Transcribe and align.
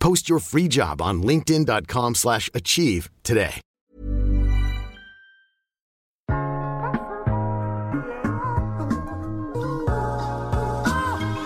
Post 0.00 0.28
your 0.28 0.40
free 0.40 0.68
job 0.68 1.00
on 1.00 1.22
linkedin.com/achieve 1.22 2.14
slash 2.14 2.50
achieve 2.54 3.08
today. 3.24 3.60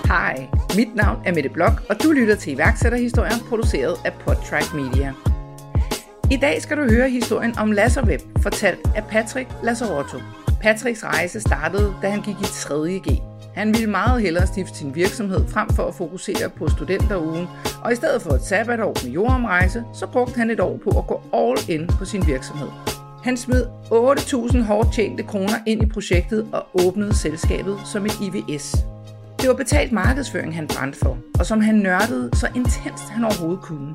Hej, 0.07 0.49
mit 0.77 0.95
navn 0.95 1.19
er 1.25 1.35
Mette 1.35 1.49
Blok, 1.49 1.83
og 1.89 2.03
du 2.03 2.13
lytter 2.13 2.37
til 2.37 2.53
iværksætterhistorier 2.53 3.35
produceret 3.49 3.97
af 4.05 4.13
Podtrack 4.13 4.75
Media. 4.75 5.15
I 6.31 6.37
dag 6.37 6.63
skal 6.63 6.77
du 6.77 6.83
høre 6.83 7.11
historien 7.11 7.59
om 7.59 7.73
Laserweb, 7.73 8.21
fortalt 8.43 8.81
af 8.97 9.05
Patrick 9.05 9.51
Lazzarotto. 9.63 10.19
Patricks 10.63 11.05
rejse 11.05 11.41
startede, 11.41 11.95
da 12.03 12.11
han 12.11 12.23
gik 12.23 12.37
i 12.41 12.45
3.G. 12.45 13.30
Han 13.55 13.75
ville 13.75 13.91
meget 13.91 14.23
hellere 14.23 14.47
stifte 14.47 14.79
sin 14.79 14.95
virksomhed 14.95 15.49
frem 15.49 15.69
for 15.69 15.87
at 15.87 15.95
fokusere 15.95 16.51
på 16.59 16.69
studenterugen, 16.69 17.49
og 17.83 17.93
i 17.93 17.97
stedet 17.97 18.23
for 18.23 18.31
et 18.31 18.43
sabbatår 18.43 18.97
med 19.05 19.13
jordomrejse, 19.13 19.85
så 19.95 20.07
brugte 20.07 20.39
han 20.39 20.51
et 20.51 20.61
år 20.61 20.81
på 20.85 20.99
at 20.99 21.07
gå 21.07 21.21
all 21.33 21.59
in 21.69 21.87
på 21.87 22.05
sin 22.05 22.27
virksomhed. 22.27 22.69
Han 23.25 23.37
smed 23.37 23.67
8.000 23.93 24.63
hårdt 24.63 24.93
tjente 24.93 25.23
kroner 25.23 25.55
ind 25.67 25.83
i 25.83 25.87
projektet 25.87 26.47
og 26.53 26.67
åbnede 26.87 27.15
selskabet 27.15 27.79
som 27.85 28.07
et 28.07 28.13
IVS. 28.21 28.77
Det 29.41 29.49
var 29.49 29.55
betalt 29.55 29.93
markedsføring, 29.93 30.55
han 30.55 30.67
brændte 30.67 30.99
for, 30.99 31.19
og 31.39 31.47
som 31.47 31.61
han 31.61 31.75
nørdede 31.75 32.31
så 32.37 32.49
intenst 32.57 33.09
han 33.11 33.25
overhovedet 33.25 33.63
kunne. 33.63 33.95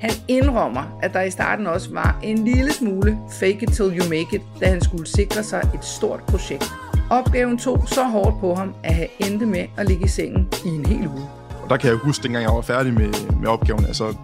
Han 0.00 0.10
indrømmer, 0.28 0.98
at 1.02 1.12
der 1.12 1.22
i 1.22 1.30
starten 1.30 1.66
også 1.66 1.88
var 1.92 2.20
en 2.22 2.44
lille 2.44 2.72
smule 2.72 3.18
fake 3.30 3.62
it 3.62 3.68
till 3.68 3.98
you 3.98 4.08
make 4.08 4.28
it, 4.32 4.42
da 4.60 4.66
han 4.66 4.80
skulle 4.80 5.06
sikre 5.06 5.42
sig 5.42 5.70
et 5.74 5.84
stort 5.84 6.20
projekt. 6.20 6.72
Opgaven 7.10 7.58
tog 7.58 7.88
så 7.88 8.04
hårdt 8.04 8.40
på 8.40 8.54
ham, 8.54 8.74
at 8.84 8.94
han 8.94 9.06
endte 9.18 9.46
med 9.46 9.66
at 9.76 9.86
ligge 9.88 10.04
i 10.04 10.08
sengen 10.08 10.48
i 10.64 10.68
en 10.68 10.86
hel 10.86 11.06
uge. 11.08 11.28
Og 11.62 11.70
der 11.70 11.76
kan 11.76 11.90
jeg 11.90 11.96
huske, 11.96 12.22
dengang 12.22 12.44
jeg 12.44 12.54
var 12.54 12.60
færdig 12.60 12.94
med, 12.94 13.12
med 13.40 13.48
opgaven, 13.48 13.84
altså, 13.84 14.14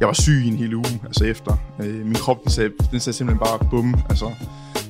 jeg 0.00 0.08
var 0.08 0.12
syg 0.12 0.42
i 0.44 0.48
en 0.48 0.56
hel 0.56 0.74
uge, 0.74 1.00
altså 1.04 1.24
efter. 1.24 1.56
Øh, 1.82 2.06
min 2.06 2.14
krop, 2.14 2.42
den 2.42 2.50
sagde, 2.50 2.70
den 2.90 3.00
sagde 3.00 3.16
simpelthen 3.16 3.38
bare 3.38 3.58
bum, 3.70 3.94
altså. 4.10 4.30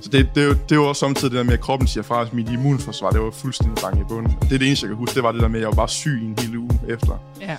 Så 0.00 0.08
det, 0.12 0.30
det, 0.34 0.44
er 0.44 0.54
det 0.68 0.76
jo 0.76 0.88
også 0.88 1.00
samtidig 1.00 1.30
det 1.30 1.38
der 1.38 1.44
med, 1.44 1.52
at 1.52 1.60
kroppen 1.60 1.88
siger 1.88 2.04
fra, 2.04 2.22
at 2.22 2.34
mit 2.34 2.48
immunforsvar, 2.48 3.10
det 3.10 3.20
var 3.20 3.30
fuldstændig 3.30 3.82
bange 3.82 4.00
i 4.00 4.04
bunden. 4.08 4.36
Det 4.40 4.52
er 4.52 4.58
det 4.58 4.66
eneste, 4.66 4.84
jeg 4.84 4.88
kan 4.90 4.96
huske, 4.96 5.14
det 5.14 5.22
var 5.22 5.32
det 5.32 5.40
der 5.40 5.48
med, 5.48 5.56
at 5.56 5.60
jeg 5.60 5.68
var 5.68 5.74
bare 5.74 5.88
syg 5.88 6.20
i 6.22 6.26
en 6.26 6.38
hel 6.38 6.56
uge 6.56 6.80
efter. 6.88 7.12
Ja. 7.40 7.56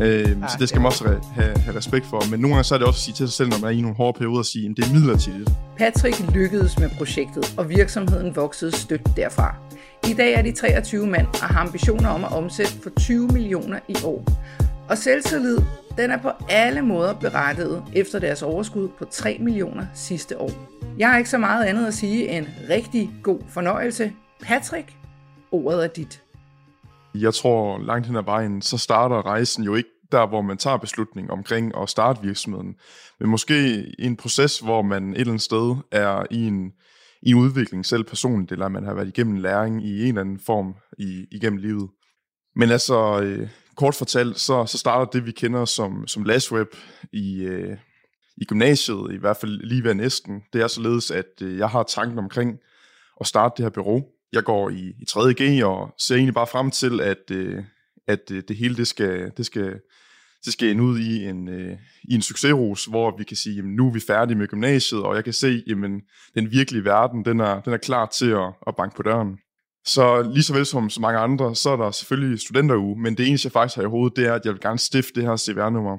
Øh, 0.00 0.26
så 0.26 0.34
Ah, 0.42 0.58
det 0.58 0.68
skal 0.68 0.78
ja. 0.78 0.80
man 0.82 0.86
også 0.86 1.04
have, 1.34 1.58
have 1.58 1.76
respekt 1.76 2.06
for. 2.06 2.30
Men 2.30 2.40
nogle 2.40 2.54
gange 2.54 2.64
så 2.64 2.74
er 2.74 2.78
det 2.78 2.86
også 2.86 2.98
at 2.98 3.02
sige 3.02 3.14
til 3.14 3.28
sig 3.28 3.34
selv, 3.36 3.48
når 3.48 3.58
man 3.58 3.64
er 3.70 3.78
i 3.78 3.80
nogle 3.80 3.96
hårde 3.96 4.18
perioder, 4.18 4.40
at 4.40 4.46
sige, 4.46 4.70
at 4.70 4.76
det 4.76 4.84
er 4.84 4.92
midlertidigt. 4.92 5.50
Patrick 5.78 6.34
lykkedes 6.34 6.78
med 6.78 6.90
projektet, 6.98 7.54
og 7.56 7.68
virksomheden 7.68 8.36
voksede 8.36 8.76
stødt 8.76 9.16
derfra. 9.16 9.54
I 10.08 10.12
dag 10.14 10.34
er 10.34 10.42
de 10.42 10.52
23 10.52 11.06
mand 11.06 11.26
og 11.26 11.48
har 11.48 11.60
ambitioner 11.60 12.08
om 12.08 12.24
at 12.24 12.32
omsætte 12.32 12.72
for 12.82 12.90
20 12.90 13.26
millioner 13.26 13.78
i 13.88 13.96
år. 14.04 14.24
Og 14.88 14.98
selvtillid, 14.98 15.58
den 15.98 16.10
er 16.10 16.16
på 16.18 16.30
alle 16.48 16.82
måder 16.82 17.12
berettiget 17.14 17.82
efter 17.92 18.18
deres 18.18 18.42
overskud 18.42 18.88
på 18.98 19.04
3 19.04 19.36
millioner 19.40 19.86
sidste 19.94 20.38
år. 20.40 20.50
Jeg 20.98 21.10
har 21.10 21.18
ikke 21.18 21.30
så 21.30 21.38
meget 21.38 21.64
andet 21.64 21.86
at 21.86 21.94
sige 21.94 22.28
end 22.28 22.46
rigtig 22.70 23.10
god 23.22 23.38
fornøjelse. 23.48 24.12
Patrick, 24.42 24.92
ordet 25.52 25.84
er 25.84 25.88
dit. 25.88 26.22
Jeg 27.14 27.34
tror 27.34 27.78
langt 27.78 28.06
hen 28.06 28.16
ad 28.16 28.22
vejen, 28.22 28.62
så 28.62 28.78
starter 28.78 29.26
rejsen 29.26 29.64
jo 29.64 29.74
ikke 29.74 29.90
der, 30.12 30.26
hvor 30.26 30.42
man 30.42 30.56
tager 30.56 30.76
beslutning 30.76 31.30
omkring 31.30 31.72
at 31.82 31.88
starte 31.88 32.22
virksomheden, 32.22 32.74
men 33.20 33.30
måske 33.30 33.86
i 33.98 34.06
en 34.06 34.16
proces, 34.16 34.58
hvor 34.58 34.82
man 34.82 35.10
et 35.10 35.20
eller 35.20 35.32
andet 35.32 35.42
sted 35.42 35.76
er 35.92 36.26
i 36.30 36.46
en, 36.46 36.72
i 37.22 37.30
en 37.30 37.38
udvikling 37.38 37.86
selv 37.86 38.04
personligt, 38.04 38.52
eller 38.52 38.68
man 38.68 38.84
har 38.84 38.94
været 38.94 39.08
igennem 39.08 39.36
læring 39.36 39.86
i 39.86 40.02
en 40.02 40.08
eller 40.08 40.20
anden 40.20 40.40
form 40.46 40.74
i, 40.98 41.26
igennem 41.30 41.58
livet. 41.58 41.90
Men 42.56 42.70
altså, 42.70 43.20
øh, 43.22 43.48
kort 43.76 43.94
fortalt, 43.94 44.38
så, 44.38 44.66
så 44.66 44.78
starter 44.78 45.10
det, 45.10 45.26
vi 45.26 45.32
kender 45.32 45.64
som, 45.64 46.06
som 46.06 46.24
LastWeb 46.24 46.68
i, 47.12 47.42
øh, 47.42 47.76
i 48.36 48.44
gymnasiet, 48.44 49.12
i 49.12 49.16
hvert 49.16 49.36
fald 49.36 49.60
lige 49.60 49.84
ved 49.84 49.94
næsten. 49.94 50.42
Det 50.52 50.62
er 50.62 50.66
således, 50.66 51.10
at 51.10 51.42
øh, 51.42 51.58
jeg 51.58 51.68
har 51.68 51.82
tanken 51.82 52.18
omkring 52.18 52.58
at 53.20 53.26
starte 53.26 53.54
det 53.56 53.64
her 53.64 53.70
bureau. 53.70 54.04
Jeg 54.32 54.44
går 54.44 54.70
i, 54.70 54.88
i 54.88 55.04
3.G 55.10 55.64
og 55.64 55.94
ser 55.98 56.14
egentlig 56.14 56.34
bare 56.34 56.46
frem 56.46 56.70
til, 56.70 57.00
at, 57.00 57.30
øh, 57.30 57.64
at 58.06 58.30
øh, 58.32 58.42
det 58.48 58.56
hele 58.56 58.76
det 58.76 58.86
skal, 58.86 59.32
det 59.36 59.46
skal, 59.46 59.80
det 60.44 60.52
skal 60.52 60.70
ende 60.70 60.82
ud 60.82 60.98
i 60.98 61.24
en, 61.24 61.48
øh, 61.48 61.76
i 62.04 62.14
en 62.14 62.22
succesros, 62.22 62.84
hvor 62.84 63.16
vi 63.18 63.24
kan 63.24 63.36
sige, 63.36 63.56
jamen 63.56 63.76
nu 63.76 63.88
er 63.88 63.92
vi 63.92 64.00
færdige 64.00 64.38
med 64.38 64.48
gymnasiet, 64.48 65.02
og 65.02 65.14
jeg 65.16 65.24
kan 65.24 65.32
se, 65.32 65.62
jamen 65.66 66.00
den 66.34 66.50
virkelige 66.50 66.84
verden, 66.84 67.24
den 67.24 67.40
er, 67.40 67.60
den 67.60 67.72
er 67.72 67.76
klar 67.76 68.06
til 68.06 68.30
at, 68.30 68.52
at 68.66 68.76
banke 68.76 68.96
på 68.96 69.02
døren. 69.02 69.38
Så 69.84 70.22
lige 70.22 70.42
så 70.42 70.54
vel 70.54 70.66
som 70.66 70.90
så 70.90 71.00
mange 71.00 71.18
andre, 71.18 71.54
så 71.54 71.70
er 71.70 71.76
der 71.76 71.90
selvfølgelig 71.90 72.40
studenteruge, 72.40 73.00
men 73.00 73.16
det 73.16 73.28
eneste, 73.28 73.46
jeg 73.46 73.52
faktisk 73.52 73.76
har 73.76 73.82
i 73.82 73.86
hovedet, 73.86 74.16
det 74.16 74.26
er, 74.26 74.34
at 74.34 74.44
jeg 74.44 74.52
vil 74.52 74.60
gerne 74.60 74.78
stifte 74.78 75.12
det 75.14 75.22
her 75.22 75.36
CVR-nummer. 75.36 75.98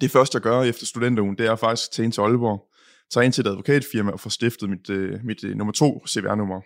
Det 0.00 0.10
første, 0.10 0.36
jeg 0.36 0.42
gør 0.42 0.62
efter 0.62 0.86
studenterugen, 0.86 1.38
det 1.38 1.46
er 1.46 1.56
faktisk 1.56 1.88
at 1.88 1.92
tage 1.92 2.04
ind 2.04 2.12
til 2.12 2.20
Aalborg, 2.20 2.68
tage 3.12 3.24
ind 3.24 3.32
til 3.32 3.40
et 3.40 3.50
advokatfirma 3.50 4.10
og 4.10 4.20
få 4.20 4.30
stiftet 4.30 4.70
mit, 4.70 4.90
øh, 4.90 5.24
mit 5.24 5.44
øh, 5.44 5.56
nummer 5.56 5.72
to 5.72 6.06
CVR-nummer. 6.08 6.60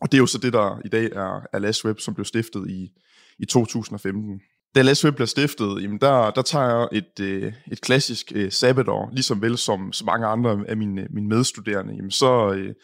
Og 0.00 0.12
det 0.12 0.18
er 0.18 0.22
jo 0.22 0.26
så 0.26 0.38
det, 0.38 0.52
der 0.52 0.80
i 0.84 0.88
dag 0.88 1.04
er, 1.12 1.40
er 1.52 1.58
LASWeb, 1.58 2.00
som 2.00 2.14
blev 2.14 2.24
stiftet 2.24 2.70
i, 2.70 2.90
i 3.38 3.44
2015. 3.44 4.40
Da 4.74 4.82
LASWeb 4.82 5.14
blev 5.14 5.26
stiftet, 5.26 5.82
jamen 5.82 5.98
der, 6.00 6.30
der 6.30 6.42
tager 6.42 6.78
jeg 6.78 6.88
et, 6.92 7.20
øh, 7.20 7.52
et 7.72 7.80
klassisk 7.80 8.32
øh, 8.34 8.52
sabbatår, 8.52 9.10
ligesom 9.12 9.42
vel 9.42 9.58
som 9.58 9.92
som 9.92 10.06
mange 10.06 10.26
andre 10.26 10.64
af 10.68 10.76
mine, 10.76 11.06
mine 11.10 11.28
medstuderende, 11.28 11.94
jamen 11.94 12.10
så, 12.10 12.52
øh, 12.52 12.74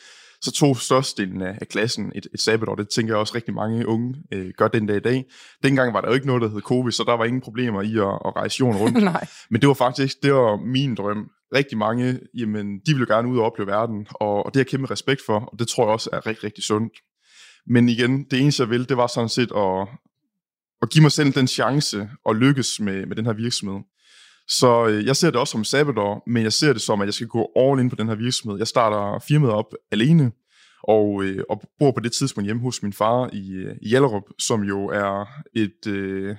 så 0.45 0.53
tog 0.53 0.77
størstedelen 0.77 1.43
af, 1.43 1.59
af 1.61 1.69
klassen 1.69 2.13
et, 2.15 2.27
et 2.35 2.41
sabbatår. 2.41 2.75
Det 2.75 2.89
tænker 2.89 3.13
jeg 3.15 3.19
også 3.19 3.35
rigtig 3.35 3.55
mange 3.55 3.87
unge 3.87 4.15
øh, 4.33 4.53
gør 4.57 4.69
den 4.69 4.87
dag 4.87 4.97
i 4.97 5.01
dag. 5.01 5.25
Dengang 5.63 5.95
var 5.95 6.01
der 6.01 6.09
jo 6.09 6.15
ikke 6.15 6.27
noget, 6.27 6.43
der 6.43 6.49
hed 6.49 6.61
covid, 6.61 6.93
så 6.93 7.05
der 7.07 7.17
var 7.17 7.25
ingen 7.25 7.41
problemer 7.41 7.83
i 7.83 7.99
at, 7.99 8.19
at 8.27 8.37
rejse 8.37 8.61
jorden 8.61 8.81
rundt. 8.81 9.03
Nej. 9.13 9.27
Men 9.51 9.61
det 9.61 9.69
var 9.69 9.75
faktisk, 9.75 10.23
det 10.23 10.35
var 10.35 10.57
min 10.57 10.95
drøm. 10.95 11.31
Rigtig 11.55 11.79
mange, 11.79 12.21
jamen, 12.35 12.79
de 12.87 12.93
ville 12.95 13.15
gerne 13.15 13.29
ud 13.29 13.39
og 13.39 13.45
opleve 13.45 13.67
verden, 13.67 14.07
og, 14.11 14.47
og 14.47 14.55
det 14.55 14.57
har 14.57 14.61
jeg 14.61 14.67
kæmpe 14.67 14.91
respekt 14.91 15.21
for, 15.27 15.39
og 15.41 15.59
det 15.59 15.69
tror 15.69 15.85
jeg 15.85 15.93
også 15.93 16.11
er 16.13 16.27
rigtig, 16.27 16.45
rigtig 16.45 16.65
sundt. 16.65 16.93
Men 17.67 17.89
igen, 17.89 18.25
det 18.31 18.41
eneste 18.41 18.63
jeg 18.63 18.71
ville, 18.71 18.87
det 18.87 18.97
var 18.97 19.07
sådan 19.07 19.29
set 19.29 19.53
at, 19.57 19.89
at 20.83 20.91
give 20.91 21.03
mig 21.03 21.13
selv 21.13 21.33
den 21.33 21.49
chance 21.49 22.09
at 22.29 22.37
lykkes 22.37 22.81
med, 22.81 23.07
med 23.07 23.17
den 23.17 23.27
her 23.27 23.33
virksomhed. 23.33 23.81
Så 24.49 24.87
øh, 24.87 25.07
jeg 25.07 25.17
ser 25.17 25.31
det 25.31 25.41
også 25.41 25.53
som 25.53 25.65
sabbatår, 25.65 26.23
men 26.27 26.43
jeg 26.43 26.53
ser 26.53 26.73
det 26.73 26.83
som, 26.83 27.01
at 27.01 27.07
jeg 27.07 27.15
skal 27.15 27.27
gå 27.27 27.53
all 27.57 27.81
in 27.81 27.91
på 27.91 27.97
den 27.97 28.09
her 28.09 28.15
virksomhed. 28.15 28.59
Jeg 28.59 28.67
starter 28.67 29.25
firmaet 29.29 29.53
op 29.53 29.75
alene, 29.93 30.33
og, 30.89 31.25
øh, 31.25 31.45
og 31.51 31.63
bor 31.79 31.91
på 31.91 32.01
det 32.01 32.13
tidspunkt 32.13 32.47
hjemme 32.47 32.63
hos 32.63 32.83
min 32.83 32.93
far 32.93 33.31
i, 33.33 33.53
øh, 33.53 33.77
i 33.83 33.89
Hjallerup, 33.89 34.23
som 34.39 34.63
jo 34.63 34.87
er 34.87 35.29
et, 35.57 35.87
øh, 35.87 36.37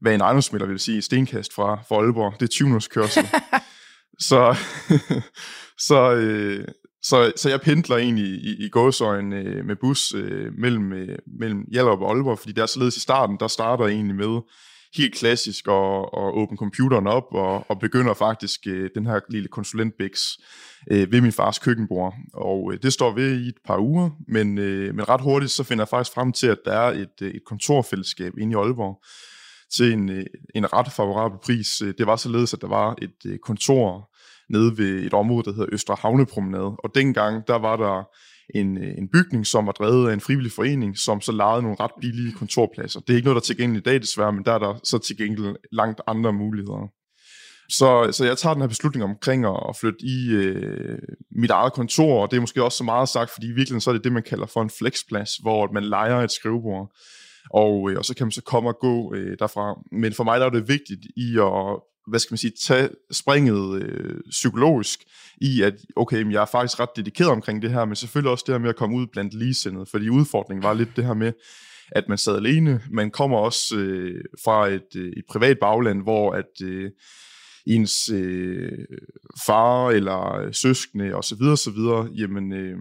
hvad 0.00 0.14
en 0.14 0.20
ejendomsmælder 0.20 0.66
vil 0.66 0.78
sige, 0.78 1.02
stenkast 1.02 1.54
fra, 1.54 1.82
fra 1.88 1.96
Aalborg. 1.96 2.34
Det 2.40 2.42
er 2.42 2.50
20 2.50 2.66
minutters 2.66 2.88
kørsel. 2.88 3.24
så, 4.28 4.56
så, 5.88 6.14
øh, 6.14 6.64
så, 7.02 7.32
så 7.36 7.48
jeg 7.48 7.60
pendler 7.60 7.96
egentlig 7.96 8.24
i, 8.24 8.64
i 8.64 8.68
gåsøjen 8.68 9.32
øh, 9.32 9.64
med 9.64 9.76
bus 9.76 10.14
øh, 10.14 10.52
mellem, 10.58 10.92
øh, 10.92 11.18
mellem 11.40 11.64
Hjallerup 11.72 12.00
og 12.00 12.10
Aalborg, 12.10 12.38
fordi 12.38 12.52
der 12.52 12.62
er 12.62 12.66
således 12.66 12.96
i 12.96 13.00
starten, 13.00 13.36
der 13.40 13.48
starter 13.48 13.86
jeg 13.86 13.94
egentlig 13.94 14.16
med 14.16 14.40
helt 14.96 15.14
klassisk 15.14 15.68
og, 15.68 16.14
og 16.14 16.38
åbne 16.38 16.56
computeren 16.56 17.06
op 17.06 17.26
og, 17.30 17.70
og 17.70 17.78
begynder 17.78 18.14
faktisk 18.14 18.60
øh, 18.66 18.90
den 18.94 19.06
her 19.06 19.20
lille 19.28 19.48
konsulentbiks 19.48 20.38
øh, 20.90 21.12
ved 21.12 21.20
min 21.20 21.32
fars 21.32 21.58
køkkenbord. 21.58 22.14
Og 22.34 22.72
øh, 22.72 22.78
det 22.82 22.92
står 22.92 23.14
ved 23.14 23.40
i 23.40 23.48
et 23.48 23.58
par 23.66 23.78
uger, 23.78 24.10
men, 24.28 24.58
øh, 24.58 24.94
men 24.94 25.08
ret 25.08 25.20
hurtigt 25.20 25.52
så 25.52 25.62
finder 25.64 25.82
jeg 25.82 25.88
faktisk 25.88 26.14
frem 26.14 26.32
til, 26.32 26.46
at 26.46 26.58
der 26.64 26.72
er 26.72 26.92
et, 26.92 27.22
øh, 27.22 27.30
et 27.30 27.44
kontorfællesskab 27.46 28.32
inde 28.38 28.52
i 28.52 28.56
Aalborg 28.56 29.02
til 29.72 29.92
en, 29.92 30.08
øh, 30.10 30.24
en 30.54 30.72
ret 30.72 30.92
favorabel 30.92 31.38
pris. 31.44 31.82
Øh, 31.82 31.94
det 31.98 32.06
var 32.06 32.16
således, 32.16 32.54
at 32.54 32.60
der 32.60 32.68
var 32.68 32.94
et 33.02 33.26
øh, 33.26 33.38
kontor 33.38 34.10
nede 34.48 34.78
ved 34.78 35.06
et 35.06 35.14
område, 35.14 35.44
der 35.44 35.52
hedder 35.52 35.68
Østre 35.72 35.96
Havnepromenade. 36.00 36.76
Og 36.78 36.90
dengang, 36.94 37.46
der 37.46 37.58
var 37.58 37.76
der 37.76 38.08
en, 38.54 38.78
øh, 38.78 38.98
en 38.98 39.08
bygning, 39.08 39.46
som 39.46 39.66
var 39.66 39.72
drevet 39.72 40.08
af 40.08 40.14
en 40.14 40.20
frivillig 40.20 40.52
forening, 40.52 40.98
som 40.98 41.20
så 41.20 41.32
lejede 41.32 41.62
nogle 41.62 41.76
ret 41.80 41.90
billige 42.00 42.32
kontorpladser. 42.32 43.00
Det 43.00 43.10
er 43.10 43.16
ikke 43.16 43.26
noget, 43.26 43.34
der 43.36 43.40
er 43.40 43.50
tilgængeligt 43.54 43.86
i 43.86 43.90
dag 43.90 44.00
desværre, 44.00 44.32
men 44.32 44.44
der 44.44 44.52
er 44.52 44.58
der 44.58 44.80
så 44.84 44.98
tilgængeligt 44.98 45.56
langt 45.72 46.00
andre 46.06 46.32
muligheder. 46.32 46.92
Så, 47.68 48.08
så 48.12 48.24
jeg 48.24 48.38
tager 48.38 48.54
den 48.54 48.62
her 48.62 48.68
beslutning 48.68 49.04
omkring 49.04 49.46
at 49.46 49.76
flytte 49.80 49.98
i 50.02 50.30
øh, 50.30 50.98
mit 51.30 51.50
eget 51.50 51.72
kontor, 51.72 52.22
og 52.22 52.30
det 52.30 52.36
er 52.36 52.40
måske 52.40 52.64
også 52.64 52.78
så 52.78 52.84
meget 52.84 53.08
sagt, 53.08 53.30
fordi 53.30 53.46
i 53.46 53.52
virkeligheden 53.52 53.80
så 53.80 53.90
er 53.90 53.94
det 53.94 54.04
det, 54.04 54.12
man 54.12 54.22
kalder 54.22 54.46
for 54.46 54.62
en 54.62 54.70
flexplads, 54.70 55.36
hvor 55.36 55.72
man 55.72 55.84
leger 55.84 56.20
et 56.20 56.30
skrivebord, 56.30 56.92
og, 57.50 57.90
øh, 57.90 57.98
og 57.98 58.04
så 58.04 58.14
kan 58.14 58.26
man 58.26 58.32
så 58.32 58.42
komme 58.42 58.70
og 58.70 58.78
gå 58.80 59.14
øh, 59.14 59.36
derfra. 59.38 59.80
Men 59.92 60.12
for 60.12 60.24
mig 60.24 60.40
der 60.40 60.46
er 60.46 60.50
det 60.50 60.68
vigtigt 60.68 61.00
i 61.16 61.38
at 61.38 61.82
hvad 62.06 62.18
skal 62.18 62.32
man 62.32 62.38
sige, 62.38 62.52
tage 62.60 62.88
springet 63.10 63.82
øh, 63.82 64.20
psykologisk 64.30 65.00
i, 65.40 65.62
at 65.62 65.74
okay, 65.96 66.22
men 66.22 66.32
jeg 66.32 66.42
er 66.42 66.46
faktisk 66.46 66.80
ret 66.80 66.96
dedikeret 66.96 67.30
omkring 67.30 67.62
det 67.62 67.70
her, 67.70 67.84
men 67.84 67.96
selvfølgelig 67.96 68.30
også 68.30 68.44
det 68.46 68.54
her 68.54 68.58
med 68.58 68.68
at 68.68 68.76
komme 68.76 68.96
ud 68.96 69.06
blandt 69.06 69.34
ligesindede, 69.34 69.86
fordi 69.86 70.08
udfordringen 70.08 70.62
var 70.62 70.74
lidt 70.74 70.96
det 70.96 71.04
her 71.04 71.14
med, 71.14 71.32
at 71.92 72.08
man 72.08 72.18
sad 72.18 72.36
alene. 72.36 72.80
Man 72.90 73.10
kommer 73.10 73.38
også 73.38 73.76
øh, 73.76 74.24
fra 74.44 74.68
et, 74.68 74.96
øh, 74.96 75.12
et 75.16 75.24
privat 75.30 75.58
bagland, 75.60 76.02
hvor 76.02 76.32
at 76.32 76.62
øh, 76.62 76.90
ens 77.66 78.08
øh, 78.08 78.78
far 79.46 79.90
eller 79.90 80.36
øh, 80.36 80.54
søskende 80.54 81.14
osv. 81.14 81.42
osv., 81.42 81.78
jamen 82.14 82.52
øh, 82.52 82.76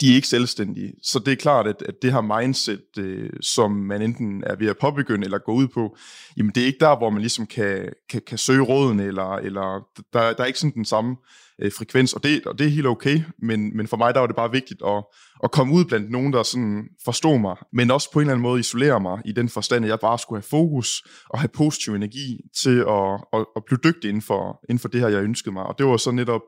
de 0.00 0.10
er 0.10 0.14
ikke 0.14 0.28
selvstændige. 0.28 0.92
Så 1.02 1.18
det 1.18 1.32
er 1.32 1.36
klart, 1.36 1.66
at, 1.66 1.82
at 1.88 1.94
det 2.02 2.12
her 2.12 2.40
mindset, 2.40 2.98
øh, 2.98 3.30
som 3.40 3.70
man 3.70 4.02
enten 4.02 4.44
er 4.46 4.56
ved 4.56 4.66
at 4.66 4.78
påbegynde 4.78 5.24
eller 5.24 5.38
gå 5.38 5.52
ud 5.52 5.68
på, 5.68 5.96
jamen 6.36 6.52
det 6.54 6.62
er 6.62 6.66
ikke 6.66 6.78
der, 6.80 6.96
hvor 6.96 7.10
man 7.10 7.20
ligesom 7.20 7.46
kan, 7.46 7.92
kan, 8.10 8.22
kan 8.26 8.38
søge 8.38 8.62
råden, 8.62 9.00
eller, 9.00 9.36
eller 9.36 9.86
der, 10.12 10.32
der 10.32 10.42
er 10.42 10.44
ikke 10.44 10.58
sådan 10.58 10.74
den 10.74 10.84
samme 10.84 11.16
øh, 11.62 11.72
frekvens, 11.78 12.12
og 12.12 12.22
det, 12.22 12.46
og 12.46 12.58
det 12.58 12.66
er 12.66 12.70
helt 12.70 12.86
okay, 12.86 13.20
men, 13.38 13.76
men 13.76 13.86
for 13.88 13.96
mig 13.96 14.14
der 14.14 14.20
var 14.20 14.26
det 14.26 14.36
bare 14.36 14.52
vigtigt 14.52 14.82
at, 14.86 15.04
at 15.44 15.50
komme 15.50 15.74
ud 15.74 15.84
blandt 15.84 16.10
nogen, 16.10 16.32
der 16.32 16.42
sådan 16.42 16.84
forstod 17.04 17.38
mig, 17.38 17.56
men 17.72 17.90
også 17.90 18.12
på 18.12 18.18
en 18.18 18.22
eller 18.22 18.32
anden 18.32 18.42
måde 18.42 18.60
isolere 18.60 19.00
mig 19.00 19.18
i 19.24 19.32
den 19.32 19.48
forstand, 19.48 19.84
at 19.84 19.88
jeg 19.88 20.00
bare 20.00 20.18
skulle 20.18 20.38
have 20.38 20.48
fokus 20.48 21.02
og 21.30 21.38
have 21.38 21.48
positiv 21.48 21.94
energi 21.94 22.40
til 22.62 22.78
at, 22.78 23.20
at, 23.32 23.46
at 23.56 23.62
blive 23.66 23.78
dygtig 23.84 24.08
inden 24.08 24.22
for, 24.22 24.60
inden 24.68 24.78
for 24.78 24.88
det 24.88 25.00
her, 25.00 25.08
jeg 25.08 25.22
ønskede 25.22 25.52
mig. 25.52 25.62
Og 25.62 25.74
det 25.78 25.86
var 25.86 25.96
så 25.96 26.10
netop 26.10 26.42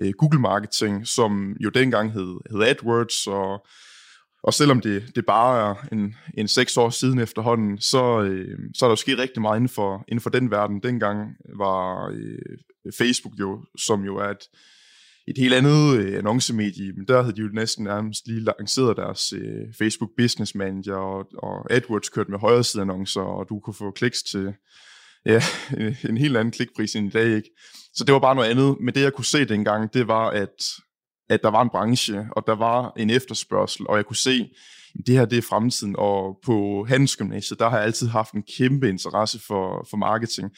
øh, 0.00 0.12
Google 0.18 0.40
Marketing, 0.40 1.06
som 1.06 1.56
jo 1.60 1.70
dengang 1.70 2.12
hed, 2.12 2.36
hed 2.50 2.62
AdWords, 2.62 3.26
og, 3.26 3.66
og 4.42 4.54
selvom 4.54 4.80
det, 4.80 5.12
det 5.14 5.26
bare 5.26 5.70
er 5.70 5.74
en, 5.92 6.14
en 6.38 6.48
seks 6.48 6.76
år 6.76 6.90
siden 6.90 7.18
efterhånden, 7.18 7.80
så, 7.80 8.22
øh, 8.22 8.58
så 8.74 8.84
er 8.84 8.88
der 8.88 8.92
jo 8.92 8.96
sket 8.96 9.18
rigtig 9.18 9.42
meget 9.42 9.56
inden 9.56 9.68
for, 9.68 10.04
inden 10.08 10.20
for 10.20 10.30
den 10.30 10.50
verden. 10.50 10.82
Dengang 10.82 11.36
var 11.56 12.08
øh, 12.14 12.92
Facebook 12.98 13.34
jo, 13.40 13.64
som 13.78 14.04
jo 14.04 14.16
er 14.16 14.28
et, 14.28 14.44
et 15.28 15.38
helt 15.38 15.54
andet 15.54 15.98
øh, 15.98 16.18
annoncemedie, 16.18 16.92
men 16.92 17.08
der 17.08 17.22
havde 17.22 17.36
de 17.36 17.40
jo 17.40 17.48
næsten 17.52 17.84
nærmest 17.84 18.26
lige 18.26 18.40
lanceret 18.40 18.96
deres 18.96 19.32
øh, 19.32 19.74
Facebook 19.78 20.10
Business 20.16 20.54
Manager, 20.54 20.96
og, 20.96 21.26
og 21.38 21.72
AdWords 21.72 22.08
kørte 22.08 22.30
med 22.30 22.38
højre 22.38 22.64
side 22.64 22.82
annoncer, 22.82 23.20
og 23.20 23.46
du 23.48 23.60
kunne 23.60 23.74
få 23.74 23.90
kliks 23.90 24.22
til 24.22 24.54
ja, 25.26 25.42
en, 26.08 26.16
helt 26.16 26.36
anden 26.36 26.52
klikpris 26.52 26.94
end 26.94 27.06
i 27.06 27.10
dag, 27.10 27.36
ikke? 27.36 27.50
Så 27.94 28.04
det 28.04 28.12
var 28.12 28.20
bare 28.20 28.34
noget 28.34 28.48
andet. 28.48 28.76
Men 28.80 28.94
det, 28.94 29.00
jeg 29.00 29.12
kunne 29.12 29.24
se 29.24 29.44
dengang, 29.44 29.94
det 29.94 30.08
var, 30.08 30.30
at, 30.30 30.64
at 31.28 31.42
der 31.42 31.50
var 31.50 31.62
en 31.62 31.70
branche, 31.70 32.26
og 32.32 32.44
der 32.46 32.54
var 32.54 32.92
en 32.96 33.10
efterspørgsel, 33.10 33.86
og 33.86 33.96
jeg 33.96 34.06
kunne 34.06 34.16
se, 34.16 34.50
det 35.06 35.14
her 35.14 35.24
det 35.24 35.38
er 35.38 35.42
fremtiden. 35.42 35.94
Og 35.98 36.38
på 36.44 36.86
Handelsgymnasiet, 36.88 37.58
der 37.58 37.68
har 37.68 37.76
jeg 37.76 37.86
altid 37.86 38.06
haft 38.06 38.32
en 38.32 38.42
kæmpe 38.42 38.88
interesse 38.88 39.40
for, 39.46 39.86
for 39.90 39.96
marketing. 39.96 40.50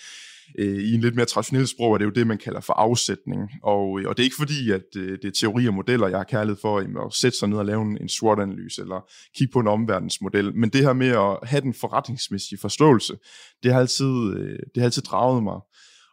Øh, 0.58 0.78
I 0.78 0.94
en 0.94 1.00
lidt 1.00 1.14
mere 1.14 1.26
traditionel 1.26 1.66
sprog 1.66 1.94
er 1.94 1.98
det 1.98 2.04
jo 2.04 2.10
det, 2.10 2.26
man 2.26 2.38
kalder 2.38 2.60
for 2.60 2.72
afsætning. 2.72 3.50
Og, 3.62 4.00
øh, 4.00 4.08
og 4.08 4.16
det 4.16 4.22
er 4.22 4.24
ikke 4.24 4.36
fordi, 4.38 4.70
at 4.70 4.96
øh, 4.96 5.18
det 5.22 5.24
er 5.24 5.30
teori 5.40 5.66
og 5.66 5.74
modeller, 5.74 6.08
jeg 6.08 6.18
har 6.18 6.24
kærlighed 6.24 6.60
for 6.60 7.04
at 7.06 7.14
sætte 7.14 7.38
sig 7.38 7.48
ned 7.48 7.58
og 7.58 7.66
lave 7.66 7.82
en 7.82 8.08
SWOT-analyse, 8.08 8.82
eller 8.82 9.10
kigge 9.36 9.52
på 9.52 9.60
en 9.60 9.68
omverdensmodel. 9.68 10.54
Men 10.54 10.70
det 10.70 10.80
her 10.80 10.92
med 10.92 11.08
at 11.08 11.48
have 11.48 11.60
den 11.60 11.74
forretningsmæssige 11.74 12.58
forståelse, 12.58 13.14
det 13.62 13.72
har 13.72 13.80
altid, 13.80 14.34
det 14.74 14.76
har 14.76 14.84
altid 14.84 15.02
draget 15.02 15.42
mig. 15.42 15.60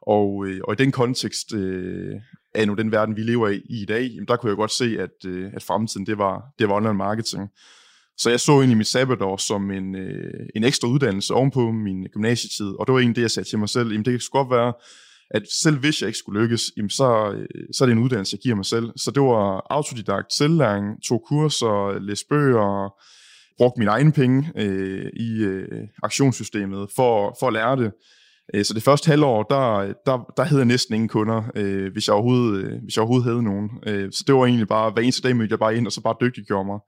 Og, 0.01 0.47
og 0.63 0.73
i 0.73 0.75
den 0.75 0.91
kontekst 0.91 1.53
øh, 1.53 2.15
af 2.55 2.67
nu 2.67 2.73
den 2.73 2.91
verden, 2.91 3.15
vi 3.15 3.21
lever 3.21 3.47
i 3.49 3.61
i 3.69 3.85
dag, 3.85 4.07
jamen, 4.07 4.27
der 4.27 4.35
kunne 4.35 4.49
jeg 4.49 4.57
godt 4.57 4.71
se, 4.71 4.97
at, 4.99 5.25
øh, 5.25 5.51
at 5.53 5.63
fremtiden, 5.63 6.05
det 6.05 6.17
var, 6.17 6.43
det 6.59 6.69
var 6.69 6.75
online 6.75 6.93
marketing. 6.93 7.49
Så 8.19 8.29
jeg 8.29 8.39
så 8.39 8.61
ind 8.61 8.71
i 8.71 8.75
mit 8.75 8.87
sabbatår 8.87 9.37
som 9.37 9.71
en, 9.71 9.95
øh, 9.95 10.45
en 10.55 10.63
ekstra 10.63 10.87
uddannelse 10.87 11.33
ovenpå 11.33 11.71
min 11.71 12.07
gymnasietid, 12.13 12.67
og 12.79 12.87
det 12.87 12.93
var 12.93 12.99
egentlig 12.99 13.15
det, 13.15 13.21
jeg 13.21 13.31
sagde 13.31 13.49
til 13.49 13.59
mig 13.59 13.69
selv, 13.69 13.87
jamen 13.87 14.05
det 14.05 14.13
kan 14.13 14.19
godt 14.31 14.49
være, 14.49 14.73
at 15.31 15.43
selv 15.61 15.77
hvis 15.77 16.01
jeg 16.01 16.07
ikke 16.07 16.19
skulle 16.19 16.41
lykkes, 16.41 16.71
jamen 16.77 16.89
så, 16.89 17.31
øh, 17.31 17.65
så 17.73 17.83
er 17.83 17.85
det 17.85 17.93
en 17.93 18.03
uddannelse, 18.03 18.35
jeg 18.35 18.39
giver 18.39 18.55
mig 18.55 18.65
selv. 18.65 18.89
Så 18.95 19.11
det 19.11 19.23
var 19.23 19.67
autodidakt, 19.69 20.33
selvlæring, 20.33 21.03
to 21.03 21.17
kurser, 21.17 21.99
læste 21.99 22.25
bøger, 22.29 22.93
brugte 23.57 23.79
mine 23.79 23.91
egne 23.91 24.11
penge 24.11 24.51
øh, 24.55 25.11
i 25.13 25.43
øh, 25.43 25.87
aktionssystemet 26.03 26.87
for, 26.95 27.37
for 27.39 27.47
at 27.47 27.53
lære 27.53 27.75
det. 27.75 27.91
Øh, 28.53 28.65
så 28.65 28.73
det 28.73 28.83
første 28.83 29.07
halvår, 29.07 29.43
der, 29.43 29.93
der, 30.05 30.33
der 30.37 30.43
havde 30.43 30.59
jeg 30.59 30.65
næsten 30.65 30.95
ingen 30.95 31.09
kunder, 31.09 31.43
øh, 31.55 31.91
hvis, 31.91 32.07
jeg 32.07 32.13
overhovedet, 32.13 32.63
øh, 32.63 32.83
hvis 32.83 32.95
jeg 32.95 33.01
overhovedet 33.01 33.29
havde 33.29 33.43
nogen. 33.43 33.69
Øh, 33.87 34.11
så 34.11 34.23
det 34.27 34.35
var 34.35 34.45
egentlig 34.45 34.67
bare, 34.67 34.91
hver 34.91 35.03
eneste 35.03 35.27
dag 35.27 35.35
mødte 35.35 35.51
jeg 35.51 35.59
bare 35.59 35.77
ind, 35.77 35.85
og 35.85 35.91
så 35.91 36.01
bare 36.01 36.15
dygtiggjorde 36.21 36.65
mig. 36.65 36.79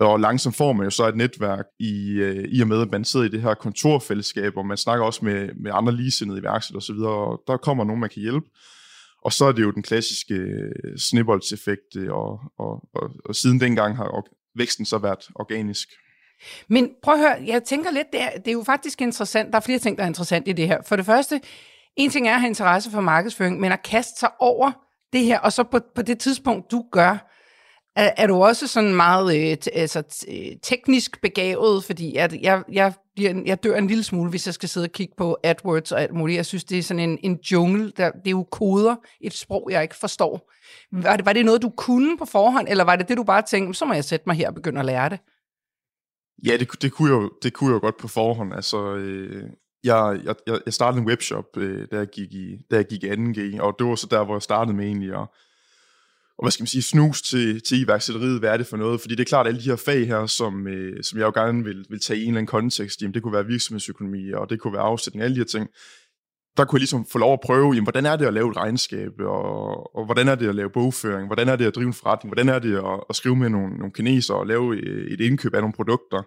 Og 0.00 0.20
langsomt 0.20 0.56
får 0.56 0.72
man 0.72 0.84
jo 0.84 0.90
så 0.90 1.08
et 1.08 1.16
netværk 1.16 1.64
i, 1.80 2.10
øh, 2.10 2.44
i 2.48 2.60
og 2.60 2.68
med, 2.68 2.82
at 2.82 2.90
man 2.90 3.04
sidder 3.04 3.26
i 3.26 3.28
det 3.28 3.42
her 3.42 3.54
kontorfællesskab, 3.54 4.56
og 4.56 4.66
man 4.66 4.76
snakker 4.76 5.04
også 5.04 5.24
med, 5.24 5.48
med 5.62 5.70
andre 5.74 5.92
ligesindede 5.92 6.40
iværksættere 6.40 6.78
osv., 6.78 7.00
og 7.00 7.42
der 7.46 7.56
kommer 7.56 7.84
nogen, 7.84 8.00
man 8.00 8.10
kan 8.10 8.22
hjælpe. 8.22 8.46
Og 9.24 9.32
så 9.32 9.44
er 9.44 9.52
det 9.52 9.62
jo 9.62 9.70
den 9.70 9.82
klassiske 9.82 10.34
øh, 10.34 10.98
snibboldseffekt, 10.98 11.96
øh, 11.96 12.12
og, 12.12 12.40
og, 12.58 12.88
og, 12.94 13.10
og 13.24 13.34
siden 13.34 13.60
dengang 13.60 13.96
har 13.96 14.24
væksten 14.56 14.84
så 14.84 14.98
været 14.98 15.28
organisk. 15.34 15.88
Men 16.68 16.90
prøv 17.02 17.14
at 17.14 17.20
høre, 17.20 17.36
jeg 17.46 17.62
tænker 17.62 17.90
lidt, 17.90 18.06
det 18.12 18.22
er, 18.22 18.30
det 18.30 18.48
er 18.48 18.52
jo 18.52 18.62
faktisk 18.62 19.00
interessant, 19.00 19.52
der 19.52 19.56
er 19.56 19.60
flere 19.60 19.78
ting, 19.78 19.96
der 19.96 20.04
er 20.04 20.08
interessant 20.08 20.48
i 20.48 20.52
det 20.52 20.66
her. 20.66 20.82
For 20.86 20.96
det 20.96 21.06
første, 21.06 21.40
en 21.96 22.10
ting 22.10 22.28
er 22.28 22.34
at 22.34 22.40
have 22.40 22.48
interesse 22.48 22.90
for 22.90 23.00
markedsføring, 23.00 23.60
men 23.60 23.72
at 23.72 23.82
kaste 23.82 24.18
sig 24.20 24.30
over 24.40 24.72
det 25.12 25.24
her, 25.24 25.38
og 25.38 25.52
så 25.52 25.62
på, 25.62 25.80
på 25.94 26.02
det 26.02 26.18
tidspunkt, 26.18 26.70
du 26.70 26.84
gør, 26.92 27.31
er, 27.96 28.10
er 28.16 28.26
du 28.26 28.34
også 28.34 28.66
sådan 28.66 28.94
meget 28.94 29.36
øh, 29.36 29.56
t- 29.64 29.78
altså, 29.78 30.26
øh, 30.28 30.56
teknisk 30.62 31.20
begavet, 31.22 31.84
fordi 31.84 32.16
at 32.16 32.42
jeg, 32.42 32.62
jeg, 32.72 32.92
bliver, 33.14 33.42
jeg 33.46 33.62
dør 33.62 33.76
en 33.76 33.86
lille 33.86 34.04
smule, 34.04 34.30
hvis 34.30 34.46
jeg 34.46 34.54
skal 34.54 34.68
sidde 34.68 34.84
og 34.84 34.92
kigge 34.92 35.14
på 35.18 35.36
AdWords 35.44 35.92
og 35.92 36.02
alt 36.02 36.14
muligt. 36.14 36.36
Jeg 36.36 36.46
synes, 36.46 36.64
det 36.64 36.78
er 36.78 36.82
sådan 36.82 37.10
en, 37.10 37.18
en 37.22 37.38
jungle, 37.52 37.92
der, 37.96 38.10
det 38.10 38.26
er 38.26 38.30
jo 38.30 38.42
koder, 38.42 38.96
et 39.20 39.32
sprog, 39.32 39.68
jeg 39.70 39.82
ikke 39.82 39.96
forstår. 39.96 40.50
Var 40.92 41.16
det, 41.16 41.26
var 41.26 41.32
det 41.32 41.44
noget, 41.44 41.62
du 41.62 41.70
kunne 41.76 42.18
på 42.18 42.24
forhånd, 42.24 42.68
eller 42.70 42.84
var 42.84 42.96
det 42.96 43.08
det, 43.08 43.16
du 43.16 43.24
bare 43.24 43.42
tænkte, 43.42 43.78
så 43.78 43.84
må 43.84 43.94
jeg 43.94 44.04
sætte 44.04 44.24
mig 44.26 44.36
her 44.36 44.48
og 44.48 44.54
begynde 44.54 44.80
at 44.80 44.86
lære 44.86 45.08
det? 45.08 45.18
Ja, 46.46 46.56
det, 46.56 46.82
det, 46.82 46.92
kunne 46.92 47.14
jeg, 47.14 47.28
det 47.42 47.52
kunne 47.52 47.72
jeg 47.72 47.80
godt 47.80 47.96
på 47.96 48.08
forhånd. 48.08 48.54
Altså, 48.54 48.94
øh, 48.94 49.44
jeg, 49.84 50.20
jeg, 50.24 50.34
jeg 50.66 50.74
startede 50.74 51.00
en 51.00 51.08
webshop, 51.08 51.56
øh, 51.56 51.86
da, 51.90 51.96
jeg 51.96 52.06
gik 52.06 52.32
i, 52.32 52.56
da 52.70 52.76
jeg 52.76 52.86
gik 52.86 53.04
i 53.04 53.10
2G, 53.10 53.60
og 53.60 53.74
det 53.78 53.86
var 53.86 53.94
så 53.94 54.06
der, 54.10 54.24
hvor 54.24 54.34
jeg 54.34 54.42
startede 54.42 54.76
med 54.76 54.84
egentlig 54.84 55.14
at, 55.14 55.28
og 56.38 56.44
hvad 56.44 56.50
skal 56.50 56.62
man 56.62 56.66
sige, 56.66 56.82
snus 56.82 57.22
til, 57.22 57.62
til 57.62 57.80
iværksætteriet, 57.80 58.38
hvad 58.38 58.50
er 58.50 58.56
det 58.56 58.66
for 58.66 58.76
noget? 58.76 59.00
Fordi 59.00 59.14
det 59.14 59.20
er 59.20 59.28
klart, 59.28 59.46
at 59.46 59.50
alle 59.50 59.64
de 59.64 59.68
her 59.68 59.76
fag 59.76 60.06
her, 60.06 60.26
som, 60.26 60.66
øh, 60.66 61.02
som 61.02 61.18
jeg 61.18 61.24
jo 61.24 61.42
gerne 61.42 61.64
vil, 61.64 61.86
vil 61.90 62.00
tage 62.00 62.18
i 62.18 62.22
en 62.22 62.28
eller 62.28 62.38
anden 62.38 62.46
kontekst, 62.46 63.02
jamen 63.02 63.14
det 63.14 63.22
kunne 63.22 63.32
være 63.32 63.46
virksomhedsøkonomi, 63.46 64.32
og 64.32 64.50
det 64.50 64.60
kunne 64.60 64.72
være 64.72 64.82
afsætning, 64.82 65.24
alle 65.24 65.34
de 65.34 65.40
her 65.40 65.44
ting, 65.44 65.68
der 66.56 66.64
kunne 66.64 66.76
jeg 66.76 66.80
ligesom 66.80 67.06
få 67.12 67.18
lov 67.18 67.32
at 67.32 67.40
prøve, 67.44 67.72
jamen, 67.72 67.82
hvordan 67.82 68.06
er 68.06 68.16
det 68.16 68.26
at 68.26 68.34
lave 68.34 68.50
et 68.50 68.56
regnskab, 68.56 69.12
og, 69.20 69.96
og 69.96 70.04
hvordan 70.04 70.28
er 70.28 70.34
det 70.34 70.48
at 70.48 70.54
lave 70.54 70.70
bogføring, 70.70 71.26
hvordan 71.26 71.48
er 71.48 71.56
det 71.56 71.66
at 71.66 71.74
drive 71.74 71.86
en 71.86 71.92
forretning, 71.92 72.34
hvordan 72.34 72.48
er 72.48 72.58
det 72.58 72.76
at, 72.76 73.04
at 73.10 73.16
skrive 73.16 73.36
med 73.36 73.48
nogle, 73.48 73.76
nogle 73.76 73.92
kineser 73.92 74.34
og 74.34 74.46
lave 74.46 74.76
øh, 74.76 75.12
et 75.12 75.20
indkøb 75.20 75.54
af 75.54 75.60
nogle 75.60 75.72
produkter, 75.72 76.22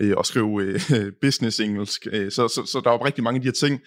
øh, 0.00 0.14
og 0.16 0.26
skrive 0.26 0.62
øh, 0.62 0.80
business 1.22 1.60
engelsk. 1.60 2.06
Øh, 2.12 2.30
så, 2.30 2.48
så, 2.48 2.62
så 2.66 2.80
der 2.84 2.90
var 2.90 3.04
rigtig 3.04 3.24
mange 3.24 3.36
af 3.36 3.42
de 3.42 3.48
her 3.48 3.52
ting, 3.52 3.80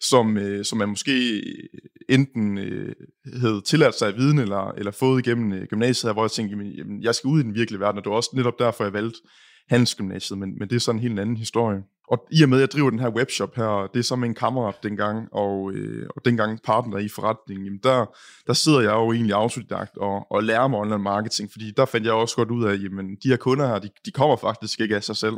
som, 0.00 0.36
øh, 0.36 0.64
som 0.64 0.78
man 0.78 0.88
måske 0.88 1.36
øh, 1.36 1.68
enten 2.08 2.58
øh, 2.58 2.94
havde 3.40 3.62
tilladt 3.66 3.98
sig 3.98 4.08
at 4.08 4.16
viden, 4.16 4.38
eller, 4.38 4.70
eller 4.70 4.90
fået 4.90 5.26
igennem 5.26 5.52
øh, 5.52 5.66
gymnasiet, 5.66 6.12
hvor 6.12 6.24
jeg 6.24 6.30
tænkte, 6.30 6.56
jamen, 6.56 6.72
jamen, 6.72 7.02
jeg 7.02 7.14
skal 7.14 7.28
ud 7.28 7.40
i 7.40 7.42
den 7.42 7.54
virkelige 7.54 7.80
verden, 7.80 7.98
og 7.98 8.04
det 8.04 8.10
var 8.10 8.16
også 8.16 8.30
netop 8.34 8.58
derfor, 8.58 8.84
jeg 8.84 8.92
valgte 8.92 9.18
handelsgymnasiet, 9.68 10.38
men, 10.38 10.58
men 10.58 10.68
det 10.68 10.76
er 10.76 10.80
sådan 10.80 10.98
en 10.98 11.08
helt 11.08 11.20
anden 11.20 11.36
historie. 11.36 11.82
Og 12.08 12.26
i 12.30 12.42
og 12.42 12.48
med, 12.48 12.58
at 12.58 12.60
jeg 12.60 12.70
driver 12.70 12.90
den 12.90 12.98
her 12.98 13.08
webshop 13.08 13.56
her, 13.56 13.90
det 13.92 13.98
er 13.98 14.04
så 14.04 14.16
med 14.16 14.28
en 14.28 14.34
kammerat 14.34 14.74
dengang, 14.82 15.28
og, 15.32 15.72
øh, 15.72 16.06
og 16.16 16.24
dengang 16.24 16.62
partner 16.64 16.98
i 16.98 17.08
forretningen, 17.08 17.64
jamen 17.64 17.80
der, 17.82 18.06
der 18.46 18.52
sidder 18.52 18.80
jeg 18.80 18.92
jo 18.92 19.12
egentlig 19.12 19.34
autodidakt 19.34 19.96
og, 19.96 20.26
og 20.30 20.42
lærer 20.42 20.68
mig 20.68 20.78
online 20.78 20.98
marketing, 20.98 21.52
fordi 21.52 21.72
der 21.76 21.84
fandt 21.84 22.06
jeg 22.06 22.14
også 22.14 22.36
godt 22.36 22.50
ud 22.50 22.64
af, 22.64 22.76
jamen 22.82 23.16
de 23.22 23.28
her 23.28 23.36
kunder 23.36 23.66
her, 23.66 23.78
de, 23.78 23.88
de 24.06 24.10
kommer 24.10 24.36
faktisk 24.36 24.80
ikke 24.80 24.96
af 24.96 25.04
sig 25.04 25.16
selv. 25.16 25.36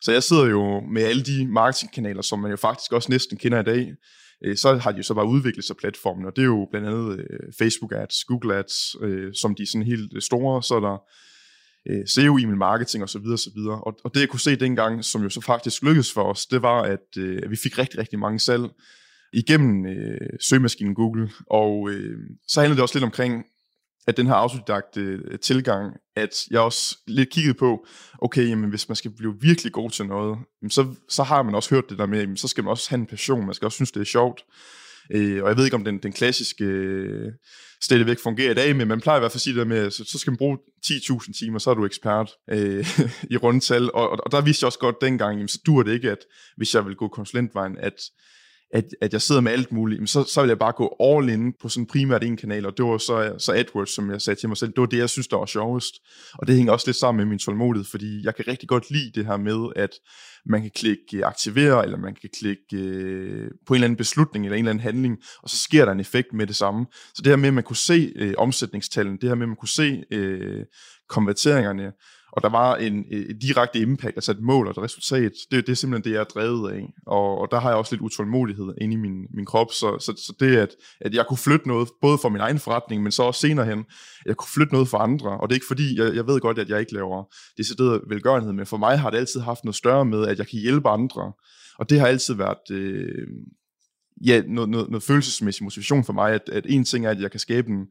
Så 0.00 0.12
jeg 0.12 0.22
sidder 0.22 0.46
jo 0.46 0.80
med 0.80 1.02
alle 1.02 1.22
de 1.22 1.46
marketingkanaler, 1.46 2.22
som 2.22 2.38
man 2.38 2.50
jo 2.50 2.56
faktisk 2.56 2.92
også 2.92 3.10
næsten 3.10 3.38
kender 3.38 3.60
i 3.60 3.64
dag, 3.64 3.92
øh, 4.44 4.56
så 4.56 4.76
har 4.76 4.92
de 4.92 4.96
jo 4.96 5.02
så 5.02 5.14
bare 5.14 5.28
udviklet 5.28 5.64
sig 5.64 5.76
platformen, 5.76 6.26
og 6.26 6.36
det 6.36 6.42
er 6.42 6.46
jo 6.46 6.68
blandt 6.70 6.88
andet 6.88 7.18
øh, 7.18 7.52
Facebook 7.58 7.92
Ads, 7.92 8.24
Google 8.24 8.54
Ads, 8.54 8.96
øh, 9.02 9.34
som 9.34 9.54
de 9.54 9.62
er 9.62 9.66
sådan 9.66 9.86
helt 9.86 10.24
store, 10.24 10.62
så 10.62 10.74
er 10.74 10.80
der 10.80 10.98
SEO, 12.06 12.36
email 12.36 12.56
marketing 12.56 13.04
osv. 13.04 13.26
osv. 13.32 13.58
Og, 13.58 14.00
og 14.04 14.14
det 14.14 14.20
jeg 14.20 14.28
kunne 14.28 14.40
se 14.40 14.56
dengang, 14.56 15.04
som 15.04 15.22
jo 15.22 15.28
så 15.28 15.40
faktisk 15.40 15.82
lykkedes 15.82 16.12
for 16.12 16.22
os, 16.22 16.46
det 16.46 16.62
var, 16.62 16.82
at, 16.82 17.16
at 17.42 17.50
vi 17.50 17.56
fik 17.56 17.78
rigtig, 17.78 17.98
rigtig 17.98 18.18
mange 18.18 18.38
salg 18.38 18.64
igennem 19.32 19.86
øh, 19.86 20.30
søgemaskinen 20.40 20.94
Google, 20.94 21.30
og 21.50 21.90
øh, 21.90 22.18
så 22.48 22.60
handlede 22.60 22.76
det 22.76 22.82
også 22.82 22.94
lidt 22.94 23.04
omkring, 23.04 23.44
at 24.08 24.16
den 24.16 24.26
her 24.26 24.34
autodidakte 24.34 25.00
øh, 25.00 25.38
tilgang, 25.38 25.96
at 26.16 26.46
jeg 26.50 26.60
også 26.60 26.98
lidt 27.06 27.30
kiggede 27.30 27.54
på, 27.54 27.86
okay, 28.18 28.48
jamen, 28.48 28.70
hvis 28.70 28.88
man 28.88 28.96
skal 28.96 29.10
blive 29.10 29.34
virkelig 29.40 29.72
god 29.72 29.90
til 29.90 30.06
noget, 30.06 30.38
så, 30.70 30.94
så 31.08 31.22
har 31.22 31.42
man 31.42 31.54
også 31.54 31.74
hørt 31.74 31.84
det 31.90 31.98
der 31.98 32.06
med, 32.06 32.20
jamen, 32.20 32.36
så 32.36 32.48
skal 32.48 32.64
man 32.64 32.70
også 32.70 32.90
have 32.90 33.00
en 33.00 33.06
passion, 33.06 33.46
man 33.46 33.54
skal 33.54 33.66
også 33.66 33.76
synes, 33.76 33.92
det 33.92 34.00
er 34.00 34.04
sjovt. 34.04 34.44
Øh, 35.10 35.42
og 35.42 35.48
jeg 35.48 35.56
ved 35.56 35.64
ikke, 35.64 35.76
om 35.76 35.84
den, 35.84 35.98
den 35.98 36.12
klassiske 36.12 36.64
øh, 36.64 37.32
stadigvæk 37.82 38.18
fungerer 38.18 38.50
i 38.50 38.54
dag, 38.54 38.76
men 38.76 38.88
man 38.88 39.00
plejer 39.00 39.18
i 39.18 39.20
hvert 39.20 39.32
fald 39.32 39.36
at 39.36 39.40
sige 39.40 39.54
det 39.54 39.60
der 39.60 39.74
med, 39.74 39.90
så, 39.90 40.04
så 40.04 40.18
skal 40.18 40.30
man 40.30 40.38
bruge 40.38 40.58
10.000 40.86 41.38
timer, 41.38 41.58
så 41.58 41.70
er 41.70 41.74
du 41.74 41.84
ekspert 41.84 42.30
øh, 42.50 42.86
i 43.30 43.36
rundtal. 43.36 43.90
Og, 43.94 44.10
og, 44.10 44.18
og 44.24 44.32
der 44.32 44.40
vidste 44.40 44.64
jeg 44.64 44.66
også 44.66 44.78
godt 44.78 44.96
dengang, 45.00 45.36
jamen, 45.36 45.48
så 45.48 45.60
dur 45.66 45.82
det 45.82 45.92
ikke, 45.92 46.10
at 46.10 46.24
hvis 46.56 46.74
jeg 46.74 46.86
vil 46.86 46.96
gå 46.96 47.08
konsulentvejen, 47.08 47.78
at 47.78 48.00
at, 48.70 48.84
at 49.00 49.12
jeg 49.12 49.22
sidder 49.22 49.40
med 49.40 49.52
alt 49.52 49.72
muligt, 49.72 50.10
så, 50.10 50.24
så 50.24 50.40
vil 50.40 50.48
jeg 50.48 50.58
bare 50.58 50.72
gå 50.72 50.96
all 51.00 51.28
in 51.28 51.52
på 51.60 51.68
sådan 51.68 51.86
primært 51.86 52.24
en 52.24 52.36
kanal, 52.36 52.66
og 52.66 52.76
det 52.76 52.84
var 52.84 52.98
så, 52.98 53.34
så 53.38 53.52
AdWords, 53.52 53.94
som 53.94 54.10
jeg 54.10 54.22
sagde 54.22 54.40
til 54.40 54.48
mig 54.48 54.56
selv, 54.56 54.70
det 54.70 54.80
var 54.80 54.86
det, 54.86 54.98
jeg 54.98 55.10
synes, 55.10 55.28
der 55.28 55.36
var 55.36 55.46
sjovest. 55.46 55.94
Og 56.34 56.46
det 56.46 56.56
hænger 56.56 56.72
også 56.72 56.88
lidt 56.88 56.96
sammen 56.96 57.18
med 57.18 57.26
min 57.26 57.38
tålmodighed, 57.38 57.84
fordi 57.84 58.24
jeg 58.24 58.34
kan 58.34 58.48
rigtig 58.48 58.68
godt 58.68 58.90
lide 58.90 59.12
det 59.14 59.26
her 59.26 59.36
med, 59.36 59.72
at 59.76 59.90
man 60.46 60.62
kan 60.62 60.70
klikke 60.74 61.02
øh, 61.14 61.22
aktivere, 61.24 61.84
eller 61.84 61.98
man 61.98 62.14
kan 62.14 62.30
klikke 62.38 62.76
øh, 62.76 63.50
på 63.66 63.74
en 63.74 63.76
eller 63.76 63.84
anden 63.84 63.96
beslutning, 63.96 64.44
eller 64.44 64.56
en 64.56 64.64
eller 64.64 64.70
anden 64.70 64.82
handling, 64.82 65.16
og 65.42 65.50
så 65.50 65.58
sker 65.58 65.84
der 65.84 65.92
en 65.92 66.00
effekt 66.00 66.32
med 66.32 66.46
det 66.46 66.56
samme. 66.56 66.86
Så 67.14 67.22
det 67.22 67.26
her 67.26 67.36
med, 67.36 67.48
at 67.48 67.54
man 67.54 67.64
kunne 67.64 67.76
se 67.76 68.12
øh, 68.16 68.34
omsætningstallene, 68.38 69.18
det 69.20 69.28
her 69.28 69.34
med, 69.34 69.44
at 69.44 69.48
man 69.48 69.56
kunne 69.56 69.68
se 69.68 70.04
øh, 70.10 70.64
konverteringerne, 71.08 71.92
og 72.32 72.42
der 72.42 72.48
var 72.48 72.76
en, 72.76 73.04
øh, 73.12 73.20
et 73.20 73.42
direkte 73.42 73.78
impact, 73.78 74.16
altså 74.16 74.32
et 74.32 74.40
mål 74.40 74.66
og 74.66 74.70
et 74.70 74.78
resultat, 74.78 75.32
det, 75.50 75.66
det 75.66 75.72
er 75.72 75.76
simpelthen 75.76 76.04
det, 76.04 76.16
jeg 76.16 76.20
er 76.20 76.24
drevet 76.24 76.72
af, 76.72 76.92
og, 77.06 77.38
og 77.38 77.48
der 77.50 77.60
har 77.60 77.68
jeg 77.68 77.78
også 77.78 77.94
lidt 77.94 78.02
utålmodighed 78.02 78.74
inde 78.80 78.94
i 78.94 78.96
min, 78.96 79.26
min 79.34 79.46
krop, 79.46 79.72
så, 79.72 79.96
så, 80.00 80.12
så 80.16 80.32
det, 80.40 80.56
at, 80.56 80.68
at 81.00 81.14
jeg 81.14 81.26
kunne 81.28 81.38
flytte 81.38 81.68
noget, 81.68 81.88
både 82.02 82.18
for 82.18 82.28
min 82.28 82.40
egen 82.40 82.58
forretning, 82.58 83.02
men 83.02 83.12
så 83.12 83.22
også 83.22 83.40
senere 83.40 83.66
hen, 83.66 83.84
jeg 84.26 84.36
kunne 84.36 84.50
flytte 84.54 84.72
noget 84.72 84.88
for 84.88 84.98
andre, 84.98 85.30
og 85.30 85.48
det 85.48 85.54
er 85.54 85.56
ikke 85.56 85.66
fordi, 85.68 85.98
jeg, 85.98 86.14
jeg 86.14 86.26
ved 86.26 86.40
godt, 86.40 86.58
at 86.58 86.68
jeg 86.68 86.80
ikke 86.80 86.94
laver 86.94 87.24
decideret 87.58 88.00
velgørenhed, 88.08 88.52
men 88.52 88.66
for 88.66 88.76
mig 88.76 88.98
har 88.98 89.10
det 89.10 89.18
altid 89.18 89.40
haft 89.40 89.64
noget 89.64 89.76
større 89.76 90.04
med, 90.04 90.26
at 90.26 90.38
jeg 90.38 90.48
kan 90.48 90.58
hjælpe 90.58 90.88
andre, 90.88 91.32
og 91.78 91.90
det 91.90 92.00
har 92.00 92.06
altid 92.06 92.34
været, 92.34 92.70
øh, 92.70 93.26
ja, 94.26 94.42
noget, 94.46 94.70
noget, 94.70 94.88
noget 94.90 95.02
følelsesmæssig 95.02 95.64
motivation 95.64 96.04
for 96.04 96.12
mig, 96.12 96.32
at, 96.32 96.48
at 96.52 96.66
en 96.68 96.84
ting 96.84 97.06
er, 97.06 97.10
at 97.10 97.20
jeg 97.20 97.30
kan 97.30 97.40
skabe 97.40 97.68
en, 97.68 97.86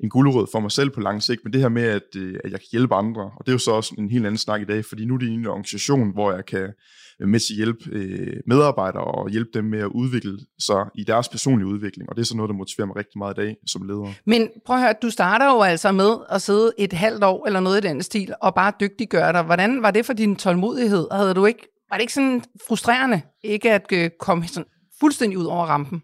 en 0.00 0.10
gulerod 0.10 0.46
for 0.52 0.60
mig 0.60 0.70
selv 0.70 0.90
på 0.90 1.00
lang 1.00 1.22
sigt, 1.22 1.40
men 1.44 1.52
det 1.52 1.60
her 1.60 1.68
med, 1.68 1.82
at, 1.82 2.16
øh, 2.16 2.34
at 2.44 2.50
jeg 2.50 2.60
kan 2.60 2.68
hjælpe 2.72 2.94
andre, 2.94 3.22
og 3.22 3.46
det 3.46 3.48
er 3.48 3.54
jo 3.54 3.58
så 3.58 3.70
også 3.70 3.94
en 3.98 4.10
helt 4.10 4.26
anden 4.26 4.38
snak 4.38 4.60
i 4.60 4.64
dag, 4.64 4.84
fordi 4.84 5.04
nu 5.04 5.14
er 5.14 5.18
det 5.18 5.28
en 5.28 5.46
organisation, 5.46 6.12
hvor 6.12 6.32
jeg 6.32 6.46
kan 6.46 6.72
med 7.20 7.40
til 7.40 7.56
hjælp 7.56 7.86
hjælpe 7.86 7.98
øh, 7.98 8.36
medarbejdere 8.46 9.04
og 9.04 9.28
hjælpe 9.28 9.50
dem 9.54 9.64
med 9.64 9.78
at 9.78 9.86
udvikle 9.86 10.38
sig 10.58 10.86
i 10.94 11.04
deres 11.04 11.28
personlige 11.28 11.66
udvikling, 11.66 12.08
og 12.10 12.16
det 12.16 12.22
er 12.22 12.26
så 12.26 12.36
noget, 12.36 12.48
der 12.48 12.54
motiverer 12.54 12.86
mig 12.86 12.96
rigtig 12.96 13.18
meget 13.18 13.38
i 13.38 13.40
dag 13.40 13.56
som 13.66 13.82
leder. 13.82 14.12
Men 14.26 14.48
prøv 14.66 14.76
at 14.76 14.82
høre, 14.82 14.94
du 15.02 15.10
starter 15.10 15.46
jo 15.46 15.62
altså 15.62 15.92
med 15.92 16.10
at 16.30 16.42
sidde 16.42 16.72
et 16.78 16.92
halvt 16.92 17.24
år 17.24 17.46
eller 17.46 17.60
noget 17.60 17.84
i 17.84 17.88
den 17.88 18.02
stil, 18.02 18.34
og 18.42 18.54
bare 18.54 18.72
dygtiggøre 18.80 19.32
dig. 19.32 19.42
Hvordan 19.42 19.82
var 19.82 19.90
det 19.90 20.06
for 20.06 20.12
din 20.12 20.36
tålmodighed? 20.36 21.06
Havde 21.12 21.34
du 21.34 21.46
ikke, 21.46 21.68
var 21.90 21.96
det 21.96 22.02
ikke 22.02 22.12
sådan 22.12 22.42
frustrerende, 22.68 23.22
ikke 23.44 23.72
at 23.72 23.86
øh, 23.92 24.10
komme 24.20 24.46
sådan 24.46 24.68
fuldstændig 25.00 25.38
ud 25.38 25.44
over 25.44 25.66
rampen? 25.66 26.02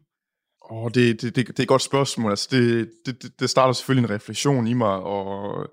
Oh, 0.73 0.91
det, 0.95 1.23
det, 1.23 1.37
det, 1.37 1.47
det 1.49 1.59
er 1.59 1.63
et 1.63 1.69
godt 1.69 1.83
spørgsmål. 1.83 2.31
Altså, 2.31 2.49
det, 2.51 2.91
det, 3.07 3.41
det 3.41 3.51
starter 3.51 3.73
selvfølgelig 3.73 4.09
en 4.09 4.15
refleksion 4.15 4.67
i 4.67 4.73
mig, 4.75 4.93
og 4.93 5.67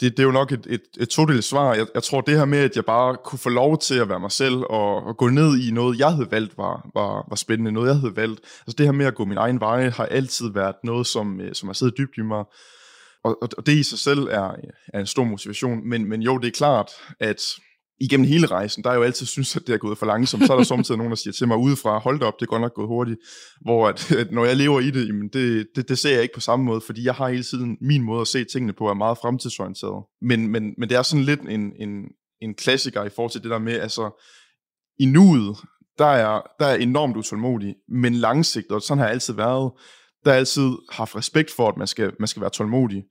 det, 0.00 0.10
det 0.10 0.18
er 0.18 0.26
jo 0.26 0.32
nok 0.32 0.52
et, 0.52 0.66
et, 0.70 0.82
et 1.00 1.08
todelt 1.08 1.44
svar. 1.44 1.74
Jeg, 1.74 1.86
jeg 1.94 2.02
tror, 2.02 2.20
det 2.20 2.38
her 2.38 2.44
med, 2.44 2.58
at 2.58 2.76
jeg 2.76 2.84
bare 2.84 3.16
kunne 3.24 3.38
få 3.38 3.48
lov 3.48 3.78
til 3.78 3.94
at 3.94 4.08
være 4.08 4.20
mig 4.20 4.32
selv, 4.32 4.54
og, 4.54 5.04
og 5.04 5.16
gå 5.16 5.28
ned 5.28 5.58
i 5.58 5.70
noget, 5.70 5.98
jeg 5.98 6.12
havde 6.12 6.30
valgt, 6.30 6.58
var, 6.58 6.90
var, 6.94 7.26
var 7.28 7.36
spændende. 7.36 7.72
Noget, 7.72 7.88
jeg 7.88 7.96
havde 7.96 8.16
valgt. 8.16 8.40
Altså 8.40 8.74
det 8.78 8.86
her 8.86 8.92
med 8.92 9.06
at 9.06 9.14
gå 9.14 9.24
min 9.24 9.38
egen 9.38 9.60
vej, 9.60 9.90
har 9.90 10.06
altid 10.06 10.52
været 10.52 10.74
noget, 10.84 11.06
som, 11.06 11.40
øh, 11.40 11.54
som 11.54 11.68
har 11.68 11.74
siddet 11.74 11.98
dybt 11.98 12.16
i 12.18 12.22
mig. 12.22 12.44
Og, 13.24 13.38
og 13.42 13.66
det 13.66 13.72
i 13.72 13.82
sig 13.82 13.98
selv 13.98 14.28
er, 14.30 14.54
er 14.94 15.00
en 15.00 15.06
stor 15.06 15.24
motivation. 15.24 15.88
Men, 15.88 16.08
men 16.08 16.22
jo, 16.22 16.38
det 16.38 16.46
er 16.48 16.52
klart, 16.52 16.90
at 17.20 17.40
igennem 18.02 18.26
hele 18.26 18.46
rejsen, 18.46 18.84
der 18.84 18.90
er 18.90 18.94
jo 18.94 19.02
altid 19.02 19.26
synes, 19.26 19.56
at 19.56 19.66
det 19.66 19.72
er 19.72 19.78
gået 19.78 19.98
for 19.98 20.06
langsomt. 20.06 20.46
Så 20.46 20.52
er 20.52 20.56
der 20.56 20.64
samtidig 20.64 20.98
nogen, 20.98 21.10
der 21.10 21.16
siger 21.16 21.32
til 21.32 21.48
mig 21.48 21.56
udefra, 21.56 21.98
hold 21.98 22.20
da 22.20 22.26
op, 22.26 22.34
det 22.40 22.46
er 22.46 22.50
godt 22.50 22.62
nok 22.62 22.74
gået 22.74 22.88
hurtigt. 22.88 23.18
Hvor 23.60 23.88
at, 23.88 24.12
at 24.22 24.32
når 24.32 24.44
jeg 24.44 24.56
lever 24.56 24.80
i 24.80 24.90
det, 24.90 25.08
jamen 25.08 25.28
det, 25.28 25.66
det, 25.76 25.88
det 25.88 25.98
ser 25.98 26.12
jeg 26.12 26.22
ikke 26.22 26.34
på 26.34 26.40
samme 26.40 26.64
måde, 26.64 26.80
fordi 26.80 27.04
jeg 27.04 27.14
har 27.14 27.28
hele 27.28 27.42
tiden 27.42 27.76
min 27.80 28.02
måde 28.02 28.20
at 28.20 28.26
se 28.26 28.44
tingene 28.44 28.72
på, 28.72 28.88
er 28.88 28.94
meget 28.94 29.18
fremtidsorienteret. 29.18 30.04
Men, 30.22 30.48
men, 30.48 30.74
men 30.78 30.88
det 30.88 30.96
er 30.96 31.02
sådan 31.02 31.24
lidt 31.24 31.40
en, 31.40 31.72
en, 31.78 32.04
en 32.40 32.54
klassiker 32.54 33.04
i 33.04 33.10
forhold 33.10 33.30
til 33.30 33.42
det 33.42 33.50
der 33.50 33.58
med, 33.58 33.72
altså 33.72 34.24
i 34.98 35.04
nuet, 35.04 35.56
der 35.98 36.06
er, 36.06 36.40
der 36.60 36.66
er 36.66 36.76
enormt 36.76 37.16
utålmodig, 37.16 37.74
men 37.88 38.14
langsigtet, 38.14 38.72
og 38.72 38.82
sådan 38.82 38.98
har 38.98 39.06
jeg 39.06 39.14
altid 39.14 39.34
været, 39.34 39.72
der 40.24 40.30
har 40.30 40.38
altid 40.38 40.70
haft 40.90 41.16
respekt 41.16 41.50
for, 41.50 41.68
at 41.68 41.76
man 41.76 41.86
skal, 41.86 42.12
man 42.18 42.28
skal 42.28 42.40
være 42.40 42.50
tålmodig 42.50 43.04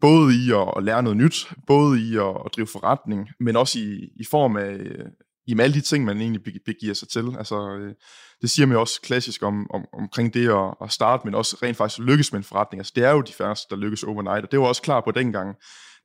både 0.00 0.34
i 0.34 0.52
at, 0.76 0.84
lære 0.84 1.02
noget 1.02 1.16
nyt, 1.16 1.52
både 1.66 2.00
i 2.00 2.16
at, 2.16 2.52
drive 2.56 2.66
forretning, 2.66 3.28
men 3.40 3.56
også 3.56 3.78
i, 3.78 4.08
i 4.16 4.24
form 4.30 4.56
af 4.56 4.72
øh, 4.72 5.06
i 5.46 5.60
alle 5.60 5.74
de 5.74 5.80
ting, 5.80 6.04
man 6.04 6.20
egentlig 6.20 6.42
begiver 6.66 6.94
sig 6.94 7.08
til. 7.08 7.24
Altså, 7.38 7.76
øh, 7.76 7.94
det 8.42 8.50
siger 8.50 8.66
man 8.66 8.74
jo 8.74 8.80
også 8.80 9.00
klassisk 9.00 9.42
om, 9.42 9.70
om, 9.70 9.84
omkring 9.92 10.34
det 10.34 10.48
at, 10.48 10.74
at 10.82 10.92
starte, 10.92 11.24
men 11.24 11.34
også 11.34 11.56
rent 11.62 11.76
faktisk 11.76 11.98
lykkes 11.98 12.32
med 12.32 12.40
en 12.40 12.44
forretning. 12.44 12.80
Altså, 12.80 12.92
det 12.96 13.04
er 13.04 13.10
jo 13.10 13.20
de 13.20 13.32
færreste, 13.32 13.66
der 13.70 13.76
lykkes 13.76 14.02
overnight, 14.02 14.44
og 14.44 14.52
det 14.52 14.60
var 14.60 14.66
også 14.66 14.82
klar 14.82 15.00
på 15.00 15.10
dengang, 15.10 15.56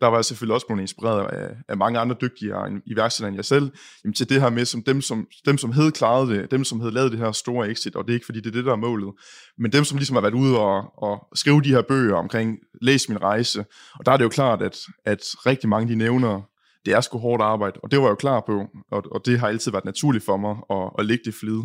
der 0.01 0.07
var 0.07 0.17
jeg 0.17 0.25
selvfølgelig 0.25 0.53
også 0.53 0.67
blevet 0.67 0.81
inspireret 0.81 1.33
af, 1.33 1.55
af 1.67 1.77
mange 1.77 1.99
andre 1.99 2.15
dygtige 2.21 2.53
iværksættere 2.85 3.27
end 3.27 3.35
jeg 3.35 3.45
selv, 3.45 3.71
jamen 4.03 4.13
til 4.13 4.29
det 4.29 4.41
her 4.41 4.49
med, 4.49 4.65
som 4.65 4.83
dem, 4.83 5.01
som, 5.01 5.27
dem, 5.45 5.57
som 5.57 5.71
havde 5.71 5.91
klaret 5.91 6.29
det, 6.29 6.51
dem, 6.51 6.63
som 6.63 6.79
havde 6.79 6.93
lavet 6.93 7.11
det 7.11 7.19
her 7.19 7.31
store 7.31 7.69
exit, 7.69 7.95
og 7.95 8.03
det 8.03 8.09
er 8.09 8.13
ikke 8.13 8.25
fordi, 8.25 8.39
det 8.39 8.47
er 8.47 8.51
det, 8.51 8.65
der 8.65 8.71
er 8.71 8.75
målet, 8.75 9.13
men 9.57 9.71
dem, 9.71 9.83
som 9.83 9.97
ligesom 9.97 10.15
har 10.15 10.21
været 10.21 10.33
ude 10.33 10.59
og, 10.59 11.03
og 11.03 11.27
skrive 11.35 11.61
de 11.61 11.69
her 11.69 11.81
bøger 11.81 12.15
omkring, 12.15 12.57
læs 12.81 13.09
min 13.09 13.21
rejse, 13.21 13.65
og 13.99 14.05
der 14.05 14.11
er 14.11 14.17
det 14.17 14.23
jo 14.23 14.29
klart, 14.29 14.61
at, 14.61 14.77
at 15.05 15.21
rigtig 15.45 15.69
mange 15.69 15.93
de 15.93 15.95
nævner, 15.95 16.41
det 16.85 16.93
er 16.93 17.01
sgu 17.01 17.17
hårdt 17.17 17.43
arbejde, 17.43 17.79
og 17.83 17.91
det 17.91 17.99
var 17.99 18.05
jeg 18.05 18.09
jo 18.11 18.15
klar 18.15 18.43
på, 18.45 18.65
og, 18.91 19.03
og 19.11 19.25
det 19.25 19.39
har 19.39 19.47
altid 19.47 19.71
været 19.71 19.85
naturligt 19.85 20.25
for 20.25 20.37
mig 20.37 20.55
at, 20.69 20.91
at 20.99 21.05
lægge 21.05 21.23
det 21.25 21.35
flide. 21.35 21.63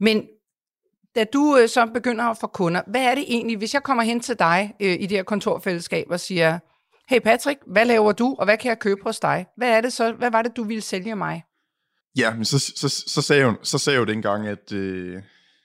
Men 0.00 0.26
da 1.14 1.24
du 1.32 1.58
øh, 1.62 1.68
så 1.68 1.86
begynder 1.94 2.24
at 2.24 2.36
få 2.40 2.46
kunder, 2.46 2.82
hvad 2.86 3.02
er 3.02 3.14
det 3.14 3.24
egentlig, 3.28 3.56
hvis 3.56 3.74
jeg 3.74 3.82
kommer 3.82 4.02
hen 4.02 4.20
til 4.20 4.38
dig 4.38 4.74
øh, 4.80 4.92
i 4.92 5.06
det 5.06 5.10
her 5.10 5.22
kontorfællesskab 5.22 6.06
og 6.10 6.20
siger, 6.20 6.58
hey 7.08 7.20
Patrick, 7.20 7.60
hvad 7.66 7.84
laver 7.84 8.12
du, 8.12 8.36
og 8.38 8.44
hvad 8.44 8.58
kan 8.58 8.68
jeg 8.68 8.78
købe 8.78 9.00
hos 9.02 9.20
dig? 9.20 9.46
Hvad, 9.56 9.68
er 9.68 9.80
det 9.80 9.92
så, 9.92 10.12
hvad 10.12 10.30
var 10.30 10.42
det, 10.42 10.56
du 10.56 10.64
ville 10.64 10.80
sælge 10.80 11.16
mig? 11.16 11.42
Ja, 12.16 12.34
men 12.34 12.44
så, 12.44 12.58
så, 12.58 12.88
så, 12.88 13.22
sagde, 13.22 13.42
jeg 13.42 13.48
jo, 13.48 13.56
så 13.62 13.78
sagde 13.78 13.98
jeg 13.98 14.08
jo 14.08 14.12
dengang, 14.12 14.46
at, 14.48 14.72
øh, 14.72 15.22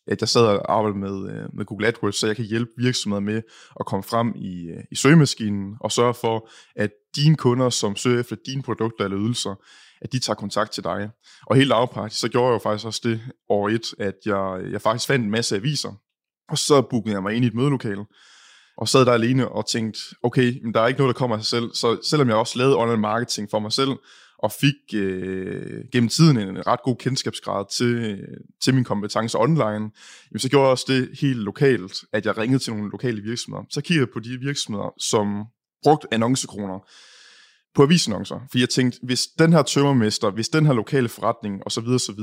at 0.07 0.21
jeg 0.21 0.29
sad 0.29 0.41
og 0.41 0.73
arbejdede 0.73 0.99
med, 0.99 1.31
øh, 1.31 1.55
med 1.55 1.65
Google 1.65 1.87
AdWords, 1.87 2.15
så 2.15 2.27
jeg 2.27 2.35
kan 2.35 2.45
hjælpe 2.45 2.71
virksomheder 2.77 3.21
med 3.21 3.41
at 3.79 3.85
komme 3.85 4.03
frem 4.03 4.33
i, 4.35 4.67
øh, 4.67 4.83
i 4.91 4.95
søgemaskinen 4.95 5.75
og 5.79 5.91
sørge 5.91 6.13
for, 6.13 6.49
at 6.75 6.91
dine 7.15 7.35
kunder, 7.35 7.69
som 7.69 7.95
søger 7.95 8.19
efter 8.19 8.35
dine 8.45 8.63
produkter 8.63 9.05
eller 9.05 9.19
ydelser, 9.19 9.55
at 10.01 10.11
de 10.11 10.19
tager 10.19 10.35
kontakt 10.35 10.71
til 10.71 10.83
dig. 10.83 11.09
Og 11.45 11.55
helt 11.55 11.71
afpraktisk, 11.71 12.21
så 12.21 12.29
gjorde 12.29 12.47
jeg 12.47 12.53
jo 12.53 12.59
faktisk 12.59 12.85
også 12.85 13.01
det 13.03 13.21
år 13.49 13.69
et, 13.69 13.93
at 13.99 14.15
jeg, 14.25 14.71
jeg 14.71 14.81
faktisk 14.81 15.07
fandt 15.07 15.25
en 15.25 15.31
masse 15.31 15.55
aviser, 15.55 15.91
og 16.49 16.57
så 16.57 16.81
bookede 16.81 17.15
jeg 17.15 17.23
mig 17.23 17.33
ind 17.33 17.45
i 17.45 17.47
et 17.47 17.53
mødelokale, 17.53 18.05
og 18.79 18.87
sad 18.87 19.05
der 19.05 19.11
alene 19.11 19.49
og 19.49 19.67
tænkte, 19.67 19.99
okay, 20.23 20.63
men 20.63 20.73
der 20.73 20.81
er 20.81 20.87
ikke 20.87 20.99
noget, 20.99 21.15
der 21.15 21.19
kommer 21.19 21.35
af 21.35 21.43
sig 21.43 21.49
selv. 21.49 21.69
Så 21.73 21.97
selvom 22.09 22.27
jeg 22.27 22.35
også 22.35 22.57
lavede 22.57 22.77
online 22.77 23.01
marketing 23.01 23.49
for 23.51 23.59
mig 23.59 23.71
selv, 23.71 23.91
og 24.37 24.51
fik 24.51 24.73
øh, 24.93 25.83
gennem 25.91 26.09
tiden 26.09 26.37
en 26.37 26.67
ret 26.67 26.79
god 26.83 26.95
kendskabsgrad 26.95 27.65
til, 27.77 28.19
til 28.63 28.73
min 28.73 28.83
kompetence 28.83 29.37
online, 29.37 29.91
jamen, 30.31 30.39
så 30.39 30.49
gjorde 30.49 30.63
jeg 30.63 30.71
også 30.71 30.85
det 30.87 31.09
helt 31.21 31.39
lokalt, 31.39 32.03
at 32.13 32.25
jeg 32.25 32.37
ringede 32.37 32.63
til 32.63 32.73
nogle 32.73 32.91
lokale 32.91 33.21
virksomheder. 33.21 33.65
Så 33.69 33.81
kiggede 33.81 34.05
jeg 34.05 34.13
på 34.13 34.19
de 34.19 34.37
virksomheder, 34.37 34.93
som 34.99 35.45
brugte 35.83 36.07
annoncekroner 36.11 36.79
på 37.75 37.83
avisannoncer. 37.83 38.39
For 38.51 38.57
jeg 38.57 38.69
tænkte, 38.69 38.99
hvis 39.03 39.27
den 39.27 39.53
her 39.53 39.61
tømmermester, 39.61 40.29
hvis 40.29 40.49
den 40.49 40.65
her 40.65 40.73
lokale 40.73 41.09
forretning 41.09 41.61
osv. 41.65 41.87
osv 41.87 42.19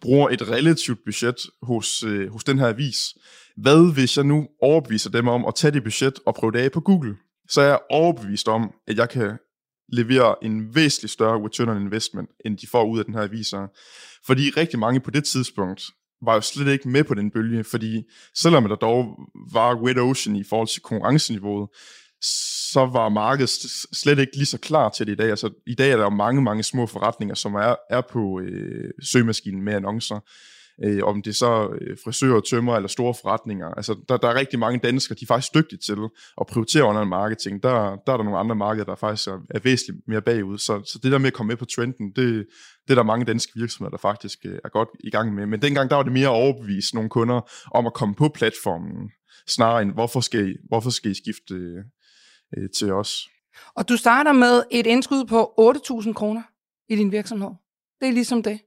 bruger 0.00 0.28
et 0.28 0.48
relativt 0.48 0.98
budget 1.04 1.36
hos, 1.62 2.02
øh, 2.02 2.32
hos 2.32 2.44
den 2.44 2.58
her 2.58 2.68
avis, 2.68 3.14
hvad 3.56 3.92
hvis 3.94 4.16
jeg 4.16 4.24
nu 4.24 4.48
overbeviser 4.62 5.10
dem 5.10 5.28
om 5.28 5.44
at 5.44 5.54
tage 5.54 5.70
det 5.70 5.84
budget 5.84 6.20
og 6.26 6.34
prøve 6.34 6.52
det 6.52 6.58
af 6.58 6.72
på 6.72 6.80
Google? 6.80 7.16
Så 7.48 7.60
er 7.60 7.66
jeg 7.66 7.78
overbevist 7.90 8.48
om, 8.48 8.72
at 8.88 8.96
jeg 8.96 9.08
kan 9.08 9.38
levere 9.92 10.34
en 10.42 10.74
væsentlig 10.74 11.10
større 11.10 11.44
return 11.44 11.68
on 11.68 11.82
investment, 11.82 12.30
end 12.44 12.58
de 12.58 12.66
får 12.66 12.84
ud 12.84 12.98
af 12.98 13.04
den 13.04 13.14
her 13.14 13.22
aviser. 13.22 13.66
Fordi 14.26 14.50
rigtig 14.50 14.78
mange 14.78 15.00
på 15.00 15.10
det 15.10 15.24
tidspunkt 15.24 15.82
var 16.22 16.34
jo 16.34 16.40
slet 16.40 16.72
ikke 16.72 16.88
med 16.88 17.04
på 17.04 17.14
den 17.14 17.30
bølge, 17.30 17.64
fordi 17.64 18.02
selvom 18.34 18.68
der 18.68 18.76
dog 18.76 19.18
var 19.52 19.86
red 19.86 19.96
ocean 19.96 20.36
i 20.36 20.44
forhold 20.44 20.68
til 20.68 20.82
konkurrenceniveauet, 20.82 21.68
så 22.72 22.86
var 22.86 23.08
markedet 23.08 23.50
slet 23.92 24.18
ikke 24.18 24.36
lige 24.36 24.46
så 24.46 24.58
klar 24.58 24.88
til 24.88 25.06
det 25.06 25.12
i 25.12 25.16
dag. 25.16 25.30
Altså, 25.30 25.50
i 25.66 25.74
dag 25.74 25.90
er 25.92 25.96
der 25.96 26.04
jo 26.04 26.10
mange, 26.10 26.42
mange 26.42 26.62
små 26.62 26.86
forretninger, 26.86 27.34
som 27.34 27.54
er, 27.54 27.74
er 27.90 28.00
på 28.00 28.40
øh, 28.40 28.90
søgemaskinen 29.02 29.62
med 29.62 29.72
annoncer 29.72 30.20
øh, 30.84 31.04
om 31.04 31.22
det 31.22 31.30
er 31.30 31.34
så 31.34 31.68
øh, 31.80 31.96
frisører, 32.04 32.40
tømmer 32.40 32.76
eller 32.76 32.88
store 32.88 33.14
forretninger. 33.22 33.68
Altså, 33.68 33.96
der, 34.08 34.16
der 34.16 34.28
er 34.28 34.34
rigtig 34.34 34.58
mange 34.58 34.78
danskere, 34.78 35.16
de 35.20 35.24
er 35.24 35.26
faktisk 35.26 35.54
dygtige 35.54 35.78
til 35.78 35.96
at 36.40 36.46
prioritere 36.46 36.82
online 36.82 37.06
marketing. 37.06 37.62
Der, 37.62 37.72
der 38.06 38.12
er 38.12 38.16
der 38.16 38.24
nogle 38.24 38.38
andre 38.38 38.56
markeder, 38.56 38.84
der 38.84 38.94
faktisk 38.94 39.28
er, 39.28 39.38
er 39.50 39.60
væsentligt 39.64 40.08
mere 40.08 40.22
bagud. 40.22 40.58
Så, 40.58 40.82
så 40.92 40.98
det 41.02 41.12
der 41.12 41.18
med 41.18 41.26
at 41.26 41.32
komme 41.32 41.48
med 41.48 41.56
på 41.56 41.64
trenden, 41.64 42.12
det, 42.16 42.46
det 42.84 42.90
er 42.90 42.94
der 42.94 43.02
mange 43.02 43.24
danske 43.24 43.52
virksomheder, 43.54 43.90
der 43.90 43.98
faktisk 43.98 44.38
øh, 44.44 44.58
er 44.64 44.68
godt 44.68 44.88
i 45.04 45.10
gang 45.10 45.34
med. 45.34 45.46
Men 45.46 45.62
dengang 45.62 45.90
der 45.90 45.96
var 45.96 46.02
det 46.02 46.12
mere 46.12 46.28
at 46.28 46.42
overbevise 46.42 46.94
nogle 46.94 47.10
kunder 47.10 47.50
om 47.74 47.86
at 47.86 47.94
komme 47.94 48.14
på 48.14 48.28
platformen, 48.28 49.10
snarere 49.48 49.82
end 49.82 49.92
hvorfor 49.92 50.20
skal 50.20 50.48
I, 50.48 50.54
hvorfor 50.68 50.90
skal 50.90 51.10
I 51.10 51.14
skifte 51.14 51.54
øh, 51.54 51.84
øh, 52.56 52.70
til 52.76 52.92
os. 52.92 53.28
Og 53.74 53.88
du 53.88 53.96
starter 53.96 54.32
med 54.32 54.62
et 54.70 54.86
indskud 54.86 55.24
på 55.24 55.54
8.000 56.06 56.12
kroner 56.12 56.42
i 56.88 56.96
din 56.96 57.12
virksomhed. 57.12 57.50
Det 58.00 58.08
er 58.08 58.12
ligesom 58.12 58.42
det. 58.42 58.60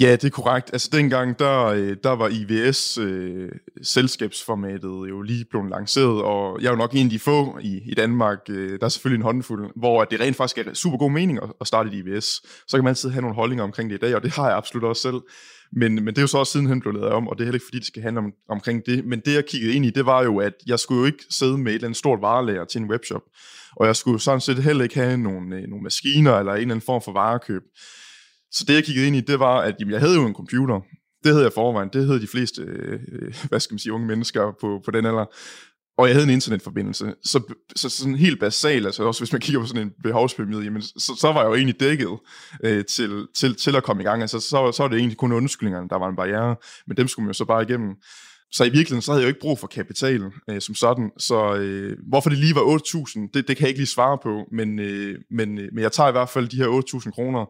Ja, 0.00 0.12
det 0.12 0.24
er 0.24 0.30
korrekt. 0.30 0.70
Altså 0.72 0.88
dengang, 0.92 1.38
der, 1.38 1.64
øh, 1.64 1.96
der 2.04 2.10
var 2.10 2.28
IVS 2.28 2.98
øh, 2.98 3.48
selskabsformatet 3.82 5.08
jo 5.08 5.22
lige 5.22 5.44
blevet 5.44 5.70
lanceret, 5.70 6.22
og 6.22 6.60
jeg 6.60 6.66
er 6.66 6.70
jo 6.70 6.76
nok 6.76 6.92
en 6.92 7.06
af 7.06 7.10
de 7.10 7.18
få 7.18 7.58
i, 7.62 7.80
i 7.86 7.94
Danmark, 7.94 8.38
øh, 8.48 8.80
der 8.80 8.84
er 8.84 8.88
selvfølgelig 8.88 9.18
en 9.18 9.22
håndfuld, 9.22 9.70
hvor 9.76 10.04
det 10.04 10.20
rent 10.20 10.36
faktisk 10.36 10.66
er 10.66 10.74
super 10.74 10.98
god 10.98 11.10
mening 11.10 11.42
at, 11.42 11.52
at 11.60 11.66
starte 11.66 11.88
et 11.88 11.94
IVS. 11.94 12.26
Så 12.68 12.76
kan 12.76 12.84
man 12.84 12.90
altid 12.90 13.10
have 13.10 13.22
nogle 13.22 13.34
holdninger 13.34 13.64
omkring 13.64 13.90
det 13.90 13.96
i 13.96 14.00
dag, 14.00 14.14
og 14.14 14.22
det 14.22 14.30
har 14.30 14.48
jeg 14.48 14.56
absolut 14.56 14.84
også 14.84 15.02
selv. 15.02 15.20
Men, 15.72 15.94
men 15.94 16.06
det 16.06 16.18
er 16.18 16.22
jo 16.22 16.26
så 16.26 16.38
også 16.38 16.52
sidenhen 16.52 16.80
blevet 16.80 17.00
lavet 17.00 17.12
om, 17.12 17.28
og 17.28 17.38
det 17.38 17.42
er 17.42 17.46
heller 17.46 17.56
ikke 17.56 17.66
fordi, 17.66 17.78
det 17.78 17.86
skal 17.86 18.02
handle 18.02 18.18
om, 18.18 18.32
omkring 18.48 18.86
det. 18.86 19.04
Men 19.04 19.20
det, 19.20 19.34
jeg 19.34 19.46
kiggede 19.46 19.74
ind 19.74 19.86
i, 19.86 19.90
det 19.90 20.06
var 20.06 20.22
jo, 20.22 20.38
at 20.38 20.52
jeg 20.66 20.78
skulle 20.78 20.98
jo 21.00 21.06
ikke 21.06 21.24
sidde 21.30 21.58
med 21.58 21.66
et 21.66 21.74
eller 21.74 21.86
andet 21.86 21.98
stort 21.98 22.20
varelager 22.20 22.64
til 22.64 22.80
en 22.80 22.90
webshop, 22.90 23.22
og 23.76 23.86
jeg 23.86 23.96
skulle 23.96 24.20
sådan 24.20 24.40
set 24.40 24.62
heller 24.62 24.84
ikke 24.84 24.94
have 24.94 25.16
nogle, 25.16 25.56
øh, 25.56 25.62
nogle 25.62 25.82
maskiner 25.82 26.38
eller 26.38 26.52
en 26.52 26.58
eller 26.58 26.74
anden 26.74 26.86
form 26.86 27.02
for 27.02 27.12
varekøb. 27.12 27.62
Så 28.50 28.64
det, 28.68 28.74
jeg 28.74 28.84
kiggede 28.84 29.06
ind 29.06 29.16
i, 29.16 29.20
det 29.20 29.38
var, 29.38 29.60
at 29.60 29.74
jamen, 29.80 29.92
jeg 29.92 30.00
havde 30.00 30.14
jo 30.14 30.26
en 30.26 30.34
computer. 30.34 30.80
Det 31.24 31.32
havde 31.32 31.44
jeg 31.44 31.52
forvejen. 31.52 31.88
Det 31.92 32.06
havde 32.06 32.20
de 32.20 32.26
fleste, 32.26 32.62
øh, 32.62 33.00
øh, 33.12 33.34
hvad 33.48 33.60
skal 33.60 33.74
man 33.74 33.78
sige, 33.78 33.92
unge 33.92 34.06
mennesker 34.06 34.52
på, 34.60 34.80
på 34.84 34.90
den 34.90 35.06
alder. 35.06 35.24
Og 35.98 36.06
jeg 36.06 36.14
havde 36.14 36.24
en 36.24 36.32
internetforbindelse. 36.32 37.14
Så, 37.24 37.54
så 37.76 37.88
sådan 37.88 38.14
helt 38.14 38.40
basalt, 38.40 38.86
altså 38.86 39.02
også 39.04 39.20
hvis 39.20 39.32
man 39.32 39.40
kigger 39.40 39.60
på 39.60 39.66
sådan 39.66 39.82
en 39.82 39.92
behovspyramide, 40.02 40.62
jamen, 40.62 40.82
så, 40.82 41.16
så 41.20 41.32
var 41.32 41.40
jeg 41.40 41.48
jo 41.48 41.54
egentlig 41.54 41.80
dækket 41.80 42.18
øh, 42.64 42.84
til, 42.84 43.26
til, 43.36 43.54
til 43.54 43.76
at 43.76 43.82
komme 43.82 44.02
i 44.02 44.06
gang. 44.06 44.22
Altså, 44.22 44.40
så, 44.40 44.72
så 44.72 44.82
var 44.82 44.88
det 44.88 44.98
egentlig 44.98 45.18
kun 45.18 45.32
undskyldningerne, 45.32 45.88
der 45.88 45.98
var 45.98 46.08
en 46.08 46.16
barriere, 46.16 46.56
men 46.86 46.96
dem 46.96 47.08
skulle 47.08 47.24
man 47.24 47.30
jo 47.30 47.34
så 47.34 47.44
bare 47.44 47.62
igennem. 47.62 47.94
Så 48.52 48.64
i 48.64 48.68
virkeligheden, 48.68 49.02
så 49.02 49.12
havde 49.12 49.22
jeg 49.22 49.26
jo 49.26 49.28
ikke 49.28 49.40
brug 49.40 49.58
for 49.58 49.66
kapital 49.66 50.24
øh, 50.50 50.60
som 50.60 50.74
sådan. 50.74 51.10
Så 51.18 51.54
øh, 51.54 51.96
hvorfor 52.08 52.30
det 52.30 52.38
lige 52.38 52.54
var 52.54 52.60
8.000, 52.60 53.30
det, 53.34 53.48
det 53.48 53.56
kan 53.56 53.64
jeg 53.64 53.68
ikke 53.68 53.80
lige 53.80 53.86
svare 53.86 54.18
på, 54.22 54.44
men, 54.52 54.78
øh, 54.78 55.18
men, 55.30 55.58
øh, 55.58 55.68
men 55.72 55.82
jeg 55.82 55.92
tager 55.92 56.08
i 56.08 56.12
hvert 56.12 56.28
fald 56.28 56.48
de 56.48 56.56
her 56.56 57.00
8.000 57.06 57.10
kroner, 57.10 57.46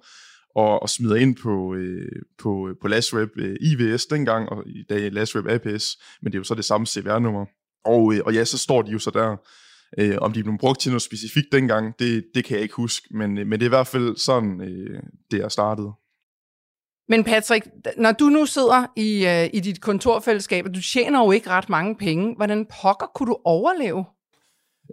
og, 0.57 0.83
og 0.83 0.89
smider 0.91 1.17
ind 1.17 1.37
på, 1.37 1.75
øh, 1.75 2.23
på, 2.39 2.69
på 2.83 2.89
LastWeb 2.89 3.31
øh, 3.37 3.57
IVS 3.61 4.07
dengang, 4.07 4.49
og 4.49 4.63
i 4.67 4.83
dag 4.89 5.13
LastWeb 5.13 5.47
APS, 5.47 5.97
men 6.23 6.33
det 6.33 6.35
er 6.35 6.41
jo 6.41 6.45
så 6.45 6.55
det 6.55 6.65
samme 6.65 6.87
CVR-nummer. 6.87 7.47
Og, 7.87 8.15
øh, 8.15 8.21
og 8.27 8.35
ja, 8.35 8.45
så 8.45 8.59
står 8.59 8.83
de 8.83 8.91
jo 8.91 8.99
så 8.99 9.11
der. 9.11 9.37
Øh, 9.99 10.17
om 10.21 10.33
de 10.33 10.43
blev 10.43 10.59
brugt 10.59 10.81
til 10.81 10.91
noget 10.91 11.03
specifikt 11.03 11.47
dengang, 11.53 11.95
det, 11.99 12.25
det 12.35 12.45
kan 12.45 12.55
jeg 12.55 12.63
ikke 12.63 12.75
huske, 12.75 13.09
men, 13.11 13.39
øh, 13.39 13.47
men 13.47 13.53
det 13.53 13.63
er 13.63 13.69
i 13.69 13.77
hvert 13.79 13.87
fald 13.87 14.17
sådan, 14.17 14.61
øh, 14.61 15.01
det 15.31 15.41
er 15.45 15.49
startet. 15.49 15.93
Men 17.09 17.25
Patrick, 17.25 17.67
når 17.99 18.13
du 18.13 18.25
nu 18.25 18.47
sidder 18.47 18.87
i, 18.97 19.27
øh, 19.27 19.51
i 19.55 19.61
dit 19.61 19.81
kontorfællesskab, 19.81 20.65
og 20.65 20.75
du 20.75 20.83
tjener 20.83 21.25
jo 21.25 21.31
ikke 21.31 21.51
ret 21.51 21.69
mange 21.69 21.97
penge, 21.97 22.35
hvordan 22.37 22.67
pokker 22.83 23.07
kunne 23.15 23.27
du 23.27 23.39
overleve? 23.45 24.05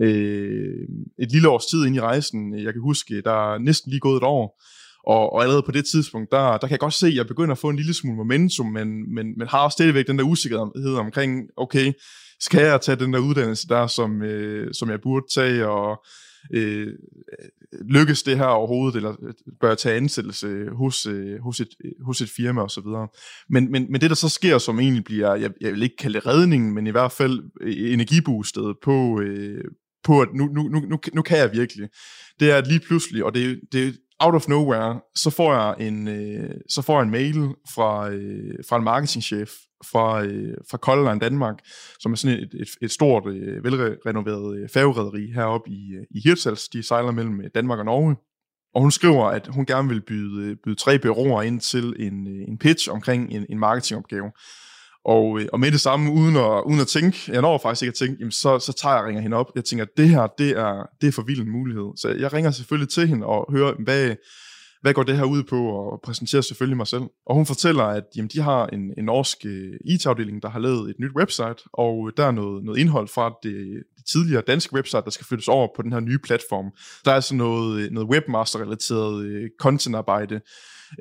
Øh, 0.02 0.88
et 1.20 1.32
lille 1.32 1.50
års 1.50 1.66
tid 1.66 1.86
ind 1.86 1.96
i 1.96 2.00
rejsen, 2.00 2.60
jeg 2.60 2.74
kan 2.74 2.82
huske, 2.82 3.22
der 3.22 3.54
er 3.54 3.58
næsten 3.58 3.90
lige 3.90 4.00
gået 4.00 4.18
et 4.18 4.24
år, 4.24 4.62
og, 5.08 5.34
og 5.34 5.42
allerede 5.42 5.64
på 5.64 5.72
det 5.72 5.86
tidspunkt, 5.86 6.32
der, 6.32 6.52
der 6.52 6.68
kan 6.68 6.72
jeg 6.72 6.80
godt 6.80 6.94
se, 6.94 7.08
at 7.08 7.16
jeg 7.16 7.28
begynder 7.28 7.52
at 7.52 7.58
få 7.58 7.70
en 7.70 7.76
lille 7.76 7.94
smule 7.94 8.18
momentum, 8.18 8.66
men, 8.66 9.14
men, 9.16 9.38
men 9.38 9.48
har 9.48 9.60
også 9.60 9.76
stadigvæk 9.76 10.08
den 10.08 10.18
der 10.18 10.24
usikkerhed 10.24 10.96
omkring, 10.96 11.44
okay, 11.58 11.94
skal 12.46 12.62
jeg 12.62 12.82
tage 12.82 13.00
den 13.00 13.14
der 13.14 13.20
uddannelse 13.20 13.68
der, 13.68 13.88
som, 13.88 14.22
øh, 14.22 14.74
som 14.74 14.90
jeg 14.90 15.02
burde 15.02 15.26
tage, 15.34 15.68
og 15.68 16.06
øh, 16.54 16.88
lykkes 17.90 18.24
det 18.24 18.38
her 18.38 18.46
overhovedet, 18.46 18.96
eller 18.96 19.16
øh, 19.24 19.34
bør 19.62 19.68
jeg 19.68 19.78
tage 19.78 19.98
ansættelse 19.98 20.70
hos, 20.70 21.06
øh, 21.06 21.40
hos, 21.40 21.60
et, 21.60 21.70
hos 22.02 22.22
et 22.22 22.30
firma 22.30 22.62
osv. 22.62 22.88
Men, 23.50 23.72
men, 23.72 23.92
men 23.92 24.02
det, 24.02 24.10
der 24.10 24.16
så 24.16 24.30
sker, 24.30 24.58
som 24.58 24.80
egentlig 24.80 25.04
bliver, 25.04 25.36
jeg, 25.36 25.52
jeg 25.62 25.72
vil 25.72 25.84
ikke 25.84 25.98
kalde 25.98 26.20
det 26.20 26.28
redningen, 26.28 26.74
men 26.74 26.88
i 26.88 26.92
hvert 26.92 27.12
fald 27.12 27.40
øh, 27.62 27.94
energiboostet 27.94 28.76
på, 28.84 29.22
øh, 29.22 29.64
på 30.04 30.22
at 30.22 30.28
nu, 30.34 30.46
nu, 30.46 30.64
nu, 30.64 31.00
nu, 31.14 31.22
kan 31.22 31.38
jeg 31.38 31.54
virkelig, 31.54 31.90
det 32.40 32.52
er 32.52 32.58
at 32.58 32.68
lige 32.68 32.80
pludselig, 32.80 33.24
og 33.24 33.36
det, 33.36 33.60
det, 33.72 33.98
out 34.26 34.36
of 34.36 34.48
nowhere, 34.48 35.00
så 35.16 35.30
får 35.30 35.54
jeg 35.54 35.88
en, 35.88 36.08
øh, 36.08 36.50
så 36.70 36.82
får 36.82 36.94
jeg 36.98 37.04
en 37.04 37.12
mail 37.12 37.36
fra, 37.76 38.10
øh, 38.10 38.56
fra 38.70 38.78
en 38.78 38.84
marketingchef 38.84 39.50
fra, 39.92 40.24
øh, 40.24 40.58
fra 40.70 40.78
Color 40.78 41.14
Danmark, 41.14 41.60
som 42.00 42.12
er 42.12 42.16
sådan 42.16 42.38
et, 42.38 42.54
et, 42.54 42.68
et 42.82 42.92
stort, 42.92 43.28
øh, 43.28 43.64
velrenoveret 43.64 44.58
øh, 44.58 44.70
færgerederi 44.70 45.32
heroppe 45.36 45.70
i, 45.70 45.94
øh, 45.94 46.06
i 46.12 46.22
Hirtshals. 46.24 46.70
De 46.70 46.84
sejler 46.84 47.12
mellem 47.12 47.42
øh, 47.42 47.50
Danmark 47.56 47.80
og 47.80 47.86
Norge. 47.86 48.16
Og 48.76 48.82
hun 48.82 48.92
skriver, 48.92 49.26
at 49.26 49.48
hun 49.48 49.66
gerne 49.66 49.90
vil 49.90 50.02
byde, 50.02 50.50
øh, 50.50 50.56
byde 50.64 50.76
tre 50.76 51.00
byråer 51.00 51.42
ind 51.42 51.60
til 51.60 51.94
en, 52.00 52.28
øh, 52.28 52.48
en 52.48 52.58
pitch 52.58 52.92
omkring 52.92 53.32
en, 53.32 53.46
en 53.50 53.60
marketingopgave. 53.60 54.32
Og, 55.06 55.40
øh, 55.40 55.48
og 55.54 55.60
med 55.60 55.72
det 55.72 55.82
samme, 55.82 56.12
uden 56.12 56.36
at, 56.36 56.64
uden 56.66 56.80
at 56.80 56.88
tænke, 56.88 57.18
jeg 57.28 57.42
når 57.42 57.58
faktisk 57.58 57.84
ikke 57.84 57.92
at 57.92 57.96
tænke, 57.96 58.16
jamen 58.20 58.32
så, 58.32 58.60
så 58.60 58.74
tager 58.74 58.94
jeg 58.94 59.02
og 59.02 59.08
ringer 59.08 59.22
hende 59.22 59.38
op. 59.38 59.52
Jeg 59.56 59.66
tænker, 59.66 59.86
det 59.98 60.10
her, 60.10 60.28
det 60.38 60.50
er, 60.50 60.90
det 61.02 61.08
er 61.08 61.12
for 61.12 61.22
vild 61.22 61.42
en 61.42 61.52
mulighed. 61.52 61.92
Så 61.98 62.10
jeg 62.10 62.34
ringer 62.34 62.52
selvfølgelig 62.52 62.90
til 62.90 63.08
hende 63.08 63.26
og 63.26 63.52
hører, 63.52 63.74
hvad, 63.84 64.16
hvad 64.82 64.94
går 64.94 65.04
det 65.04 65.18
her 65.18 65.24
ud 65.24 65.44
på, 65.44 65.66
og 65.68 66.00
præsenterer 66.04 66.42
selvfølgelig 66.42 66.78
mig 66.78 66.88
selv. 66.88 67.04
Og 67.26 67.36
hun 67.36 67.46
fortæller, 67.46 67.84
at 67.84 68.04
jamen, 68.16 68.30
de 68.34 68.42
har 68.42 68.68
en, 68.68 68.94
en 68.98 69.06
norsk 69.06 69.38
øh, 69.46 69.74
IT-afdeling, 69.86 70.42
der 70.42 70.50
har 70.50 70.60
lavet 70.60 70.90
et 70.90 70.96
nyt 71.00 71.12
website, 71.16 71.64
og 71.74 72.12
der 72.18 72.26
er 72.26 72.32
noget, 72.32 72.64
noget 72.64 72.80
indhold 72.80 73.08
fra 73.08 73.34
det, 73.44 73.84
det 73.98 74.06
tidligere 74.06 74.44
danske 74.48 74.74
website, 74.74 75.02
der 75.06 75.10
skal 75.10 75.26
flyttes 75.26 75.48
over 75.48 75.68
på 75.76 75.82
den 75.82 75.94
her 75.94 76.00
nye 76.00 76.20
platform. 76.24 76.72
Der 77.06 77.12
er 77.12 77.16
altså 77.16 77.36
noget, 77.36 77.82
øh, 77.82 77.92
noget 77.92 78.10
webmaster-relateret 78.10 79.50
contentarbejde, 79.60 80.40
content-arbejde, 80.40 80.42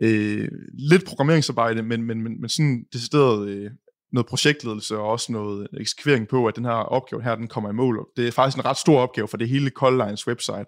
øh, 0.03 0.49
lidt 0.79 1.05
programmeringsarbejde, 1.05 1.83
men, 1.83 2.03
men, 2.03 2.23
men, 2.23 2.41
men 2.41 2.49
sådan 2.49 2.85
decideret 2.93 3.49
øh, 3.49 3.71
noget 4.13 4.27
projektledelse 4.27 4.99
og 4.99 5.09
også 5.09 5.33
noget 5.33 5.69
eksekvering 5.81 6.29
på, 6.29 6.47
at 6.47 6.57
den 6.57 6.65
her 6.65 6.73
opgave 6.73 7.23
her, 7.23 7.35
den 7.35 7.49
kommer 7.49 7.71
i 7.71 7.73
mål. 7.73 8.07
Det 8.17 8.29
er 8.29 8.33
faktisk 8.33 8.57
en 8.59 8.65
ret 8.65 8.77
stor 8.77 9.01
opgave 9.01 9.29
for 9.29 9.37
det 9.37 9.49
hele 9.49 9.71
Colorlines 9.71 10.27
website. 10.27 10.67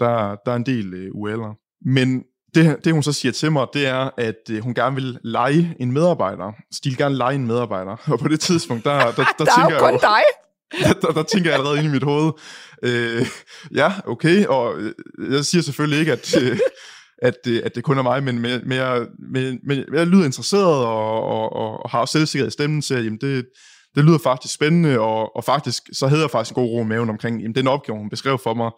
Der, 0.00 0.36
der 0.46 0.52
er 0.52 0.56
en 0.56 0.66
del 0.66 1.10
uh, 1.10 1.30
UL'er. 1.30 1.78
Men 1.84 2.24
det, 2.54 2.84
det, 2.84 2.92
hun 2.92 3.02
så 3.02 3.12
siger 3.12 3.32
til 3.32 3.52
mig, 3.52 3.66
det 3.74 3.86
er, 3.86 4.10
at 4.16 4.50
uh, 4.52 4.58
hun 4.58 4.74
gerne 4.74 4.94
vil 4.94 5.18
lege 5.24 5.76
en 5.80 5.92
medarbejder. 5.92 6.52
Så 6.70 6.80
de 6.84 6.88
vil 6.88 6.98
gerne 6.98 7.16
lege 7.16 7.34
en 7.34 7.46
medarbejder. 7.46 7.96
Og 8.12 8.18
på 8.18 8.28
det 8.28 8.40
tidspunkt, 8.40 8.84
der, 8.84 8.98
der, 8.98 9.12
der, 9.12 9.24
der 9.38 9.44
tænker 9.44 9.64
er 9.64 9.72
jo 9.72 9.78
kun 9.78 9.92
jeg 9.92 10.00
dig. 10.00 10.22
Der, 10.82 10.92
der, 10.92 11.12
der 11.12 11.22
tænker 11.22 11.50
jeg 11.50 11.58
allerede 11.58 11.78
ind 11.78 11.86
i 11.86 11.90
mit 11.90 12.02
hoved, 12.02 12.32
øh, 12.82 13.26
ja, 13.74 13.92
okay, 14.06 14.46
og 14.46 14.74
jeg 15.30 15.44
siger 15.44 15.62
selvfølgelig 15.62 16.00
ikke, 16.00 16.12
at, 16.12 16.42
øh, 16.42 16.58
at, 17.22 17.34
det, 17.44 17.60
at 17.60 17.74
det 17.74 17.84
kun 17.84 17.98
er 17.98 18.02
mig, 18.02 18.22
men, 18.22 18.38
men, 18.38 18.72
jeg, 18.72 19.06
men, 19.32 19.60
men 19.64 19.84
jeg 19.94 20.06
lyder 20.06 20.24
interesseret 20.24 20.86
og, 20.86 21.22
og, 21.22 21.52
og, 21.52 21.84
og 21.84 21.90
har 21.90 22.00
også 22.00 22.12
selvsikkerhed 22.12 22.48
i 22.48 22.52
stemmen 22.52 22.82
til, 22.82 22.94
at 22.94 23.04
jamen 23.04 23.18
det, 23.20 23.46
det 23.94 24.04
lyder 24.04 24.18
faktisk 24.18 24.54
spændende, 24.54 25.00
og, 25.00 25.36
og 25.36 25.44
faktisk, 25.44 25.82
så 25.92 26.08
hedder 26.08 26.22
jeg 26.22 26.30
faktisk 26.30 26.56
en 26.56 26.62
god 26.62 26.70
ro 26.70 26.82
i 26.82 26.86
maven 26.86 27.10
omkring, 27.10 27.40
jamen 27.40 27.54
den 27.54 27.66
opgave, 27.66 27.98
hun 27.98 28.10
beskrev 28.10 28.38
for 28.38 28.54
mig, 28.54 28.70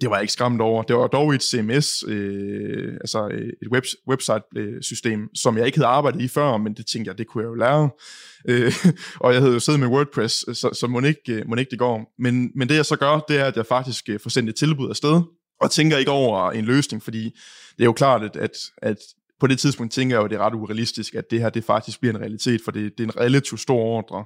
det 0.00 0.10
var 0.10 0.16
jeg 0.16 0.22
ikke 0.22 0.32
skræmt 0.32 0.60
over. 0.60 0.82
Det 0.82 0.96
var 0.96 1.06
dog 1.06 1.34
et 1.34 1.42
CMS, 1.42 2.04
øh, 2.08 2.94
altså 3.00 3.28
øh, 3.28 3.48
et 3.62 3.68
web, 3.72 3.84
website-system, 4.08 5.28
som 5.34 5.58
jeg 5.58 5.66
ikke 5.66 5.78
havde 5.78 5.88
arbejdet 5.88 6.20
i 6.20 6.28
før, 6.28 6.56
men 6.56 6.74
det 6.74 6.86
tænkte 6.86 7.08
jeg, 7.08 7.18
det 7.18 7.26
kunne 7.26 7.42
jeg 7.42 7.48
jo 7.48 7.54
lære. 7.54 7.90
Øh, 8.48 8.72
og 9.24 9.32
jeg 9.32 9.40
havde 9.40 9.54
jo 9.54 9.60
siddet 9.60 9.80
med 9.80 9.88
WordPress, 9.88 10.34
så, 10.34 10.70
så 10.72 10.86
må, 10.86 11.00
ikke, 11.00 11.32
øh, 11.32 11.48
må 11.48 11.56
ikke 11.56 11.70
det 11.70 11.78
går. 11.78 12.14
Men, 12.18 12.50
men 12.54 12.68
det 12.68 12.74
jeg 12.74 12.86
så 12.86 12.96
gør, 12.96 13.24
det 13.28 13.38
er, 13.38 13.44
at 13.44 13.56
jeg 13.56 13.66
faktisk 13.66 14.08
øh, 14.08 14.20
får 14.22 14.30
sendt 14.30 14.48
et 14.48 14.56
tilbud 14.56 14.90
afsted, 14.90 15.22
og 15.60 15.70
tænker 15.70 15.96
ikke 15.96 16.10
over 16.10 16.50
en 16.50 16.64
løsning, 16.64 17.02
fordi 17.02 17.24
det 17.76 17.80
er 17.80 17.84
jo 17.84 17.92
klart, 17.92 18.22
at, 18.22 18.36
at, 18.36 18.50
at 18.82 18.96
på 19.40 19.46
det 19.46 19.58
tidspunkt 19.58 19.92
tænker 19.92 20.16
jeg 20.16 20.20
jo, 20.20 20.24
at 20.24 20.30
det 20.30 20.36
er 20.36 20.46
ret 20.46 20.54
urealistisk, 20.54 21.14
at 21.14 21.30
det 21.30 21.40
her 21.40 21.50
det 21.50 21.64
faktisk 21.64 22.00
bliver 22.00 22.14
en 22.14 22.20
realitet, 22.20 22.60
for 22.64 22.70
det, 22.70 22.98
det 22.98 23.04
er 23.04 23.08
en 23.08 23.20
relativt 23.20 23.60
stor 23.60 23.78
ordre. 23.78 24.24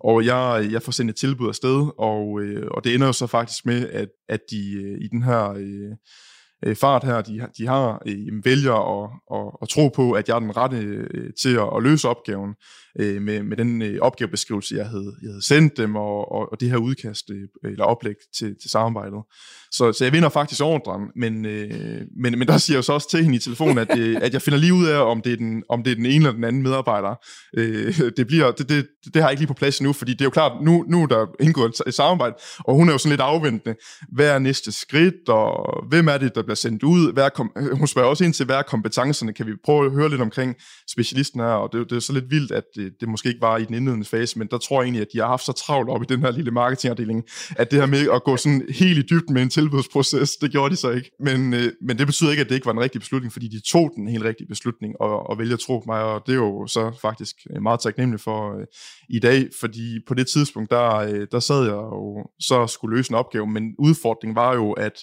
Og 0.00 0.24
jeg, 0.24 0.68
jeg 0.72 0.82
får 0.82 0.92
sendt 0.92 1.10
et 1.10 1.16
tilbud 1.16 1.48
afsted, 1.48 1.90
og, 1.98 2.40
øh, 2.40 2.66
og 2.70 2.84
det 2.84 2.94
ender 2.94 3.06
jo 3.06 3.12
så 3.12 3.26
faktisk 3.26 3.66
med, 3.66 3.88
at, 3.88 4.08
at 4.28 4.40
de 4.50 4.72
øh, 4.72 5.00
i 5.00 5.08
den 5.08 5.22
her... 5.22 5.50
Øh, 5.50 5.90
øh 6.64 6.76
fart 6.76 7.04
her, 7.04 7.20
de, 7.20 7.48
de 7.58 7.66
har, 7.66 8.02
øh, 8.06 8.44
vælger 8.44 9.04
at, 9.04 9.10
at, 9.34 9.52
at 9.62 9.68
tro 9.68 9.88
på, 9.88 10.12
at 10.12 10.28
jeg 10.28 10.34
er 10.34 10.38
den 10.38 10.56
rette 10.56 10.76
øh, 10.76 11.30
til 11.42 11.54
at, 11.54 11.68
at 11.76 11.82
løse 11.82 12.08
opgaven 12.08 12.54
øh, 13.00 13.22
med, 13.22 13.42
med 13.42 13.56
den 13.56 13.82
øh, 13.82 13.98
opgavebeskrivelse, 14.00 14.74
jeg 14.74 14.86
havde, 14.86 15.12
jeg 15.22 15.30
havde 15.30 15.46
sendt 15.46 15.76
dem, 15.76 15.96
og, 15.96 16.32
og, 16.32 16.52
og 16.52 16.60
det 16.60 16.70
her 16.70 16.76
udkast 16.76 17.30
øh, 17.30 17.70
eller 17.70 17.84
oplæg 17.84 18.14
til, 18.38 18.56
til 18.62 18.70
samarbejdet. 18.70 19.18
Så, 19.72 19.92
så 19.92 20.04
jeg 20.04 20.12
vinder 20.12 20.28
faktisk 20.28 20.62
ordren, 20.62 21.02
men, 21.16 21.46
øh, 21.46 22.00
men, 22.22 22.38
men 22.38 22.48
der 22.48 22.58
siger 22.58 22.76
jeg 22.76 22.84
så 22.84 22.92
også 22.92 23.10
til 23.10 23.22
hende 23.22 23.36
i 23.36 23.38
telefonen, 23.38 23.78
at, 23.78 23.98
øh, 23.98 24.16
at 24.22 24.32
jeg 24.32 24.42
finder 24.42 24.58
lige 24.58 24.74
ud 24.74 24.86
af, 24.86 25.10
om 25.10 25.20
det 25.20 25.32
er 25.32 25.36
den, 25.36 25.62
om 25.68 25.82
det 25.82 25.90
er 25.90 25.94
den 25.94 26.06
ene 26.06 26.14
eller 26.14 26.32
den 26.32 26.44
anden 26.44 26.62
medarbejder. 26.62 27.14
Øh, 27.56 27.94
det, 28.16 28.26
bliver, 28.26 28.50
det, 28.50 28.68
det, 28.68 28.86
det 29.04 29.16
har 29.16 29.22
jeg 29.22 29.30
ikke 29.30 29.40
lige 29.40 29.48
på 29.48 29.54
plads 29.54 29.82
nu, 29.82 29.92
fordi 29.92 30.12
det 30.12 30.20
er 30.20 30.24
jo 30.24 30.30
klart, 30.30 30.52
nu, 30.62 30.84
nu 30.88 31.02
er 31.02 31.06
der 31.06 31.26
indgået 31.40 31.80
et 31.86 31.94
samarbejde, 31.94 32.34
og 32.58 32.74
hun 32.74 32.88
er 32.88 32.92
jo 32.92 32.98
sådan 32.98 33.10
lidt 33.10 33.20
afventende. 33.20 33.76
Hvad 34.12 34.28
er 34.28 34.38
næste 34.38 34.72
skridt, 34.72 35.28
og 35.28 35.84
hvem 35.88 36.08
er 36.08 36.18
det, 36.18 36.34
der 36.34 36.42
bliver 36.42 36.54
sendt 36.54 36.82
ud? 36.82 37.12
Hvad 37.12 37.24
er 37.24 37.28
kom, 37.28 37.52
hun 37.72 37.86
spørger 37.86 38.08
også 38.08 38.24
ind 38.24 38.34
til, 38.34 38.46
hvad 38.46 38.56
er 38.56 38.62
kompetencerne? 38.62 39.32
Kan 39.32 39.46
vi 39.46 39.52
prøve 39.64 39.86
at 39.86 39.92
høre 39.92 40.10
lidt 40.10 40.20
omkring 40.20 40.54
specialisten 40.90 41.40
her? 41.40 41.46
Og 41.46 41.72
det, 41.72 41.90
det 41.90 41.96
er 41.96 42.00
så 42.00 42.12
lidt 42.12 42.30
vildt, 42.30 42.52
at 42.52 42.64
det, 42.78 42.92
det 43.00 43.08
måske 43.08 43.28
ikke 43.28 43.40
var 43.40 43.56
i 43.56 43.64
den 43.64 43.74
indledende 43.74 44.04
fase, 44.04 44.38
men 44.38 44.48
der 44.50 44.58
tror 44.58 44.80
jeg 44.80 44.86
egentlig, 44.86 45.02
at 45.02 45.08
de 45.12 45.18
har 45.18 45.26
haft 45.26 45.44
så 45.44 45.52
travlt 45.52 45.90
op 45.90 46.02
i 46.02 46.06
den 46.08 46.20
her 46.20 46.30
lille 46.30 46.50
marketingafdeling, 46.50 47.24
at 47.56 47.70
det 47.70 47.78
her 47.78 47.86
med 47.86 48.08
at 48.14 48.24
gå 48.24 48.36
sådan 48.36 48.62
helt 48.78 48.98
i 48.98 49.02
dybden 49.02 49.34
med 49.34 49.42
en 49.42 49.50
tilbudsproces, 49.50 50.36
det 50.36 50.50
gjorde 50.50 50.70
de 50.70 50.76
så 50.76 50.90
ikke. 50.90 51.10
Men, 51.20 51.54
øh, 51.54 51.72
men 51.82 51.98
det 51.98 52.06
betyder 52.06 52.30
ikke, 52.30 52.40
at 52.40 52.48
det 52.48 52.54
ikke 52.54 52.66
var 52.66 52.72
en 52.72 52.80
rigtig 52.80 53.00
beslutning, 53.00 53.32
fordi 53.32 53.48
de 53.48 53.60
tog 53.60 53.92
den 53.96 54.08
helt 54.08 54.24
rigtige 54.24 54.48
beslutning 54.48 54.94
og, 55.00 55.30
og 55.30 55.38
vælger 55.38 55.54
at 55.54 55.60
tro 55.60 55.78
på 55.78 55.84
mig, 55.86 56.02
og 56.02 56.22
det 56.26 56.32
er 56.32 56.36
jo 56.36 56.66
så 56.66 56.98
faktisk 57.02 57.36
øh, 57.50 57.62
meget 57.62 57.80
taknemmelig 57.80 58.20
for 58.20 58.58
øh, 58.58 58.66
i 59.08 59.18
dag, 59.18 59.48
fordi 59.60 60.00
på 60.08 60.14
det 60.14 60.26
tidspunkt, 60.26 60.70
der, 60.70 60.94
øh, 60.94 61.26
der 61.32 61.40
sad 61.40 61.62
jeg 61.64 61.72
jo 61.72 62.26
så 62.40 62.66
skulle 62.66 62.96
løse 62.96 63.10
en 63.10 63.14
opgave, 63.14 63.46
men 63.46 63.74
udfordringen 63.78 64.36
var 64.36 64.54
jo, 64.54 64.72
at 64.72 64.98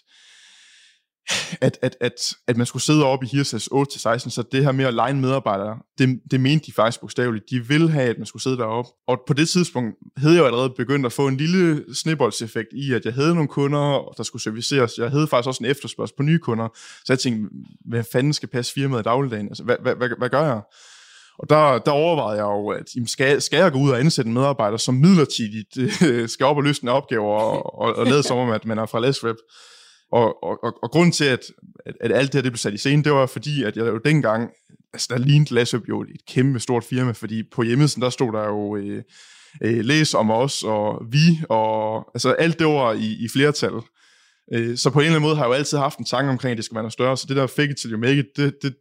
at, 1.62 1.78
at, 1.82 1.98
at, 2.02 2.34
at 2.48 2.58
man 2.58 2.66
skulle 2.66 2.84
sidde 2.84 3.06
oppe 3.06 3.26
i 3.26 3.30
Hirsas 3.30 3.70
8-16, 3.74 4.30
så 4.30 4.44
det 4.52 4.64
her 4.64 4.72
med 4.72 4.86
at 4.86 4.94
lege 4.94 5.14
medarbejdere, 5.14 5.78
det, 5.98 6.20
det 6.32 6.40
mente 6.40 6.66
de 6.66 6.72
faktisk 6.72 7.02
bogstaveligt. 7.02 7.50
De 7.50 7.68
ville 7.68 7.90
have, 7.92 8.10
at 8.10 8.18
man 8.18 8.26
skulle 8.26 8.44
sidde 8.44 8.58
deroppe. 8.58 8.92
Og 9.08 9.20
på 9.28 9.34
det 9.34 9.50
tidspunkt 9.50 9.96
havde 10.18 10.36
jeg 10.36 10.42
jo 10.42 10.46
allerede 10.46 10.70
begyndt 10.70 11.06
at 11.06 11.14
få 11.14 11.28
en 11.28 11.38
lille 11.38 11.96
snibboldseffekt 11.96 12.70
i, 12.74 12.94
at 12.94 13.06
jeg 13.06 13.14
havde 13.14 13.34
nogle 13.34 13.48
kunder, 13.48 14.14
der 14.18 14.24
skulle 14.24 14.42
serviceres. 14.42 14.98
Jeg 14.98 15.10
havde 15.10 15.28
faktisk 15.28 15.48
også 15.48 15.64
en 15.64 15.70
efterspørgsel 15.70 16.16
på 16.18 16.24
nye 16.24 16.40
kunder. 16.40 16.68
Så 16.76 17.14
jeg 17.14 17.20
tænkte, 17.20 17.56
hvad 17.86 18.04
fanden 18.12 18.34
skal 18.34 18.50
passe 18.50 18.74
firmaet 18.74 19.02
i 19.02 19.04
dagligdagen? 19.04 19.48
Altså, 19.48 19.64
hvad, 19.64 19.76
hvad, 19.82 19.96
hvad, 19.96 20.10
hvad 20.18 20.30
gør 20.30 20.46
jeg? 20.46 20.62
Og 21.40 21.50
der, 21.50 21.78
der 21.78 21.92
overvejede 21.92 22.38
jeg 22.38 22.50
jo, 22.52 22.68
at 22.68 22.96
jamen, 22.96 23.08
skal, 23.08 23.42
skal 23.42 23.58
jeg 23.58 23.72
gå 23.72 23.80
ud 23.80 23.90
og 23.90 24.00
ansætte 24.00 24.28
en 24.28 24.34
medarbejder, 24.34 24.78
som 24.78 24.94
midlertidigt 24.94 25.78
øh, 26.08 26.30
skal 26.30 26.46
op 26.46 26.58
og 26.58 26.64
løse 26.64 26.84
en 26.84 26.90
opgave 26.90 27.26
og, 27.26 27.80
og, 27.80 27.96
og 27.96 28.06
lade 28.06 28.24
som 28.24 28.38
om, 28.38 28.50
at 28.50 28.66
man 28.66 28.78
er 28.78 28.86
fra 28.86 29.00
LessWeb. 29.00 29.38
Og, 30.12 30.44
og, 30.44 30.64
og, 30.64 30.74
og 30.84 30.92
grunden 30.92 31.12
til, 31.12 31.26
at, 31.26 31.52
at, 31.86 31.96
at 32.02 32.12
alt 32.12 32.34
det 32.34 32.38
her 32.38 32.42
det 32.42 32.52
blev 32.52 32.58
sat 32.58 32.74
i 32.74 32.78
scene, 32.78 33.04
det 33.04 33.12
var 33.12 33.26
fordi, 33.26 33.64
at 33.64 33.78
jeg 33.78 33.86
jo 33.86 33.98
dengang, 34.06 34.50
altså 34.94 35.08
der 35.10 35.18
lignede 35.18 35.54
LessWeb 35.54 35.90
jo 35.90 36.02
et 36.02 36.26
kæmpe 36.28 36.60
stort 36.60 36.84
firma, 36.84 37.12
fordi 37.12 37.44
på 37.52 37.64
hjemmesiden, 37.64 38.02
der 38.02 38.10
stod 38.10 38.34
der 38.34 38.44
jo 38.44 38.76
øh, 38.76 39.04
øh, 39.62 39.86
læs 39.86 40.14
om 40.14 40.32
os, 40.32 40.64
og 40.64 41.06
vi, 41.12 41.40
og 41.50 41.98
altså 42.14 42.32
alt 42.32 42.60
det 42.60 42.68
var 42.68 42.94
i, 42.94 43.26
i 43.26 43.28
flertal. 43.34 43.74
Øh, 44.54 44.78
så 44.78 44.90
på 44.90 45.00
en 45.00 45.06
eller 45.06 45.16
anden 45.16 45.28
måde 45.28 45.36
har 45.36 45.44
jeg 45.44 45.50
jo 45.50 45.54
altid 45.54 45.78
haft 45.78 46.00
en 46.00 46.06
tanke 46.06 46.32
omkring, 46.32 46.52
at 46.52 46.58
det 46.58 46.66
skal 46.66 46.76
være 46.76 46.84
noget 46.84 46.94
større, 46.94 47.18
så 47.18 47.26
det 47.30 47.36
der 47.36 47.48
fake 47.48 47.70
it 47.70 47.78
till 47.78 47.92
you 47.92 48.00
make 48.00 48.18
it, 48.18 48.26
det, 48.38 48.56
det, 48.62 48.76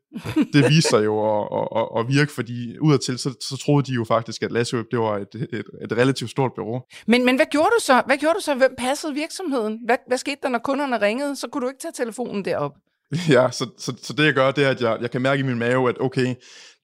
det 0.53 0.69
viser 0.73 0.89
sig 0.89 1.05
jo 1.05 1.15
at, 1.41 1.69
at, 1.77 1.89
at, 1.99 2.09
virke, 2.09 2.33
fordi 2.33 2.79
udadtil, 2.79 3.19
så, 3.19 3.35
så 3.41 3.57
troede 3.57 3.87
de 3.87 3.93
jo 3.93 4.05
faktisk, 4.05 4.43
at 4.43 4.53
LassoWeb, 4.53 4.87
det 4.91 4.99
var 4.99 5.19
et, 5.19 5.35
et, 5.35 5.65
et 5.83 5.93
relativt 5.93 6.31
stort 6.31 6.53
bureau. 6.57 6.83
Men, 7.07 7.25
men 7.25 7.37
hvad 7.37 7.47
gjorde 7.51 7.71
du 7.79 7.85
så? 7.85 8.03
Hvad 8.07 8.17
gjorde 8.17 8.35
du 8.35 8.43
så? 8.43 8.55
Hvem 8.55 8.75
passede 8.79 9.15
virksomheden? 9.15 9.79
Hvad, 9.85 9.97
hvad 10.09 10.19
skete 10.19 10.37
der, 10.43 10.49
når 10.49 10.59
kunderne 10.59 11.01
ringede? 11.01 11.37
Så 11.37 11.49
kunne 11.49 11.63
du 11.63 11.69
ikke 11.69 11.81
tage 11.81 11.93
telefonen 12.05 12.45
derop. 12.45 12.73
Ja, 13.29 13.51
så, 13.51 13.67
så, 13.79 13.93
så 14.03 14.13
det 14.13 14.25
jeg 14.25 14.35
gør, 14.35 14.51
det 14.51 14.65
er, 14.65 14.71
at 14.71 14.81
jeg, 14.81 14.99
jeg 15.01 15.11
kan 15.11 15.23
mærke 15.23 15.41
i 15.41 15.43
min 15.43 15.59
mave, 15.59 15.89
at 15.89 16.01
okay, 16.01 16.35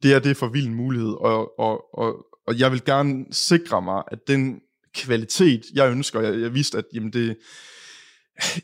det 0.02 0.14
er 0.14 0.18
det 0.18 0.36
for 0.36 0.48
vild 0.48 0.66
en 0.66 0.74
mulighed, 0.74 1.12
og, 1.20 1.58
og, 1.58 1.98
og, 1.98 2.26
og 2.46 2.58
jeg 2.58 2.72
vil 2.72 2.84
gerne 2.84 3.24
sikre 3.30 3.82
mig, 3.82 4.02
at 4.12 4.18
den 4.28 4.60
kvalitet, 4.94 5.62
jeg 5.74 5.90
ønsker, 5.90 6.20
jeg, 6.20 6.40
jeg 6.40 6.54
vidste, 6.54 6.78
at 6.78 6.84
jamen 6.94 7.12
det, 7.12 7.36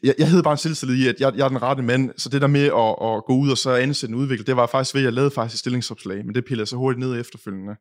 jeg, 0.03 0.15
jeg 0.19 0.29
havde 0.29 0.43
bare 0.43 0.53
en 0.53 0.59
selvtillid 0.59 0.97
i, 0.97 1.09
at 1.09 1.15
jeg, 1.21 1.33
jeg 1.37 1.45
er 1.45 1.49
den 1.49 1.63
rette 1.63 1.83
mand, 1.83 2.11
så 2.17 2.29
det 2.29 2.41
der 2.41 2.47
med 2.47 2.65
at, 2.65 3.17
at 3.17 3.25
gå 3.27 3.37
ud 3.37 3.51
og 3.51 3.59
så 3.59 3.71
ansætte 3.71 4.13
en 4.13 4.21
udvikler, 4.21 4.45
det 4.45 4.57
var 4.57 4.67
faktisk 4.67 4.95
ved, 4.95 5.03
at 5.03 5.05
jeg 5.05 5.13
lavede 5.13 5.31
faktisk 5.31 5.55
et 5.55 5.59
stillingsopslag, 5.59 6.27
men 6.27 6.35
det 6.35 6.45
pillede 6.45 6.61
jeg 6.61 6.69
så 6.69 6.77
hurtigt 6.77 7.01
ned 7.01 7.21
efterfølgende. 7.21 7.75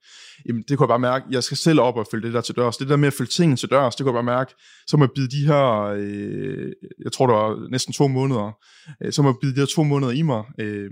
Jamen, 0.46 0.64
det 0.68 0.78
kunne 0.78 0.86
jeg 0.86 0.90
bare 0.90 1.00
mærke, 1.00 1.26
jeg 1.30 1.44
skal 1.44 1.58
selv 1.58 1.80
op 1.80 1.98
og 1.98 2.08
følge 2.12 2.28
det 2.28 2.34
der 2.34 2.42
til 2.42 2.56
dørs. 2.56 2.78
Det 2.78 2.90
der 2.90 2.96
med 2.96 3.08
at 3.08 3.14
følge 3.14 3.30
tingene 3.30 3.58
til 3.58 3.70
dørs, 3.70 3.96
det 3.96 4.04
kunne 4.04 4.18
jeg 4.18 4.26
bare 4.26 4.38
mærke, 4.38 4.54
så 4.88 4.98
må 4.98 5.04
jeg 5.04 5.12
bide 5.16 5.30
de 5.30 5.46
her, 5.46 5.94
øh, 5.98 6.72
jeg 7.04 7.12
tror 7.12 7.28
det 7.28 7.36
var 7.36 7.70
næsten 7.70 7.94
to 7.94 8.08
måneder, 8.08 8.58
øh, 9.04 9.14
så 9.14 9.22
må 9.22 9.30
jeg 9.30 9.36
bide 9.42 9.56
de 9.56 9.60
her 9.60 9.66
to 9.66 9.84
måneder 9.84 10.12
i 10.12 10.22
mig, 10.22 10.44
øh, 10.60 10.92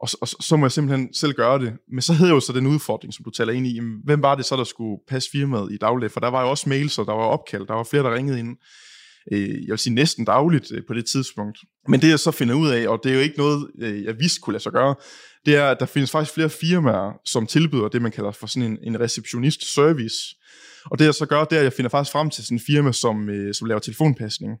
og, 0.00 0.08
og 0.20 0.28
så 0.28 0.56
må 0.56 0.66
jeg 0.66 0.72
simpelthen 0.72 1.14
selv 1.14 1.32
gøre 1.32 1.58
det. 1.58 1.72
Men 1.92 2.02
så 2.02 2.12
havde 2.12 2.28
jeg 2.28 2.34
jo 2.34 2.40
så 2.40 2.52
den 2.52 2.66
udfordring, 2.66 3.14
som 3.14 3.24
du 3.24 3.30
taler 3.30 3.52
ind 3.52 3.66
i, 3.66 3.74
jamen, 3.74 4.00
hvem 4.04 4.22
var 4.22 4.34
det 4.34 4.44
så, 4.44 4.56
der 4.56 4.64
skulle 4.64 4.98
passe 5.08 5.30
firmaet 5.30 5.72
i 5.72 5.76
daglig? 5.76 6.10
For 6.10 6.20
der 6.20 6.28
var 6.28 6.42
jo 6.42 6.50
også 6.50 6.68
mails, 6.68 6.98
og 6.98 7.06
der 7.06 7.12
var 7.12 7.22
opkald, 7.22 7.66
der 7.66 7.74
var 7.74 7.84
flere, 7.84 8.02
der 8.02 8.14
ringede 8.14 8.38
ind 8.38 8.56
Øh, 9.32 9.48
jeg 9.48 9.70
vil 9.70 9.78
sige 9.78 9.94
næsten 9.94 10.24
dagligt 10.24 10.72
øh, 10.72 10.82
på 10.86 10.94
det 10.94 11.06
tidspunkt. 11.06 11.58
Men 11.88 12.00
det 12.00 12.08
jeg 12.08 12.18
så 12.18 12.30
finder 12.30 12.54
ud 12.54 12.68
af, 12.68 12.88
og 12.88 13.00
det 13.04 13.10
er 13.10 13.14
jo 13.14 13.20
ikke 13.20 13.38
noget, 13.38 13.70
øh, 13.78 14.04
jeg 14.04 14.18
vidste 14.18 14.40
kunne 14.40 14.52
lade 14.52 14.62
sig 14.62 14.72
gøre, 14.72 14.94
det 15.46 15.56
er, 15.56 15.66
at 15.70 15.80
der 15.80 15.86
findes 15.86 16.10
faktisk 16.10 16.34
flere 16.34 16.50
firmaer, 16.50 17.20
som 17.24 17.46
tilbyder 17.46 17.88
det, 17.88 18.02
man 18.02 18.12
kalder 18.12 18.30
for 18.30 18.46
sådan 18.46 18.70
en, 18.70 18.78
en 18.82 19.00
receptionist 19.00 19.74
service. 19.74 20.16
Og 20.90 20.98
det 20.98 21.04
jeg 21.04 21.14
så 21.14 21.26
gør, 21.26 21.44
det 21.44 21.56
er, 21.56 21.60
at 21.60 21.64
jeg 21.64 21.72
finder 21.72 21.88
faktisk 21.88 22.12
frem 22.12 22.30
til 22.30 22.44
sådan 22.44 22.56
en 22.56 22.62
firma, 22.66 22.92
som, 22.92 23.28
øh, 23.28 23.54
som 23.54 23.66
laver 23.68 23.80
telefonpasning. 23.80 24.52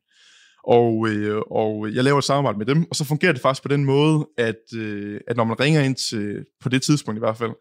Og, 0.66 1.08
øh, 1.08 1.40
og 1.50 1.94
jeg 1.94 2.04
laver 2.04 2.18
et 2.18 2.24
samarbejde 2.24 2.58
med 2.58 2.66
dem, 2.66 2.84
og 2.90 2.96
så 2.96 3.04
fungerer 3.04 3.32
det 3.32 3.42
faktisk 3.42 3.62
på 3.62 3.68
den 3.68 3.84
måde, 3.84 4.28
at, 4.38 4.62
øh, 4.76 5.20
at 5.28 5.36
når 5.36 5.44
man 5.44 5.60
ringer 5.60 5.82
ind 5.82 5.96
til, 5.96 6.44
på 6.62 6.68
det 6.68 6.82
tidspunkt 6.82 7.18
i 7.18 7.24
hvert 7.24 7.36
fald, 7.36 7.52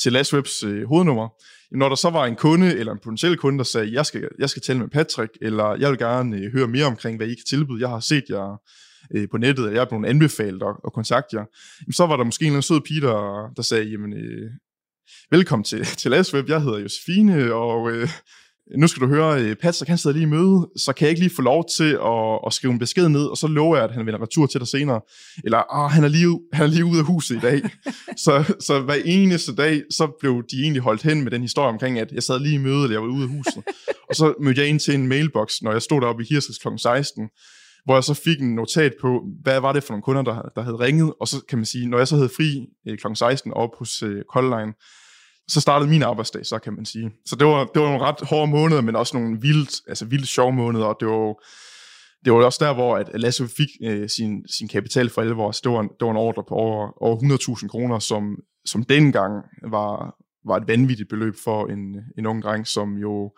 til 0.00 0.12
LastWebs 0.12 0.62
øh, 0.62 0.88
hovednummer, 0.88 1.28
når 1.72 1.88
der 1.88 1.96
så 1.96 2.10
var 2.10 2.26
en 2.26 2.36
kunde, 2.36 2.76
eller 2.76 2.92
en 2.92 2.98
potentiel 2.98 3.36
kunde, 3.36 3.58
der 3.58 3.64
sagde, 3.64 3.92
jeg 3.92 4.06
skal, 4.06 4.28
jeg 4.38 4.50
skal 4.50 4.62
tale 4.62 4.78
med 4.78 4.88
Patrick, 4.88 5.38
eller 5.42 5.76
jeg 5.76 5.90
vil 5.90 5.98
gerne 5.98 6.36
øh, 6.36 6.52
høre 6.52 6.68
mere 6.68 6.84
omkring, 6.84 7.16
hvad 7.16 7.26
I 7.26 7.34
kan 7.34 7.44
tilbyde, 7.48 7.80
jeg 7.80 7.88
har 7.88 8.00
set 8.00 8.24
jer 8.30 8.60
øh, 9.14 9.28
på 9.30 9.36
nettet, 9.36 9.62
eller 9.62 9.72
jeg 9.72 9.80
er 9.80 9.88
blevet 9.88 10.06
anbefalet 10.06 10.62
at, 10.62 10.76
at 10.86 10.92
kontakte 10.92 11.36
jer, 11.36 11.44
jamen, 11.80 11.92
så 11.92 12.06
var 12.06 12.16
der 12.16 12.24
måske 12.24 12.42
en 12.42 12.46
eller 12.46 12.54
anden 12.54 12.62
sød 12.62 12.80
pige, 12.80 13.00
der, 13.00 13.52
der 13.56 13.62
sagde, 13.62 13.84
jamen, 13.84 14.12
øh, 14.12 14.50
velkommen 15.30 15.64
til, 15.64 15.84
til 15.84 16.10
Lasweb, 16.10 16.48
jeg 16.48 16.62
hedder 16.62 16.78
Josefine, 16.78 17.54
og 17.54 17.90
øh, 17.92 18.08
nu 18.76 18.86
skal 18.86 19.02
du 19.02 19.06
høre, 19.06 19.42
øh, 19.42 19.56
Patrick 19.56 19.88
han 19.88 19.98
sidder 19.98 20.16
lige 20.16 20.26
i 20.26 20.30
møde, 20.30 20.68
så 20.76 20.92
kan 20.92 21.04
jeg 21.04 21.10
ikke 21.10 21.22
lige 21.22 21.34
få 21.36 21.42
lov 21.42 21.64
til 21.76 21.98
at, 22.04 22.38
at 22.46 22.52
skrive 22.52 22.72
en 22.72 22.78
besked 22.78 23.08
ned, 23.08 23.24
og 23.24 23.36
så 23.36 23.46
lover 23.46 23.76
jeg, 23.76 23.84
at 23.84 23.90
han 23.90 24.06
vender 24.06 24.22
retur 24.22 24.46
til 24.46 24.60
dig 24.60 24.68
senere. 24.68 25.00
Eller, 25.44 25.58
ah, 25.58 25.90
han 25.90 26.04
er 26.04 26.08
lige, 26.08 26.40
han 26.52 26.66
er 26.66 26.70
lige 26.70 26.84
ude 26.84 26.98
af 26.98 27.04
huset 27.04 27.36
i 27.36 27.40
dag. 27.40 27.62
så, 28.24 28.54
så 28.60 28.80
hver 28.80 29.00
eneste 29.04 29.54
dag, 29.54 29.82
så 29.90 30.16
blev 30.20 30.42
de 30.50 30.62
egentlig 30.62 30.82
holdt 30.82 31.02
hen 31.02 31.22
med 31.22 31.30
den 31.30 31.42
historie 31.42 31.68
omkring, 31.68 31.98
at 31.98 32.12
jeg 32.12 32.22
sad 32.22 32.40
lige 32.40 32.54
i 32.54 32.58
møde, 32.58 32.82
eller 32.82 32.94
jeg 32.94 33.02
var 33.02 33.08
ude 33.08 33.22
af 33.22 33.28
huset. 33.28 33.62
og 34.08 34.14
så 34.14 34.34
mødte 34.40 34.60
jeg 34.60 34.68
ind 34.68 34.80
til 34.80 34.94
en 34.94 35.06
mailbox, 35.08 35.52
når 35.62 35.72
jeg 35.72 35.82
stod 35.82 36.00
deroppe 36.00 36.22
i 36.22 36.26
Hirsels 36.30 36.58
kl. 36.58 36.68
16, 36.76 37.28
hvor 37.84 37.94
jeg 37.94 38.04
så 38.04 38.14
fik 38.14 38.40
en 38.40 38.54
notat 38.54 38.92
på, 39.00 39.22
hvad 39.42 39.60
var 39.60 39.72
det 39.72 39.84
for 39.84 39.92
nogle 39.92 40.02
kunder, 40.02 40.22
der, 40.22 40.42
der 40.56 40.62
havde 40.62 40.76
ringet, 40.76 41.12
og 41.20 41.28
så 41.28 41.44
kan 41.48 41.58
man 41.58 41.66
sige, 41.66 41.86
når 41.86 41.98
jeg 41.98 42.08
så 42.08 42.16
havde 42.16 42.28
fri 42.36 42.66
øh, 42.88 42.98
kl. 42.98 43.06
16 43.14 43.52
op 43.52 43.70
hos 43.78 44.02
øh, 44.02 44.22
Color 44.32 44.58
Line, 44.58 44.72
så 45.50 45.60
startede 45.60 45.90
min 45.90 46.02
arbejdsdag, 46.02 46.46
så 46.46 46.58
kan 46.58 46.72
man 46.72 46.84
sige. 46.84 47.10
Så 47.26 47.36
det 47.36 47.46
var, 47.46 47.64
det 47.64 47.82
var 47.82 47.88
nogle 47.88 48.04
ret 48.04 48.28
hårde 48.28 48.50
måneder, 48.50 48.80
men 48.80 48.96
også 48.96 49.16
nogle 49.16 49.40
vildt, 49.40 49.88
altså 49.88 50.04
vildt 50.04 50.28
sjove 50.28 50.52
måneder, 50.52 50.84
og 50.84 50.96
det 51.00 51.08
var, 51.08 51.34
det 52.24 52.32
var 52.32 52.44
også 52.44 52.64
der, 52.64 52.74
hvor 52.74 52.96
at 52.96 53.20
Lasse 53.20 53.48
fik 53.48 53.68
øh, 53.84 54.08
sin, 54.08 54.48
sin 54.48 54.68
kapital 54.68 55.10
for 55.10 55.20
11 55.22 55.42
år, 55.42 55.52
så 55.52 55.60
det 55.64 55.72
var 55.72 55.80
en, 55.80 55.88
det 55.88 56.04
var 56.06 56.10
en 56.10 56.16
ordre 56.16 56.44
på 56.48 56.54
over, 56.54 57.02
over 57.02 57.16
100.000 57.62 57.68
kroner, 57.68 57.98
som, 57.98 58.36
som 58.64 58.82
dengang 58.84 59.44
var, 59.70 60.16
var 60.46 60.56
et 60.56 60.68
vanvittigt 60.68 61.08
beløb 61.08 61.34
for 61.44 61.66
en, 61.66 61.96
en 62.18 62.26
ung 62.26 62.42
dreng, 62.42 62.66
som 62.66 62.94
jo 62.94 63.32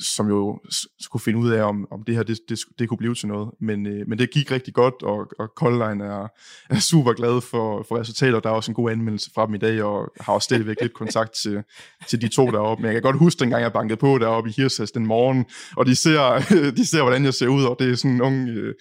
som 0.00 0.28
jo 0.28 0.60
skulle 1.00 1.22
finde 1.22 1.38
ud 1.38 1.50
af, 1.50 1.62
om, 1.62 1.86
om 1.90 2.02
det 2.02 2.14
her 2.14 2.22
det, 2.22 2.38
det, 2.48 2.58
det 2.78 2.88
kunne 2.88 2.98
blive 2.98 3.14
til 3.14 3.28
noget. 3.28 3.50
Men, 3.60 3.86
øh, 3.86 4.08
men 4.08 4.18
det 4.18 4.30
gik 4.30 4.50
rigtig 4.50 4.74
godt, 4.74 5.02
og, 5.02 5.26
og 5.38 5.48
Colline 5.56 6.04
er, 6.04 6.28
er 6.70 6.78
super 6.78 7.12
glad 7.12 7.40
for, 7.40 7.84
for 7.88 8.00
resultater. 8.00 8.40
Der 8.40 8.50
er 8.50 8.54
også 8.54 8.70
en 8.70 8.74
god 8.74 8.90
anmeldelse 8.90 9.30
fra 9.34 9.46
dem 9.46 9.54
i 9.54 9.58
dag, 9.58 9.82
og 9.82 10.12
har 10.20 10.32
også 10.32 10.44
stadigvæk 10.44 10.76
lidt 10.80 10.94
kontakt 10.94 11.32
til, 11.42 11.62
til 12.08 12.20
de 12.20 12.28
to 12.28 12.50
deroppe. 12.50 12.82
Men 12.82 12.86
jeg 12.86 12.94
kan 12.94 13.02
godt 13.02 13.18
huske, 13.18 13.40
dengang 13.40 13.62
jeg 13.62 13.72
bankede 13.72 13.96
på 13.96 14.18
deroppe 14.18 14.50
i 14.50 14.52
Hirsas 14.56 14.90
den 14.90 15.06
morgen, 15.06 15.44
og 15.76 15.86
de 15.86 15.94
ser, 15.94 16.38
de 16.78 16.86
ser, 16.86 17.02
hvordan 17.02 17.24
jeg 17.24 17.34
ser 17.34 17.48
ud, 17.48 17.64
og 17.64 17.76
det 17.78 17.90
er 17.90 17.94
sådan 17.94 18.20
unge... 18.20 18.52
Øh, 18.52 18.74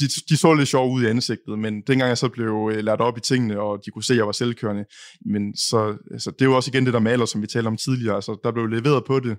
de, 0.00 0.08
de 0.28 0.36
så 0.36 0.54
lidt 0.54 0.68
sjov 0.68 0.92
ud 0.92 1.02
i 1.02 1.06
ansigtet, 1.06 1.58
men 1.58 1.80
dengang 1.80 2.08
jeg 2.08 2.18
så 2.18 2.28
blev 2.28 2.70
øh, 2.72 2.84
lært 2.84 3.00
op 3.00 3.18
i 3.18 3.20
tingene, 3.20 3.60
og 3.60 3.82
de 3.86 3.90
kunne 3.90 4.04
se, 4.04 4.12
at 4.12 4.16
jeg 4.16 4.26
var 4.26 4.32
selvkørende, 4.32 4.84
men 5.24 5.56
så, 5.56 5.96
altså, 6.10 6.30
det 6.30 6.42
er 6.42 6.44
jo 6.46 6.56
også 6.56 6.70
igen 6.70 6.86
det 6.86 6.94
der 6.94 7.00
maler, 7.00 7.24
som 7.24 7.42
vi 7.42 7.46
talte 7.46 7.68
om 7.68 7.76
tidligere. 7.76 8.14
Altså, 8.14 8.36
der 8.44 8.52
blev 8.52 8.66
leveret 8.66 9.04
på 9.04 9.20
det, 9.20 9.36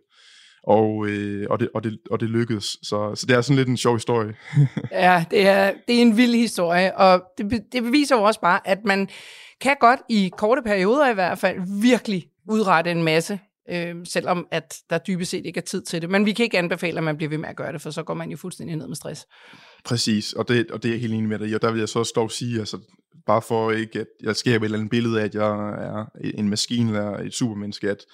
og, 0.67 1.07
øh, 1.07 1.47
og, 1.49 1.59
det, 1.59 1.69
og, 1.73 1.83
det, 1.83 1.97
og 2.11 2.19
det 2.19 2.29
lykkedes. 2.29 2.77
Så, 2.83 3.15
så 3.15 3.25
det 3.25 3.35
er 3.35 3.41
sådan 3.41 3.57
lidt 3.57 3.69
en 3.69 3.77
sjov 3.77 3.95
historie. 3.95 4.35
ja, 4.91 5.25
det 5.31 5.47
er, 5.47 5.73
det 5.87 5.95
er 5.97 6.01
en 6.01 6.17
vild 6.17 6.35
historie, 6.35 6.97
og 6.97 7.23
det, 7.37 7.63
det 7.71 7.83
beviser 7.83 8.15
jo 8.15 8.23
også 8.23 8.41
bare, 8.41 8.67
at 8.67 8.79
man 8.85 9.09
kan 9.61 9.75
godt 9.79 9.99
i 10.09 10.31
korte 10.37 10.61
perioder 10.61 11.11
i 11.11 11.13
hvert 11.13 11.39
fald 11.39 11.81
virkelig 11.81 12.27
udrette 12.49 12.91
en 12.91 13.03
masse 13.03 13.39
øh, 13.69 13.95
selvom 14.03 14.47
at 14.51 14.77
der 14.89 14.97
dybest 14.97 15.31
set 15.31 15.45
ikke 15.45 15.57
er 15.57 15.61
tid 15.61 15.81
til 15.81 16.01
det. 16.01 16.09
Men 16.09 16.25
vi 16.25 16.31
kan 16.33 16.43
ikke 16.43 16.57
anbefale, 16.57 16.97
at 16.97 17.03
man 17.03 17.17
bliver 17.17 17.29
ved 17.29 17.37
med 17.37 17.49
at 17.49 17.55
gøre 17.55 17.73
det, 17.73 17.81
for 17.81 17.89
så 17.89 18.03
går 18.03 18.13
man 18.13 18.29
jo 18.29 18.37
fuldstændig 18.37 18.75
ned 18.75 18.87
med 18.87 18.95
stress. 18.95 19.25
Præcis, 19.85 20.33
og 20.33 20.47
det, 20.47 20.71
og 20.71 20.83
det 20.83 20.89
er 20.89 20.93
jeg 20.93 21.01
helt 21.01 21.13
enig 21.13 21.29
med 21.29 21.39
dig 21.39 21.47
i, 21.47 21.53
og 21.53 21.61
der 21.61 21.71
vil 21.71 21.79
jeg 21.79 21.89
så 21.89 22.03
stå 22.03 22.23
og 22.23 22.31
sige, 22.31 22.59
altså 22.59 22.77
bare 23.25 23.41
for 23.41 23.71
ikke, 23.71 23.99
at 23.99 24.07
jeg 24.23 24.35
skaber 24.35 24.63
et 24.63 24.65
eller 24.65 24.77
andet 24.77 24.89
billede 24.89 25.21
af, 25.21 25.25
at 25.25 25.35
jeg 25.35 25.49
er 25.71 26.05
en 26.33 26.49
maskine 26.49 26.89
eller 26.89 27.17
et 27.17 27.33
supermenneske, 27.33 27.89
at, 27.89 28.05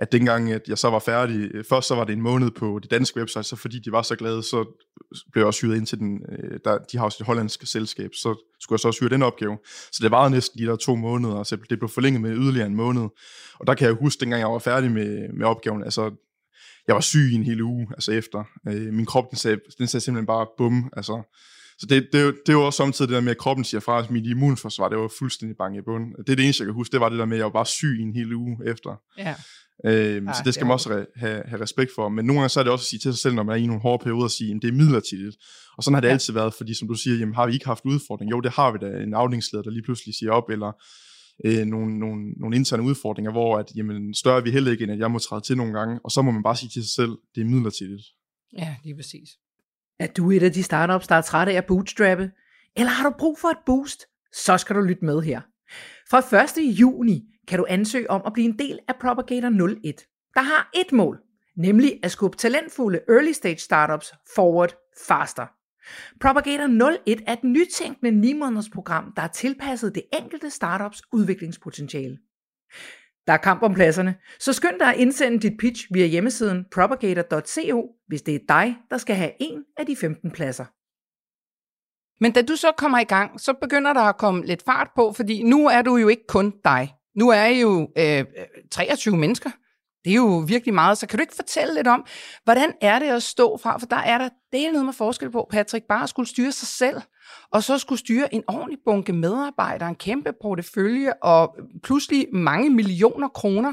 at 0.00 0.12
dengang, 0.12 0.52
at 0.52 0.62
jeg 0.68 0.78
så 0.78 0.90
var 0.90 0.98
færdig, 0.98 1.50
øh, 1.54 1.64
først 1.64 1.88
så 1.88 1.94
var 1.94 2.04
det 2.04 2.12
en 2.12 2.22
måned 2.22 2.50
på 2.50 2.78
det 2.82 2.90
danske 2.90 3.18
website, 3.18 3.44
så 3.44 3.56
fordi 3.56 3.78
de 3.78 3.92
var 3.92 4.02
så 4.02 4.16
glade, 4.16 4.42
så 4.42 4.84
blev 5.32 5.40
jeg 5.40 5.46
også 5.46 5.66
hyret 5.66 5.76
ind 5.76 5.86
til 5.86 5.98
den, 5.98 6.22
øh, 6.28 6.60
der, 6.64 6.78
de 6.78 6.98
har 6.98 7.04
også 7.04 7.18
et 7.20 7.26
hollandske 7.26 7.66
selskab, 7.66 8.10
så 8.14 8.54
skulle 8.60 8.76
jeg 8.76 8.80
så 8.80 8.88
også 8.88 9.00
hyre 9.00 9.10
den 9.10 9.22
opgave. 9.22 9.58
Så 9.92 9.98
det 10.02 10.10
varede 10.10 10.30
næsten 10.30 10.60
de 10.60 10.66
der 10.66 10.76
to 10.76 10.94
måneder, 10.94 11.42
så 11.42 11.56
det 11.70 11.78
blev 11.78 11.88
forlænget 11.88 12.22
med 12.22 12.36
yderligere 12.36 12.66
en 12.66 12.74
måned. 12.74 13.02
Og 13.58 13.66
der 13.66 13.74
kan 13.74 13.86
jeg 13.86 13.94
huske, 13.94 14.20
dengang 14.20 14.40
jeg 14.40 14.50
var 14.50 14.58
færdig 14.58 14.90
med, 14.90 15.28
med 15.32 15.46
opgaven, 15.46 15.84
altså 15.84 16.10
jeg 16.86 16.94
var 16.94 17.00
syg 17.00 17.30
i 17.32 17.34
en 17.34 17.44
hel 17.44 17.62
uge, 17.62 17.88
altså 17.90 18.12
efter. 18.12 18.44
Øh, 18.68 18.92
min 18.92 19.06
krop, 19.06 19.30
den 19.30 19.38
sagde, 19.38 19.60
den 19.78 19.86
sagde 19.86 20.04
simpelthen 20.04 20.26
bare 20.26 20.46
bum, 20.58 20.90
altså 20.96 21.22
så 21.80 21.86
det, 21.86 22.08
det, 22.12 22.24
det, 22.26 22.34
det 22.46 22.56
var 22.56 22.62
også 22.62 22.76
samtidig 22.76 23.08
det 23.08 23.14
der 23.14 23.20
med, 23.20 23.30
at 23.30 23.38
kroppen 23.38 23.64
siger 23.64 23.80
fra, 23.80 23.98
at 23.98 24.10
mit 24.10 24.26
immunforsvar, 24.26 24.88
det 24.88 24.98
var 24.98 25.10
fuldstændig 25.18 25.56
bange 25.56 25.78
i 25.78 25.82
bunden. 25.82 26.12
Det 26.12 26.32
er 26.32 26.36
det 26.36 26.44
eneste, 26.44 26.62
jeg 26.62 26.66
kan 26.66 26.74
huske, 26.74 26.92
det 26.92 27.00
var 27.00 27.08
det 27.08 27.18
der 27.18 27.24
med, 27.24 27.36
at 27.36 27.38
jeg 27.38 27.44
var 27.44 27.50
bare 27.50 27.66
syg 27.66 27.96
i 28.00 28.02
en 28.02 28.14
hel 28.14 28.32
uge 28.34 28.58
efter. 28.66 29.00
Ja. 29.18 29.34
Øhm, 29.86 30.28
ah, 30.28 30.34
så 30.34 30.42
det 30.44 30.54
skal 30.54 30.66
man 30.66 30.72
også 30.72 30.90
re- 30.90 31.20
have, 31.20 31.42
have 31.46 31.62
respekt 31.62 31.90
for. 31.94 32.08
Men 32.08 32.24
nogle 32.24 32.40
gange 32.40 32.48
så 32.48 32.60
er 32.60 32.64
det 32.64 32.72
også 32.72 32.82
at 32.82 32.86
sige 32.86 33.00
til 33.00 33.12
sig 33.12 33.18
selv, 33.18 33.34
når 33.34 33.42
man 33.42 33.52
er 33.52 33.62
i 33.62 33.66
nogle 33.66 33.82
hårde 33.82 34.02
perioder, 34.04 34.24
at 34.24 34.30
sige, 34.30 34.54
at 34.54 34.62
det 34.62 34.68
er 34.68 34.72
midlertidigt. 34.72 35.36
Og 35.76 35.84
sådan 35.84 35.94
har 35.94 36.00
det 36.00 36.08
ja. 36.08 36.12
altid 36.12 36.32
været, 36.32 36.54
fordi 36.54 36.74
som 36.74 36.88
du 36.88 36.94
siger, 36.94 37.16
jamen, 37.16 37.34
har 37.34 37.46
vi 37.46 37.52
ikke 37.52 37.66
haft 37.66 37.84
udfordring? 37.84 38.30
Jo, 38.30 38.40
det 38.40 38.52
har 38.52 38.72
vi 38.72 38.78
da. 38.78 39.02
En 39.02 39.14
afdelingsleder, 39.14 39.62
der 39.62 39.70
lige 39.70 39.82
pludselig 39.82 40.14
siger 40.14 40.32
op, 40.32 40.50
eller 40.50 40.72
øh, 41.44 41.66
nogle, 41.66 41.98
nogle, 41.98 42.32
nogle 42.32 42.56
interne 42.56 42.82
udfordringer, 42.82 43.32
hvor 43.32 43.58
at, 43.58 43.72
jamen, 43.76 44.14
større 44.14 44.36
er 44.36 44.40
vi 44.40 44.50
heller 44.50 44.70
ikke, 44.70 44.84
end 44.84 44.92
at 44.92 44.98
jeg 44.98 45.10
må 45.10 45.18
træde 45.18 45.40
til 45.40 45.56
nogle 45.56 45.78
gange. 45.78 46.00
Og 46.04 46.10
så 46.10 46.22
må 46.22 46.30
man 46.30 46.42
bare 46.42 46.56
sige 46.56 46.70
til 46.70 46.82
sig 46.82 46.90
selv, 46.90 47.12
det 47.34 47.40
er 47.40 47.44
midlertidigt. 47.44 48.02
Ja, 48.58 48.76
lige 48.84 48.96
præcis. 48.96 49.28
Er 49.98 50.06
du 50.06 50.30
et 50.30 50.42
af 50.42 50.52
de 50.52 50.62
startups, 50.62 51.06
der 51.06 51.14
er 51.14 51.22
træt 51.22 51.48
af 51.48 51.54
at 51.54 51.66
bootstrappe? 51.66 52.30
Eller 52.76 52.90
har 52.90 53.10
du 53.10 53.14
brug 53.18 53.38
for 53.38 53.48
et 53.48 53.58
boost? 53.66 54.00
Så 54.32 54.58
skal 54.58 54.76
du 54.76 54.80
lytte 54.80 55.04
med 55.04 55.22
her. 55.22 55.40
Fra 56.10 56.60
1. 56.60 56.78
juni 56.80 57.22
kan 57.48 57.58
du 57.58 57.66
ansøge 57.68 58.10
om 58.10 58.22
at 58.26 58.32
blive 58.32 58.48
en 58.48 58.58
del 58.58 58.78
af 58.88 58.94
Propagator 59.00 59.48
01, 59.84 60.06
der 60.34 60.40
har 60.40 60.70
et 60.74 60.92
mål, 60.92 61.20
nemlig 61.56 62.00
at 62.02 62.10
skubbe 62.10 62.36
talentfulde 62.36 63.00
early 63.08 63.32
stage 63.32 63.58
startups 63.58 64.14
forward 64.34 64.74
faster. 65.06 65.46
Propagator 66.20 66.90
01 67.06 67.22
er 67.26 67.32
et 67.32 67.44
nytænkende 67.44 68.10
9 68.10 68.32
måneders 68.32 68.68
program, 68.68 69.12
der 69.16 69.22
er 69.22 69.28
tilpasset 69.28 69.94
det 69.94 70.02
enkelte 70.22 70.50
startups 70.50 71.02
udviklingspotentiale. 71.12 72.18
Der 73.26 73.32
er 73.32 73.36
kamp 73.36 73.62
om 73.62 73.74
pladserne, 73.74 74.14
så 74.38 74.52
skynd 74.52 74.78
dig 74.78 74.88
at 74.94 75.00
indsende 75.00 75.38
dit 75.38 75.58
pitch 75.58 75.86
via 75.92 76.06
hjemmesiden 76.06 76.64
propagator.co, 76.72 77.88
hvis 78.06 78.22
det 78.22 78.34
er 78.34 78.38
dig, 78.48 78.76
der 78.90 78.98
skal 78.98 79.16
have 79.16 79.32
en 79.40 79.64
af 79.76 79.86
de 79.86 79.96
15 79.96 80.30
pladser. 80.30 80.64
Men 82.20 82.32
da 82.32 82.42
du 82.42 82.56
så 82.56 82.72
kommer 82.76 82.98
i 82.98 83.04
gang, 83.04 83.40
så 83.40 83.54
begynder 83.60 83.92
der 83.92 84.00
at 84.00 84.16
komme 84.16 84.46
lidt 84.46 84.62
fart 84.64 84.88
på, 84.96 85.12
fordi 85.12 85.42
nu 85.42 85.68
er 85.68 85.82
du 85.82 85.96
jo 85.96 86.08
ikke 86.08 86.26
kun 86.28 86.52
dig. 86.64 86.94
Nu 87.14 87.28
er 87.28 87.44
I 87.44 87.60
jo 87.60 87.88
øh, 87.98 88.18
øh 88.18 88.24
23 88.70 89.16
mennesker. 89.16 89.50
Det 90.04 90.10
er 90.10 90.16
jo 90.16 90.44
virkelig 90.46 90.74
meget. 90.74 90.98
Så 90.98 91.06
kan 91.06 91.18
du 91.18 91.20
ikke 91.20 91.34
fortælle 91.36 91.74
lidt 91.74 91.86
om, 91.86 92.06
hvordan 92.44 92.72
er 92.80 92.98
det 92.98 93.06
at 93.06 93.22
stå 93.22 93.56
fra? 93.56 93.78
For 93.78 93.86
der 93.86 93.96
er 93.96 94.18
der 94.18 94.28
del 94.52 94.72
noget 94.72 94.84
med 94.84 94.92
forskel 94.92 95.30
på, 95.30 95.46
Patrick, 95.50 95.84
bare 95.88 96.08
skulle 96.08 96.28
styre 96.28 96.52
sig 96.52 96.68
selv, 96.68 96.96
og 97.52 97.62
så 97.62 97.78
skulle 97.78 97.98
styre 97.98 98.34
en 98.34 98.44
ordentlig 98.48 98.78
bunke 98.84 99.12
medarbejdere, 99.12 99.88
en 99.88 99.94
kæmpe 99.94 100.32
portefølje 100.42 101.12
og 101.22 101.56
pludselig 101.82 102.26
mange 102.32 102.70
millioner 102.70 103.28
kroner. 103.28 103.72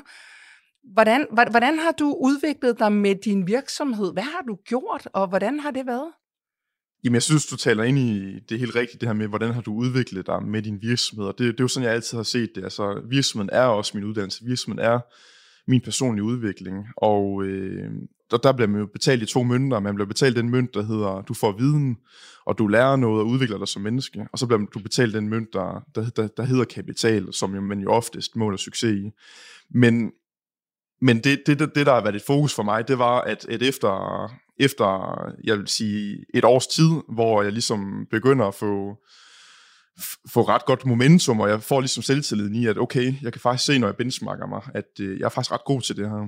Hvordan, 0.94 1.28
hvordan 1.32 1.80
har 1.80 1.92
du 1.92 2.18
udviklet 2.22 2.80
dig 2.80 2.92
med 2.92 3.16
din 3.16 3.48
virksomhed? 3.48 4.14
Hvad 4.14 4.24
har 4.24 4.42
du 4.48 4.56
gjort, 4.56 5.10
og 5.14 5.28
hvordan 5.28 5.60
har 5.60 5.72
det 5.72 5.86
været? 5.86 6.12
Jamen, 7.08 7.16
jeg 7.16 7.24
synes, 7.24 7.46
du 7.46 7.58
taler 7.58 7.84
ind 7.84 8.00
i 8.00 8.40
det 8.50 8.60
helt 8.60 8.76
rigtigt, 8.76 9.02
det 9.02 9.10
her 9.10 9.14
med, 9.14 9.28
hvordan 9.28 9.54
har 9.54 9.62
du 9.62 9.74
udviklet 9.74 10.28
dig 10.28 10.44
med 10.44 10.62
din 10.62 10.82
virksomhed. 10.82 11.26
Og 11.26 11.34
det, 11.38 11.46
det 11.46 11.60
er 11.60 11.64
jo 11.64 11.68
sådan, 11.68 11.86
jeg 11.86 11.94
altid 11.94 12.18
har 12.18 12.24
set 12.24 12.50
det. 12.56 12.64
Altså, 12.64 13.02
virksomheden 13.10 13.50
er 13.54 13.64
også 13.64 13.92
min 13.98 14.04
uddannelse. 14.04 14.46
Virksomheden 14.46 14.86
er 14.86 15.00
min 15.68 15.82
personlige 15.82 16.24
udvikling. 16.24 16.86
Og 16.98 17.44
øh, 17.44 17.92
der, 18.32 18.38
der 18.38 18.52
bliver 18.52 18.68
man 18.68 18.82
jo 18.82 18.88
betalt 18.94 19.24
i 19.24 19.26
to 19.26 19.44
mønter. 19.44 19.80
Man 19.80 19.96
bliver 19.96 20.08
betalt 20.08 20.36
den 20.36 20.50
mønt, 20.50 20.74
der 20.74 20.84
hedder, 20.84 21.22
du 21.22 21.34
får 21.34 21.58
viden, 21.58 21.98
og 22.46 22.58
du 22.58 22.68
lærer 22.68 22.96
noget 22.96 23.22
og 23.22 23.28
udvikler 23.28 23.58
dig 23.58 23.68
som 23.68 23.82
menneske. 23.82 24.28
Og 24.32 24.40
så 24.40 24.48
bliver 24.48 24.66
du 24.66 24.80
betalt 24.80 25.14
den 25.14 25.30
mønt, 25.30 25.54
der, 25.54 25.84
der, 25.96 26.10
der, 26.10 26.28
der 26.28 26.44
hedder 26.44 26.66
kapital, 26.66 27.34
som 27.34 27.56
jo, 27.56 27.62
man 27.62 27.80
jo 27.80 27.92
oftest 27.92 28.36
måler 28.36 28.58
succes 28.58 28.94
i. 28.94 29.12
Men, 29.70 30.12
men 31.02 31.18
det, 31.18 31.42
det, 31.46 31.60
det, 31.60 31.76
det, 31.76 31.86
der 31.86 31.94
har 31.94 32.02
været 32.02 32.16
et 32.16 32.24
fokus 32.28 32.56
for 32.56 32.64
mig, 32.64 32.88
det 32.88 33.00
var, 33.00 33.22
at, 33.22 33.46
at 33.50 33.62
efter, 33.62 33.90
efter, 34.60 35.18
jeg 35.44 35.58
vil 35.58 35.68
sige, 35.68 36.26
et 36.34 36.46
års 36.46 36.68
tid, 36.68 36.90
hvor 37.14 37.44
jeg 37.44 37.52
ligesom 37.52 38.08
begynder 38.12 38.46
at 38.46 38.56
få, 38.56 38.96
få 40.30 40.42
ret 40.42 40.66
godt 40.66 40.86
momentum, 40.86 41.40
og 41.40 41.50
jeg 41.50 41.64
får 41.64 41.80
ligesom 41.80 42.04
selvtilliden 42.04 42.56
i, 42.56 42.68
at 42.68 42.78
okay, 42.78 43.14
jeg 43.22 43.34
kan 43.34 43.42
faktisk 43.42 43.66
se, 43.66 43.80
når 43.80 43.88
jeg 43.88 43.96
benchmarker 43.96 44.48
mig, 44.48 44.62
at 44.74 45.00
øh, 45.00 45.20
jeg 45.20 45.26
er 45.26 45.30
faktisk 45.30 45.52
ret 45.52 45.66
god 45.66 45.82
til 45.82 45.98
det 45.98 46.10
her. 46.10 46.28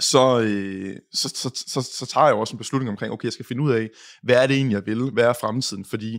Så, 0.00 0.40
øh, 0.40 0.96
så, 1.12 1.28
så, 1.28 1.50
så, 1.66 1.82
så 1.98 2.06
tager 2.06 2.26
jeg 2.26 2.34
også 2.34 2.54
en 2.54 2.58
beslutning 2.58 2.90
omkring, 2.90 3.12
okay, 3.12 3.24
jeg 3.24 3.32
skal 3.32 3.46
finde 3.46 3.62
ud 3.62 3.72
af, 3.72 3.88
hvad 4.22 4.42
er 4.42 4.46
det 4.46 4.56
egentlig, 4.56 4.74
jeg 4.74 4.86
vil? 4.86 5.10
Hvad 5.10 5.24
er 5.24 5.32
fremtiden? 5.32 5.84
Fordi 5.84 6.18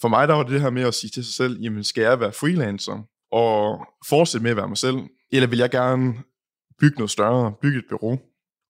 for 0.00 0.08
mig, 0.08 0.28
der 0.28 0.34
var 0.34 0.42
det 0.42 0.60
her 0.60 0.70
med 0.70 0.82
at 0.82 0.94
sige 0.94 1.10
til 1.10 1.24
sig 1.24 1.34
selv, 1.34 1.60
jamen 1.60 1.84
skal 1.84 2.02
jeg 2.02 2.20
være 2.20 2.32
freelancer 2.32 3.06
og 3.32 3.86
fortsætte 4.08 4.42
med 4.42 4.50
at 4.50 4.56
være 4.56 4.68
mig 4.68 4.78
selv, 4.78 4.96
eller 5.32 5.46
vil 5.46 5.58
jeg 5.58 5.70
gerne 5.70 6.14
bygge 6.80 6.96
noget 6.96 7.10
større, 7.10 7.52
bygge 7.62 7.78
et 7.78 7.84
bureau? 7.90 8.18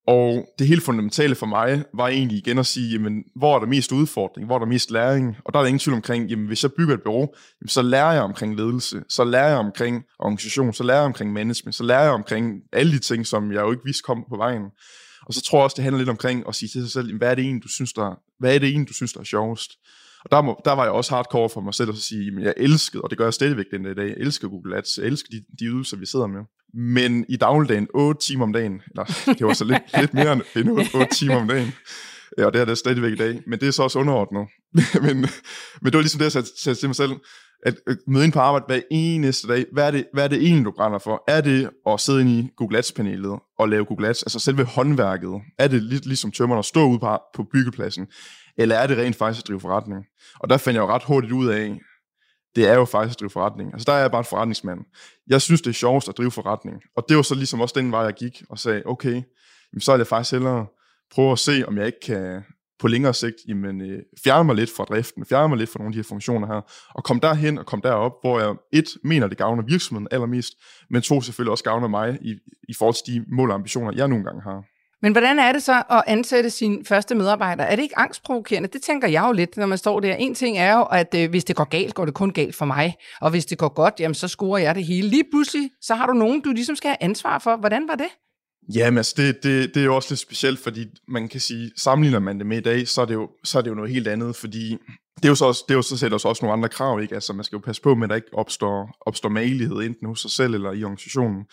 Og 0.06 0.48
det 0.58 0.66
helt 0.66 0.82
fundamentale 0.82 1.34
for 1.34 1.46
mig 1.46 1.84
var 1.94 2.08
egentlig 2.08 2.38
igen 2.38 2.58
at 2.58 2.66
sige, 2.66 2.92
jamen, 2.92 3.24
hvor 3.36 3.54
er 3.54 3.58
der 3.58 3.66
mest 3.66 3.92
udfordring, 3.92 4.46
hvor 4.46 4.54
er 4.54 4.58
der 4.58 4.66
mest 4.66 4.90
læring? 4.90 5.36
Og 5.44 5.52
der 5.52 5.58
er 5.58 5.62
der 5.62 5.68
ingen 5.68 5.78
tvivl 5.78 5.94
omkring, 5.94 6.30
jamen, 6.30 6.46
hvis 6.46 6.62
jeg 6.62 6.72
bygger 6.72 6.94
et 6.94 7.02
bureau, 7.02 7.34
jamen, 7.60 7.68
så 7.68 7.82
lærer 7.82 8.12
jeg 8.12 8.22
omkring 8.22 8.56
ledelse, 8.56 9.02
så 9.08 9.24
lærer 9.24 9.48
jeg 9.48 9.58
omkring 9.58 10.04
organisation, 10.18 10.72
så 10.72 10.84
lærer 10.84 10.98
jeg 10.98 11.06
omkring 11.06 11.32
management, 11.32 11.74
så 11.74 11.84
lærer 11.84 12.02
jeg 12.02 12.12
omkring 12.12 12.60
alle 12.72 12.92
de 12.92 12.98
ting, 12.98 13.26
som 13.26 13.52
jeg 13.52 13.60
jo 13.60 13.70
ikke 13.70 13.84
vidste 13.84 14.02
kom 14.02 14.24
på 14.28 14.36
vejen. 14.36 14.62
Og 15.26 15.34
så 15.34 15.42
tror 15.42 15.58
jeg 15.58 15.64
også, 15.64 15.74
det 15.74 15.82
handler 15.82 15.98
lidt 15.98 16.08
omkring 16.08 16.48
at 16.48 16.54
sige 16.54 16.68
til 16.68 16.82
sig 16.82 16.90
selv, 16.90 17.06
jamen, 17.06 17.18
hvad 17.18 17.30
er 17.30 17.34
det 17.34 17.44
egentlig, 17.44 17.62
du 17.62 17.68
synes, 17.68 17.92
der, 17.92 18.18
hvad 18.38 18.54
er 18.54 18.58
det 18.58 18.68
egentlig, 18.68 18.88
du 18.88 18.94
synes, 18.94 19.12
der 19.12 19.20
er 19.20 19.24
sjovest? 19.24 19.70
Og 20.26 20.36
der, 20.36 20.42
må, 20.42 20.60
der 20.64 20.72
var 20.72 20.82
jeg 20.82 20.92
også 20.92 21.14
hardcore 21.14 21.48
for 21.48 21.60
mig 21.60 21.74
selv 21.74 21.90
at 21.90 21.96
sige, 21.96 22.32
at 22.36 22.42
jeg 22.42 22.54
elskede, 22.56 23.02
og 23.02 23.10
det 23.10 23.18
gør 23.18 23.24
jeg 23.24 23.34
stadigvæk 23.34 23.66
den 23.70 23.84
dag, 23.84 24.08
jeg 24.08 24.14
elsker 24.16 24.48
Google 24.48 24.76
Ads, 24.76 24.98
jeg 24.98 25.06
elsker 25.06 25.28
de, 25.30 25.44
de 25.60 25.64
ydelser, 25.64 25.96
vi 25.96 26.06
sidder 26.06 26.26
med. 26.26 26.40
Men 26.74 27.26
i 27.28 27.36
dagligdagen, 27.36 27.88
8 27.94 28.20
timer 28.20 28.44
om 28.44 28.52
dagen, 28.52 28.82
eller 28.90 29.04
det 29.26 29.46
var 29.46 29.52
så 29.52 29.64
lidt, 29.64 29.82
lidt 30.00 30.14
mere 30.14 30.32
end 30.32 30.42
8 30.94 31.14
timer 31.14 31.36
om 31.36 31.48
dagen, 31.48 31.72
Ja, 32.38 32.46
og 32.46 32.52
det 32.52 32.60
er 32.60 32.64
det 32.64 32.78
stadigvæk 32.78 33.12
i 33.12 33.16
dag, 33.16 33.42
men 33.46 33.60
det 33.60 33.68
er 33.68 33.72
så 33.72 33.82
også 33.82 33.98
underordnet. 33.98 34.46
men, 35.06 35.16
men 35.82 35.84
det 35.84 35.94
var 35.94 36.00
ligesom 36.00 36.18
det, 36.18 36.34
jeg 36.34 36.44
sagde 36.56 36.78
til 36.78 36.88
mig 36.88 36.96
selv, 36.96 37.12
at 37.66 37.74
møde 38.06 38.24
ind 38.24 38.32
på 38.32 38.40
arbejde 38.40 38.64
hver 38.66 38.80
eneste 38.90 39.48
dag. 39.48 39.66
Hvad 39.72 39.86
er, 39.86 39.90
det, 39.90 40.06
hvad 40.12 40.24
er 40.24 40.28
det 40.28 40.42
egentlig, 40.42 40.64
du 40.64 40.70
brænder 40.70 40.98
for? 40.98 41.24
Er 41.28 41.40
det 41.40 41.70
at 41.88 42.00
sidde 42.00 42.20
inde 42.20 42.38
i 42.38 42.48
Google 42.56 42.78
Ads-panelet 42.78 43.38
og 43.58 43.68
lave 43.68 43.84
Google 43.84 44.08
Ads, 44.08 44.22
altså 44.22 44.38
selve 44.38 44.64
håndværket? 44.64 45.40
Er 45.58 45.68
det 45.68 45.82
lidt 45.82 46.06
ligesom 46.06 46.32
tømmerne 46.32 46.58
at 46.58 46.64
stå 46.64 46.88
ude 46.88 46.98
på, 46.98 47.18
på 47.34 47.44
byggepladsen? 47.52 48.06
Eller 48.58 48.76
er 48.76 48.86
det 48.86 48.98
rent 48.98 49.16
faktisk 49.16 49.44
at 49.44 49.48
drive 49.48 49.60
forretning? 49.60 50.04
Og 50.40 50.50
der 50.50 50.56
fandt 50.56 50.74
jeg 50.74 50.82
jo 50.82 50.88
ret 50.88 51.04
hurtigt 51.04 51.32
ud 51.32 51.48
af, 51.48 51.80
det 52.56 52.68
er 52.68 52.74
jo 52.74 52.84
faktisk 52.84 53.16
at 53.16 53.20
drive 53.20 53.30
forretning. 53.30 53.72
Altså 53.72 53.84
der 53.84 53.92
er 53.92 54.00
jeg 54.00 54.10
bare 54.10 54.18
en 54.18 54.24
forretningsmand. 54.24 54.80
Jeg 55.26 55.42
synes, 55.42 55.62
det 55.62 55.70
er 55.70 55.74
sjovest 55.74 56.08
at 56.08 56.16
drive 56.18 56.30
forretning. 56.30 56.82
Og 56.96 57.04
det 57.08 57.16
var 57.16 57.22
så 57.22 57.34
ligesom 57.34 57.60
også 57.60 57.74
den 57.78 57.92
vej, 57.92 58.00
jeg 58.00 58.14
gik 58.14 58.42
og 58.50 58.58
sagde, 58.58 58.82
okay, 58.86 59.22
så 59.78 59.92
er 59.92 59.96
det 59.96 60.06
faktisk 60.06 60.32
hellere 60.32 60.66
prøve 61.10 61.32
at 61.32 61.38
se, 61.38 61.64
om 61.68 61.78
jeg 61.78 61.86
ikke 61.86 62.00
kan 62.00 62.42
på 62.78 62.88
længere 62.88 63.14
sigt 63.14 63.34
jamen, 63.48 63.80
øh, 63.80 64.02
fjerne 64.24 64.44
mig 64.44 64.56
lidt 64.56 64.70
fra 64.76 64.84
driften, 64.84 65.26
fjerne 65.26 65.48
mig 65.48 65.58
lidt 65.58 65.70
fra 65.70 65.78
nogle 65.78 65.88
af 65.88 65.92
de 65.92 65.98
her 65.98 66.08
funktioner 66.08 66.46
her, 66.46 66.60
og 66.94 67.04
komme 67.04 67.20
derhen 67.20 67.58
og 67.58 67.66
komme 67.66 67.82
derop, 67.82 68.12
hvor 68.22 68.40
jeg 68.40 68.54
et, 68.72 68.88
mener, 69.04 69.26
det 69.26 69.38
gavner 69.38 69.62
virksomheden 69.62 70.08
allermest, 70.10 70.52
men 70.90 71.02
to, 71.02 71.20
selvfølgelig 71.20 71.50
også 71.50 71.64
gavner 71.64 71.88
mig 71.88 72.18
i, 72.22 72.38
i 72.68 72.74
forhold 72.74 72.94
til 73.04 73.14
de 73.14 73.24
mål 73.28 73.50
og 73.50 73.54
ambitioner, 73.54 73.92
jeg 73.96 74.08
nogle 74.08 74.24
gange 74.24 74.42
har. 74.42 74.64
Men 75.02 75.12
hvordan 75.12 75.38
er 75.38 75.52
det 75.52 75.62
så 75.62 75.82
at 75.90 76.02
ansætte 76.06 76.50
sin 76.50 76.84
første 76.84 77.14
medarbejder? 77.14 77.64
Er 77.64 77.76
det 77.76 77.82
ikke 77.82 77.98
angstprovokerende? 77.98 78.68
Det 78.68 78.82
tænker 78.82 79.08
jeg 79.08 79.24
jo 79.26 79.32
lidt, 79.32 79.56
når 79.56 79.66
man 79.66 79.78
står 79.78 80.00
der. 80.00 80.14
En 80.14 80.34
ting 80.34 80.58
er 80.58 80.76
jo, 80.76 80.82
at 80.82 81.14
øh, 81.14 81.30
hvis 81.30 81.44
det 81.44 81.56
går 81.56 81.64
galt, 81.64 81.94
går 81.94 82.04
det 82.04 82.14
kun 82.14 82.30
galt 82.30 82.54
for 82.54 82.64
mig. 82.64 82.94
Og 83.20 83.30
hvis 83.30 83.46
det 83.46 83.58
går 83.58 83.68
godt, 83.68 83.94
jamen 84.00 84.14
så 84.14 84.28
scorer 84.28 84.58
jeg 84.58 84.74
det 84.74 84.84
hele. 84.84 85.08
Lige 85.08 85.24
pludselig, 85.32 85.70
så 85.80 85.94
har 85.94 86.06
du 86.06 86.12
nogen, 86.12 86.40
du 86.40 86.52
ligesom 86.52 86.76
skal 86.76 86.88
have 86.88 86.96
ansvar 87.00 87.38
for. 87.38 87.56
Hvordan 87.56 87.88
var 87.88 87.94
det? 87.94 88.08
Jamen 88.74 88.98
altså, 88.98 89.14
det, 89.16 89.42
det, 89.42 89.74
det 89.74 89.80
er 89.80 89.84
jo 89.84 89.96
også 89.96 90.10
lidt 90.10 90.20
specielt, 90.20 90.58
fordi 90.58 90.86
man 91.08 91.28
kan 91.28 91.40
sige, 91.40 91.70
sammenligner 91.76 92.18
man 92.18 92.38
det 92.38 92.46
med 92.46 92.58
i 92.58 92.60
dag, 92.60 92.88
så 92.88 93.00
er 93.00 93.04
det 93.04 93.14
jo, 93.14 93.30
så 93.44 93.58
er 93.58 93.62
det 93.62 93.70
jo 93.70 93.74
noget 93.74 93.90
helt 93.90 94.08
andet, 94.08 94.36
fordi 94.36 94.76
det 95.16 95.24
er 95.24 95.28
jo 95.28 95.34
så, 95.34 95.44
også, 95.44 95.64
det 95.68 95.74
er 95.74 95.78
jo 95.78 95.82
så 95.82 95.96
sætter 95.96 96.18
også 96.24 96.44
nogle 96.44 96.52
andre 96.52 96.68
krav, 96.68 97.00
ikke? 97.00 97.14
Altså, 97.14 97.32
man 97.32 97.44
skal 97.44 97.56
jo 97.56 97.60
passe 97.60 97.82
på 97.82 97.94
med, 97.94 98.04
at 98.04 98.10
der 98.10 98.16
ikke 98.16 98.28
opstår, 98.32 98.96
opstår 99.06 99.28
malighed 99.28 99.76
enten 99.76 100.06
hos 100.06 100.20
sig 100.20 100.30
selv 100.30 100.54
eller 100.54 100.72
i 100.72 100.84
organisationen. 100.84 101.44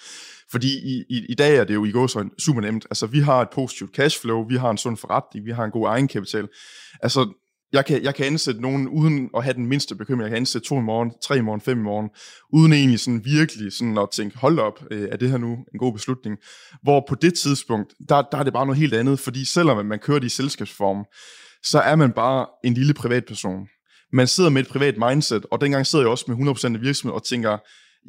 Fordi 0.54 0.68
i, 0.68 1.04
i, 1.10 1.26
i 1.30 1.36
dag 1.36 1.56
er 1.56 1.64
det 1.64 1.74
jo 1.74 1.86
i 1.86 1.92
går 1.92 2.08
så 2.08 2.30
super 2.38 2.62
nemt. 2.62 2.86
Altså, 2.90 3.08
vi 3.08 3.20
har 3.20 3.42
et 3.42 3.50
positivt 3.50 3.96
cashflow, 3.96 4.48
vi 4.48 4.56
har 4.56 4.70
en 4.70 4.78
sund 4.78 4.98
forretning, 4.98 5.46
vi 5.46 5.52
har 5.52 5.64
en 5.64 5.72
god 5.72 5.88
egenkapital. 5.88 6.48
Altså, 7.02 7.34
jeg 7.74 7.86
kan, 7.86 8.04
jeg 8.04 8.16
kan 8.16 8.26
ansætte 8.26 8.62
nogen 8.62 8.88
uden 8.88 9.30
at 9.38 9.44
have 9.44 9.54
den 9.54 9.66
mindste 9.66 9.96
bekymring. 9.96 10.22
Jeg 10.22 10.30
kan 10.30 10.38
ansætte 10.38 10.68
to 10.68 10.80
i 10.80 10.82
morgen, 10.82 11.12
tre 11.24 11.38
i 11.38 11.42
morgen, 11.42 11.62
fem 11.62 11.80
i 11.80 11.84
morgen, 11.84 12.10
uden 12.54 12.74
egentlig 12.74 13.00
sådan 13.00 13.26
virkelig 13.26 13.74
sådan 13.74 13.98
at 13.98 14.10
tænke, 14.12 14.38
hold 14.38 14.60
op, 14.60 14.84
øh, 14.92 15.10
er 15.12 15.18
det 15.18 15.30
her 15.30 15.38
nu 15.38 15.52
en 15.74 15.80
god 15.80 15.94
beslutning? 15.94 16.38
Hvor 16.84 17.06
på 17.10 17.16
det 17.16 17.34
tidspunkt, 17.34 17.94
der, 18.10 18.22
der 18.32 18.38
er 18.38 18.44
det 18.44 18.54
bare 18.54 18.66
noget 18.66 18.80
helt 18.80 18.94
andet, 18.94 19.20
fordi 19.20 19.46
selvom 19.46 19.86
man 19.86 20.00
kører 20.00 20.20
det 20.20 20.28
i 20.28 20.36
selskabsform, 20.36 21.06
så 21.64 21.80
er 21.80 21.96
man 21.96 22.12
bare 22.12 22.46
en 22.64 22.74
lille 22.74 22.94
privatperson. 22.94 23.68
Man 24.12 24.28
sidder 24.28 24.50
med 24.50 24.62
et 24.62 24.68
privat 24.68 24.96
mindset, 24.98 25.46
og 25.52 25.62
dengang 25.62 25.88
sidder 25.88 26.06
jeg 26.06 26.12
også 26.12 26.26
med 26.28 26.56
100% 26.56 26.76
af 26.76 26.82
virksomheden 26.82 27.16
og 27.16 27.24
tænker, 27.24 27.58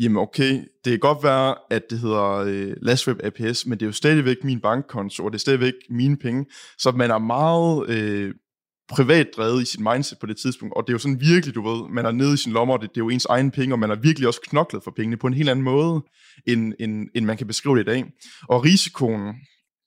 jamen 0.00 0.16
okay, 0.16 0.52
det 0.84 0.90
kan 0.90 0.98
godt 0.98 1.22
være, 1.22 1.54
at 1.70 1.82
det 1.90 1.98
hedder 1.98 2.22
øh, 2.22 2.72
Lastrip 2.82 3.16
APS, 3.22 3.66
men 3.66 3.78
det 3.78 3.82
er 3.82 3.88
jo 3.88 3.92
stadigvæk 3.92 4.36
min 4.44 4.60
bankkonto, 4.60 5.24
og 5.24 5.32
det 5.32 5.38
er 5.38 5.40
stadigvæk 5.40 5.74
mine 5.90 6.16
penge. 6.16 6.46
Så 6.78 6.90
man 6.90 7.10
er 7.10 7.18
meget 7.18 7.90
øh, 7.90 8.34
privat 8.88 9.28
drevet 9.36 9.62
i 9.62 9.64
sit 9.64 9.80
mindset 9.80 10.18
på 10.18 10.26
det 10.26 10.36
tidspunkt, 10.36 10.74
og 10.76 10.82
det 10.86 10.88
er 10.88 10.94
jo 10.94 10.98
sådan 10.98 11.20
virkelig, 11.20 11.54
du 11.54 11.62
ved, 11.62 11.88
man 11.90 12.06
er 12.06 12.10
nede 12.10 12.34
i 12.34 12.36
sin 12.36 12.52
lommer, 12.52 12.74
og 12.74 12.80
det, 12.82 12.90
det 12.90 13.00
er 13.00 13.04
jo 13.04 13.08
ens 13.08 13.24
egen 13.24 13.50
penge, 13.50 13.74
og 13.74 13.78
man 13.78 13.88
har 13.88 13.96
virkelig 13.96 14.28
også 14.28 14.40
knoklet 14.40 14.84
for 14.84 14.92
pengene 14.96 15.16
på 15.16 15.26
en 15.26 15.34
helt 15.34 15.48
anden 15.48 15.64
måde, 15.64 16.02
end, 16.46 16.72
end, 16.80 17.08
end 17.14 17.24
man 17.24 17.36
kan 17.36 17.46
beskrive 17.46 17.76
det 17.76 17.82
i 17.82 17.84
dag. 17.84 18.04
Og 18.48 18.64
risikoen, 18.64 19.34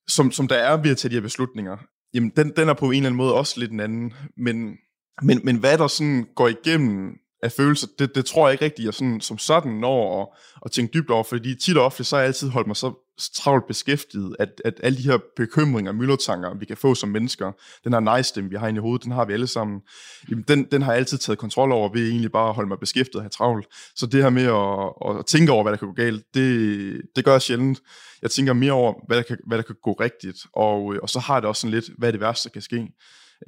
som, 0.08 0.32
som 0.32 0.48
der 0.48 0.56
er 0.56 0.82
ved 0.82 0.92
at 0.92 0.98
tage 0.98 1.10
de 1.10 1.16
her 1.16 1.22
beslutninger, 1.22 1.78
jamen 2.14 2.32
den, 2.36 2.54
den 2.58 2.70
er 2.70 2.74
på 2.74 2.86
en 2.86 2.94
eller 2.94 3.08
anden 3.08 3.18
måde 3.18 3.34
også 3.34 3.60
lidt 3.60 3.72
en 3.72 3.80
anden, 3.80 4.14
men, 4.38 4.78
men, 5.22 5.42
men 5.44 5.58
hvad 5.58 5.78
der 5.78 5.88
sådan 5.88 6.26
går 6.36 6.48
igennem 6.48 7.14
af 7.44 7.52
følelser, 7.52 7.88
det, 8.00 8.16
det 8.16 8.26
tror 8.26 8.48
jeg 8.48 8.54
ikke 8.54 8.66
rigtigt, 8.66 8.86
jeg 8.86 8.94
sådan, 8.94 9.22
som 9.22 9.38
sådan 9.38 9.72
når 9.72 10.22
at, 10.22 10.28
at 10.66 10.72
tænke 10.72 10.94
dybt 10.94 11.10
over, 11.10 11.24
fordi 11.24 11.56
tit 11.56 11.78
og 11.78 11.86
ofte, 11.86 12.04
så 12.04 12.16
har 12.16 12.22
jeg 12.22 12.28
altid 12.28 12.50
holdt 12.50 12.68
mig 12.68 12.76
så 12.76 12.94
travlt 13.34 13.68
beskæftiget, 13.68 14.36
at, 14.40 14.62
at 14.66 14.74
alle 14.84 14.98
de 14.98 15.04
her 15.04 15.18
bekymringer 15.36 15.92
og 15.92 15.96
myldretanker, 15.96 16.58
vi 16.60 16.66
kan 16.66 16.78
få 16.78 16.96
som 16.96 17.10
mennesker, 17.10 17.52
den 17.84 17.94
her 17.94 18.18
nice 18.18 18.30
stemme, 18.30 18.50
vi 18.50 18.56
har 18.56 18.68
inde 18.68 18.78
i 18.78 18.82
hovedet, 18.82 19.04
den 19.04 19.12
har 19.12 19.26
vi 19.26 19.34
alle 19.34 19.48
sammen, 19.48 19.82
jamen 20.30 20.46
den, 20.48 20.64
den 20.72 20.82
har 20.82 20.92
jeg 20.92 21.00
altid 21.00 21.18
taget 21.18 21.40
kontrol 21.40 21.72
over, 21.72 21.94
ved 21.94 22.10
egentlig 22.10 22.32
bare 22.32 22.50
at 22.50 22.56
holde 22.56 22.68
mig 22.68 22.80
beskæftiget 22.80 23.16
og 23.16 23.22
have 23.22 23.30
travlt. 23.30 23.68
Så 23.96 24.06
det 24.06 24.24
her 24.24 24.30
med 24.30 24.44
at, 24.44 25.20
at 25.20 25.26
tænke 25.26 25.52
over, 25.52 25.64
hvad 25.64 25.72
der 25.72 25.78
kan 25.78 25.88
gå 25.88 25.94
galt, 25.94 26.24
det, 26.34 27.02
det 27.16 27.26
gør 27.26 27.32
jeg 27.32 27.42
sjældent. 27.42 27.80
Jeg 28.22 28.32
tænker 28.32 28.54
mere 28.54 28.72
over, 28.72 28.94
hvad 29.08 29.18
der 29.18 29.24
kan, 29.24 29.38
hvad 29.48 29.58
der 29.58 29.64
kan 29.64 29.76
gå 29.84 29.94
rigtigt, 29.94 30.38
og, 30.54 30.94
øh, 30.94 31.00
og 31.04 31.10
så 31.10 31.20
har 31.20 31.40
det 31.40 31.50
også 31.50 31.62
sådan 31.62 31.74
lidt, 31.74 31.90
hvad 31.98 32.10
er 32.10 32.12
det 32.12 32.22
værste, 32.22 32.50
der 32.50 32.54
kan 32.54 32.62
ske. 32.62 32.88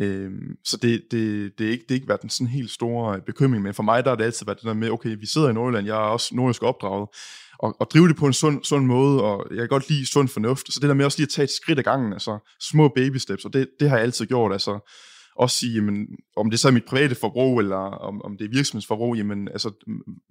Øh, 0.01 0.31
så 0.65 0.77
det, 0.77 1.03
det, 1.11 1.51
det, 1.57 1.67
er 1.67 1.71
ikke, 1.71 1.83
det 1.83 1.91
er 1.91 1.95
ikke 1.95 2.07
været 2.07 2.21
den 2.21 2.29
sådan 2.29 2.47
helt 2.47 2.71
store 2.71 3.15
øh, 3.15 3.21
bekymring, 3.21 3.63
men 3.63 3.73
for 3.73 3.83
mig 3.83 4.03
der 4.03 4.09
har 4.11 4.15
det 4.15 4.23
altid 4.23 4.45
været 4.45 4.57
det 4.57 4.65
der 4.65 4.73
med, 4.73 4.89
okay, 4.89 5.15
vi 5.19 5.25
sidder 5.25 5.49
i 5.49 5.53
Nordjylland, 5.53 5.87
jeg 5.87 5.95
er 5.95 5.99
også 5.99 6.35
nordisk 6.35 6.63
opdraget, 6.63 7.07
og, 7.59 7.75
og 7.79 7.87
drive 7.93 8.07
det 8.07 8.15
på 8.15 8.25
en 8.25 8.33
sund, 8.33 8.63
sund 8.63 8.85
måde, 8.85 9.23
og 9.23 9.47
jeg 9.49 9.57
kan 9.57 9.67
godt 9.67 9.89
lide 9.89 10.05
sund 10.05 10.27
fornuft, 10.27 10.73
så 10.73 10.79
det 10.79 10.89
der 10.89 10.95
med 10.95 11.05
også 11.05 11.17
lige 11.17 11.25
at 11.25 11.29
tage 11.29 11.43
et 11.43 11.49
skridt 11.49 11.79
ad 11.79 11.83
gangen, 11.83 12.13
altså 12.13 12.37
små 12.59 12.87
baby 12.87 13.17
steps, 13.17 13.45
og 13.45 13.53
det, 13.53 13.69
det 13.79 13.89
har 13.89 13.97
jeg 13.97 14.03
altid 14.03 14.25
gjort, 14.25 14.51
altså 14.51 14.79
også 15.39 15.57
sige, 15.57 15.73
jamen, 15.73 16.07
om 16.37 16.49
det 16.49 16.59
så 16.59 16.67
er 16.67 16.71
mit 16.71 16.85
private 16.85 17.15
forbrug, 17.15 17.59
eller 17.59 17.75
om, 17.75 18.21
om 18.21 18.37
det 18.37 18.45
er 18.45 18.49
virksomhedsforbrug, 18.49 19.15
jamen, 19.15 19.47
altså, 19.47 19.71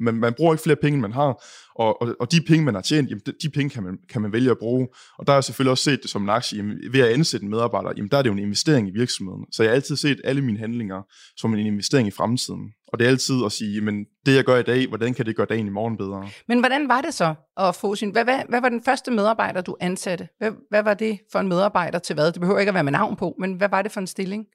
man, 0.01 0.15
man 0.15 0.35
bruger 0.35 0.55
ikke 0.55 0.63
flere 0.63 0.77
penge, 0.77 0.95
end 0.95 1.03
man 1.03 1.13
har, 1.13 1.45
og, 1.75 2.03
og, 2.03 2.17
og 2.21 2.33
de 2.33 2.41
penge, 2.41 2.65
man 2.65 2.75
har 2.75 2.83
tjent, 2.83 3.11
jamen, 3.11 3.23
de, 3.27 3.33
de 3.43 3.51
penge 3.51 3.71
kan 3.71 3.83
man, 3.83 3.99
kan 4.09 4.23
man 4.23 4.33
vælge 4.33 4.51
at 4.51 4.59
bruge. 4.59 4.89
Og 5.19 5.27
der 5.27 5.33
har 5.33 5.37
jeg 5.37 5.45
selvfølgelig 5.45 5.71
også 5.71 5.85
set 5.85 6.03
det 6.03 6.11
som 6.11 6.23
en 6.23 6.29
aktie, 6.29 6.57
jamen, 6.57 6.79
ved 6.93 7.01
at 7.01 7.13
ansætte 7.13 7.45
en 7.45 7.51
medarbejder, 7.51 7.93
jamen, 7.97 8.11
der 8.11 8.19
er 8.19 8.23
det 8.23 8.29
jo 8.29 8.35
en 8.35 8.39
investering 8.39 8.89
i 8.89 8.91
virksomheden. 8.91 9.45
Så 9.53 9.63
jeg 9.63 9.71
har 9.71 9.75
altid 9.75 9.97
set 9.97 10.21
alle 10.25 10.43
mine 10.43 10.59
handlinger 10.59 11.03
som 11.37 11.55
en 11.55 11.67
investering 11.67 12.09
i 12.09 12.11
fremtiden. 12.11 12.73
Og 12.93 12.99
det 12.99 13.05
er 13.05 13.09
altid 13.11 13.45
at 13.45 13.53
sige, 13.53 13.75
jamen, 13.75 14.05
det 14.27 14.35
jeg 14.35 14.45
gør 14.45 14.57
i 14.57 14.63
dag, 14.63 14.89
hvordan 14.89 15.15
kan 15.15 15.27
det 15.27 15.37
gøre 15.37 15.47
dagen 15.47 15.67
i 15.67 15.71
morgen 15.71 15.97
bedre? 15.97 16.29
Men 16.49 16.59
hvordan 16.59 16.89
var 16.89 17.01
det 17.01 17.15
så 17.15 17.35
at 17.57 17.75
få 17.75 17.95
sin... 17.95 18.11
Hvad, 18.11 18.25
hvad, 18.25 18.41
hvad 18.49 18.61
var 18.61 18.69
den 18.69 18.83
første 18.85 19.11
medarbejder, 19.11 19.61
du 19.61 19.77
ansatte? 19.81 20.29
Hvad, 20.39 20.53
hvad 20.71 20.83
var 20.83 20.95
det 20.95 21.19
for 21.33 21.39
en 21.39 21.49
medarbejder 21.49 21.99
til 21.99 22.15
hvad? 22.15 22.33
Det 22.33 22.41
behøver 22.41 22.59
ikke 22.59 22.71
at 22.71 22.75
være 22.75 22.85
med 22.85 22.93
navn 22.93 23.17
på, 23.17 23.35
men 23.39 23.55
hvad 23.55 23.69
var 23.69 23.83
det 23.83 23.93
for 23.93 24.01
en 24.01 24.07
stilling? 24.07 24.47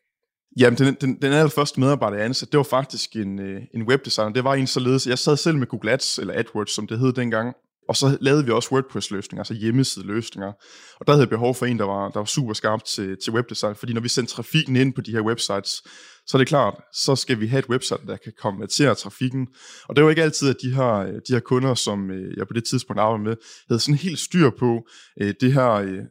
Jamen, 0.58 0.78
den, 0.78 0.98
den, 1.02 1.22
den 1.22 1.34
allerførste 1.34 1.80
medarbejder, 1.80 2.18
jeg 2.18 2.26
ansatte, 2.26 2.52
det 2.52 2.58
var 2.58 2.63
faktisk 2.63 3.16
en, 3.16 3.39
øh, 3.39 3.62
en 3.74 3.84
webdesigner. 3.84 4.34
Det 4.34 4.44
var 4.44 4.54
en 4.54 4.68
således, 4.68 5.08
jeg 5.08 5.20
sad 5.20 5.38
selv 5.38 5.58
med 5.58 5.68
Google 5.68 5.92
Ads, 5.92 6.20
eller 6.20 6.34
AdWords, 6.34 6.72
som 6.72 6.88
det 6.88 7.00
hed 7.00 7.13
dengang, 7.13 7.56
og 7.89 7.96
så 7.96 8.18
lavede 8.22 8.46
vi 8.46 8.52
også 8.52 8.70
WordPress-løsninger, 8.72 9.42
altså 9.42 9.54
hjemmeside-løsninger. 9.54 10.52
Og 11.00 11.08
der 11.08 11.13
havde 11.13 11.22
jeg 11.22 11.30
behov 11.30 11.56
for 11.56 11.66
en, 11.66 11.80
der 11.80 11.86
var, 11.86 12.10
der 12.10 12.20
var 12.20 12.26
super 12.26 12.54
skarp 12.54 12.84
til, 12.84 13.18
til 13.24 13.34
webdesign, 13.34 13.76
fordi 13.76 13.94
når 13.94 14.02
vi 14.02 14.10
sendte 14.10 14.34
trafikken 14.34 14.76
ind 14.76 14.94
på 14.94 15.02
de 15.02 15.12
her 15.12 15.22
websites, 15.22 15.84
så 16.28 16.38
er 16.38 16.38
det 16.38 16.48
klart, 16.48 16.74
så 16.94 17.16
skal 17.16 17.39
vi 17.39 17.48
have 17.48 17.60
et 17.60 17.70
website, 17.70 18.08
der 18.08 18.18
kan 18.18 18.34
konvertere 18.42 18.96
trafikken. 18.96 19.48
Og 19.88 19.96
det 19.96 20.04
var 20.04 20.10
ikke 20.10 20.24
altid, 20.24 20.50
at 20.50 20.56
de 20.62 20.76
her, 20.76 20.94
øh, 20.94 21.13
de 21.13 21.34
her 21.34 21.39
kunder, 21.39 21.76
som 21.76 22.12
øh, 22.12 22.38
jeg 22.38 22.48
på 22.48 22.54
det 22.54 22.63
tidspunkt 22.63 23.00
arbejdede 23.00 23.24
med, 23.24 23.36
havde 23.70 23.80
sådan 23.80 23.96
helt 23.98 24.20
styr 24.20 24.50
på 24.50 24.88
øh, 25.22 25.34
det 25.42 25.54
her 25.54 26.06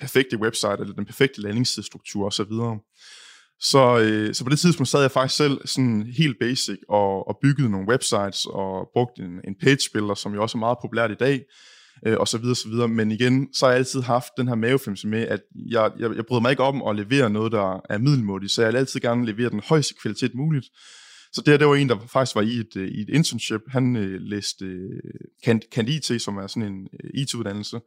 perfekte 0.00 0.38
website, 0.38 0.76
eller 0.80 0.94
den 0.94 1.06
perfekte 1.06 1.40
landingssidestruktur 1.40 2.26
osv. 2.26 2.52
Så, 3.60 3.98
øh, 3.98 4.34
så 4.34 4.44
på 4.44 4.50
det 4.50 4.58
tidspunkt 4.58 4.88
sad 4.88 5.00
jeg 5.00 5.10
faktisk 5.10 5.36
selv 5.36 5.60
sådan 5.64 6.12
helt 6.16 6.36
basic 6.40 6.78
og, 6.88 7.28
og 7.28 7.38
byggede 7.42 7.70
nogle 7.70 7.88
websites 7.88 8.46
og 8.46 8.88
brugte 8.92 9.22
en, 9.22 9.40
en 9.44 9.54
page 9.62 9.90
builder, 9.92 10.14
som 10.14 10.34
jo 10.34 10.42
også 10.42 10.58
er 10.58 10.60
meget 10.60 10.78
populært 10.82 11.10
i 11.10 11.14
dag, 11.14 11.40
øh, 12.06 12.16
og 12.18 12.28
så 12.28 12.38
videre, 12.38 12.56
så 12.56 12.68
videre. 12.68 12.88
Men 12.88 13.10
igen, 13.10 13.48
så 13.54 13.66
har 13.66 13.70
jeg 13.70 13.78
altid 13.78 14.00
haft 14.00 14.28
den 14.36 14.48
her 14.48 14.54
mavefornemmelse 14.54 15.08
med, 15.08 15.26
at 15.26 15.40
jeg, 15.70 15.90
jeg, 15.98 16.16
jeg 16.16 16.26
bryder 16.26 16.40
mig 16.40 16.50
ikke 16.50 16.62
om 16.62 16.82
at 16.82 16.96
levere 16.96 17.30
noget, 17.30 17.52
der 17.52 17.80
er 17.90 17.98
middelmådigt, 17.98 18.52
så 18.52 18.62
jeg 18.62 18.72
vil 18.72 18.78
altid 18.78 19.00
gerne 19.00 19.26
levere 19.26 19.50
den 19.50 19.62
højeste 19.68 19.94
kvalitet 20.02 20.34
muligt. 20.34 20.66
Så 21.32 21.40
det 21.40 21.52
her, 21.52 21.58
det 21.58 21.66
var 21.66 21.74
en, 21.74 21.88
der 21.88 21.98
faktisk 22.12 22.34
var 22.34 22.42
i 22.42 22.54
et, 22.54 22.76
øh, 22.76 22.88
i 22.88 23.00
et 23.00 23.08
internship. 23.08 23.60
Han 23.68 23.96
øh, 23.96 24.20
læste 24.20 24.64
øh, 24.64 25.00
Kant 25.72 25.88
IT, 25.88 26.22
som 26.22 26.36
er 26.36 26.46
sådan 26.46 26.72
en 26.72 26.88
øh, 27.04 27.10
IT-uddannelse. 27.14 27.80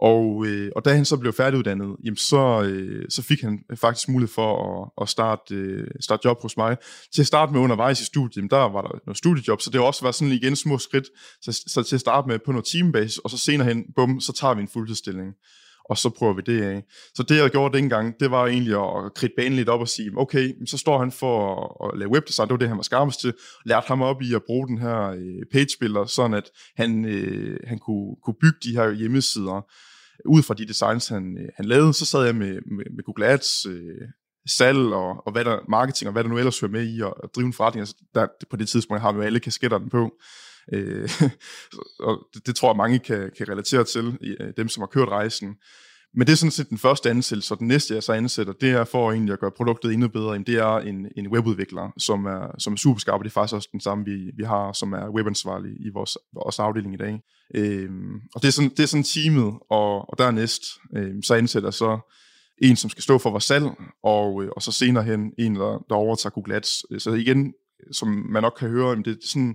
Og, 0.00 0.46
øh, 0.46 0.72
og 0.76 0.84
da 0.84 0.94
han 0.94 1.04
så 1.04 1.16
blev 1.16 1.32
færdiguddannet, 1.32 1.96
jamen 2.04 2.16
så, 2.16 2.62
øh, 2.62 3.04
så 3.08 3.22
fik 3.22 3.40
han 3.40 3.58
øh, 3.70 3.76
faktisk 3.76 4.08
mulighed 4.08 4.34
for 4.34 4.82
at, 4.82 5.02
at 5.02 5.08
starte, 5.08 5.54
øh, 5.54 5.86
starte 6.00 6.20
job 6.24 6.42
hos 6.42 6.56
mig. 6.56 6.76
Til 7.14 7.22
at 7.22 7.26
starte 7.26 7.52
med 7.52 7.60
undervejs 7.60 8.00
i 8.00 8.04
studiet, 8.04 8.36
jamen 8.36 8.50
der 8.50 8.56
var 8.56 8.82
der 8.82 8.98
noget 9.06 9.18
studiejob, 9.18 9.60
så 9.60 9.70
det 9.70 9.80
har 9.80 9.86
også 9.86 10.02
været 10.02 10.14
sådan 10.14 10.32
igen 10.32 10.56
små 10.56 10.78
skridt. 10.78 11.04
Så, 11.42 11.62
så 11.66 11.82
til 11.82 11.96
at 11.96 12.00
starte 12.00 12.28
med 12.28 12.38
på 12.38 12.52
noget 12.52 12.64
timebase, 12.64 13.20
og 13.24 13.30
så 13.30 13.38
senere 13.38 13.68
hen, 13.68 13.84
bum, 13.96 14.20
så 14.20 14.32
tager 14.32 14.54
vi 14.54 14.62
en 14.62 14.68
fuldtidsstilling 14.68 15.34
og 15.88 15.98
så 15.98 16.10
prøver 16.10 16.32
vi 16.32 16.42
det 16.46 16.62
af. 16.62 16.84
Så 17.14 17.22
det, 17.22 17.36
jeg 17.36 17.50
gjorde 17.50 17.78
dengang, 17.78 18.14
det 18.20 18.30
var 18.30 18.46
egentlig 18.46 18.74
at 18.74 19.14
kridte 19.14 19.34
banen 19.36 19.52
lidt 19.52 19.68
op 19.68 19.80
og 19.80 19.88
sige, 19.88 20.10
okay, 20.16 20.54
så 20.66 20.78
står 20.78 20.98
han 20.98 21.12
for 21.12 21.86
at 21.86 21.98
lave 21.98 22.10
webdesign, 22.10 22.48
det 22.48 22.52
var 22.52 22.58
det, 22.58 22.68
han 22.68 22.76
var 22.76 22.82
skarpest 22.82 23.20
til, 23.20 23.34
lærte 23.66 23.88
ham 23.88 24.02
op 24.02 24.22
i 24.22 24.34
at 24.34 24.42
bruge 24.46 24.68
den 24.68 24.78
her 24.78 25.00
øh, 25.10 25.42
page-builder, 25.52 26.04
sådan 26.04 26.34
at 26.34 26.50
han, 26.76 27.04
øh, 27.04 27.60
han 27.66 27.78
kunne, 27.78 28.16
kunne 28.24 28.36
bygge 28.40 28.58
de 28.62 28.72
her 28.72 28.90
hjemmesider, 28.90 29.66
ud 30.26 30.42
fra 30.42 30.54
de 30.54 30.68
designs, 30.68 31.08
han, 31.08 31.38
øh, 31.38 31.48
han 31.56 31.64
lavede, 31.64 31.94
så 31.94 32.06
sad 32.06 32.24
jeg 32.24 32.36
med, 32.36 32.60
med, 32.66 32.84
med 32.96 33.04
Google 33.04 33.26
Ads, 33.26 33.66
øh, 33.66 34.08
salg 34.48 34.78
og, 34.78 35.26
og 35.26 35.32
hvad 35.32 35.44
der, 35.44 35.58
marketing 35.68 36.08
og 36.08 36.12
hvad 36.12 36.24
der 36.24 36.30
nu 36.30 36.38
ellers 36.38 36.60
hører 36.60 36.72
med 36.72 36.86
i 36.86 37.00
at, 37.00 37.14
at 37.22 37.30
drive 37.34 37.46
en 37.46 37.52
forretning. 37.52 37.80
Altså, 37.80 37.94
der, 38.14 38.26
på 38.50 38.56
det 38.56 38.68
tidspunkt 38.68 39.00
har 39.00 39.12
vi 39.12 39.16
jo 39.16 39.22
alle 39.22 39.40
kasketterne 39.40 39.90
på. 39.90 40.10
Øh, 40.72 41.10
og 42.08 42.26
det, 42.34 42.46
det 42.46 42.56
tror 42.56 42.68
jeg 42.68 42.76
mange 42.76 42.98
kan, 42.98 43.30
kan 43.36 43.48
relatere 43.48 43.84
til, 43.84 44.18
øh, 44.20 44.52
dem 44.56 44.68
som 44.68 44.80
har 44.80 44.86
kørt 44.86 45.08
rejsen. 45.08 45.56
Men 46.14 46.26
det 46.26 46.32
er 46.32 46.36
sådan 46.36 46.50
set 46.50 46.70
den 46.70 46.78
første 46.78 47.10
ansættelse, 47.10 47.54
og 47.54 47.58
den 47.58 47.68
næste, 47.68 47.94
jeg 47.94 48.02
så 48.02 48.12
ansætter, 48.12 48.52
det 48.52 48.70
er 48.70 48.84
for 48.84 49.12
egentlig 49.12 49.32
at 49.32 49.40
gøre 49.40 49.50
produktet 49.56 49.92
endnu 49.92 50.08
bedre. 50.08 50.38
Det 50.38 50.54
er 50.54 50.78
en, 50.78 51.06
en 51.16 51.28
webudvikler, 51.28 51.92
som 51.98 52.26
er, 52.26 52.54
som 52.58 52.72
er 52.72 52.76
super 52.76 53.00
skarp, 53.00 53.18
og 53.18 53.24
det 53.24 53.30
er 53.30 53.32
faktisk 53.32 53.54
også 53.54 53.68
den 53.72 53.80
samme, 53.80 54.04
vi, 54.04 54.30
vi 54.36 54.44
har, 54.44 54.72
som 54.72 54.92
er 54.92 55.08
webansvarlig 55.08 55.70
i 55.70 55.90
vores, 55.94 56.18
vores 56.34 56.58
afdeling 56.58 56.94
i 56.94 56.96
dag. 56.96 57.20
Øhm, 57.54 58.14
og 58.34 58.42
det 58.42 58.48
er, 58.48 58.52
sådan, 58.52 58.70
det 58.70 58.80
er 58.80 58.86
sådan 58.86 59.04
teamet, 59.04 59.54
og, 59.70 60.10
og 60.10 60.18
dernæst 60.18 60.62
øhm, 60.96 61.22
så 61.22 61.34
ansætter 61.34 61.70
så 61.70 61.98
en, 62.62 62.76
som 62.76 62.90
skal 62.90 63.02
stå 63.02 63.18
for 63.18 63.30
vores 63.30 63.44
salg, 63.44 63.66
og, 64.02 64.44
øh, 64.44 64.50
og 64.56 64.62
så 64.62 64.72
senere 64.72 65.04
hen 65.04 65.32
en, 65.38 65.54
der, 65.54 65.84
der 65.88 65.94
overtager 65.94 66.30
Google 66.30 66.54
Ads. 66.54 67.02
Så 67.02 67.12
igen, 67.12 67.52
som 67.92 68.08
man 68.08 68.42
nok 68.42 68.56
kan 68.58 68.68
høre, 68.68 68.96
det 68.96 69.06
er 69.06 69.14
sådan 69.22 69.54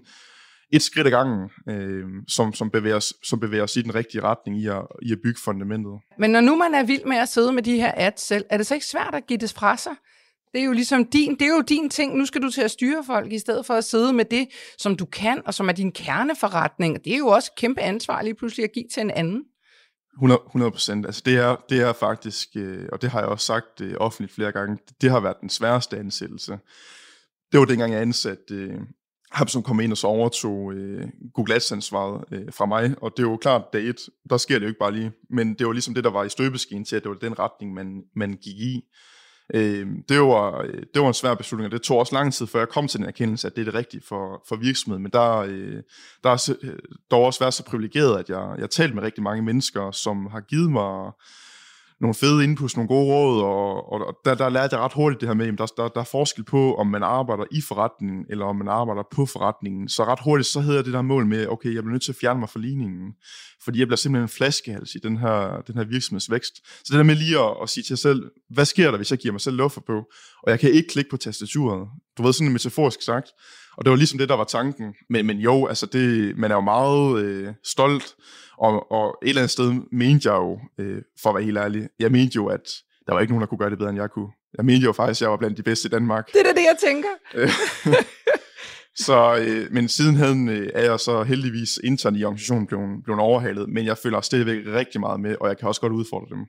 et 0.73 0.81
skridt 0.81 1.07
ad 1.07 1.11
gangen, 1.11 1.49
øh, 1.69 2.03
som, 2.27 2.53
som, 2.53 2.69
bevæger, 2.69 3.13
som 3.23 3.39
bevæger 3.39 3.63
os 3.63 3.75
i 3.75 3.81
den 3.81 3.95
rigtige 3.95 4.21
retning 4.21 4.61
i 4.61 4.67
at, 4.67 4.81
i 5.01 5.11
at 5.11 5.17
bygge 5.23 5.39
fundamentet. 5.43 5.93
Men 6.19 6.29
når 6.29 6.41
nu 6.41 6.55
man 6.55 6.73
er 6.73 6.83
vild 6.83 7.05
med 7.05 7.17
at 7.17 7.29
sidde 7.29 7.51
med 7.51 7.63
de 7.63 7.75
her 7.75 7.91
ads 7.95 8.21
selv, 8.21 8.45
er 8.49 8.57
det 8.57 8.67
så 8.67 8.73
ikke 8.73 8.85
svært 8.85 9.15
at 9.15 9.27
give 9.27 9.37
det 9.37 9.53
fra 9.53 9.77
sig? 9.77 9.93
Det 10.53 10.61
er 10.61 10.65
jo 10.65 10.71
ligesom 10.71 11.05
din, 11.05 11.31
det 11.31 11.41
er 11.41 11.55
jo 11.55 11.61
din 11.61 11.89
ting. 11.89 12.17
Nu 12.17 12.25
skal 12.25 12.41
du 12.41 12.49
til 12.49 12.61
at 12.61 12.71
styre 12.71 13.03
folk, 13.05 13.31
i 13.31 13.39
stedet 13.39 13.65
for 13.65 13.73
at 13.73 13.83
sidde 13.83 14.13
med 14.13 14.25
det, 14.25 14.47
som 14.77 14.95
du 14.95 15.05
kan, 15.05 15.41
og 15.45 15.53
som 15.53 15.69
er 15.69 15.73
din 15.73 15.91
kerneforretning. 15.91 17.05
Det 17.05 17.13
er 17.13 17.17
jo 17.17 17.27
også 17.27 17.51
kæmpe 17.57 17.81
ansvar 17.81 18.21
lige 18.21 18.35
pludselig 18.35 18.63
at 18.63 18.71
give 18.73 18.85
til 18.93 19.01
en 19.01 19.11
anden. 19.11 19.43
100 20.13 20.71
procent. 20.71 21.05
Altså 21.05 21.21
det 21.25 21.37
er, 21.37 21.55
det 21.69 21.81
er 21.81 21.93
faktisk, 21.93 22.47
øh, 22.55 22.85
og 22.91 23.01
det 23.01 23.09
har 23.09 23.19
jeg 23.19 23.27
også 23.27 23.45
sagt 23.45 23.81
øh, 23.81 23.93
offentligt 23.99 24.33
flere 24.33 24.51
gange, 24.51 24.77
det 25.01 25.11
har 25.11 25.19
været 25.19 25.37
den 25.41 25.49
sværeste 25.49 25.97
ansættelse. 25.97 26.59
Det 27.51 27.59
var 27.59 27.65
dengang, 27.65 27.93
jeg 27.93 28.01
ansatte 28.01 28.53
øh, 28.55 28.79
ham, 29.33 29.47
som 29.47 29.63
kom 29.63 29.79
ind 29.79 29.91
og 29.91 29.97
så 29.97 30.07
overtog 30.07 30.73
øh, 30.73 31.07
Google 31.33 31.55
Ads-ansvaret 31.55 32.23
øh, 32.31 32.53
fra 32.53 32.65
mig. 32.65 32.95
Og 33.01 33.11
det 33.17 33.23
er 33.23 33.29
jo 33.29 33.37
klart, 33.37 33.73
dag 33.73 33.83
et, 33.83 34.09
der 34.29 34.37
sker 34.37 34.55
det 34.55 34.63
jo 34.63 34.67
ikke 34.67 34.79
bare 34.79 34.91
lige. 34.91 35.11
Men 35.29 35.53
det 35.53 35.67
var 35.67 35.73
ligesom 35.73 35.93
det, 35.93 36.03
der 36.03 36.09
var 36.09 36.23
i 36.23 36.29
støbeskeen 36.29 36.85
til, 36.85 36.95
at 36.95 37.03
det 37.03 37.09
var 37.09 37.17
den 37.17 37.39
retning, 37.39 37.73
man, 37.73 38.03
man 38.15 38.33
gik 38.33 38.57
i. 38.59 38.81
Øh, 39.53 39.87
det, 40.09 40.19
var, 40.19 40.61
øh, 40.61 40.83
det 40.93 41.01
var 41.01 41.07
en 41.07 41.13
svær 41.13 41.33
beslutning, 41.33 41.65
og 41.65 41.71
det 41.71 41.81
tog 41.81 41.99
også 41.99 42.15
lang 42.15 42.33
tid, 42.33 42.47
før 42.47 42.59
jeg 42.59 42.69
kom 42.69 42.87
til 42.87 42.99
den 42.99 43.07
erkendelse, 43.07 43.47
at 43.47 43.55
det 43.55 43.61
er 43.61 43.65
det 43.65 43.73
rigtige 43.73 44.03
for, 44.07 44.43
for 44.47 44.55
virksomheden. 44.55 45.03
Men 45.03 45.11
der, 45.11 45.37
øh, 45.37 45.81
der 46.23 46.29
er 46.29 46.55
øh, 46.61 46.75
dog 47.11 47.23
også 47.25 47.39
været 47.39 47.53
så 47.53 47.63
privilegeret, 47.63 48.19
at 48.19 48.29
jeg, 48.29 48.53
jeg 48.55 48.63
har 48.63 48.67
talt 48.67 48.95
med 48.95 49.03
rigtig 49.03 49.23
mange 49.23 49.43
mennesker, 49.43 49.91
som 49.91 50.25
har 50.25 50.41
givet 50.41 50.71
mig 50.71 51.11
nogle 52.03 52.13
fede 52.13 52.43
inputs, 52.43 52.75
nogle 52.77 52.87
gode 52.87 53.05
råd, 53.13 53.41
og, 53.41 53.91
og 53.91 54.15
der, 54.25 54.35
der 54.35 54.49
lærte 54.49 54.75
jeg 54.75 54.83
ret 54.85 54.93
hurtigt 54.93 55.21
det 55.21 55.29
her 55.29 55.35
med, 55.35 55.47
at 55.47 55.57
der, 55.57 55.65
der, 55.65 55.87
der 55.87 55.99
er 55.99 56.09
forskel 56.11 56.43
på, 56.43 56.75
om 56.75 56.87
man 56.87 57.03
arbejder 57.03 57.43
i 57.51 57.61
forretningen, 57.61 58.25
eller 58.29 58.45
om 58.45 58.55
man 58.55 58.67
arbejder 58.67 59.03
på 59.11 59.25
forretningen. 59.25 59.89
Så 59.89 60.03
ret 60.03 60.19
hurtigt, 60.23 60.47
så 60.47 60.61
hedder 60.61 60.81
det 60.81 60.93
der 60.93 61.01
mål 61.01 61.25
med, 61.25 61.47
okay, 61.47 61.73
jeg 61.73 61.83
bliver 61.83 61.91
nødt 61.91 62.03
til 62.03 62.11
at 62.11 62.15
fjerne 62.21 62.39
mig 62.39 62.49
fra 62.49 62.59
ligningen, 62.59 63.13
fordi 63.63 63.79
jeg 63.79 63.87
bliver 63.87 63.97
simpelthen 63.97 64.23
en 64.23 64.29
flaskehals 64.29 64.95
i 64.95 64.99
den 65.03 65.17
her, 65.17 65.61
den 65.67 65.75
her 65.75 65.83
virksomhedsvækst. 65.83 66.55
Så 66.55 66.87
det 66.89 66.97
der 66.97 67.03
med 67.03 67.15
lige 67.15 67.39
at, 67.39 67.55
at 67.61 67.69
sige 67.69 67.83
til 67.83 67.97
sig 67.97 67.99
selv, 67.99 68.23
hvad 68.49 68.65
sker 68.65 68.89
der, 68.91 68.97
hvis 68.97 69.11
jeg 69.11 69.19
giver 69.19 69.31
mig 69.31 69.41
selv 69.41 69.55
luffer 69.55 69.81
på, 69.81 69.97
og 70.43 70.51
jeg 70.51 70.59
kan 70.59 70.71
ikke 70.71 70.89
klikke 70.89 71.09
på 71.09 71.17
tastaturet. 71.17 71.87
Du 72.17 72.23
ved, 72.23 72.33
sådan 72.33 72.53
metaforisk 72.53 73.01
sagt. 73.01 73.27
Og 73.77 73.85
det 73.85 73.89
var 73.89 73.97
ligesom 73.97 74.19
det, 74.19 74.29
der 74.29 74.35
var 74.35 74.43
tanken. 74.43 74.93
Men, 75.09 75.25
men 75.25 75.37
jo, 75.37 75.67
altså 75.67 75.85
det, 75.85 76.37
man 76.37 76.51
er 76.51 76.55
jo 76.55 76.61
meget 76.61 77.23
øh, 77.23 77.53
stolt, 77.65 78.15
og, 78.57 78.91
og 78.91 79.17
et 79.23 79.29
eller 79.29 79.41
andet 79.41 79.51
sted 79.51 79.73
mente 79.91 80.31
jeg 80.31 80.37
jo, 80.37 80.59
øh, 80.79 81.01
for 81.21 81.29
at 81.29 81.35
være 81.35 81.43
helt 81.43 81.57
ærlig, 81.57 81.87
jeg 81.99 82.11
mente 82.11 82.35
jo, 82.35 82.47
at 82.47 82.69
der 83.07 83.13
var 83.13 83.19
ikke 83.19 83.33
nogen, 83.33 83.41
der 83.41 83.47
kunne 83.47 83.57
gøre 83.57 83.69
det 83.69 83.77
bedre, 83.77 83.89
end 83.89 83.99
jeg 83.99 84.09
kunne. 84.09 84.29
Jeg 84.57 84.65
mente 84.65 84.85
jo 84.85 84.91
faktisk, 84.91 85.17
at 85.17 85.21
jeg 85.21 85.31
var 85.31 85.37
blandt 85.37 85.57
de 85.57 85.63
bedste 85.63 85.87
i 85.87 85.89
Danmark. 85.89 86.33
Det 86.33 86.39
er 86.39 86.43
da 86.43 86.49
det, 86.49 86.65
jeg 86.71 86.77
tænker. 86.87 87.09
så, 89.05 89.37
øh, 89.41 89.71
men 89.71 89.89
sidenhen 89.89 90.49
øh, 90.49 90.69
er 90.73 90.83
jeg 90.83 90.99
så 90.99 91.23
heldigvis 91.23 91.79
internt 91.83 92.17
i 92.17 92.23
organisationen 92.23 92.67
blevet, 92.67 93.03
blevet 93.03 93.21
overhalet, 93.21 93.69
men 93.69 93.85
jeg 93.85 93.97
føler 93.97 94.21
stadigvæk 94.21 94.65
rigtig 94.67 94.99
meget 95.01 95.19
med, 95.19 95.35
og 95.41 95.47
jeg 95.47 95.57
kan 95.57 95.67
også 95.67 95.81
godt 95.81 95.93
udfordre 95.93 96.35
dem. 96.35 96.45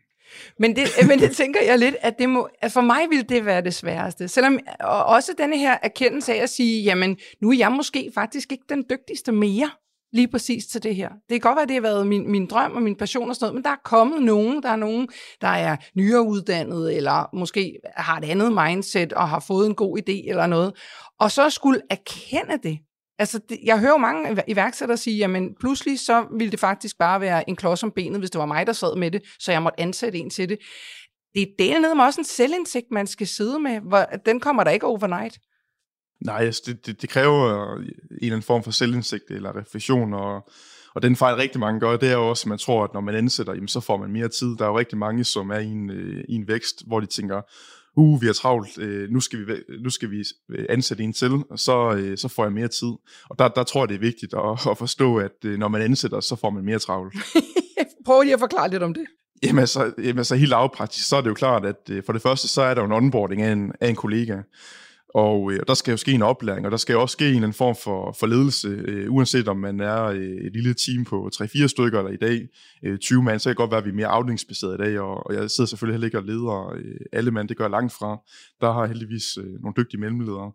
Men 0.59 0.77
det, 0.77 0.89
øh, 1.03 1.09
men 1.09 1.19
det 1.19 1.37
tænker 1.37 1.61
jeg 1.63 1.79
lidt, 1.79 1.97
at 2.01 2.19
det 2.19 2.29
må, 2.29 2.49
at 2.63 2.73
for 2.73 2.81
mig 2.81 3.01
vil 3.11 3.29
det 3.29 3.47
være 3.47 3.61
det 3.61 3.75
sværeste. 3.75 4.29
Selvom 4.29 4.59
og 4.81 5.05
også 5.05 5.33
denne 5.39 5.59
her 5.59 5.77
erkendelse 5.83 6.35
af 6.35 6.43
at 6.43 6.51
sige, 6.51 6.83
jamen 6.83 7.17
nu 7.43 7.51
er 7.51 7.57
jeg 7.57 7.73
måske 7.73 8.11
faktisk 8.15 8.53
ikke 8.53 8.65
den 8.69 8.85
dygtigste 8.91 9.33
mere 9.33 9.71
lige 10.15 10.29
præcis 10.29 10.67
til 10.67 10.83
det 10.83 10.97
her. 10.97 11.09
Det 11.09 11.31
kan 11.31 11.41
godt 11.41 11.57
være, 11.57 11.63
at 11.63 11.69
det 11.69 11.75
har 11.75 11.83
været 11.83 12.07
min, 12.07 12.31
min 12.31 12.47
drøm 12.47 12.73
og 12.73 12.83
min 12.83 12.97
passion 12.97 13.29
og 13.29 13.37
sådan 13.37 13.45
noget, 13.45 13.55
men 13.55 13.65
der 13.65 13.71
er 13.71 13.81
kommet 13.85 14.23
nogen, 14.23 14.63
der 14.63 14.69
er 14.69 14.77
nogen, 14.77 15.09
der 15.41 15.49
er 15.49 15.77
nyere 15.95 16.23
uddannet, 16.23 16.97
eller 16.97 17.37
måske 17.37 17.79
har 17.97 18.19
et 18.19 18.25
andet 18.25 18.53
mindset 18.53 19.13
og 19.13 19.29
har 19.29 19.41
fået 19.41 19.67
en 19.67 19.75
god 19.75 19.99
idé 19.99 20.31
eller 20.31 20.47
noget. 20.47 20.73
Og 21.21 21.31
så 21.31 21.51
skulle 21.51 21.81
erkende 21.91 22.59
det, 22.63 22.79
Altså, 23.19 23.41
det, 23.49 23.59
jeg 23.65 23.81
hører 23.81 23.91
jo 23.91 23.97
mange 23.97 24.43
iværksættere 24.49 24.97
sige, 24.97 25.17
jamen 25.17 25.55
pludselig 25.61 26.01
så 26.01 26.27
ville 26.39 26.51
det 26.51 26.61
faktisk 26.61 26.99
bare 26.99 27.21
være 27.21 27.49
en 27.49 27.57
klods 27.57 27.83
om 27.83 27.93
benet, 27.93 28.19
hvis 28.19 28.31
det 28.31 28.39
var 28.39 28.47
mig, 28.47 28.67
der 28.67 28.73
sad 28.73 28.97
med 28.97 29.11
det, 29.11 29.23
så 29.39 29.53
jeg 29.53 29.63
måtte 29.63 29.81
ansætte 29.81 30.19
en 30.19 30.31
til 30.31 30.49
det. 30.49 30.59
Det 31.35 31.43
er 31.43 31.47
delen 31.59 31.83
ned 31.83 31.95
med 31.95 32.05
også 32.05 32.21
en 32.21 32.25
selvindsigt, 32.25 32.87
man 32.91 33.07
skal 33.07 33.27
sidde 33.27 33.61
med. 33.61 33.81
Hvor, 33.81 34.05
den 34.27 34.41
kommer 34.41 34.65
der 34.65 34.71
ikke 34.71 34.87
overnight. 34.87 35.39
Nej, 36.25 36.45
altså 36.45 36.63
det, 36.67 36.87
det, 36.87 37.03
det 37.03 37.11
kræver 37.11 37.75
en 37.77 37.85
eller 38.11 38.33
anden 38.33 38.43
form 38.43 38.63
for 38.63 38.71
selvindsigt 38.71 39.31
eller 39.31 39.57
refleksion, 39.57 40.15
og, 40.15 40.49
og 40.95 41.03
den 41.03 41.17
fejl 41.17 41.37
rigtig 41.37 41.61
mange 41.61 41.81
gør, 41.81 41.97
det 41.97 42.09
er 42.09 42.13
jo 42.13 42.29
også, 42.29 42.43
at 42.43 42.49
man 42.49 42.59
tror, 42.59 42.85
at 42.85 42.95
når 42.95 43.01
man 43.01 43.15
ansætter, 43.15 43.55
jamen, 43.55 43.69
så 43.69 43.81
får 43.81 43.97
man 43.97 44.13
mere 44.13 44.29
tid. 44.29 44.57
Der 44.57 44.65
er 44.65 44.69
jo 44.69 44.79
rigtig 44.79 44.99
mange, 44.99 45.25
som 45.25 45.51
er 45.51 45.59
i 45.59 45.67
en, 45.67 45.91
øh, 45.91 46.25
i 46.29 46.35
en 46.35 46.49
vækst, 46.49 46.87
hvor 46.87 47.01
de 47.01 47.07
tænker, 47.07 47.41
uh, 47.97 48.23
vi 48.23 48.27
har 48.27 48.33
travlt, 48.33 48.79
øh, 48.79 49.11
nu, 49.11 49.21
skal 49.21 49.39
vi, 49.39 49.45
nu 49.83 49.91
skal 49.91 50.11
vi 50.11 50.25
øh, 50.51 50.67
ansætte 50.69 51.03
en 51.03 51.13
til, 51.13 51.33
og 51.51 51.59
så, 51.59 51.95
øh, 51.99 52.19
så 52.19 52.29
får 52.29 52.45
jeg 52.45 52.53
mere 52.53 52.69
tid. 52.69 52.93
Og 53.31 53.39
der, 53.39 53.49
der 53.49 53.63
tror 53.63 53.83
jeg, 53.83 53.89
det 53.89 53.95
er 53.95 53.99
vigtigt 53.99 54.35
at, 54.35 54.67
at 54.71 54.79
forstå, 54.79 55.17
at 55.17 55.45
øh, 55.45 55.59
når 55.59 55.69
man 55.69 55.83
ansætter, 55.83 56.21
så 56.21 56.37
får 56.37 56.51
man 56.51 56.65
mere 56.65 56.79
travlt. 56.79 57.15
Prøv 58.07 58.23
lige 58.23 58.35
at 58.35 58.41
forklare 58.41 58.71
lidt 58.71 58.83
om 58.83 58.95
det. 58.95 59.05
Jamen 59.43 59.59
altså, 59.59 59.93
jamen 59.99 60.19
altså 60.19 60.35
helt 60.35 60.51
lavpraktisk, 60.51 61.09
så 61.09 61.17
er 61.17 61.21
det 61.21 61.29
jo 61.29 61.35
klart, 61.35 61.67
at 61.67 61.91
øh, 61.91 62.03
for 62.07 62.13
det 62.13 62.23
første, 62.23 62.49
så 62.49 62.63
er 62.63 62.75
der 62.75 62.83
jo 62.83 62.87
en 62.87 62.93
onboarding 62.93 63.43
af 63.43 63.53
en, 63.53 63.73
af 63.81 63.89
en 63.89 63.97
kollega. 63.97 64.37
Og 65.15 65.53
øh, 65.53 65.61
der 65.69 65.75
skal 65.75 65.91
jo 65.91 65.97
ske 65.97 66.13
en 66.13 66.23
oplæring, 66.23 66.67
og 66.67 66.71
der 66.71 66.77
skal 66.77 66.93
jo 66.93 67.01
også 67.01 67.13
ske 67.13 67.25
en 67.25 67.31
eller 67.31 67.43
anden 67.43 67.53
form 67.53 67.77
for, 67.85 68.17
for 68.21 68.27
ledelse, 68.27 68.69
øh, 68.69 69.13
uanset 69.13 69.49
om 69.49 69.57
man 69.57 69.81
er 69.81 70.03
øh, 70.05 70.47
et 70.47 70.53
lille 70.53 70.75
team 70.75 71.05
på 71.05 71.31
3-4 71.35 71.67
stykker, 71.67 71.99
eller 71.99 72.13
i 72.13 72.17
dag 72.17 72.49
øh, 72.85 72.99
20 72.99 73.23
mand, 73.23 73.41
så 73.41 73.45
kan 73.45 73.51
det 73.51 73.57
godt 73.57 73.71
være, 73.71 73.79
at 73.79 73.85
vi 73.85 73.91
er 73.91 73.95
mere 73.95 74.07
afdelingsbaseret 74.07 74.75
i 74.75 74.83
dag, 74.83 75.01
og, 75.01 75.27
og 75.27 75.35
jeg 75.35 75.51
sidder 75.51 75.69
selvfølgelig 75.69 75.95
heller 75.95 76.07
ikke 76.07 76.19
og 76.19 76.25
leder 76.25 76.73
øh, 76.77 77.01
alle 77.13 77.31
mand, 77.31 77.49
det 77.49 77.57
gør 77.57 77.65
jeg 77.65 77.71
langt 77.71 77.93
fra. 77.93 78.19
Der 78.61 78.73
har 78.73 78.81
jeg 78.81 78.89
heldigvis 78.89 79.37
øh, 79.39 79.63
nogle 79.63 79.75
dygtige 79.77 80.01
mellemledere. 80.01 80.53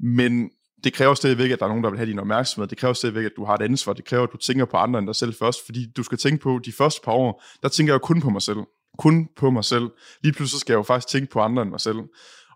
Men 0.00 0.50
det 0.84 0.92
kræver 0.92 1.14
stadigvæk, 1.14 1.50
at 1.50 1.58
der 1.58 1.64
er 1.64 1.68
nogen, 1.68 1.84
der 1.84 1.90
vil 1.90 1.98
have 1.98 2.10
din 2.10 2.18
opmærksomhed. 2.18 2.68
Det 2.68 2.78
kræver 2.78 2.94
stadigvæk, 2.94 3.24
at 3.24 3.32
du 3.36 3.44
har 3.44 3.54
et 3.54 3.62
ansvar. 3.62 3.92
Det 3.92 4.04
kræver, 4.04 4.22
at 4.22 4.32
du 4.32 4.36
tænker 4.36 4.64
på 4.64 4.76
andre 4.76 4.98
end 4.98 5.06
dig 5.06 5.16
selv 5.16 5.34
først, 5.34 5.66
fordi 5.66 5.86
du 5.96 6.02
skal 6.02 6.18
tænke 6.18 6.42
på 6.42 6.60
de 6.64 6.72
første 6.72 7.00
par 7.04 7.12
år, 7.12 7.42
der 7.62 7.68
tænker 7.68 7.92
jeg 7.92 8.00
jo 8.02 8.06
kun 8.06 8.20
på 8.20 8.30
mig 8.30 8.42
selv. 8.42 8.58
Kun 8.98 9.28
på 9.36 9.50
mig 9.50 9.64
selv. 9.64 9.88
Lige 10.22 10.32
pludselig 10.32 10.60
skal 10.60 10.72
jeg 10.72 10.78
jo 10.78 10.82
faktisk 10.82 11.08
tænke 11.08 11.32
på 11.32 11.40
andre 11.40 11.62
end 11.62 11.70
mig 11.70 11.80
selv 11.80 11.98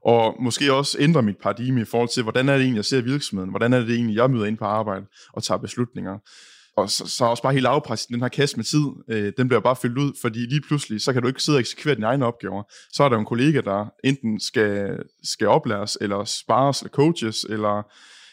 og 0.05 0.37
måske 0.41 0.73
også 0.73 0.97
ændre 1.01 1.23
mit 1.23 1.37
paradigme 1.43 1.81
i 1.81 1.85
forhold 1.85 2.09
til, 2.09 2.23
hvordan 2.23 2.49
er 2.49 2.53
det 2.53 2.63
egentlig, 2.63 2.77
jeg 2.77 2.85
ser 2.85 3.01
virksomheden, 3.01 3.51
hvordan 3.51 3.73
er 3.73 3.81
det 3.81 3.95
egentlig, 3.95 4.17
jeg 4.17 4.31
møder 4.31 4.45
ind 4.45 4.59
på 4.59 4.65
arbejde 4.65 5.07
og 5.33 5.43
tager 5.43 5.59
beslutninger. 5.59 6.19
Og 6.77 6.91
så, 6.91 7.07
så 7.07 7.25
også 7.25 7.43
bare 7.43 7.53
helt 7.53 7.67
afpresset, 7.67 8.09
den 8.09 8.21
her 8.21 8.29
kasse 8.29 8.57
med 8.57 8.65
tid, 8.65 8.85
øh, 9.09 9.33
den 9.37 9.49
bliver 9.49 9.61
bare 9.61 9.77
fyldt 9.77 9.99
ud, 9.99 10.13
fordi 10.21 10.39
lige 10.39 10.61
pludselig, 10.61 11.01
så 11.01 11.13
kan 11.13 11.23
du 11.23 11.29
ikke 11.29 11.43
sidde 11.43 11.57
og 11.57 11.61
eksekvere 11.61 11.95
dine 11.95 12.07
egne 12.07 12.27
opgaver. 12.27 12.63
Så 12.93 13.05
er 13.05 13.09
der 13.09 13.19
en 13.19 13.25
kollega, 13.25 13.61
der 13.61 13.87
enten 14.05 14.41
skal, 14.41 14.99
skal 15.23 15.49
oplæres, 15.49 15.99
eller 16.01 16.25
spares, 16.25 16.81
eller 16.81 16.91
coaches, 16.91 17.45
eller 17.45 17.83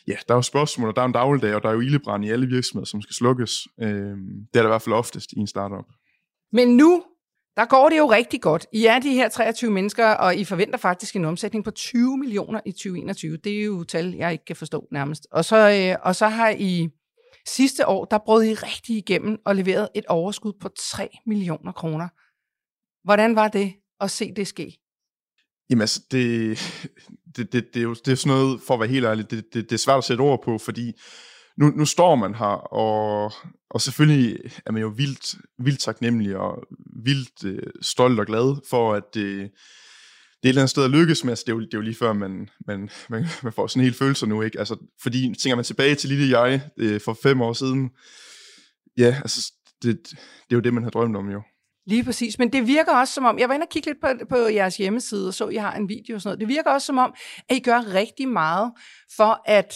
ja, 0.08 0.16
der 0.28 0.34
er 0.34 0.38
jo 0.38 0.42
spørgsmål, 0.42 0.90
og 0.90 0.96
der 0.96 1.02
er 1.02 1.06
en 1.06 1.12
dagligdag, 1.12 1.56
og 1.56 1.64
der 1.64 1.70
er 1.70 1.74
jo 1.74 1.80
ildebrand 1.80 2.26
i 2.26 2.30
alle 2.30 2.48
virksomheder, 2.48 2.86
som 2.86 3.02
skal 3.02 3.14
slukkes. 3.14 3.68
Øh, 3.82 3.90
det 3.90 4.56
er 4.56 4.62
der 4.62 4.64
i 4.64 4.68
hvert 4.68 4.82
fald 4.82 4.96
oftest 4.96 5.32
i 5.32 5.40
en 5.40 5.48
startup. 5.48 5.86
Men 6.52 6.78
nu 6.78 7.04
der 7.58 7.66
går 7.66 7.90
det 7.90 7.98
jo 7.98 8.12
rigtig 8.12 8.42
godt. 8.42 8.68
I 8.74 8.86
er 8.86 9.00
de 9.00 9.14
her 9.14 9.30
23 9.30 9.72
mennesker, 9.72 10.08
og 10.08 10.36
I 10.36 10.44
forventer 10.44 10.78
faktisk 10.78 11.16
en 11.16 11.26
omsætning 11.26 11.64
på 11.64 11.72
20 11.72 12.18
millioner 12.18 12.60
i 12.66 12.72
2021. 12.72 13.38
Det 13.38 13.60
er 13.60 13.64
jo 13.64 13.84
tal, 13.84 14.16
jeg 14.16 14.32
ikke 14.32 14.46
kan 14.46 14.56
forstå 14.56 14.88
nærmest. 14.92 15.28
Og 15.32 15.46
så, 15.46 15.56
øh, 15.56 16.08
og 16.08 16.16
så 16.16 16.28
har 16.28 16.50
I 16.50 16.90
sidste 17.48 17.88
år, 17.88 18.06
der 18.06 18.18
brød 18.18 18.44
I 18.44 18.54
rigtig 18.54 18.98
igennem 18.98 19.38
og 19.46 19.56
leveret 19.56 19.90
et 19.96 20.06
overskud 20.06 20.54
på 20.62 20.70
3 20.80 21.10
millioner 21.26 21.72
kroner. 21.72 22.08
Hvordan 23.04 23.36
var 23.36 23.48
det 23.48 23.74
at 24.00 24.12
se 24.12 24.34
det 24.36 24.48
ske? 24.48 24.78
Jamen 25.70 25.82
altså, 25.82 26.02
det, 26.12 26.60
det, 27.36 27.54
det, 27.54 27.74
det, 27.74 27.80
er 27.80 27.84
jo 27.84 27.94
det 27.94 28.12
er 28.12 28.16
sådan 28.16 28.38
noget, 28.38 28.62
for 28.62 28.74
at 28.74 28.80
være 28.80 28.90
helt 28.90 29.06
ærlig, 29.06 29.32
det, 29.32 29.54
det, 29.54 29.70
det 29.70 29.72
er 29.72 29.80
svært 29.80 29.98
at 29.98 30.04
sætte 30.04 30.22
ord 30.22 30.44
på, 30.44 30.58
fordi 30.58 30.94
nu, 31.62 31.68
nu 31.76 31.86
står 31.86 32.16
man 32.16 32.36
her, 32.36 32.74
og, 32.74 33.32
og 33.70 33.82
selvfølgelig 33.82 34.40
er 34.66 34.72
man 34.72 34.82
jo 34.82 34.88
vildt, 34.88 35.36
vildt 35.60 35.80
taknemmelig 35.80 36.38
og 36.38 36.64
vildt 37.04 37.46
øh, 37.46 37.72
stolt 37.82 38.20
og 38.20 38.26
glad 38.26 38.68
for, 38.70 38.94
at 38.94 39.04
det, 39.14 39.24
det 39.24 39.42
er 39.42 39.48
et 40.44 40.50
eller 40.50 40.62
andet 40.62 40.70
sted 40.70 40.84
at 40.84 40.92
lykkes 40.92 41.24
med. 41.24 41.32
Altså, 41.32 41.44
det, 41.48 41.52
er 41.52 41.56
jo, 41.56 41.62
det 41.62 41.74
er 41.74 41.78
jo 41.78 41.82
lige 41.82 41.96
før, 41.96 42.14
man, 42.14 42.50
man, 42.68 42.90
man, 43.10 43.26
man 43.44 43.54
får 43.54 43.68
sådan 43.68 43.82
en 43.82 43.84
hel 43.84 43.94
følelse 43.94 44.28
nu, 44.28 44.42
ikke? 44.42 44.60
Altså, 44.60 44.76
fordi 45.02 45.36
tænker 45.40 45.56
man 45.56 45.66
tilbage 45.66 45.96
til 45.96 46.10
lille 46.10 46.40
jeg 46.40 46.62
øh, 46.78 47.02
for 47.06 47.18
fem 47.24 47.42
år 47.42 47.54
siden, 47.54 47.90
ja, 48.98 49.16
altså, 49.22 49.54
det, 49.84 50.04
det 50.04 50.52
er 50.52 50.56
jo 50.56 50.60
det, 50.60 50.74
man 50.74 50.84
har 50.84 50.90
drømt 50.90 51.18
om 51.18 51.30
jo. 51.30 51.42
Lige 51.88 52.04
præcis, 52.04 52.40
men 52.40 52.54
det 52.54 52.68
virker 52.68 52.92
også 52.92 53.14
som 53.14 53.26
om, 53.26 53.40
jeg 53.40 53.50
var 53.50 53.56
inde 53.56 53.64
og 53.64 53.70
kigge 53.70 53.90
lidt 53.90 54.02
på, 54.02 54.08
på 54.30 54.38
jeres 54.38 54.78
hjemmeside, 54.78 55.28
og 55.28 55.34
så 55.34 55.50
I 55.50 55.56
har 55.56 55.74
en 55.74 55.90
video 55.90 56.16
og 56.16 56.22
sådan 56.22 56.30
noget, 56.30 56.40
det 56.40 56.56
virker 56.56 56.72
også 56.72 56.86
som 56.86 56.98
om, 56.98 57.14
at 57.50 57.56
I 57.56 57.60
gør 57.60 57.94
rigtig 57.94 58.28
meget 58.28 58.72
for 59.16 59.42
at 59.46 59.74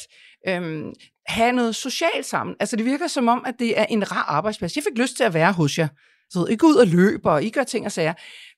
øhm, 0.48 0.94
have 1.28 1.52
noget 1.52 1.76
socialt 1.76 2.26
sammen. 2.26 2.56
Altså 2.60 2.76
det 2.76 2.86
virker 2.86 3.08
som 3.08 3.28
om, 3.28 3.44
at 3.48 3.56
det 3.60 3.80
er 3.80 3.86
en 3.86 4.12
rar 4.12 4.26
arbejdsplads. 4.28 4.76
Jeg 4.76 4.84
fik 4.84 4.98
lyst 4.98 5.18
til 5.18 5.24
at 5.24 5.34
være 5.34 5.54
hos 5.54 5.78
jer. 5.78 5.88
Så 6.30 6.48
I 6.50 6.56
går 6.56 6.68
ud 6.68 6.76
og 6.76 6.88
løber, 6.88 7.32
og 7.32 7.44
I 7.44 7.50
gør 7.50 7.64
ting 7.64 7.86
og 7.86 7.92
sager. 7.92 8.14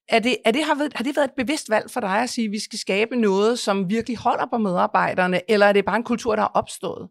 Er 0.09 0.19
det, 0.19 0.37
er 0.45 0.51
det, 0.51 0.63
har, 0.63 0.75
været, 0.75 0.93
har 0.95 1.03
det 1.03 1.15
været 1.15 1.27
et 1.27 1.33
bevidst 1.37 1.69
valg 1.69 1.91
for 1.91 1.99
dig 1.99 2.23
at 2.23 2.29
sige, 2.29 2.45
at 2.45 2.51
vi 2.51 2.59
skal 2.59 2.79
skabe 2.79 3.15
noget, 3.15 3.59
som 3.59 3.89
virkelig 3.89 4.17
holder 4.17 4.45
på 4.45 4.57
medarbejderne, 4.57 5.51
eller 5.51 5.65
er 5.65 5.73
det 5.73 5.85
bare 5.85 5.95
en 5.95 6.03
kultur, 6.03 6.35
der 6.35 6.43
er 6.43 6.47
opstået? 6.53 7.09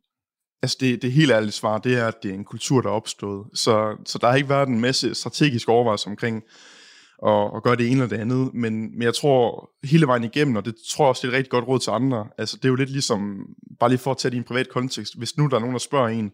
Altså 0.63 0.77
det, 0.81 1.03
det 1.03 1.13
helt 1.13 1.31
ærlige 1.31 1.53
svar, 1.53 1.79
det 1.79 1.99
er, 1.99 2.07
at 2.07 2.23
det 2.23 2.31
er 2.31 2.35
en 2.35 2.45
kultur, 2.45 2.81
der 2.81 2.89
er 2.89 2.93
opstået. 2.93 3.47
Så, 3.55 3.97
så 4.07 4.19
der 4.19 4.29
har 4.29 4.37
ikke 4.37 4.49
været 4.49 4.69
en 4.69 4.81
masse 4.81 5.15
strategisk 5.15 5.69
overvejelse 5.69 6.07
omkring, 6.07 6.43
at, 7.27 7.51
at 7.57 7.63
gøre 7.63 7.77
det 7.77 7.87
ene 7.87 8.03
eller 8.03 8.17
det 8.17 8.21
andet. 8.23 8.55
Men, 8.55 8.91
men 8.93 9.03
jeg 9.03 9.15
tror 9.15 9.71
hele 9.85 10.07
vejen 10.07 10.25
igennem, 10.25 10.57
og 10.57 10.65
det 10.65 10.75
tror 10.91 11.05
jeg 11.05 11.09
også, 11.09 11.21
det 11.23 11.29
er 11.29 11.33
et 11.33 11.37
rigtig 11.37 11.51
godt 11.51 11.69
råd 11.69 11.79
til 11.79 11.91
andre. 11.91 12.27
Altså 12.39 12.57
det 12.57 12.65
er 12.65 12.69
jo 12.69 12.75
lidt 12.75 12.91
ligesom, 12.91 13.47
bare 13.81 13.91
lige 13.91 13.99
for 13.99 14.11
at 14.11 14.19
tage 14.19 14.31
det 14.31 14.37
i 14.37 14.39
en 14.39 14.45
privat 14.45 14.69
kontekst. 14.69 15.19
Hvis 15.19 15.37
nu 15.37 15.47
der 15.47 15.57
er 15.57 15.61
nogen, 15.61 15.75
der 15.75 15.79
spørger 15.79 16.09
en, 16.09 16.33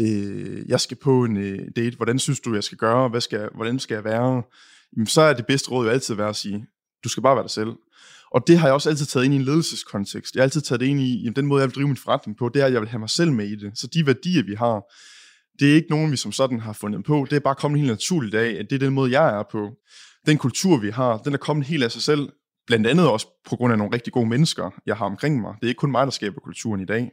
øh, 0.00 0.68
jeg 0.68 0.80
skal 0.80 0.96
på 0.96 1.24
en 1.24 1.36
øh, 1.36 1.58
date, 1.76 1.96
hvordan 1.96 2.18
synes 2.18 2.40
du, 2.40 2.54
jeg 2.54 2.64
skal 2.64 2.78
gøre, 2.78 3.08
Hvad 3.08 3.20
skal, 3.20 3.48
hvordan 3.54 3.78
skal 3.78 3.94
jeg 3.94 4.04
være? 4.04 4.42
Jamen, 4.96 5.06
så 5.06 5.20
er 5.20 5.32
det 5.32 5.46
bedste 5.46 5.70
råd 5.70 5.86
jo 5.86 5.92
altid 5.92 6.14
være 6.14 6.28
at 6.28 6.36
sige, 6.36 6.66
du 7.04 7.08
skal 7.08 7.22
bare 7.22 7.36
være 7.36 7.42
dig 7.42 7.50
selv. 7.50 7.72
Og 8.30 8.46
det 8.46 8.58
har 8.58 8.66
jeg 8.66 8.74
også 8.74 8.90
altid 8.90 9.06
taget 9.06 9.24
ind 9.24 9.34
i 9.34 9.36
en 9.36 9.42
ledelseskontekst. 9.42 10.34
Jeg 10.34 10.40
har 10.40 10.44
altid 10.44 10.60
taget 10.60 10.80
det 10.80 10.86
ind 10.86 11.00
i, 11.00 11.22
jamen, 11.22 11.36
den 11.36 11.46
måde, 11.46 11.60
jeg 11.60 11.68
vil 11.68 11.74
drive 11.74 11.88
min 11.88 11.96
forretning 11.96 12.38
på, 12.38 12.48
det 12.48 12.62
er, 12.62 12.66
at 12.66 12.72
jeg 12.72 12.80
vil 12.80 12.88
have 12.88 12.98
mig 12.98 13.10
selv 13.10 13.32
med 13.32 13.46
i 13.46 13.56
det. 13.56 13.78
Så 13.78 13.86
de 13.86 14.06
værdier, 14.06 14.42
vi 14.42 14.54
har, 14.54 14.82
det 15.58 15.70
er 15.70 15.74
ikke 15.74 15.90
nogen, 15.90 16.12
vi 16.12 16.16
som 16.16 16.32
sådan 16.32 16.60
har 16.60 16.72
fundet 16.72 17.04
på. 17.04 17.26
Det 17.30 17.36
er 17.36 17.40
bare 17.40 17.54
kommet 17.54 17.80
helt 17.80 17.90
naturligt 17.90 18.34
af, 18.34 18.50
at 18.50 18.66
det 18.70 18.76
er 18.76 18.86
den 18.86 18.94
måde, 18.94 19.20
jeg 19.20 19.38
er 19.38 19.42
på. 19.52 19.70
Den 20.26 20.38
kultur, 20.38 20.76
vi 20.76 20.90
har, 20.90 21.18
den 21.18 21.34
er 21.34 21.38
kommet 21.38 21.66
helt 21.66 21.84
af 21.84 21.92
sig 21.92 22.02
selv. 22.02 22.28
Blandt 22.66 22.86
andet 22.86 23.10
også 23.10 23.26
på 23.48 23.56
grund 23.56 23.72
af 23.72 23.78
nogle 23.78 23.94
rigtig 23.94 24.12
gode 24.12 24.28
mennesker, 24.28 24.70
jeg 24.86 24.96
har 24.96 25.06
omkring 25.06 25.40
mig. 25.40 25.54
Det 25.60 25.66
er 25.66 25.68
ikke 25.68 25.78
kun 25.78 25.90
mig, 25.90 26.06
der 26.06 26.10
skaber 26.10 26.40
kulturen 26.40 26.80
i 26.80 26.84
dag. 26.84 27.10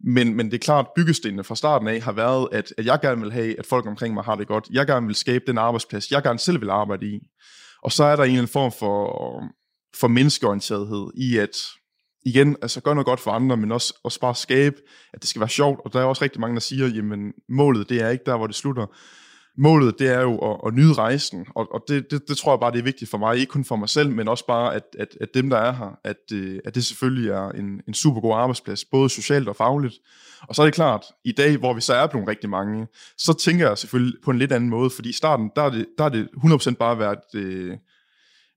Men, 0.00 0.34
men 0.34 0.46
det 0.46 0.54
er 0.54 0.64
klart, 0.64 0.84
at 0.84 0.92
byggestenene 0.96 1.44
fra 1.44 1.56
starten 1.56 1.88
af 1.88 2.00
har 2.00 2.12
været, 2.12 2.48
at, 2.52 2.74
at 2.78 2.86
jeg 2.86 3.00
gerne 3.00 3.20
vil 3.20 3.32
have, 3.32 3.58
at 3.58 3.66
folk 3.66 3.86
omkring 3.86 4.14
mig 4.14 4.24
har 4.24 4.34
det 4.34 4.48
godt. 4.48 4.68
Jeg 4.70 4.86
gerne 4.86 5.06
vil 5.06 5.14
skabe 5.14 5.44
den 5.46 5.58
arbejdsplads, 5.58 6.10
jeg 6.10 6.22
gerne 6.22 6.38
selv 6.38 6.60
vil 6.60 6.70
arbejde 6.70 7.06
i. 7.06 7.20
Og 7.82 7.92
så 7.92 8.04
er 8.04 8.16
der 8.16 8.22
en 8.22 8.28
eller 8.28 8.38
anden 8.38 8.52
form 8.52 8.72
for, 8.72 9.42
for 10.00 10.08
menneskeorienterethed 10.08 11.10
i, 11.16 11.38
at 11.38 11.56
igen, 12.26 12.56
altså 12.62 12.80
gøre 12.80 12.94
noget 12.94 13.06
godt 13.06 13.20
for 13.20 13.30
andre, 13.30 13.56
men 13.56 13.72
også, 13.72 14.00
også 14.04 14.20
bare 14.20 14.34
skabe, 14.34 14.76
at 15.12 15.20
det 15.20 15.28
skal 15.28 15.40
være 15.40 15.48
sjovt. 15.48 15.80
Og 15.84 15.92
der 15.92 16.00
er 16.00 16.04
også 16.04 16.22
rigtig 16.24 16.40
mange, 16.40 16.54
der 16.54 16.60
siger, 16.60 16.86
jamen 16.86 17.32
målet 17.48 17.88
det 17.88 18.02
er 18.02 18.08
ikke 18.08 18.24
der, 18.26 18.36
hvor 18.36 18.46
det 18.46 18.56
slutter 18.56 18.86
målet 19.58 19.98
det 19.98 20.08
er 20.08 20.20
jo 20.20 20.38
at, 20.38 20.60
at 20.66 20.74
nyde 20.74 20.92
rejsen, 20.92 21.46
og, 21.54 21.72
og 21.74 21.84
det, 21.88 22.10
det, 22.10 22.28
det 22.28 22.36
tror 22.36 22.52
jeg 22.52 22.60
bare, 22.60 22.72
det 22.72 22.78
er 22.78 22.82
vigtigt 22.82 23.10
for 23.10 23.18
mig, 23.18 23.36
ikke 23.36 23.50
kun 23.50 23.64
for 23.64 23.76
mig 23.76 23.88
selv, 23.88 24.10
men 24.10 24.28
også 24.28 24.46
bare, 24.46 24.74
at, 24.74 24.82
at, 24.98 25.08
at 25.20 25.28
dem, 25.34 25.50
der 25.50 25.56
er 25.56 25.72
her, 25.72 25.98
at, 26.04 26.32
øh, 26.32 26.58
at 26.64 26.74
det 26.74 26.84
selvfølgelig 26.84 27.30
er 27.30 27.48
en, 27.48 27.80
en 27.88 27.94
super 27.94 28.20
god 28.20 28.34
arbejdsplads, 28.34 28.84
både 28.84 29.10
socialt 29.10 29.48
og 29.48 29.56
fagligt. 29.56 29.94
Og 30.48 30.54
så 30.54 30.62
er 30.62 30.66
det 30.66 30.74
klart, 30.74 31.04
i 31.24 31.32
dag, 31.32 31.56
hvor 31.56 31.74
vi 31.74 31.80
så 31.80 31.94
er 31.94 32.06
blevet 32.06 32.28
rigtig 32.28 32.50
mange, 32.50 32.86
så 33.18 33.32
tænker 33.32 33.68
jeg 33.68 33.78
selvfølgelig 33.78 34.14
på 34.24 34.30
en 34.30 34.38
lidt 34.38 34.52
anden 34.52 34.70
måde, 34.70 34.90
fordi 34.90 35.08
i 35.08 35.12
starten, 35.12 35.50
der 35.56 35.62
er 35.62 35.70
det, 35.70 35.86
der 35.98 36.04
er 36.04 36.08
det 36.08 36.28
100% 36.36 36.74
bare 36.74 36.98
været 36.98 37.34
øh, 37.34 37.76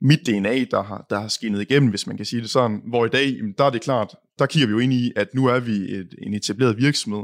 mit 0.01 0.19
DNA, 0.25 0.63
der 0.71 0.83
har, 0.83 1.05
der 1.09 1.19
har 1.19 1.27
skinnet 1.27 1.61
igennem, 1.61 1.89
hvis 1.89 2.07
man 2.07 2.17
kan 2.17 2.25
sige 2.25 2.41
det 2.41 2.49
sådan, 2.49 2.81
hvor 2.87 3.05
i 3.05 3.09
dag, 3.09 3.33
der 3.57 3.63
er 3.63 3.69
det 3.69 3.81
klart, 3.81 4.15
der 4.39 4.45
kigger 4.45 4.67
vi 4.67 4.71
jo 4.71 4.79
ind 4.79 4.93
i, 4.93 5.11
at 5.15 5.27
nu 5.33 5.45
er 5.45 5.59
vi 5.59 5.71
et, 5.71 6.15
en 6.21 6.33
etableret 6.33 6.77
virksomhed, 6.77 7.23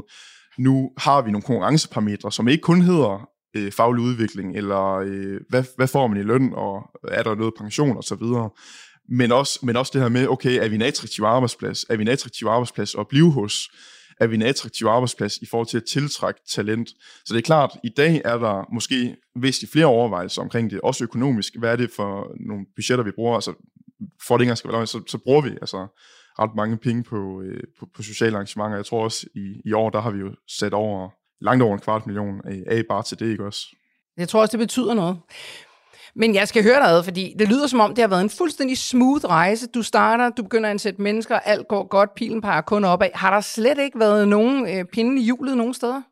nu 0.58 0.90
har 0.98 1.22
vi 1.22 1.30
nogle 1.30 1.42
konkurrenceparametre, 1.42 2.32
som 2.32 2.48
ikke 2.48 2.62
kun 2.62 2.80
hedder 2.80 3.28
øh, 3.54 3.72
faglig 3.72 4.04
udvikling, 4.04 4.56
eller 4.56 4.94
øh, 4.94 5.40
hvad, 5.48 5.64
hvad 5.76 5.88
får 5.88 6.06
man 6.06 6.18
i 6.18 6.22
løn, 6.22 6.52
og 6.54 6.90
er 7.08 7.22
der 7.22 7.34
noget 7.34 7.54
pension 7.58 7.96
og 7.96 8.04
så 8.04 8.14
videre. 8.14 8.50
Men 9.08 9.32
også, 9.32 9.58
men 9.62 9.76
også 9.76 9.90
det 9.94 10.02
her 10.02 10.08
med, 10.08 10.28
okay, 10.28 10.64
er 10.64 10.68
vi 10.68 10.74
en 10.74 10.82
attraktiv 10.82 11.24
arbejdsplads? 11.24 11.84
Er 11.90 11.96
vi 11.96 12.02
en 12.02 12.08
attraktiv 12.08 12.48
arbejdsplads 12.48 12.94
at 12.94 13.08
blive 13.08 13.32
hos? 13.32 13.70
Er 14.20 14.26
vi 14.26 14.34
en 14.34 14.42
attraktiv 14.42 14.86
arbejdsplads 14.86 15.36
i 15.36 15.46
forhold 15.46 15.66
til 15.66 15.76
at 15.76 15.84
tiltrække 15.84 16.40
talent? 16.48 16.88
Så 17.24 17.34
det 17.34 17.36
er 17.36 17.42
klart, 17.42 17.70
i 17.84 17.88
dag 17.88 18.22
er 18.24 18.38
der 18.38 18.64
måske 18.72 19.16
væsentligt 19.36 19.72
flere 19.72 19.86
overvejelser 19.86 20.42
omkring 20.42 20.70
det, 20.70 20.80
også 20.80 21.04
økonomisk. 21.04 21.56
Hvad 21.58 21.72
er 21.72 21.76
det 21.76 21.90
for 21.96 22.32
nogle 22.48 22.66
budgetter, 22.76 23.04
vi 23.04 23.10
bruger? 23.10 23.34
Altså, 23.34 23.52
for 24.26 24.36
det 24.36 24.58
skal 24.58 24.72
være 24.72 24.86
så, 24.86 25.02
så 25.06 25.18
bruger 25.18 25.40
vi 25.40 25.50
altså 25.50 25.86
ret 26.38 26.50
mange 26.56 26.76
penge 26.76 27.02
på, 27.02 27.42
øh, 27.42 27.62
på, 27.78 27.88
på 27.96 28.02
sociale 28.02 28.36
arrangementer. 28.36 28.76
Jeg 28.76 28.86
tror 28.86 29.04
også, 29.04 29.26
i, 29.34 29.60
i 29.64 29.72
år, 29.72 29.90
der 29.90 30.00
har 30.00 30.10
vi 30.10 30.18
jo 30.18 30.34
sat 30.48 30.74
over 30.74 31.10
langt 31.40 31.62
over 31.62 31.74
en 31.74 31.80
kvart 31.80 32.06
million 32.06 32.40
af 32.66 32.82
bare 32.88 33.02
til 33.02 33.18
det, 33.18 33.30
ikke 33.30 33.46
også? 33.46 33.66
Jeg 34.16 34.28
tror 34.28 34.40
også, 34.40 34.52
det 34.52 34.58
betyder 34.58 34.94
noget. 34.94 35.18
Men 36.16 36.34
jeg 36.34 36.48
skal 36.48 36.62
høre 36.62 36.80
dig 36.80 36.88
ad, 36.88 37.02
fordi 37.02 37.34
det 37.38 37.48
lyder 37.48 37.66
som 37.66 37.80
om, 37.80 37.94
det 37.94 38.02
har 38.02 38.08
været 38.08 38.22
en 38.22 38.30
fuldstændig 38.30 38.78
smooth 38.78 39.24
rejse. 39.24 39.66
Du 39.66 39.82
starter, 39.82 40.30
du 40.30 40.42
begynder 40.42 40.68
at 40.68 40.70
ansætte 40.70 41.02
mennesker, 41.02 41.38
alt 41.38 41.68
går 41.68 41.88
godt, 41.88 42.14
pilen 42.14 42.40
peger 42.40 42.60
kun 42.60 42.84
opad. 42.84 43.08
Har 43.14 43.34
der 43.34 43.40
slet 43.40 43.78
ikke 43.78 43.98
været 43.98 44.28
nogen 44.28 44.68
øh, 44.68 44.84
pinde 44.84 45.20
i 45.20 45.24
hjulet 45.24 45.56
nogen 45.56 45.74
steder? 45.74 46.02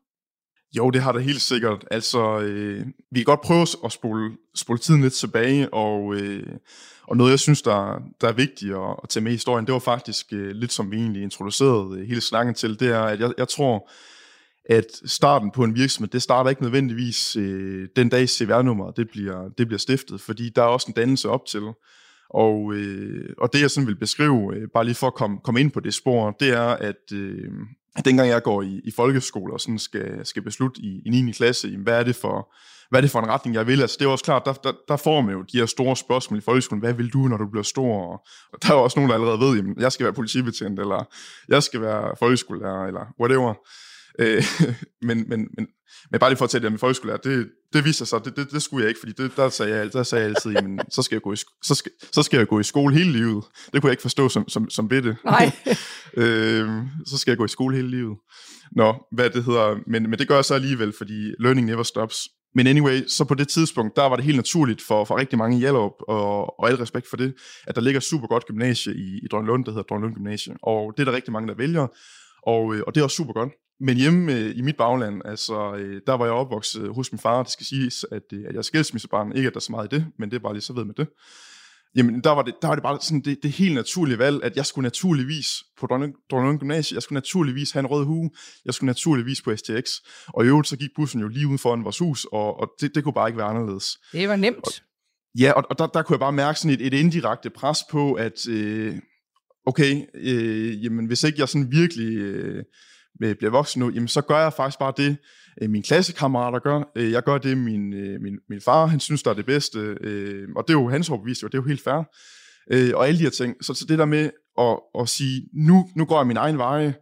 Jo, 0.77 0.89
det 0.89 1.01
har 1.01 1.11
der 1.11 1.19
helt 1.19 1.41
sikkert. 1.41 1.85
Altså, 1.91 2.39
øh, 2.39 2.85
vi 3.11 3.19
kan 3.19 3.25
godt 3.25 3.41
prøve 3.41 3.67
at 3.85 3.91
spole, 3.91 4.31
spole 4.55 4.79
tiden 4.79 5.01
lidt 5.01 5.13
tilbage, 5.13 5.73
og, 5.73 6.15
øh, 6.15 6.47
og 7.07 7.17
noget, 7.17 7.31
jeg 7.31 7.39
synes, 7.39 7.61
der, 7.61 8.01
der 8.21 8.27
er 8.27 8.33
vigtigt 8.33 8.75
at, 8.75 8.95
at 9.03 9.09
tage 9.09 9.23
med 9.23 9.31
i 9.31 9.35
historien, 9.35 9.65
det 9.65 9.73
var 9.73 9.79
faktisk 9.79 10.33
øh, 10.33 10.51
lidt 10.51 10.73
som 10.73 10.91
vi 10.91 10.97
egentlig 10.97 11.23
introducerede 11.23 11.99
øh, 11.99 12.07
hele 12.07 12.21
snakken 12.21 12.53
til, 12.55 12.79
det 12.79 12.87
er, 12.91 13.01
at 13.01 13.19
jeg, 13.19 13.33
jeg 13.37 13.47
tror, 13.47 13.89
at 14.69 14.85
starten 15.05 15.51
på 15.51 15.63
en 15.63 15.75
virksomhed, 15.75 16.09
det 16.09 16.21
starter 16.21 16.49
ikke 16.49 16.61
nødvendigvis 16.61 17.35
øh, 17.35 17.87
den 17.95 18.09
dag 18.09 18.29
CVR-nummer, 18.29 18.91
det 18.91 19.09
bliver, 19.09 19.49
det 19.57 19.67
bliver 19.67 19.79
stiftet, 19.79 20.21
fordi 20.21 20.49
der 20.49 20.61
er 20.61 20.67
også 20.67 20.87
en 20.87 20.93
dannelse 20.93 21.29
op 21.29 21.45
til. 21.45 21.63
Og, 22.29 22.73
øh, 22.73 23.29
og 23.37 23.53
det 23.53 23.61
jeg 23.61 23.71
sådan 23.71 23.87
vil 23.87 23.95
beskrive, 23.95 24.55
øh, 24.55 24.67
bare 24.73 24.85
lige 24.85 24.95
for 24.95 25.07
at 25.07 25.13
komme, 25.13 25.37
komme 25.43 25.59
ind 25.59 25.71
på 25.71 25.79
det 25.79 25.93
spor, 25.93 26.31
det 26.39 26.49
er, 26.49 26.67
at, 26.67 27.11
øh, 27.13 27.51
dengang 28.05 28.29
jeg 28.29 28.43
går 28.43 28.61
i, 28.61 28.81
i 28.83 28.91
folkeskole 28.91 29.53
og 29.53 29.59
sådan 29.59 29.79
skal, 29.79 30.25
skal 30.25 30.41
beslutte 30.41 30.81
i, 30.81 31.01
i 31.05 31.09
9. 31.09 31.31
klasse, 31.31 31.67
jamen, 31.67 31.83
hvad 31.83 31.99
er 31.99 32.03
det 32.03 32.15
for 32.15 32.53
hvad 32.93 32.99
er 32.99 33.01
det 33.01 33.11
for 33.11 33.19
en 33.19 33.27
retning, 33.27 33.55
jeg 33.55 33.67
vil? 33.67 33.81
Altså, 33.81 33.97
det 33.99 34.05
er 34.05 34.09
også 34.09 34.25
klart, 34.25 34.45
der, 34.45 34.53
der, 34.53 34.71
der 34.87 34.97
får 34.97 35.21
man 35.21 35.33
jo 35.33 35.41
de 35.41 35.57
her 35.57 35.65
store 35.65 35.95
spørgsmål 35.95 36.37
i 36.37 36.41
folkeskolen. 36.41 36.79
Hvad 36.79 36.93
vil 36.93 37.09
du, 37.13 37.17
når 37.17 37.37
du 37.37 37.47
bliver 37.47 37.63
stor? 37.63 37.93
Og, 38.11 38.25
og 38.53 38.63
der 38.63 38.71
er 38.71 38.77
jo 38.77 38.83
også 38.83 38.99
nogen, 38.99 39.09
der 39.09 39.15
allerede 39.15 39.39
ved, 39.39 39.55
jamen, 39.55 39.75
jeg 39.79 39.91
skal 39.91 40.03
være 40.03 40.13
politibetjent, 40.13 40.79
eller 40.79 41.09
jeg 41.49 41.63
skal 41.63 41.81
være 41.81 42.15
folkeskolelærer, 42.19 42.87
eller 42.87 43.05
whatever. 43.19 43.53
Øh, 44.19 44.43
men, 45.07 45.29
men, 45.29 45.47
men, 45.57 45.67
men 46.11 46.19
bare 46.19 46.29
lige 46.29 46.37
for 46.37 46.45
at 46.45 46.49
tage 46.49 46.61
det 46.61 46.71
med 46.71 46.79
folkeskolelærer, 46.79 47.17
det, 47.17 47.49
det 47.73 47.85
viser 47.85 48.05
sig, 48.05 48.25
det, 48.25 48.35
det, 48.35 48.51
det 48.51 48.61
skulle 48.61 48.83
jeg 48.83 48.89
ikke, 48.89 48.99
fordi 48.99 49.13
det, 49.17 49.31
der, 49.35 49.49
sagde 49.49 49.75
jeg, 49.75 49.93
der 49.93 50.03
sagde 50.03 50.23
jeg 50.23 50.29
altid, 50.29 50.51
jamen, 50.51 50.79
så 50.91 51.01
skal, 51.01 51.15
jeg 51.15 51.21
gå 51.21 51.33
i, 51.33 51.35
så, 51.63 51.75
skal, 51.75 51.91
så 52.11 52.23
skal 52.23 52.37
jeg 52.37 52.47
gå 52.47 52.59
i 52.59 52.63
skole 52.63 52.95
hele 52.95 53.11
livet. 53.11 53.43
Det 53.73 53.81
kunne 53.81 53.89
jeg 53.89 53.93
ikke 53.93 54.01
forstå 54.01 54.29
som, 54.29 54.49
som, 54.49 54.69
som 54.69 54.89
bitte. 54.89 55.17
Nej. 55.25 55.51
øh, 56.17 56.69
så 57.05 57.17
skal 57.17 57.31
jeg 57.31 57.37
gå 57.37 57.45
i 57.45 57.47
skole 57.47 57.75
hele 57.75 57.89
livet. 57.89 58.17
Nå, 58.71 58.95
hvad 59.11 59.29
det 59.29 59.43
hedder, 59.43 59.77
men, 59.87 60.09
men 60.09 60.19
det 60.19 60.27
gør 60.27 60.35
jeg 60.35 60.45
så 60.45 60.53
alligevel, 60.53 60.93
fordi 60.97 61.33
learning 61.39 61.67
never 61.67 61.83
stops. 61.83 62.27
Men 62.55 62.67
anyway, 62.67 63.07
så 63.07 63.25
på 63.25 63.33
det 63.33 63.47
tidspunkt, 63.47 63.95
der 63.95 64.03
var 64.03 64.15
det 64.15 64.25
helt 64.25 64.35
naturligt 64.35 64.81
for, 64.81 65.05
for 65.05 65.17
rigtig 65.17 65.37
mange 65.37 65.57
i 65.57 65.59
Hjallup, 65.59 65.91
og, 66.07 66.59
og 66.59 66.69
al 66.69 66.75
respekt 66.75 67.09
for 67.09 67.17
det, 67.17 67.33
at 67.67 67.75
der 67.75 67.81
ligger 67.81 67.99
super 67.99 68.27
godt 68.27 68.45
gymnasie 68.45 68.95
i, 68.95 69.19
i 69.23 69.27
Drønlund, 69.31 69.65
der 69.65 69.71
hedder 69.71 69.83
Drønlund 69.83 70.15
Gymnasie. 70.15 70.55
Og 70.63 70.93
det 70.97 71.03
er 71.03 71.05
der 71.05 71.15
rigtig 71.15 71.33
mange, 71.33 71.47
der 71.47 71.55
vælger, 71.55 71.87
og, 72.47 72.75
øh, 72.75 72.81
og 72.87 72.95
det 72.95 73.01
er 73.01 73.05
også 73.05 73.15
super 73.15 73.33
godt. 73.33 73.49
Men 73.83 73.97
hjemme 73.97 74.33
øh, 74.33 74.57
i 74.57 74.61
mit 74.61 74.77
bagland, 74.77 75.21
altså, 75.25 75.75
øh, 75.75 76.01
der 76.07 76.13
var 76.13 76.25
jeg 76.25 76.33
opvokset 76.33 76.95
hos 76.95 77.11
min 77.11 77.19
far. 77.19 77.43
Det 77.43 77.51
skal 77.51 77.65
siges, 77.65 78.05
at, 78.11 78.23
øh, 78.33 78.39
at 78.39 78.51
jeg 78.51 78.57
er 78.57 78.61
skilsmissebarn. 78.61 79.35
Ikke 79.35 79.47
at 79.47 79.53
der 79.53 79.59
er 79.59 79.61
så 79.61 79.71
meget 79.71 79.93
i 79.93 79.95
det, 79.95 80.05
men 80.19 80.31
det 80.31 80.35
er 80.35 80.39
bare 80.39 80.53
lige 80.53 80.61
så 80.61 80.73
ved 80.73 80.85
med 80.85 80.93
det. 80.93 81.07
Jamen, 81.95 82.21
der 82.23 82.29
var 82.29 82.41
det, 82.41 82.53
der 82.61 82.67
var 82.67 82.75
det 82.75 82.83
bare 82.83 82.97
sådan 83.01 83.21
det, 83.21 83.37
det 83.43 83.51
helt 83.51 83.73
naturlige 83.73 84.17
valg, 84.17 84.43
at 84.43 84.55
jeg 84.55 84.65
skulle 84.65 84.83
naturligvis 84.83 85.47
på 85.79 85.87
Dronning 86.31 86.59
Gymnasie, 86.59 86.95
jeg 86.95 87.03
skulle 87.03 87.17
naturligvis 87.17 87.71
have 87.71 87.79
en 87.79 87.87
rød 87.87 88.05
hue, 88.05 88.29
jeg 88.65 88.73
skulle 88.73 88.87
naturligvis 88.87 89.41
på 89.41 89.55
STX, 89.55 89.91
og 90.27 90.45
i 90.45 90.47
øvrigt 90.47 90.67
så 90.67 90.77
gik 90.77 90.89
bussen 90.95 91.21
jo 91.21 91.27
lige 91.27 91.47
uden 91.47 91.59
foran 91.59 91.83
vores 91.83 91.97
hus, 91.97 92.25
og, 92.31 92.59
og 92.59 92.71
det, 92.81 92.95
det 92.95 93.03
kunne 93.03 93.13
bare 93.13 93.29
ikke 93.29 93.37
være 93.37 93.47
anderledes. 93.47 93.97
Det 94.11 94.29
var 94.29 94.35
nemt. 94.35 94.57
Og, 94.57 94.71
ja, 95.39 95.51
og, 95.51 95.63
og 95.69 95.79
der, 95.79 95.87
der 95.87 96.01
kunne 96.01 96.13
jeg 96.13 96.19
bare 96.19 96.33
mærke 96.33 96.59
sådan 96.59 96.79
et, 96.79 96.87
et 96.87 96.93
indirekte 96.93 97.49
pres 97.49 97.79
på, 97.91 98.13
at 98.13 98.47
øh, 98.47 98.95
okay, 99.65 100.01
øh, 100.15 100.83
jamen 100.83 101.05
hvis 101.05 101.23
ikke 101.23 101.39
jeg 101.39 101.49
sådan 101.49 101.71
virkelig... 101.71 102.17
Øh, 102.17 102.63
Øh, 103.23 103.35
bliver 103.35 103.51
voksen 103.51 103.79
nu, 103.79 103.89
jamen 103.89 104.07
så 104.07 104.21
gør 104.21 104.39
jeg 104.39 104.53
faktisk 104.53 104.79
bare 104.79 104.93
det, 104.97 105.17
øh, 105.61 105.69
mine 105.69 105.83
klassekammerater 105.83 106.59
gør. 106.59 106.91
Øh, 106.95 107.11
jeg 107.11 107.23
gør 107.23 107.37
det, 107.37 107.57
min, 107.57 107.93
øh, 107.93 108.21
min, 108.21 108.33
min 108.49 108.61
far, 108.61 108.85
han 108.85 108.99
synes, 108.99 109.23
der 109.23 109.29
er 109.29 109.35
det 109.35 109.45
bedste. 109.45 109.79
Øh, 110.01 110.47
og 110.55 110.63
det 110.67 110.73
er 110.73 110.79
jo 110.79 110.89
hans 110.89 111.09
overbevisning, 111.09 111.47
og 111.47 111.51
det 111.51 111.57
er 111.57 111.61
jo 111.61 111.67
helt 111.67 111.83
fair. 111.83 112.03
Øh, 112.71 112.91
og 112.95 113.07
alle 113.07 113.17
de 113.17 113.23
her 113.23 113.29
ting. 113.29 113.55
Så, 113.61 113.73
så 113.73 113.85
det 113.89 113.99
der 113.99 114.05
med 114.05 114.29
at, 114.59 114.79
at 114.99 115.09
sige, 115.09 115.49
nu, 115.53 115.89
nu 115.95 116.05
går 116.05 116.19
jeg 116.19 116.27
min 116.27 116.37
egen 116.37 116.57
vej, 116.57 116.93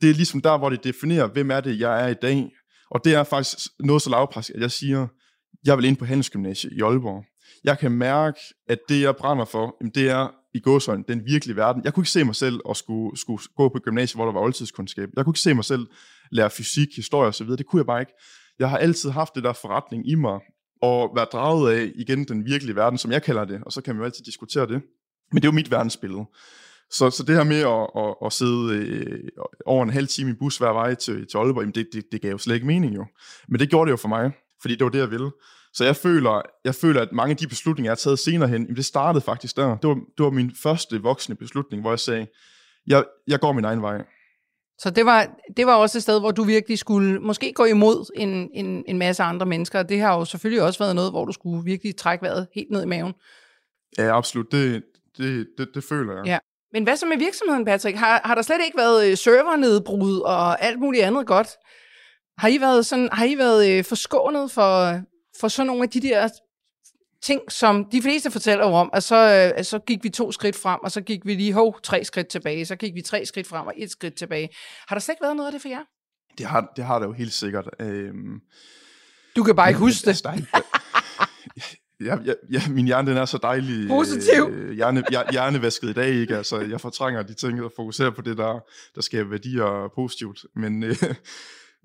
det 0.00 0.10
er 0.10 0.14
ligesom 0.14 0.40
der, 0.40 0.58
hvor 0.58 0.70
det 0.70 0.84
definerer, 0.84 1.26
hvem 1.26 1.50
er 1.50 1.60
det, 1.60 1.80
jeg 1.80 2.04
er 2.04 2.08
i 2.08 2.14
dag. 2.22 2.50
Og 2.90 3.00
det 3.04 3.14
er 3.14 3.24
faktisk 3.24 3.58
noget 3.80 4.02
så 4.02 4.10
lavpraktisk, 4.10 4.54
at 4.54 4.60
jeg 4.60 4.70
siger, 4.70 5.06
jeg 5.64 5.76
vil 5.76 5.84
ind 5.84 5.96
på 5.96 6.04
Handelsgymnasiet 6.04 6.72
i 6.72 6.80
Aalborg. 6.80 7.24
Jeg 7.64 7.78
kan 7.78 7.92
mærke, 7.92 8.38
at 8.68 8.78
det, 8.88 9.02
jeg 9.02 9.16
brænder 9.16 9.44
for, 9.44 9.76
det 9.94 10.10
er 10.10 10.39
i 10.54 10.60
gåsøjne, 10.60 11.04
den 11.08 11.26
virkelige 11.26 11.56
verden. 11.56 11.84
Jeg 11.84 11.94
kunne 11.94 12.02
ikke 12.02 12.10
se 12.10 12.24
mig 12.24 12.36
selv 12.36 12.60
at 12.70 12.76
skulle, 12.76 13.18
skulle 13.18 13.42
gå 13.56 13.68
på 13.68 13.78
gymnasiet, 13.78 14.16
hvor 14.16 14.24
der 14.24 14.32
var 14.32 14.40
oldtidskundskab. 14.40 15.08
Jeg 15.16 15.24
kunne 15.24 15.30
ikke 15.30 15.40
se 15.40 15.54
mig 15.54 15.64
selv 15.64 15.86
lære 16.30 16.50
fysik, 16.50 16.96
historie 16.96 17.28
osv. 17.28 17.46
Det 17.46 17.66
kunne 17.66 17.80
jeg 17.80 17.86
bare 17.86 18.00
ikke. 18.00 18.12
Jeg 18.58 18.70
har 18.70 18.78
altid 18.78 19.10
haft 19.10 19.34
det 19.34 19.44
der 19.44 19.52
forretning 19.52 20.08
i 20.08 20.14
mig, 20.14 20.40
og 20.82 21.12
været 21.16 21.28
draget 21.32 21.72
af 21.72 21.92
igen 21.94 22.24
den 22.24 22.44
virkelige 22.44 22.76
verden, 22.76 22.98
som 22.98 23.12
jeg 23.12 23.22
kalder 23.22 23.44
det, 23.44 23.60
og 23.66 23.72
så 23.72 23.80
kan 23.80 23.94
man 23.94 24.00
jo 24.00 24.04
altid 24.04 24.24
diskutere 24.24 24.66
det. 24.66 24.82
Men 25.32 25.42
det 25.42 25.48
er 25.48 25.52
jo 25.52 25.54
mit 25.54 25.70
verdensbillede. 25.70 26.24
Så, 26.90 27.10
så 27.10 27.22
det 27.22 27.36
her 27.36 27.44
med 27.44 27.60
at, 27.60 28.04
at, 28.04 28.26
at 28.26 28.32
sidde 28.32 28.76
øh, 28.76 29.28
over 29.66 29.82
en 29.82 29.90
halv 29.90 30.08
time 30.08 30.30
i 30.30 30.34
bus 30.34 30.58
hver 30.58 30.72
vej 30.72 30.94
til, 30.94 31.26
til 31.26 31.38
Aalborg, 31.38 31.62
jamen 31.62 31.74
det, 31.74 31.88
det, 31.92 32.04
det 32.12 32.22
gav 32.22 32.30
jo 32.30 32.38
slet 32.38 32.54
ikke 32.54 32.66
mening 32.66 32.96
jo. 32.96 33.06
Men 33.48 33.60
det 33.60 33.70
gjorde 33.70 33.88
det 33.88 33.92
jo 33.92 33.96
for 33.96 34.08
mig, 34.08 34.32
fordi 34.60 34.74
det 34.74 34.84
var 34.84 34.90
det, 34.90 34.98
jeg 34.98 35.10
ville. 35.10 35.30
Så 35.72 35.84
jeg 35.84 35.96
føler, 35.96 36.42
jeg 36.64 36.74
føler, 36.74 37.02
at 37.02 37.12
mange 37.12 37.30
af 37.30 37.36
de 37.36 37.46
beslutninger, 37.48 37.90
jeg 37.90 37.90
har 37.90 37.96
taget 37.96 38.18
senere 38.18 38.48
hen, 38.48 38.76
det 38.76 38.84
startede 38.84 39.24
faktisk 39.24 39.56
der. 39.56 39.76
Det 39.76 39.88
var, 39.88 39.94
det 39.94 40.24
var 40.24 40.30
min 40.30 40.52
første 40.62 41.02
voksne 41.02 41.34
beslutning, 41.34 41.82
hvor 41.82 41.90
jeg 41.90 41.98
sagde, 42.00 42.26
jeg, 42.86 43.04
jeg 43.26 43.40
går 43.40 43.52
min 43.52 43.64
egen 43.64 43.82
vej. 43.82 44.02
Så 44.78 44.90
det 44.90 45.06
var, 45.06 45.36
det 45.56 45.66
var 45.66 45.74
også 45.74 45.98
et 45.98 46.02
sted, 46.02 46.20
hvor 46.20 46.30
du 46.30 46.42
virkelig 46.42 46.78
skulle 46.78 47.20
måske 47.20 47.52
gå 47.52 47.64
imod 47.64 48.10
en, 48.16 48.50
en, 48.54 48.84
en 48.88 48.98
masse 48.98 49.22
andre 49.22 49.46
mennesker. 49.46 49.82
Det 49.82 50.00
har 50.00 50.18
jo 50.18 50.24
selvfølgelig 50.24 50.62
også 50.62 50.78
været 50.78 50.94
noget, 50.94 51.10
hvor 51.10 51.24
du 51.24 51.32
skulle 51.32 51.64
virkelig 51.64 51.96
trække 51.96 52.22
vejret 52.22 52.46
helt 52.54 52.70
ned 52.70 52.82
i 52.82 52.86
maven. 52.86 53.14
Ja, 53.98 54.16
absolut. 54.16 54.52
Det, 54.52 54.82
det, 55.18 55.48
det, 55.58 55.68
det 55.74 55.84
føler 55.84 56.16
jeg. 56.16 56.26
Ja. 56.26 56.38
Men 56.72 56.82
hvad 56.82 56.96
så 56.96 57.06
med 57.06 57.18
virksomheden, 57.18 57.64
Patrick? 57.64 57.96
Har, 57.96 58.20
har 58.24 58.34
der 58.34 58.42
slet 58.42 58.60
ikke 58.64 58.78
været 58.78 59.10
øh, 59.10 59.16
servernedbrud 59.16 60.20
og 60.20 60.62
alt 60.62 60.80
muligt 60.80 61.04
andet 61.04 61.26
godt? 61.26 61.48
Har 62.38 62.48
I 62.48 62.60
været, 62.60 62.86
sådan, 62.86 63.08
har 63.12 63.24
I 63.24 63.38
været 63.38 63.70
øh, 63.70 63.84
forskånet 63.84 64.50
for, 64.50 65.00
for 65.40 65.48
sådan 65.48 65.66
nogle 65.66 65.82
af 65.82 65.88
de 65.88 66.00
der 66.00 66.28
ting, 67.22 67.40
som 67.48 67.84
de 67.92 68.02
fleste 68.02 68.30
fortæller 68.30 68.64
om, 68.64 68.90
at 68.92 69.02
så, 69.02 69.52
øh, 69.56 69.64
så 69.64 69.78
gik 69.78 70.04
vi 70.04 70.08
to 70.08 70.32
skridt 70.32 70.56
frem, 70.56 70.80
og 70.82 70.90
så 70.90 71.00
gik 71.00 71.26
vi 71.26 71.34
lige 71.34 71.52
hov, 71.52 71.80
tre 71.82 72.04
skridt 72.04 72.28
tilbage, 72.28 72.66
så 72.66 72.76
gik 72.76 72.94
vi 72.94 73.02
tre 73.02 73.26
skridt 73.26 73.46
frem 73.46 73.66
og 73.66 73.72
et 73.76 73.90
skridt 73.90 74.14
tilbage. 74.14 74.48
Har 74.88 74.96
der 74.96 75.00
slet 75.00 75.12
ikke 75.12 75.22
været 75.22 75.36
noget 75.36 75.48
af 75.48 75.52
det 75.52 75.62
for 75.62 75.68
jer? 75.68 75.82
Det 76.38 76.46
har, 76.46 76.72
det 76.76 76.84
har 76.84 76.98
der 76.98 77.06
jo 77.06 77.12
helt 77.12 77.32
sikkert. 77.32 77.68
Øhm, 77.80 78.40
du 79.36 79.42
kan 79.42 79.56
bare 79.56 79.68
ikke 79.68 79.80
huske 79.80 80.10
det. 80.10 80.26
Ja, 82.04 82.16
ja, 82.24 82.32
ja, 82.50 82.62
min 82.68 82.86
hjerne 82.86 83.10
den 83.10 83.18
er 83.18 83.24
så 83.24 83.38
dejlig. 83.42 83.88
Positiv. 83.88 84.48
Øh, 84.50 84.72
hjerne, 84.72 85.04
hjernevasket 85.30 85.88
i 85.88 85.92
dag, 85.92 86.08
ikke? 86.08 86.36
Altså, 86.36 86.60
jeg 86.60 86.80
fortrænger 86.80 87.22
de 87.22 87.34
ting, 87.34 87.62
og 87.62 87.72
fokuserer 87.76 88.10
på 88.10 88.22
det, 88.22 88.38
der, 88.38 88.60
der 88.94 89.00
skaber 89.00 89.30
værdier 89.30 89.92
positivt. 89.94 90.44
Men, 90.54 90.82
øh, 90.82 90.96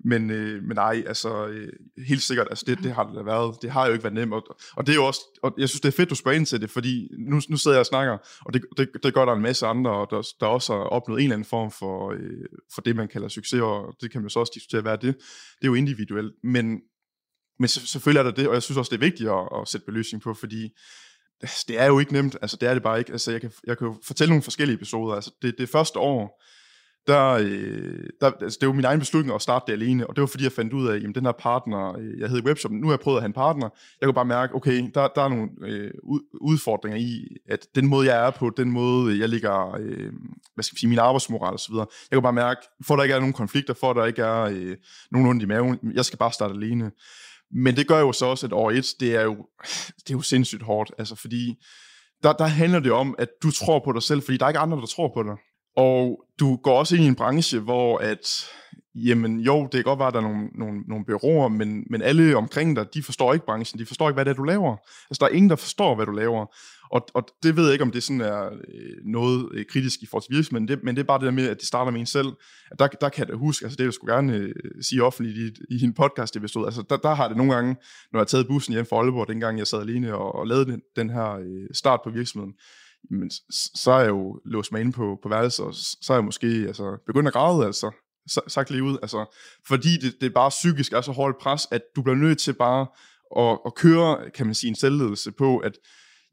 men, 0.04 0.30
øh, 0.30 0.62
men 0.62 0.74
nej, 0.74 1.04
altså 1.06 1.46
øh, 1.46 1.72
helt 2.06 2.22
sikkert, 2.22 2.46
altså 2.50 2.64
det, 2.66 2.78
det 2.78 2.92
har 2.92 3.04
det 3.04 3.16
da 3.16 3.22
været. 3.22 3.56
Det 3.62 3.70
har 3.70 3.86
jo 3.86 3.92
ikke 3.92 4.04
været 4.04 4.14
nemt, 4.14 4.32
og, 4.32 4.56
og 4.76 4.86
det 4.86 4.92
er 4.92 4.96
jo 4.96 5.04
også, 5.04 5.20
og 5.42 5.54
jeg 5.58 5.68
synes 5.68 5.80
det 5.80 5.88
er 5.88 5.96
fedt, 5.96 6.10
du 6.10 6.14
spørger 6.14 6.36
ind 6.36 6.46
til 6.46 6.60
det, 6.60 6.70
fordi 6.70 7.08
nu, 7.18 7.40
nu 7.48 7.56
sidder 7.56 7.76
jeg 7.76 7.80
og 7.80 7.86
snakker, 7.86 8.18
og 8.44 8.54
det, 8.54 8.62
det, 8.76 8.88
det 9.02 9.14
gør 9.14 9.24
der 9.24 9.32
en 9.32 9.42
masse 9.42 9.66
andre, 9.66 9.90
og 9.90 10.06
der, 10.10 10.28
der 10.40 10.46
også 10.46 10.72
har 10.72 10.80
opnået 10.80 11.18
en 11.18 11.24
eller 11.24 11.34
anden 11.34 11.48
form 11.48 11.70
for, 11.70 12.10
øh, 12.10 12.44
for 12.74 12.80
det, 12.80 12.96
man 12.96 13.08
kalder 13.08 13.28
succes, 13.28 13.60
og 13.60 13.94
det 14.00 14.10
kan 14.12 14.20
man 14.20 14.30
så 14.30 14.40
også 14.40 14.52
diskutere, 14.54 14.80
hvad 14.80 14.92
er 14.92 14.96
det? 14.96 15.14
Det 15.58 15.62
er 15.62 15.68
jo 15.68 15.74
individuelt, 15.74 16.34
men 16.42 16.80
men 17.58 17.68
selvfølgelig 17.68 18.18
er 18.18 18.22
der 18.22 18.30
det, 18.30 18.48
og 18.48 18.54
jeg 18.54 18.62
synes 18.62 18.78
også, 18.78 18.90
det 18.90 18.96
er 18.96 19.06
vigtigt 19.06 19.30
at, 19.30 19.48
at 19.60 19.68
sætte 19.68 19.84
belysning 19.86 20.22
på, 20.22 20.34
fordi 20.34 20.70
altså, 21.40 21.64
det 21.68 21.80
er 21.80 21.86
jo 21.86 21.98
ikke 21.98 22.12
nemt, 22.12 22.36
altså 22.42 22.56
det 22.56 22.68
er 22.68 22.74
det 22.74 22.82
bare 22.82 22.98
ikke. 22.98 23.12
Altså 23.12 23.30
jeg 23.30 23.40
kan, 23.40 23.52
jeg 23.66 23.78
kan 23.78 23.86
jo 23.86 23.96
fortælle 24.04 24.30
nogle 24.30 24.42
forskellige 24.42 24.74
episoder. 24.74 25.14
Altså 25.14 25.30
det, 25.42 25.54
det 25.58 25.68
første 25.68 25.98
år, 25.98 26.42
der, 27.06 27.30
øh, 27.30 28.06
der, 28.20 28.30
altså 28.40 28.58
det 28.60 28.68
var 28.68 28.74
min 28.74 28.84
egen 28.84 28.98
beslutning 28.98 29.34
at 29.34 29.42
starte 29.42 29.64
det 29.66 29.72
alene, 29.72 30.06
og 30.06 30.16
det 30.16 30.20
var 30.20 30.26
fordi, 30.26 30.44
jeg 30.44 30.52
fandt 30.52 30.72
ud 30.72 30.88
af, 30.88 30.96
at 30.96 31.14
den 31.14 31.24
her 31.24 31.32
partner, 31.32 31.98
øh, 31.98 32.20
jeg 32.20 32.28
hed 32.28 32.38
i 32.38 32.44
webshop, 32.44 32.70
nu 32.70 32.86
har 32.86 32.92
jeg 32.92 33.00
prøvet 33.00 33.16
at 33.16 33.22
have 33.22 33.26
en 33.26 33.32
partner, 33.32 33.68
jeg 34.00 34.06
kunne 34.06 34.14
bare 34.14 34.24
mærke, 34.24 34.54
okay, 34.54 34.90
der, 34.94 35.08
der 35.08 35.22
er 35.22 35.28
nogle 35.28 35.48
øh, 35.62 35.90
udfordringer 36.40 36.98
i, 36.98 37.36
at 37.48 37.66
den 37.74 37.86
måde, 37.86 38.14
jeg 38.14 38.26
er 38.26 38.30
på, 38.30 38.50
den 38.56 38.70
måde, 38.70 39.20
jeg 39.20 39.28
ligger, 39.28 39.76
øh, 39.80 40.12
hvad 40.54 40.64
skal 40.64 40.74
jeg 40.74 40.80
sige, 40.80 40.88
min 40.88 40.98
arbejdsmoral 40.98 41.52
og 41.52 41.60
så 41.60 41.72
videre, 41.72 41.86
jeg 42.10 42.16
kunne 42.16 42.22
bare 42.22 42.32
mærke, 42.32 42.60
for 42.86 42.96
der 42.96 43.02
ikke 43.02 43.14
er 43.14 43.20
nogen 43.20 43.32
konflikter, 43.32 43.74
for 43.74 43.92
der 43.92 44.04
ikke 44.04 44.22
er 44.22 44.42
øh, 44.42 44.76
nogen 45.10 45.28
ondt 45.28 45.42
i 45.42 45.46
maven, 45.46 45.78
jeg 45.94 46.04
skal 46.04 46.18
bare 46.18 46.32
starte 46.32 46.54
alene. 46.54 46.90
Men 47.52 47.76
det 47.76 47.88
gør 47.88 48.00
jo 48.00 48.12
så 48.12 48.26
også, 48.26 48.46
at 48.46 48.52
år 48.52 48.70
et, 48.70 48.86
det 49.00 49.16
er 49.16 49.22
jo, 49.22 49.36
det 49.96 50.10
er 50.10 50.14
jo 50.14 50.22
sindssygt 50.22 50.62
hårdt, 50.62 50.92
altså 50.98 51.16
fordi, 51.16 51.54
der, 52.22 52.32
der 52.32 52.46
handler 52.46 52.80
det 52.80 52.92
om, 52.92 53.14
at 53.18 53.28
du 53.42 53.50
tror 53.50 53.82
på 53.84 53.92
dig 53.92 54.02
selv, 54.02 54.22
fordi 54.22 54.36
der 54.36 54.44
er 54.44 54.50
ikke 54.50 54.58
andre, 54.58 54.80
der 54.80 54.86
tror 54.86 55.12
på 55.14 55.22
dig. 55.22 55.36
Og 55.76 56.24
du 56.40 56.56
går 56.56 56.78
også 56.78 56.96
ind 56.96 57.04
i 57.04 57.08
en 57.08 57.14
branche, 57.14 57.60
hvor 57.60 57.98
at, 57.98 58.50
jamen 58.94 59.40
jo, 59.40 59.62
det 59.62 59.72
kan 59.72 59.82
godt 59.82 59.98
være, 59.98 60.08
at 60.08 60.14
der 60.14 60.20
er 60.20 60.24
nogle, 60.24 60.48
nogle, 60.54 60.80
nogle 60.88 61.04
byråer, 61.04 61.48
men, 61.48 61.84
men 61.90 62.02
alle 62.02 62.36
omkring 62.36 62.76
dig, 62.76 62.94
de 62.94 63.02
forstår 63.02 63.32
ikke 63.32 63.46
branchen, 63.46 63.78
de 63.78 63.86
forstår 63.86 64.08
ikke, 64.08 64.14
hvad 64.14 64.24
det 64.24 64.30
er, 64.30 64.34
du 64.34 64.42
laver. 64.42 64.76
Altså, 65.10 65.18
der 65.20 65.26
er 65.26 65.34
ingen, 65.34 65.50
der 65.50 65.56
forstår, 65.56 65.94
hvad 65.94 66.06
du 66.06 66.12
laver. 66.12 66.46
Og, 66.90 67.06
og 67.14 67.28
det 67.42 67.56
ved 67.56 67.64
jeg 67.64 67.72
ikke, 67.72 67.82
om 67.82 67.90
det 67.90 68.02
sådan 68.02 68.20
er 68.20 68.44
øh, 68.46 68.96
noget 69.04 69.48
øh, 69.52 69.64
kritisk 69.70 70.02
i 70.02 70.06
forhold 70.06 70.22
til 70.22 70.36
virksomheden, 70.36 70.68
det, 70.68 70.84
men 70.84 70.96
det 70.96 71.02
er 71.02 71.06
bare 71.06 71.18
det 71.18 71.24
der 71.24 71.30
med, 71.30 71.48
at 71.48 71.56
det 71.56 71.66
starter 71.66 71.92
med 71.92 72.00
en 72.00 72.06
selv. 72.06 72.28
At 72.70 72.78
der, 72.78 72.86
der 72.86 73.08
kan 73.08 73.20
jeg 73.20 73.28
da 73.28 73.34
huske, 73.34 73.64
altså 73.64 73.76
det 73.76 73.84
jeg 73.84 73.92
skulle 73.92 74.14
gerne 74.14 74.32
øh, 74.32 74.54
sige 74.80 75.02
offentligt 75.02 75.38
i, 75.70 75.74
i 75.74 75.84
en 75.84 75.94
podcast 75.94 76.34
det 76.34 76.42
bestod. 76.42 76.66
altså 76.66 76.82
der, 76.90 76.96
der 76.96 77.14
har 77.14 77.28
det 77.28 77.36
nogle 77.36 77.54
gange, 77.54 77.74
når 78.12 78.18
jeg 78.18 78.20
har 78.20 78.24
taget 78.24 78.46
bussen 78.46 78.74
hjem 78.74 78.86
fra 78.86 78.96
Aalborg, 78.96 79.28
dengang 79.28 79.58
jeg 79.58 79.66
sad 79.66 79.80
alene 79.80 80.14
og, 80.14 80.34
og 80.34 80.46
lavede 80.46 80.66
den, 80.66 80.80
den 80.96 81.10
her 81.10 81.36
start 81.72 82.00
på 82.04 82.10
virksomheden, 82.10 82.54
men 83.10 83.30
så 83.74 83.90
er 83.90 84.00
jeg 84.00 84.08
jo 84.08 84.40
låst 84.44 84.72
mig 84.72 84.80
inde 84.80 84.92
på, 84.92 85.18
på 85.22 85.28
værelset, 85.28 85.64
og 85.64 85.74
så 85.74 86.12
er 86.12 86.16
jeg 86.16 86.24
måske 86.24 86.46
altså, 86.46 87.02
begyndt 87.06 87.28
at 87.28 87.32
græde, 87.32 87.66
altså, 87.66 87.90
sagt 88.48 88.70
lige 88.70 88.82
ud, 88.82 88.98
altså, 89.02 89.36
fordi 89.66 89.96
det, 89.96 90.14
det 90.20 90.26
er 90.26 90.34
bare 90.34 90.50
psykisk 90.50 90.92
er 90.92 91.00
så 91.00 91.12
hårdt 91.12 91.38
pres, 91.38 91.66
at 91.70 91.82
du 91.96 92.02
bliver 92.02 92.16
nødt 92.16 92.38
til 92.38 92.52
bare 92.52 92.86
at, 93.36 93.58
at 93.66 93.74
køre, 93.74 94.30
kan 94.30 94.46
man 94.46 94.54
sige, 94.54 94.68
en 94.68 94.74
selvledelse 94.74 95.32
på, 95.32 95.58
at 95.58 95.78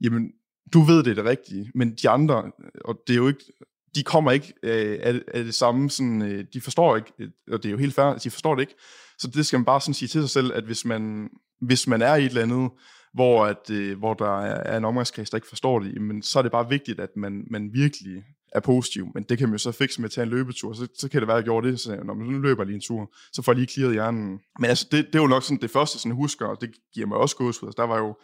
jamen, 0.01 0.31
du 0.73 0.81
ved 0.81 1.03
det 1.03 1.11
er 1.11 1.15
det 1.15 1.25
rigtige, 1.25 1.71
men 1.75 1.95
de 1.95 2.09
andre, 2.09 2.51
og 2.85 2.99
det 3.07 3.13
er 3.13 3.17
jo 3.17 3.27
ikke, 3.27 3.53
de 3.95 4.03
kommer 4.03 4.31
ikke 4.31 4.53
øh, 4.63 4.99
af, 5.01 5.21
af 5.33 5.43
det 5.43 5.55
samme, 5.55 5.89
sådan, 5.89 6.21
øh, 6.21 6.45
de 6.53 6.61
forstår 6.61 6.95
ikke, 6.95 7.13
øh, 7.19 7.29
og 7.51 7.63
det 7.63 7.69
er 7.69 7.71
jo 7.71 7.77
helt 7.77 7.95
fair, 7.95 8.17
de 8.17 8.31
forstår 8.31 8.55
det 8.55 8.61
ikke, 8.61 8.75
så 9.19 9.27
det 9.27 9.45
skal 9.45 9.59
man 9.59 9.65
bare 9.65 9.81
sådan 9.81 9.93
sige 9.93 10.09
til 10.09 10.21
sig 10.21 10.29
selv, 10.29 10.53
at 10.53 10.63
hvis 10.63 10.85
man, 10.85 11.29
hvis 11.61 11.87
man 11.87 12.01
er 12.01 12.15
i 12.15 12.25
et 12.25 12.29
eller 12.29 12.41
andet, 12.41 12.71
hvor, 13.13 13.45
at, 13.45 13.69
øh, 13.71 13.97
hvor 13.97 14.13
der 14.13 14.41
er 14.41 14.77
en 14.77 14.85
omgangskreds, 14.85 15.29
der 15.29 15.37
ikke 15.37 15.47
forstår 15.47 15.79
det, 15.79 16.01
men 16.01 16.21
så 16.21 16.39
er 16.39 16.43
det 16.43 16.51
bare 16.51 16.69
vigtigt, 16.69 16.99
at 16.99 17.09
man, 17.15 17.47
man 17.51 17.69
virkelig 17.73 18.23
er 18.53 18.59
positiv, 18.59 19.07
men 19.13 19.23
det 19.23 19.37
kan 19.37 19.47
man 19.49 19.53
jo 19.53 19.57
så 19.57 19.71
fikse 19.71 20.01
med 20.01 20.09
at 20.09 20.11
tage 20.11 20.23
en 20.23 20.29
løbetur, 20.29 20.73
så, 20.73 20.87
så 20.97 21.09
kan 21.09 21.19
det 21.19 21.27
være, 21.27 21.37
at 21.37 21.41
jeg 21.41 21.45
gjorde 21.45 21.71
det, 21.71 21.79
så 21.79 21.99
når 22.03 22.13
man 22.13 22.41
løber 22.41 22.63
lige 22.63 22.75
en 22.75 22.81
tur, 22.81 23.13
så 23.33 23.41
får 23.41 23.51
jeg 23.51 23.57
lige 23.57 23.67
clearet 23.67 23.93
hjernen. 23.93 24.39
Men 24.59 24.69
altså, 24.69 24.87
det, 24.91 25.07
det 25.07 25.15
er 25.15 25.21
jo 25.21 25.27
nok 25.27 25.43
sådan 25.43 25.61
det 25.61 25.71
første, 25.71 25.97
sådan 25.97 26.09
jeg 26.09 26.15
husker, 26.15 26.45
og 26.45 26.61
det 26.61 26.71
giver 26.93 27.07
mig 27.07 27.17
også 27.17 27.35
gåsehud. 27.35 27.67
Altså, 27.67 27.81
der 27.81 27.87
var 27.87 27.97
jo 27.97 28.15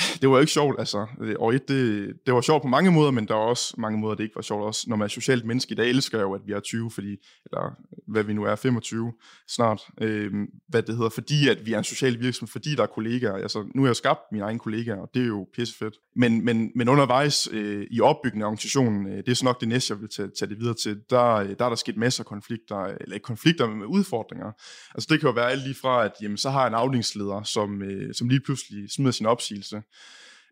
det 0.20 0.30
var 0.30 0.40
ikke 0.40 0.52
sjovt, 0.52 0.76
altså. 0.78 1.06
Og 1.38 1.54
et, 1.54 1.68
det, 1.68 2.12
det 2.26 2.34
var 2.34 2.40
sjovt 2.40 2.62
på 2.62 2.68
mange 2.68 2.90
måder, 2.90 3.10
men 3.10 3.28
der 3.28 3.34
var 3.34 3.40
også 3.40 3.74
mange 3.78 3.98
måder, 3.98 4.14
det 4.14 4.24
ikke 4.24 4.36
var 4.36 4.42
sjovt. 4.42 4.64
Også 4.64 4.84
når 4.88 4.96
man 4.96 5.04
er 5.04 5.08
socialt 5.08 5.44
menneske 5.44 5.72
i 5.72 5.74
dag, 5.74 5.88
elsker 5.88 6.18
jeg 6.18 6.24
jo, 6.24 6.34
at 6.34 6.40
vi 6.46 6.52
er 6.52 6.60
20, 6.60 6.90
fordi, 6.90 7.16
eller 7.44 7.76
hvad 8.08 8.22
vi 8.22 8.32
nu 8.32 8.44
er, 8.44 8.56
25 8.56 9.12
snart, 9.48 9.82
øh, 10.00 10.32
hvad 10.68 10.82
det 10.82 10.96
hedder, 10.96 11.10
fordi 11.10 11.48
at 11.48 11.66
vi 11.66 11.72
er 11.72 11.78
en 11.78 11.84
social 11.84 12.20
virksomhed, 12.20 12.50
fordi 12.50 12.74
der 12.74 12.82
er 12.82 12.86
kollegaer. 12.86 13.34
Altså, 13.34 13.70
nu 13.74 13.82
har 13.82 13.88
jeg 13.88 13.96
skabt 13.96 14.20
mine 14.32 14.44
egne 14.44 14.58
kollegaer, 14.58 14.96
og 14.96 15.10
det 15.14 15.22
er 15.22 15.26
jo 15.26 15.48
pissefedt. 15.54 15.94
Men, 16.16 16.44
men, 16.44 16.72
men 16.74 16.88
undervejs 16.88 17.48
øh, 17.52 17.86
i 17.90 18.00
opbygningen 18.00 18.42
af 18.42 18.46
organisationen, 18.46 19.06
øh, 19.06 19.16
det 19.16 19.28
er 19.28 19.34
så 19.34 19.44
nok 19.44 19.60
det 19.60 19.68
næste, 19.68 19.94
jeg 19.94 20.00
vil 20.00 20.08
tage, 20.08 20.28
tage 20.38 20.48
det 20.48 20.58
videre 20.58 20.74
til, 20.74 21.00
der, 21.10 21.34
øh, 21.34 21.48
der 21.58 21.64
er 21.64 21.68
der 21.68 21.76
sket 21.76 21.96
masser 21.96 22.22
af 22.22 22.26
konflikter, 22.26 22.76
eller 22.76 23.14
ikke 23.14 23.24
konflikter, 23.24 23.66
men 23.66 23.84
udfordringer. 23.84 24.52
Altså 24.94 25.08
det 25.10 25.20
kan 25.20 25.28
jo 25.28 25.32
være 25.32 25.50
alt 25.50 25.62
lige 25.62 25.74
fra, 25.74 26.04
at 26.04 26.12
jamen, 26.22 26.36
så 26.36 26.50
har 26.50 26.60
jeg 26.60 26.68
en 26.68 26.74
afdelingsleder, 26.74 27.42
som, 27.42 27.82
øh, 27.82 28.14
som 28.14 28.28
lige 28.28 28.40
pludselig 28.40 28.90
smider 28.90 29.10
sin 29.10 29.26
opsigelse, 29.26 29.82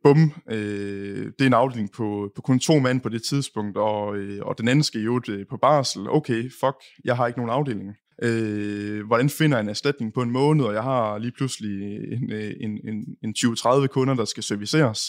bum, 0.02 0.32
øh, 0.50 1.26
det 1.26 1.40
er 1.40 1.46
en 1.46 1.54
afdeling 1.54 1.92
på, 1.92 2.32
på 2.36 2.42
kun 2.42 2.60
to 2.60 2.78
mand 2.78 3.00
på 3.00 3.08
det 3.08 3.22
tidspunkt, 3.22 3.76
og, 3.76 4.16
øh, 4.16 4.46
og 4.46 4.58
den 4.58 4.68
anden 4.68 4.82
skal 4.82 5.00
jo 5.00 5.20
øh, 5.28 5.46
på 5.50 5.56
barsel. 5.56 6.10
Okay, 6.10 6.50
fuck, 6.60 6.76
jeg 7.04 7.16
har 7.16 7.26
ikke 7.26 7.38
nogen 7.38 7.52
afdeling. 7.52 7.96
Øh, 8.22 9.06
hvordan 9.06 9.30
finder 9.30 9.56
jeg 9.56 9.62
en 9.62 9.68
erstatning 9.68 10.14
på 10.14 10.22
en 10.22 10.30
måned, 10.30 10.64
og 10.64 10.74
jeg 10.74 10.82
har 10.82 11.18
lige 11.18 11.32
pludselig 11.32 11.82
en, 12.12 12.32
øh, 12.32 12.54
en, 12.60 12.70
en, 12.88 13.04
en 13.24 13.34
20-30 13.38 13.86
kunder, 13.86 14.14
der 14.14 14.24
skal 14.24 14.42
serviceres. 14.42 15.00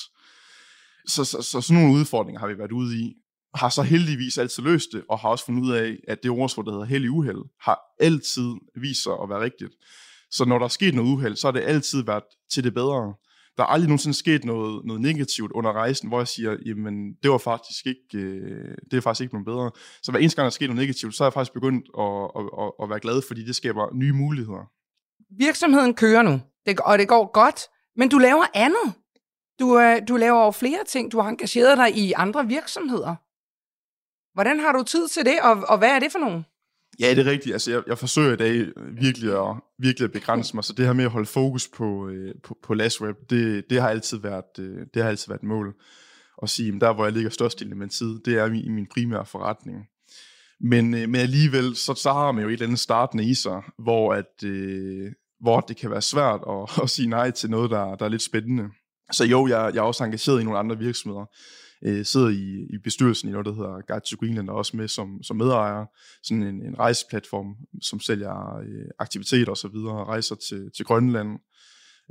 Så, 1.07 1.25
så, 1.25 1.41
så 1.41 1.61
sådan 1.61 1.81
nogle 1.81 1.99
udfordringer 1.99 2.39
har 2.39 2.47
vi 2.47 2.57
været 2.57 2.71
ude 2.71 2.97
i. 2.97 3.13
Har 3.55 3.69
så 3.69 3.81
heldigvis 3.81 4.37
altid 4.37 4.63
løst 4.63 4.89
det, 4.93 5.03
og 5.09 5.19
har 5.19 5.29
også 5.29 5.45
fundet 5.45 5.63
ud 5.63 5.71
af, 5.71 5.97
at 6.07 6.23
det 6.23 6.31
ordsprog, 6.31 6.65
der 6.65 6.71
hedder 6.71 6.85
held 6.85 7.03
i 7.03 7.07
uheld, 7.07 7.43
har 7.61 7.79
altid 7.99 8.51
vist 8.75 9.03
sig 9.03 9.13
at 9.23 9.29
være 9.29 9.39
rigtigt. 9.39 9.73
Så 10.31 10.45
når 10.45 10.57
der 10.57 10.65
er 10.65 10.69
sket 10.69 10.95
noget 10.95 11.09
uheld, 11.09 11.35
så 11.35 11.47
har 11.47 11.51
det 11.51 11.61
altid 11.61 12.03
været 12.03 12.23
til 12.51 12.63
det 12.63 12.73
bedre 12.73 13.13
der 13.59 13.65
er 13.65 13.69
aldrig 13.69 13.87
nogensinde 13.87 14.17
sket 14.17 14.45
noget, 14.45 14.85
noget 14.85 15.01
negativt 15.01 15.51
under 15.51 15.73
rejsen, 15.73 16.07
hvor 16.07 16.19
jeg 16.19 16.27
siger, 16.27 16.57
jamen, 16.65 17.13
det 17.23 17.31
var 17.31 17.37
faktisk 17.37 17.85
ikke, 17.85 18.17
øh, 18.17 18.75
det 18.91 18.97
er 18.97 19.01
faktisk 19.01 19.21
ikke 19.21 19.31
blevet 19.31 19.45
bedre. 19.45 19.71
Så 20.03 20.11
hver 20.11 20.19
eneste 20.19 20.35
gang, 20.35 20.45
der 20.45 20.49
er 20.49 20.59
sket 20.59 20.69
noget 20.69 20.81
negativt, 20.81 21.15
så 21.15 21.23
er 21.23 21.25
jeg 21.25 21.33
faktisk 21.33 21.53
begyndt 21.53 21.85
at, 21.97 22.23
at, 22.39 22.45
at, 22.63 22.71
at 22.83 22.89
være 22.89 22.99
glad, 22.99 23.21
fordi 23.27 23.45
det 23.45 23.55
skaber 23.55 23.93
nye 23.93 24.13
muligheder. 24.13 24.71
Virksomheden 25.37 25.93
kører 25.93 26.21
nu, 26.21 26.41
det, 26.65 26.79
og 26.79 26.97
det 26.97 27.07
går 27.07 27.31
godt, 27.31 27.59
men 27.95 28.09
du 28.09 28.17
laver 28.17 28.45
andet. 28.53 28.93
Du, 29.59 29.79
øh, 29.79 30.01
du 30.07 30.15
laver 30.17 30.39
over 30.39 30.51
flere 30.51 30.83
ting. 30.87 31.11
Du 31.11 31.19
har 31.19 31.29
engageret 31.29 31.77
dig 31.77 31.97
i 31.97 32.13
andre 32.13 32.47
virksomheder. 32.47 33.15
Hvordan 34.33 34.59
har 34.59 34.71
du 34.71 34.83
tid 34.83 35.07
til 35.07 35.25
det, 35.25 35.39
og, 35.41 35.63
og 35.69 35.77
hvad 35.77 35.89
er 35.89 35.99
det 35.99 36.11
for 36.11 36.19
nogen? 36.19 36.45
Ja, 36.99 37.09
det 37.09 37.27
er 37.27 37.31
rigtigt. 37.31 37.53
Altså, 37.53 37.71
jeg, 37.71 37.83
jeg 37.87 37.97
forsøger 37.97 38.33
i 38.33 38.35
dag 38.35 38.65
virkelig 39.01 39.49
at, 39.49 39.55
virkelig 39.77 40.05
at 40.05 40.11
begrænse 40.11 40.55
mig, 40.55 40.63
så 40.63 40.73
det 40.73 40.85
her 40.85 40.93
med 40.93 41.05
at 41.05 41.11
holde 41.11 41.25
fokus 41.25 41.67
på, 41.67 42.07
øh, 42.09 42.35
på, 42.43 42.57
på 42.63 42.73
LastWeb, 42.73 43.15
det, 43.29 43.69
det, 43.69 43.81
har 43.81 43.89
altid 43.89 44.17
været, 44.17 44.59
øh, 44.59 44.85
det 44.93 45.01
har 45.01 45.09
altid 45.09 45.27
været 45.27 45.39
et 45.39 45.47
mål. 45.47 45.75
At 46.43 46.49
sige, 46.49 46.75
at 46.75 46.81
der 46.81 46.93
hvor 46.93 47.03
jeg 47.03 47.13
ligger 47.13 47.29
størst 47.29 47.61
i 47.61 47.65
min 47.65 47.89
tid, 47.89 48.19
det 48.25 48.37
er 48.37 48.45
i 48.45 48.69
min 48.69 48.87
primære 48.93 49.25
forretning. 49.25 49.85
Men, 50.61 50.93
øh, 50.93 51.09
men 51.09 51.15
alligevel, 51.15 51.75
så, 51.75 51.93
så 51.93 52.13
har 52.13 52.31
man 52.31 52.43
jo 52.43 52.49
et 52.49 52.53
eller 52.53 52.65
andet 52.65 52.79
startende 52.79 53.23
i 53.23 53.33
sig, 53.33 53.61
hvor, 53.77 54.13
at, 54.13 54.43
øh, 54.43 55.11
hvor 55.41 55.59
det 55.59 55.77
kan 55.77 55.91
være 55.91 56.01
svært 56.01 56.39
at, 56.49 56.69
at 56.83 56.89
sige 56.89 57.09
nej 57.09 57.31
til 57.31 57.49
noget, 57.49 57.71
der, 57.71 57.95
der 57.95 58.05
er 58.05 58.09
lidt 58.09 58.21
spændende. 58.21 58.69
Så 59.11 59.25
jo, 59.25 59.47
jeg, 59.47 59.71
jeg 59.73 59.79
er 59.79 59.85
også 59.85 60.03
engageret 60.03 60.41
i 60.41 60.43
nogle 60.43 60.59
andre 60.59 60.77
virksomheder 60.77 61.25
øh, 61.81 62.05
sidder 62.05 62.29
i, 62.29 62.67
i 62.69 62.77
bestyrelsen 62.77 63.29
i 63.29 63.31
noget, 63.31 63.45
der 63.45 63.53
hedder 63.53 63.81
Guide 63.87 64.05
to 64.05 64.17
Greenland, 64.19 64.49
og 64.49 64.55
også 64.55 64.77
med 64.77 64.87
som, 64.87 65.23
som 65.23 65.37
medejer, 65.37 65.85
sådan 66.23 66.43
en, 66.43 66.61
en 66.65 66.79
rejseplatform, 66.79 67.55
som 67.81 67.99
sælger 67.99 68.57
øh, 68.57 68.85
aktiviteter 68.99 69.51
osv., 69.51 69.75
rejser 69.75 70.35
til, 70.35 70.71
til 70.75 70.85
Grønland, 70.85 71.39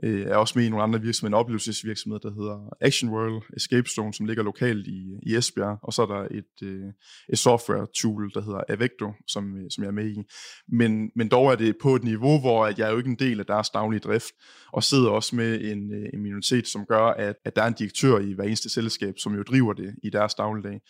øh, 0.03 0.26
er 0.26 0.36
også 0.36 0.59
med 0.59 0.66
i 0.66 0.68
nogle 0.68 0.82
andre 0.82 1.01
virksomheder, 1.01 1.36
en 1.36 1.40
oplevelsesvirksomhed, 1.40 2.20
der 2.20 2.30
hedder 2.30 2.76
Action 2.80 3.11
World 3.11 3.42
Escape 3.57 3.88
Stone, 3.88 4.14
som 4.14 4.26
ligger 4.26 4.42
lokalt 4.42 4.86
i, 4.86 5.18
i 5.22 5.36
Esbjerg, 5.36 5.78
og 5.82 5.92
så 5.92 6.03
er 6.03 6.07
der 6.07 6.28
et, 6.30 6.62
øh, 6.62 6.86
et 7.32 7.38
software 7.38 7.86
tool, 7.94 8.30
der 8.34 8.40
hedder 8.40 8.61
Avecto, 8.68 9.12
som, 9.26 9.57
øh, 9.57 9.70
som 9.70 9.84
jeg 9.84 9.88
er 9.88 9.92
med 9.92 10.11
i. 10.11 10.22
Men, 10.68 11.11
men 11.16 11.28
dog 11.28 11.53
er 11.53 11.57
det 11.57 11.76
på 11.82 11.94
et 11.94 12.05
niveau, 12.05 12.40
hvor 12.40 12.66
at 12.66 12.78
jeg 12.78 12.86
er 12.86 12.90
jo 12.90 12.99
ikke 12.99 13.11
en 13.11 13.18
del 13.18 13.40
af 13.40 13.46
deres 13.46 13.70
daglige 13.70 14.01
drift, 14.01 14.32
og 14.72 14.84
sidder 14.84 15.11
også 15.11 15.36
med 15.36 15.61
en, 15.61 15.92
øh, 15.94 16.09
en 16.14 16.22
minoritet, 16.22 16.68
som 16.68 16.86
gør, 16.86 17.05
at, 17.05 17.36
at 17.44 17.57
der 17.57 17.62
er 17.62 17.66
en 17.66 17.74
direktør 17.78 18.18
i 18.18 18.32
hver 18.32 18.44
eneste 18.44 18.70
selskab, 18.70 19.14
som 19.18 19.34
jo 19.34 19.42
driver 19.42 19.72
det 19.72 19.94
i 20.03 20.11
deres 20.11 20.34
dagligdag. 20.34 20.80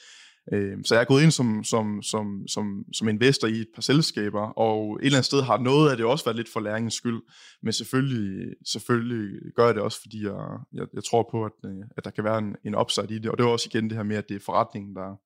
Øh, 0.53 0.76
så 0.84 0.94
jeg 0.94 1.01
er 1.01 1.05
gået 1.05 1.22
ind 1.22 1.30
som, 1.30 1.64
som, 1.64 2.03
som, 2.03 2.49
som, 2.49 2.84
som 2.92 3.09
investor 3.09 3.49
i 3.49 3.61
et 3.61 3.68
par 3.74 3.82
selskaber, 3.82 4.40
og 4.40 4.99
et 5.01 5.07
eller 5.07 5.18
andet 5.18 5.26
sted 5.26 5.42
har 5.42 5.59
noget 5.59 5.90
af 5.90 5.96
det 5.96 6.07
også 6.07 6.24
været 6.24 6.36
lidt 6.36 6.53
for 6.53 6.61
læringens 6.61 6.94
skyld, 6.94 7.20
men 7.62 7.72
selvfølgelig, 7.72 8.55
selvfølgelig 8.66 9.53
gør 9.57 9.66
jeg 9.66 9.74
det 9.74 9.82
også, 9.82 10.01
fordi 10.01 10.24
jeg, 10.24 10.59
jeg, 10.72 10.86
jeg 10.94 11.05
tror 11.05 11.28
på, 11.30 11.44
at, 11.44 11.53
øh, 11.64 11.84
at 11.96 12.05
der 12.05 12.11
kan 12.11 12.24
være 12.24 12.38
en, 12.38 12.57
en 12.64 12.76
upside 12.76 13.14
i 13.14 13.18
det, 13.18 13.30
og 13.30 13.38
det 13.38 13.44
er 13.44 13.49
også 13.49 13.68
igen 13.72 13.88
det 13.90 13.96
her 13.96 14.05
med, 14.05 14.16
at 14.16 14.28
det 14.28 14.34
er 14.34 14.44
forretningen, 14.44 14.96
der, 14.96 15.20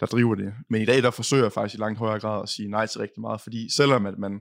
der 0.00 0.06
driver 0.06 0.34
det. 0.34 0.52
Men 0.70 0.82
i 0.82 0.84
dag, 0.84 1.02
der 1.02 1.10
forsøger 1.10 1.44
jeg 1.44 1.52
faktisk 1.52 1.78
i 1.78 1.82
langt 1.82 1.98
højere 1.98 2.20
grad 2.20 2.42
at 2.42 2.48
sige 2.48 2.70
nej 2.70 2.86
til 2.86 3.00
rigtig 3.00 3.20
meget, 3.20 3.40
fordi 3.40 3.74
selvom 3.76 4.06
at 4.06 4.18
man 4.18 4.40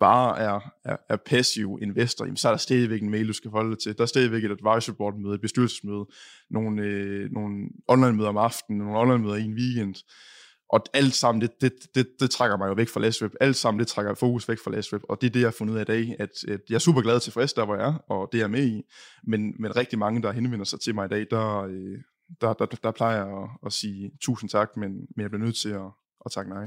bare 0.00 0.38
er, 0.38 0.60
er, 0.84 0.96
er 1.08 1.16
passiv 1.16 1.78
investor, 1.82 2.24
jamen, 2.24 2.36
så 2.36 2.48
er 2.48 2.52
der 2.52 2.58
stadigvæk 2.58 3.02
en 3.02 3.10
mail, 3.10 3.28
du 3.28 3.32
skal 3.32 3.50
holde 3.50 3.70
dig 3.70 3.78
til. 3.78 3.96
Der 3.96 4.02
er 4.02 4.06
stadigvæk 4.06 4.44
et 4.44 4.50
advisory 4.50 4.94
board 4.96 5.14
møde, 5.18 5.34
et 5.34 5.40
bestyrelsesmøde, 5.40 6.06
nogle, 6.50 6.82
øh, 6.82 7.30
nogle 7.32 7.68
online 7.88 8.16
møder 8.16 8.28
om 8.28 8.36
aftenen, 8.36 8.78
nogle 8.78 8.98
online 8.98 9.24
møder 9.24 9.36
i 9.36 9.44
en 9.44 9.54
weekend. 9.54 9.94
Og 10.68 10.84
alt 10.94 11.14
sammen, 11.14 11.42
det, 11.42 11.50
det, 11.60 11.72
det, 11.94 12.06
det 12.20 12.30
trækker 12.30 12.56
mig 12.56 12.68
jo 12.68 12.72
væk 12.72 12.88
fra 12.88 13.00
LastWeb. 13.00 13.32
Alt 13.40 13.56
sammen, 13.56 13.78
det 13.78 13.88
trækker 13.88 14.14
fokus 14.14 14.48
væk 14.48 14.58
fra 14.64 14.70
LastWeb. 14.70 15.02
Og 15.08 15.20
det 15.20 15.26
er 15.26 15.30
det, 15.30 15.40
jeg 15.40 15.46
har 15.46 15.54
fundet 15.58 15.74
ud 15.74 15.78
af 15.78 15.82
i 15.82 15.84
dag, 15.84 16.16
at, 16.18 16.30
at 16.48 16.60
jeg 16.68 16.74
er 16.74 16.78
super 16.78 17.00
glad 17.00 17.14
og 17.14 17.22
tilfreds 17.22 17.52
der, 17.52 17.64
hvor 17.64 17.76
jeg 17.76 17.88
er, 17.88 17.94
og 17.94 18.28
det 18.32 18.40
er 18.40 18.46
med 18.46 18.66
i. 18.66 18.82
Men, 19.24 19.54
men 19.58 19.76
rigtig 19.76 19.98
mange, 19.98 20.22
der 20.22 20.32
henvender 20.32 20.64
sig 20.64 20.80
til 20.80 20.94
mig 20.94 21.04
i 21.04 21.08
dag, 21.08 21.26
der, 21.30 21.62
øh, 21.62 21.98
der, 22.40 22.52
der, 22.52 22.66
der, 22.66 22.76
der 22.82 22.90
plejer 22.90 23.16
jeg 23.16 23.42
at, 23.42 23.48
at 23.66 23.72
sige 23.72 24.10
tusind 24.20 24.50
tak, 24.50 24.76
men, 24.76 24.90
men 24.90 25.22
jeg 25.22 25.30
bliver 25.30 25.44
nødt 25.44 25.56
til 25.56 25.68
at, 25.68 25.90
at 26.24 26.32
takke 26.32 26.50
nej. 26.50 26.66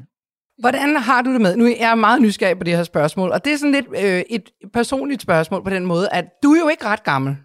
Hvordan 0.60 0.96
har 0.96 1.22
du 1.22 1.34
det 1.34 1.42
med? 1.42 1.56
Nu 1.56 1.66
er 1.66 1.76
jeg 1.80 1.98
meget 1.98 2.22
nysgerrig 2.22 2.58
på 2.58 2.64
det 2.64 2.76
her 2.76 2.84
spørgsmål, 2.84 3.32
og 3.32 3.46
det 3.46 3.54
er 3.54 3.58
sådan 3.58 3.72
lidt 3.72 3.86
øh, 4.04 4.24
et 4.30 4.50
personligt 4.74 5.22
spørgsmål 5.22 5.64
på 5.64 5.70
den 5.70 5.86
måde, 5.86 6.10
at 6.12 6.26
du 6.44 6.52
er 6.54 6.60
jo 6.60 6.68
ikke 6.68 6.86
ret 6.86 7.04
gammel. 7.04 7.38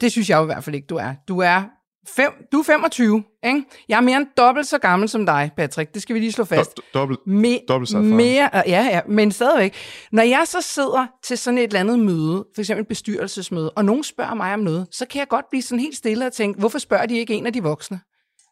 Det 0.00 0.12
synes 0.12 0.30
jeg 0.30 0.36
jo 0.38 0.42
i 0.42 0.46
hvert 0.46 0.64
fald 0.64 0.76
ikke, 0.76 0.86
du 0.86 0.96
er. 0.96 1.14
Du 1.28 1.38
er, 1.38 1.62
fem, 2.08 2.30
du 2.52 2.58
er 2.58 2.62
25, 2.62 3.22
ikke? 3.44 3.64
Jeg 3.88 3.96
er 3.96 4.00
mere 4.00 4.16
end 4.16 4.26
dobbelt 4.36 4.66
så 4.66 4.78
gammel 4.78 5.08
som 5.08 5.26
dig, 5.26 5.50
Patrick. 5.56 5.94
Det 5.94 6.02
skal 6.02 6.14
vi 6.14 6.20
lige 6.20 6.32
slå 6.32 6.44
fast. 6.44 6.70
Do- 6.80 6.90
dobbelt, 6.94 7.20
Me- 7.26 7.64
dobbelt 7.68 7.88
så 7.90 7.98
mere, 7.98 8.50
ja, 8.54 8.62
ja, 8.90 9.00
men 9.08 9.32
stadigvæk. 9.32 9.74
Når 10.12 10.22
jeg 10.22 10.42
så 10.46 10.60
sidder 10.60 11.06
til 11.24 11.38
sådan 11.38 11.58
et 11.58 11.64
eller 11.64 11.80
andet 11.80 11.98
møde, 11.98 12.44
for 12.54 12.60
eksempel 12.60 12.82
et 12.82 12.88
bestyrelsesmøde, 12.88 13.70
og 13.70 13.84
nogen 13.84 14.04
spørger 14.04 14.34
mig 14.34 14.54
om 14.54 14.60
noget, 14.60 14.86
så 14.90 15.06
kan 15.06 15.18
jeg 15.18 15.28
godt 15.28 15.44
blive 15.50 15.62
sådan 15.62 15.80
helt 15.80 15.96
stille 15.96 16.26
og 16.26 16.32
tænke, 16.32 16.58
hvorfor 16.60 16.78
spørger 16.78 17.06
de 17.06 17.18
ikke 17.18 17.34
en 17.34 17.46
af 17.46 17.52
de 17.52 17.62
voksne? 17.62 18.00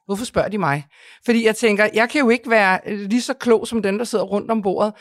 Hvorfor 0.07 0.25
spørger 0.25 0.49
de 0.49 0.59
mig? 0.59 0.87
Fordi 1.25 1.47
jeg 1.47 1.57
tænker, 1.57 1.89
jeg 1.95 2.11
kan 2.11 2.21
jo 2.21 2.31
ikke 2.31 2.51
være 2.51 2.95
lige 2.95 3.23
så 3.23 3.35
klog 3.35 3.67
som 3.67 3.83
den, 3.83 3.99
der 3.99 4.05
sidder 4.05 4.25
rundt 4.25 4.51
om 4.51 4.63
bordet. 4.63 4.93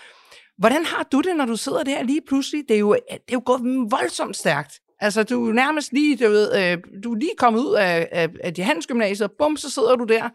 Hvordan 0.58 0.86
har 0.86 1.04
du 1.04 1.22
det, 1.22 1.36
når 1.38 1.46
du 1.46 1.56
sidder 1.56 1.84
der 1.84 2.04
lige 2.04 2.22
pludselig? 2.28 2.64
Det 2.68 2.76
er 2.76 2.80
jo, 2.80 2.94
det 2.94 3.14
er 3.14 3.34
jo 3.34 3.42
gået 3.46 3.92
voldsomt 3.92 4.38
stærkt. 4.38 4.80
Altså, 5.00 5.24
du 5.24 5.50
er 5.50 5.54
nærmest 5.54 5.94
lige, 5.94 6.26
du 6.26 6.30
ved, 6.30 6.72
øh, 6.72 6.78
du 7.04 7.14
er 7.14 7.18
lige 7.18 7.32
kommet 7.38 7.60
ud 7.60 7.76
af, 7.76 8.10
af, 8.12 8.30
af 8.44 8.54
de 8.54 8.64
handelsgymnasiet, 8.64 9.30
og 9.30 9.36
bum, 9.38 9.58
så 9.58 9.70
sidder 9.70 9.96
du 9.96 10.04
der 10.04 10.30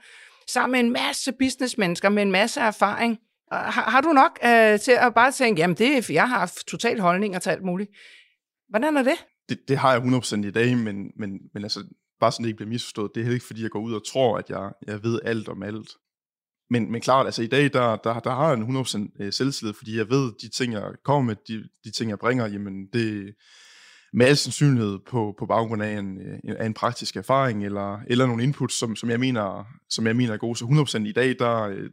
sammen 0.48 0.72
med 0.72 0.80
en 0.80 0.92
masse 0.92 1.32
businessmennesker 1.32 2.08
med 2.08 2.22
en 2.22 2.32
masse 2.32 2.60
erfaring. 2.60 3.18
Har, 3.52 3.90
har 3.90 4.00
du 4.00 4.08
nok 4.08 4.38
øh, 4.44 4.80
til 4.80 4.92
at 4.92 5.14
bare 5.14 5.32
tænke, 5.32 5.60
jamen 5.60 5.76
det 5.76 5.96
er, 5.96 6.12
jeg 6.12 6.28
har 6.28 6.38
haft 6.38 6.66
total 6.66 7.00
og 7.00 7.42
til 7.42 7.50
alt 7.50 7.64
muligt. 7.64 7.90
Hvordan 8.68 8.96
er 8.96 9.02
det? 9.02 9.24
det, 9.48 9.58
det 9.68 9.78
har 9.78 9.92
jeg 9.92 10.02
100% 10.02 10.46
i 10.46 10.50
dag, 10.50 10.76
men, 10.76 11.10
men, 11.16 11.30
men 11.54 11.62
altså, 11.62 11.84
bare 12.20 12.32
sådan 12.32 12.44
det 12.44 12.48
ikke 12.48 12.56
bliver 12.56 12.68
misforstået, 12.68 13.10
det 13.14 13.20
er 13.20 13.24
heller 13.24 13.36
ikke 13.36 13.46
fordi, 13.46 13.62
jeg 13.62 13.70
går 13.70 13.80
ud 13.80 13.94
og 13.94 14.06
tror, 14.06 14.38
at 14.38 14.50
jeg, 14.50 14.72
jeg 14.86 15.02
ved 15.02 15.20
alt 15.24 15.48
om 15.48 15.62
alt. 15.62 15.88
Men, 16.70 16.92
men 16.92 17.00
klart, 17.00 17.26
altså 17.26 17.42
i 17.42 17.46
dag, 17.46 17.72
der, 17.72 17.96
der, 17.96 18.20
der 18.20 18.30
har 18.30 18.48
jeg 18.48 18.58
en 18.58 18.76
100% 18.76 19.22
øh, 19.22 19.32
selvtillid, 19.32 19.74
fordi 19.74 19.96
jeg 19.96 20.10
ved, 20.10 20.32
de 20.42 20.48
ting, 20.48 20.72
jeg 20.72 20.92
kommer 21.04 21.22
med, 21.22 21.36
de, 21.48 21.68
de 21.84 21.90
ting, 21.90 22.10
jeg 22.10 22.18
bringer, 22.18 22.46
jamen 22.46 22.86
det 22.92 23.34
med 24.12 24.26
al 24.26 24.36
sandsynlighed 24.36 24.98
på, 25.06 25.34
på 25.38 25.46
baggrund 25.46 25.82
af 25.82 25.98
en, 25.98 26.18
øh, 26.20 26.56
af 26.58 26.66
en 26.66 26.74
praktisk 26.74 27.16
erfaring, 27.16 27.64
eller, 27.64 28.00
eller 28.06 28.26
nogle 28.26 28.42
inputs, 28.42 28.78
som, 28.78 28.96
som, 28.96 29.10
jeg 29.10 29.20
mener, 29.20 29.64
som 29.90 30.06
jeg 30.06 30.16
mener 30.16 30.32
er 30.32 30.38
gode. 30.38 30.56
Så 30.56 30.64
100% 30.64 31.08
i 31.08 31.12
dag, 31.12 31.38
der, 31.38 31.62
øh, 31.62 31.90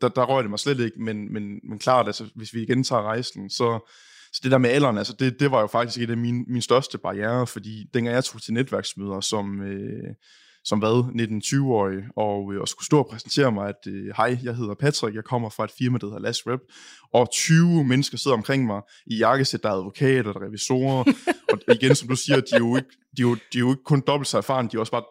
der, 0.00 0.08
der 0.08 0.24
rører 0.24 0.42
det 0.42 0.50
mig 0.50 0.58
slet 0.58 0.80
ikke, 0.80 1.02
men, 1.02 1.32
men, 1.32 1.60
men 1.68 1.78
klart, 1.78 2.06
altså, 2.06 2.30
hvis 2.34 2.54
vi 2.54 2.62
igen 2.62 2.84
tager 2.84 3.02
rejsen, 3.02 3.50
så, 3.50 3.90
så 4.34 4.40
det 4.42 4.52
der 4.52 4.58
med 4.58 4.70
alderen, 4.70 4.98
altså 4.98 5.16
det, 5.18 5.40
det 5.40 5.50
var 5.50 5.60
jo 5.60 5.66
faktisk 5.66 5.98
et 5.98 6.10
af 6.10 6.16
mine, 6.16 6.44
mine 6.48 6.62
største 6.62 6.98
barriere, 6.98 7.46
fordi 7.46 7.84
dengang 7.94 8.14
jeg 8.14 8.24
tog 8.24 8.42
til 8.42 8.54
netværksmøder 8.54 9.20
som, 9.20 9.62
øh, 9.62 10.14
som 10.64 10.78
hvad, 10.78 11.04
19-20-årig, 11.20 12.02
og, 12.16 12.52
øh, 12.52 12.60
og 12.60 12.68
skulle 12.68 12.86
stå 12.86 12.98
og 12.98 13.06
præsentere 13.10 13.52
mig, 13.52 13.68
at 13.68 13.92
øh, 13.92 14.06
hej, 14.16 14.38
jeg 14.42 14.56
hedder 14.56 14.74
Patrick, 14.74 15.16
jeg 15.16 15.24
kommer 15.24 15.48
fra 15.48 15.64
et 15.64 15.70
firma, 15.78 15.98
der 15.98 16.06
hedder 16.06 16.20
Last 16.20 16.42
Rep, 16.46 16.60
og 17.12 17.28
20 17.32 17.84
mennesker 17.84 18.18
sidder 18.18 18.36
omkring 18.36 18.66
mig 18.66 18.82
i 19.06 19.16
jakkesæt, 19.16 19.62
der 19.62 19.68
er 19.68 19.74
advokater, 19.74 20.32
der 20.32 20.40
er 20.40 20.46
revisorer, 20.46 21.04
og 21.52 21.58
igen, 21.74 21.94
som 21.94 22.08
du 22.08 22.16
siger, 22.16 22.36
de 22.36 22.54
er 22.54 22.58
jo 22.58 22.76
ikke, 22.76 22.88
de 23.16 23.22
er 23.22 23.26
jo, 23.28 23.34
de 23.34 23.58
er 23.58 23.60
jo 23.60 23.70
ikke 23.70 23.84
kun 23.84 24.02
dobbelt 24.06 24.28
så 24.28 24.38
erfaren, 24.38 24.66
de 24.66 24.76
er 24.76 24.80
også 24.80 24.92
bare 24.92 25.04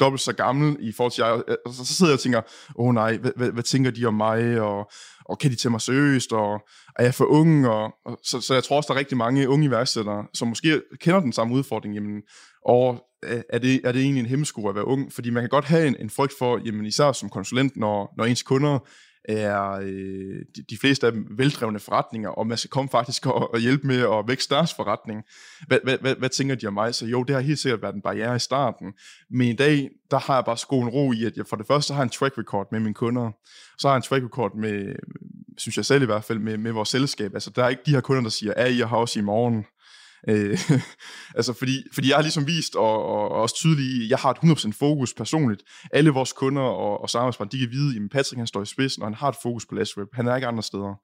dobbelt 0.00 0.20
så 0.20 0.32
gammel 0.32 0.76
i 0.80 0.92
forhold 0.92 1.12
til 1.12 1.22
jeg. 1.22 1.56
Og 1.66 1.74
så 1.74 1.94
sidder 1.94 2.12
jeg 2.12 2.16
og 2.16 2.20
tænker, 2.20 2.40
åh 2.76 2.86
oh, 2.86 2.94
nej, 2.94 3.16
hvad, 3.16 3.32
hvad, 3.36 3.50
hvad 3.50 3.62
tænker 3.62 3.90
de 3.90 4.06
om 4.06 4.14
mig, 4.14 4.60
og, 4.60 4.90
og 5.30 5.38
kan 5.38 5.50
de 5.50 5.56
tage 5.56 5.70
mig 5.70 5.80
seriøst, 5.80 6.32
og 6.32 6.60
er 6.96 7.04
jeg 7.04 7.14
for 7.14 7.24
ung? 7.24 7.68
Og, 7.68 7.94
og, 8.04 8.18
så, 8.22 8.40
så 8.40 8.54
jeg 8.54 8.64
tror 8.64 8.76
også, 8.76 8.86
der 8.86 8.94
er 8.94 8.98
rigtig 8.98 9.16
mange 9.16 9.48
unge 9.48 9.66
iværksættere, 9.66 10.26
som 10.34 10.48
måske 10.48 10.82
kender 11.00 11.20
den 11.20 11.32
samme 11.32 11.54
udfordring, 11.54 11.94
jamen, 11.94 12.22
og 12.66 13.04
er 13.22 13.58
det, 13.58 13.80
er 13.84 13.92
det 13.92 14.02
egentlig 14.02 14.20
en 14.20 14.26
hemmesko 14.26 14.68
at 14.68 14.74
være 14.74 14.86
ung? 14.86 15.12
Fordi 15.12 15.30
man 15.30 15.42
kan 15.42 15.50
godt 15.50 15.64
have 15.64 15.86
en, 15.86 15.96
en 16.00 16.10
frygt 16.10 16.32
for, 16.38 16.60
jamen 16.64 16.86
især 16.86 17.12
som 17.12 17.28
konsulent, 17.28 17.76
når, 17.76 18.14
når 18.16 18.24
ens 18.24 18.42
kunder 18.42 18.78
er 19.24 19.70
øh, 19.70 20.42
de, 20.56 20.62
de 20.70 20.78
fleste 20.80 21.06
af 21.06 21.12
dem 21.12 21.26
veldrevne 21.30 21.78
forretninger, 21.78 22.28
og 22.28 22.46
man 22.46 22.58
skal 22.58 22.70
komme 22.70 22.88
faktisk 22.88 23.26
og, 23.26 23.54
og 23.54 23.60
hjælpe 23.60 23.86
med 23.86 24.00
at 24.00 24.28
vækste 24.28 24.54
deres 24.54 24.74
forretning. 24.74 25.22
Hvad, 25.66 25.78
hvad, 25.84 25.98
hvad, 25.98 26.14
hvad 26.14 26.28
tænker 26.28 26.54
de 26.54 26.66
om 26.66 26.74
mig? 26.74 26.94
Så 26.94 27.06
jo, 27.06 27.22
det 27.22 27.34
har 27.34 27.42
helt 27.42 27.58
sikkert 27.58 27.82
været 27.82 27.94
en 27.94 28.02
barriere 28.02 28.36
i 28.36 28.38
starten, 28.38 28.92
men 29.30 29.48
i 29.48 29.56
dag, 29.56 29.90
der 30.10 30.18
har 30.18 30.34
jeg 30.34 30.44
bare 30.44 30.56
skoen 30.56 30.88
ro 30.88 31.12
i, 31.12 31.24
at 31.24 31.36
jeg 31.36 31.46
for 31.46 31.56
det 31.56 31.66
første 31.66 31.94
har 31.94 32.02
en 32.02 32.08
track 32.08 32.38
record 32.38 32.68
med 32.72 32.80
mine 32.80 32.94
kunder, 32.94 33.30
så 33.78 33.88
har 33.88 33.94
jeg 33.94 33.96
en 33.96 34.02
track 34.02 34.24
record 34.24 34.56
med, 34.56 34.94
synes 35.58 35.76
jeg 35.76 35.84
selv 35.84 36.02
i 36.02 36.06
hvert 36.06 36.24
fald, 36.24 36.38
med, 36.38 36.58
med 36.58 36.72
vores 36.72 36.88
selskab. 36.88 37.34
Altså, 37.34 37.50
der 37.50 37.64
er 37.64 37.68
ikke 37.68 37.82
de 37.86 37.90
her 37.90 38.00
kunder, 38.00 38.22
der 38.22 38.30
siger, 38.30 38.54
at 38.56 38.78
jeg 38.78 38.88
har 38.88 38.96
også 38.96 39.18
i 39.18 39.22
morgen. 39.22 39.64
Øh, 40.28 40.58
altså 41.38 41.52
fordi, 41.52 41.84
fordi 41.92 42.08
jeg 42.08 42.16
har 42.16 42.22
ligesom 42.22 42.46
vist, 42.46 42.76
og, 42.76 43.04
og, 43.04 43.28
og 43.28 43.42
også 43.42 43.54
tydeligt 43.54 44.10
jeg 44.10 44.18
har 44.18 44.30
et 44.30 44.36
100% 44.36 44.72
fokus 44.78 45.14
personligt. 45.14 45.62
Alle 45.92 46.10
vores 46.10 46.32
kunder 46.32 46.62
og, 46.62 47.02
og 47.02 47.10
samarbejdspartnere, 47.10 47.60
de 47.60 47.66
kan 47.66 47.72
vide, 47.72 47.96
at 47.96 48.10
Patrick 48.10 48.38
han 48.38 48.46
står 48.46 48.62
i 48.62 48.66
spidsen, 48.66 49.02
og 49.02 49.06
han 49.08 49.14
har 49.14 49.28
et 49.28 49.36
fokus 49.42 49.66
på 49.66 49.74
Last 49.74 49.98
Rep. 49.98 50.08
Han 50.12 50.28
er 50.28 50.36
ikke 50.36 50.48
andre 50.48 50.62
steder, 50.62 50.94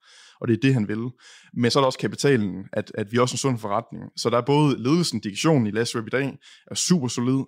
og 0.41 0.47
det 0.47 0.53
er 0.53 0.59
det, 0.61 0.73
han 0.73 0.87
vil. 0.87 1.09
Men 1.53 1.71
så 1.71 1.79
er 1.79 1.81
der 1.81 1.85
også 1.85 1.99
kapitalen, 1.99 2.65
at, 2.73 2.91
at 2.95 3.11
vi 3.11 3.17
er 3.17 3.21
også 3.21 3.33
en 3.33 3.37
sund 3.37 3.59
forretning. 3.59 4.03
Så 4.17 4.29
der 4.29 4.37
er 4.37 4.45
både 4.45 4.83
ledelsen, 4.83 5.19
direktionen 5.19 5.67
i 5.67 5.71
Last 5.71 5.95
Rep 5.95 6.07
i 6.07 6.09
dag, 6.09 6.37
er 6.71 6.75
super 6.75 7.07
solid, 7.07 7.43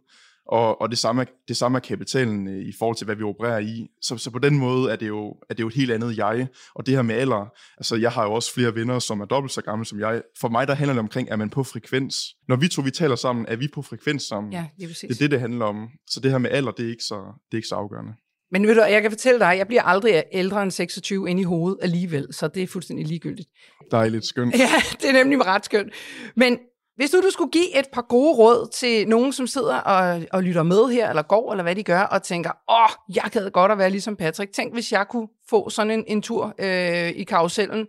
og, 0.51 0.81
og 0.81 0.89
det, 0.89 0.97
samme, 0.97 1.25
det 1.47 1.57
samme 1.57 1.75
er 1.75 1.79
kapitalen 1.79 2.47
øh, 2.47 2.67
i 2.67 2.73
forhold 2.79 2.97
til, 2.97 3.05
hvad 3.05 3.15
vi 3.15 3.23
opererer 3.23 3.59
i. 3.59 3.87
Så, 4.01 4.17
så 4.17 4.31
på 4.31 4.39
den 4.39 4.57
måde 4.57 4.91
er 4.91 4.95
det, 4.95 5.07
jo, 5.07 5.35
er 5.49 5.53
det 5.53 5.59
jo 5.59 5.67
et 5.67 5.73
helt 5.73 5.91
andet 5.91 6.17
jeg. 6.17 6.47
Og 6.75 6.85
det 6.85 6.95
her 6.95 7.01
med 7.01 7.15
alder, 7.15 7.53
altså 7.77 7.95
jeg 7.95 8.11
har 8.11 8.23
jo 8.23 8.33
også 8.33 8.53
flere 8.53 8.75
venner, 8.75 8.99
som 8.99 9.21
er 9.21 9.25
dobbelt 9.25 9.53
så 9.53 9.61
gamle 9.61 9.85
som 9.85 9.99
jeg. 9.99 10.21
For 10.39 10.49
mig 10.49 10.67
der 10.67 10.73
handler 10.73 10.93
det 10.93 10.99
omkring, 10.99 11.29
er 11.29 11.35
man 11.35 11.49
på 11.49 11.63
frekvens? 11.63 12.15
Når 12.47 12.55
vi 12.55 12.67
to 12.67 12.81
vi 12.81 12.91
taler 12.91 13.15
sammen, 13.15 13.45
er 13.47 13.55
vi 13.55 13.67
på 13.73 13.81
frekvens 13.81 14.23
sammen? 14.23 14.53
Ja, 14.53 14.65
det 14.77 14.83
er. 14.83 15.07
Det 15.07 15.11
er 15.11 15.19
det, 15.19 15.31
det 15.31 15.39
handler 15.39 15.65
om. 15.65 15.89
Så 16.07 16.19
det 16.19 16.31
her 16.31 16.37
med 16.37 16.49
alder, 16.49 16.71
det 16.71 16.85
er 16.85 16.89
ikke 16.89 17.03
så, 17.03 17.15
det 17.15 17.53
er 17.53 17.57
ikke 17.57 17.67
så 17.67 17.75
afgørende. 17.75 18.13
Men 18.51 18.67
ved 18.67 18.75
du, 18.75 18.81
jeg 18.81 19.01
kan 19.01 19.11
fortælle 19.11 19.39
dig, 19.39 19.55
jeg 19.57 19.67
bliver 19.67 19.83
aldrig 19.83 20.23
ældre 20.31 20.63
end 20.63 20.71
26 20.71 21.29
ind 21.29 21.39
i 21.39 21.43
hovedet 21.43 21.79
alligevel, 21.81 22.27
så 22.31 22.47
det 22.47 22.63
er 22.63 22.67
fuldstændig 22.67 23.07
ligegyldigt. 23.07 23.49
Dejligt, 23.91 24.25
skønt. 24.25 24.55
Ja, 24.59 24.69
det 25.01 25.09
er 25.09 25.13
nemlig 25.13 25.45
ret 25.45 25.65
skønt. 25.65 25.93
Men 26.35 26.57
hvis 26.99 27.11
du, 27.11 27.21
du 27.21 27.29
skulle 27.29 27.51
give 27.51 27.79
et 27.79 27.85
par 27.93 28.01
gode 28.01 28.37
råd 28.37 28.69
til 28.73 29.07
nogen, 29.07 29.33
som 29.33 29.47
sidder 29.47 29.77
og, 29.77 30.21
og 30.31 30.43
lytter 30.43 30.63
med 30.63 30.93
her, 30.93 31.09
eller 31.09 31.21
går, 31.21 31.51
eller 31.51 31.63
hvad 31.63 31.75
de 31.75 31.83
gør, 31.83 32.01
og 32.01 32.23
tænker, 32.23 32.51
åh, 32.69 33.15
jeg 33.15 33.29
gad 33.31 33.51
godt 33.51 33.71
at 33.71 33.77
være 33.77 33.89
ligesom 33.89 34.15
Patrick. 34.15 34.53
Tænk, 34.53 34.73
hvis 34.73 34.91
jeg 34.91 35.05
kunne 35.09 35.27
få 35.49 35.69
sådan 35.69 35.91
en, 35.91 36.03
en 36.07 36.21
tur 36.21 36.55
øh, 36.59 37.09
i 37.09 37.23
karusellen. 37.23 37.87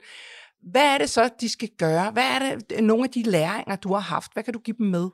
Hvad 0.70 0.82
er 0.82 0.98
det 0.98 1.10
så, 1.10 1.28
de 1.40 1.48
skal 1.48 1.68
gøre? 1.78 2.10
Hvad 2.10 2.22
er 2.22 2.38
det, 2.38 2.72
øh, 2.72 2.80
nogle 2.80 3.04
af 3.04 3.10
de 3.10 3.22
læringer, 3.22 3.76
du 3.76 3.92
har 3.92 4.00
haft? 4.00 4.32
Hvad 4.32 4.42
kan 4.42 4.52
du 4.52 4.58
give 4.58 4.76
dem 4.78 4.86
med? 4.86 5.08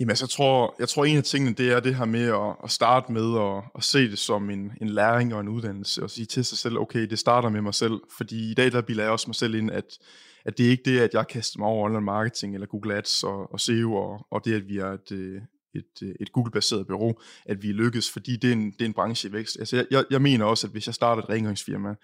Jamen, 0.00 0.10
altså, 0.10 0.24
jeg 0.24 0.30
tror, 0.30 0.74
jeg 0.78 0.88
tror, 0.88 1.04
en 1.04 1.16
af 1.16 1.24
tingene, 1.24 1.54
det 1.54 1.72
er 1.72 1.80
det 1.80 1.94
her 1.94 2.04
med 2.04 2.28
at, 2.28 2.56
at 2.64 2.70
starte 2.70 3.12
med 3.12 3.40
at, 3.40 3.62
at 3.74 3.84
se 3.84 4.10
det 4.10 4.18
som 4.18 4.50
en, 4.50 4.72
en 4.80 4.88
læring 4.88 5.34
og 5.34 5.40
en 5.40 5.48
uddannelse, 5.48 6.02
og 6.02 6.10
sige 6.10 6.26
til 6.26 6.44
sig 6.44 6.58
selv, 6.58 6.78
okay, 6.78 7.06
det 7.06 7.18
starter 7.18 7.48
med 7.48 7.60
mig 7.60 7.74
selv, 7.74 8.00
fordi 8.16 8.50
i 8.50 8.54
dag, 8.54 8.72
der 8.72 8.82
bilder 8.82 9.02
jeg 9.02 9.12
også 9.12 9.28
mig 9.28 9.34
selv 9.34 9.54
ind, 9.54 9.70
at, 9.70 9.98
at 10.44 10.58
det 10.58 10.66
er 10.66 10.70
ikke 10.70 10.90
det, 10.90 11.00
at 11.00 11.14
jeg 11.14 11.26
kaster 11.28 11.58
mig 11.58 11.68
over 11.68 11.84
online 11.84 12.04
marketing, 12.04 12.54
eller 12.54 12.66
Google 12.66 12.94
Ads 12.94 13.22
og, 13.22 13.52
og 13.52 13.60
SEO, 13.60 13.94
og, 13.94 14.26
og 14.30 14.44
det, 14.44 14.54
at 14.54 14.68
vi 14.68 14.78
er 14.78 14.86
et, 14.92 15.12
øh, 15.12 15.42
et, 15.74 16.02
øh, 16.02 16.14
et 16.20 16.32
Google-baseret 16.32 16.86
bureau, 16.86 17.14
at 17.46 17.62
vi 17.62 17.72
lykkes, 17.72 18.10
fordi 18.10 18.36
det 18.36 18.48
er 18.48 18.52
en, 18.52 18.70
det 18.70 18.80
er 18.80 18.86
en 18.86 18.92
branche 18.92 19.28
i 19.28 19.32
vækst. 19.32 19.56
Altså, 19.58 19.76
jeg, 19.76 19.86
jeg, 19.90 20.04
jeg 20.10 20.22
mener 20.22 20.44
også, 20.44 20.66
at 20.66 20.72
hvis 20.72 20.86
jeg 20.86 20.94
starter 20.94 21.22
et 21.22 21.28
rengøringsfirma, 21.28 21.94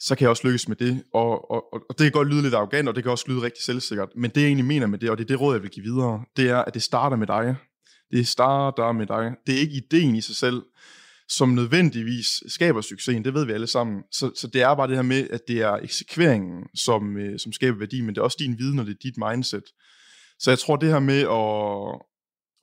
så 0.00 0.14
kan 0.14 0.22
jeg 0.22 0.30
også 0.30 0.46
lykkes 0.46 0.68
med 0.68 0.76
det. 0.76 1.02
Og, 1.14 1.50
og, 1.50 1.72
og 1.72 1.98
det 1.98 1.98
kan 1.98 2.12
godt 2.12 2.28
lyde 2.28 2.42
lidt 2.42 2.54
arrogant, 2.54 2.88
og 2.88 2.94
det 2.94 3.02
kan 3.02 3.10
også 3.10 3.24
lyde 3.28 3.42
rigtig 3.42 3.64
selvsikkert. 3.64 4.08
Men 4.16 4.30
det 4.30 4.40
jeg 4.40 4.46
egentlig 4.46 4.66
mener 4.66 4.86
med 4.86 4.98
det, 4.98 5.10
og 5.10 5.18
det 5.18 5.24
er 5.24 5.28
det 5.28 5.40
råd, 5.40 5.54
jeg 5.54 5.62
vil 5.62 5.70
give 5.70 5.84
videre, 5.84 6.24
det 6.36 6.50
er, 6.50 6.58
at 6.58 6.74
det 6.74 6.82
starter 6.82 7.16
med 7.16 7.26
dig. 7.26 7.56
Det 8.12 8.28
starter 8.28 8.92
med 8.92 9.06
dig. 9.06 9.34
Det 9.46 9.54
er 9.54 9.58
ikke 9.58 9.74
ideen 9.74 10.14
i 10.14 10.20
sig 10.20 10.36
selv, 10.36 10.62
som 11.30 11.48
nødvendigvis 11.48 12.26
skaber 12.46 12.80
succesen, 12.80 13.24
det 13.24 13.34
ved 13.34 13.46
vi 13.46 13.52
alle 13.52 13.66
sammen. 13.66 14.02
Så, 14.12 14.30
så 14.36 14.46
det 14.46 14.62
er 14.62 14.74
bare 14.74 14.88
det 14.88 14.96
her 14.96 15.02
med, 15.02 15.28
at 15.30 15.40
det 15.48 15.60
er 15.60 15.72
eksekveringen, 15.72 16.66
som, 16.74 17.16
øh, 17.16 17.38
som 17.38 17.52
skaber 17.52 17.78
værdi, 17.78 18.00
men 18.00 18.14
det 18.14 18.18
er 18.18 18.24
også 18.24 18.36
din 18.40 18.58
viden, 18.58 18.78
og 18.78 18.86
det 18.86 18.92
er 18.92 18.98
dit 19.02 19.16
mindset. 19.16 19.64
Så 20.38 20.50
jeg 20.50 20.58
tror, 20.58 20.76
det 20.76 20.88
her 20.88 20.98
med 20.98 21.20
at, 21.20 22.00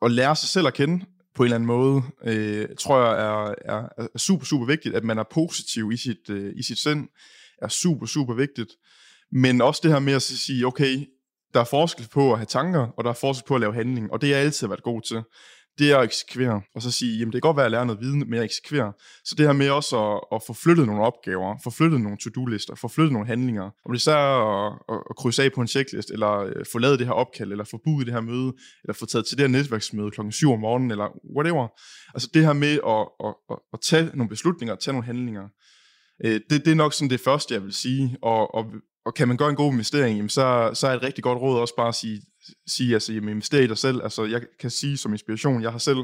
at 0.06 0.12
lære 0.12 0.36
sig 0.36 0.50
selv 0.50 0.68
at 0.68 0.74
kende, 0.74 1.06
på 1.36 1.44
en 1.44 1.46
eller 1.46 1.56
anden 1.56 1.68
måde, 1.68 2.02
øh, 2.24 2.68
tror 2.80 3.00
jeg 3.00 3.26
er, 3.26 3.56
er, 3.74 3.88
er 4.14 4.18
super, 4.18 4.46
super 4.46 4.66
vigtigt, 4.66 4.96
at 4.96 5.04
man 5.04 5.18
er 5.18 5.24
positiv 5.32 5.92
i 5.92 5.98
sit, 5.98 6.30
øh, 6.30 6.54
i 6.56 6.64
sit 6.64 6.78
sind, 6.78 7.08
er 7.62 7.68
super, 7.68 8.06
super 8.06 8.34
vigtigt. 8.34 8.70
Men 9.32 9.62
også 9.62 9.82
det 9.84 9.92
her 9.92 10.00
med 10.00 10.14
at 10.14 10.22
sige, 10.22 10.68
okay, 10.68 11.08
der 11.54 11.60
er 11.60 11.64
forskel 11.64 12.08
på 12.12 12.32
at 12.32 12.38
have 12.38 12.46
tanker, 12.46 12.88
og 12.98 13.04
der 13.04 13.10
er 13.10 13.14
forskel 13.14 13.48
på 13.48 13.56
at 13.56 13.62
lave 13.62 13.74
handling, 13.74 14.12
og 14.12 14.22
det 14.22 14.30
har 14.30 14.36
jeg 14.36 14.46
altid 14.46 14.68
været 14.68 14.84
god 14.84 15.02
til. 15.02 15.22
Det 15.80 15.92
er 15.92 15.98
at 15.98 16.04
eksekvere, 16.04 16.62
og 16.76 16.82
så 16.82 16.92
sige, 16.92 17.18
jamen 17.18 17.34
det 17.34 17.42
kan 17.42 17.48
godt 17.48 17.58
være 17.58 17.66
at 17.66 17.72
lære 17.72 17.86
noget 17.86 18.02
viden, 18.02 18.20
men 18.30 18.34
at 18.34 18.44
eksekverer. 18.44 18.92
Så 19.26 19.36
det 19.38 19.46
her 19.46 19.54
med 19.54 19.70
også 19.70 19.98
at, 20.12 20.22
at 20.36 20.42
få 20.48 20.54
flyttet 20.54 20.86
nogle 20.88 21.02
opgaver, 21.02 21.56
få 21.64 21.70
flyttet 21.70 22.02
nogle 22.02 22.18
to-do-lister, 22.18 22.76
få 22.76 22.88
flyttet 22.88 23.14
nogle 23.14 23.28
handlinger. 23.28 23.70
Om 23.86 23.92
det 23.92 24.02
så 24.02 24.12
er 24.12 24.66
at, 24.66 24.80
at, 24.90 25.04
at 25.10 25.16
krydse 25.16 25.44
af 25.44 25.52
på 25.54 25.62
en 25.62 25.68
checklist, 25.68 26.12
eller 26.12 26.32
øh, 26.32 26.66
få 26.72 26.80
lavet 26.80 27.00
det 27.00 27.08
her 27.08 27.14
opkald, 27.14 27.52
eller 27.52 27.64
få 27.64 27.80
booket 27.84 28.06
det 28.08 28.14
her 28.14 28.22
møde, 28.22 28.54
eller 28.84 28.94
få 28.94 29.06
taget 29.06 29.26
til 29.26 29.38
det 29.38 29.44
her 29.44 29.58
netværksmøde 29.58 30.12
klokken 30.12 30.32
7 30.32 30.52
om 30.52 30.60
morgenen, 30.60 30.92
eller 30.92 31.08
whatever. 31.38 31.68
Altså 32.14 32.30
det 32.34 32.46
her 32.46 32.54
med 32.54 32.74
at, 32.88 33.28
at, 33.28 33.34
at, 33.52 33.58
at 33.74 33.80
tage 33.82 34.12
nogle 34.14 34.30
beslutninger, 34.30 34.76
tage 34.76 34.94
nogle 34.94 35.06
handlinger, 35.06 35.48
øh, 36.26 36.42
det, 36.50 36.66
det 36.66 36.72
er 36.72 36.76
nok 36.76 36.94
sådan 36.94 37.10
det 37.10 37.20
første, 37.20 37.54
jeg 37.54 37.64
vil 37.64 37.74
sige. 37.74 38.18
Og, 38.22 38.56
og, 38.56 38.66
og 39.08 39.14
kan 39.14 39.28
man 39.28 39.38
gøre 39.38 39.50
en 39.50 39.56
god 39.56 39.72
investering, 39.72 40.16
jamen 40.18 40.30
så, 40.30 40.72
så 40.74 40.88
er 40.88 40.94
et 40.94 41.04
rigtig 41.04 41.24
godt 41.24 41.40
råd 41.42 41.60
også 41.60 41.76
bare 41.76 41.88
at 41.88 41.96
sige, 41.96 42.22
sige 42.68 42.94
altså, 42.94 43.14
jamen, 43.14 43.30
investere 43.30 43.64
i 43.64 43.68
dig 43.68 43.78
selv. 43.78 44.04
Altså, 44.04 44.26
jeg 44.26 44.42
kan 44.60 44.70
sige 44.70 44.98
som 44.98 45.14
inspiration, 45.14 45.62
jeg 45.62 45.72
har 45.72 45.80
selv 45.80 45.98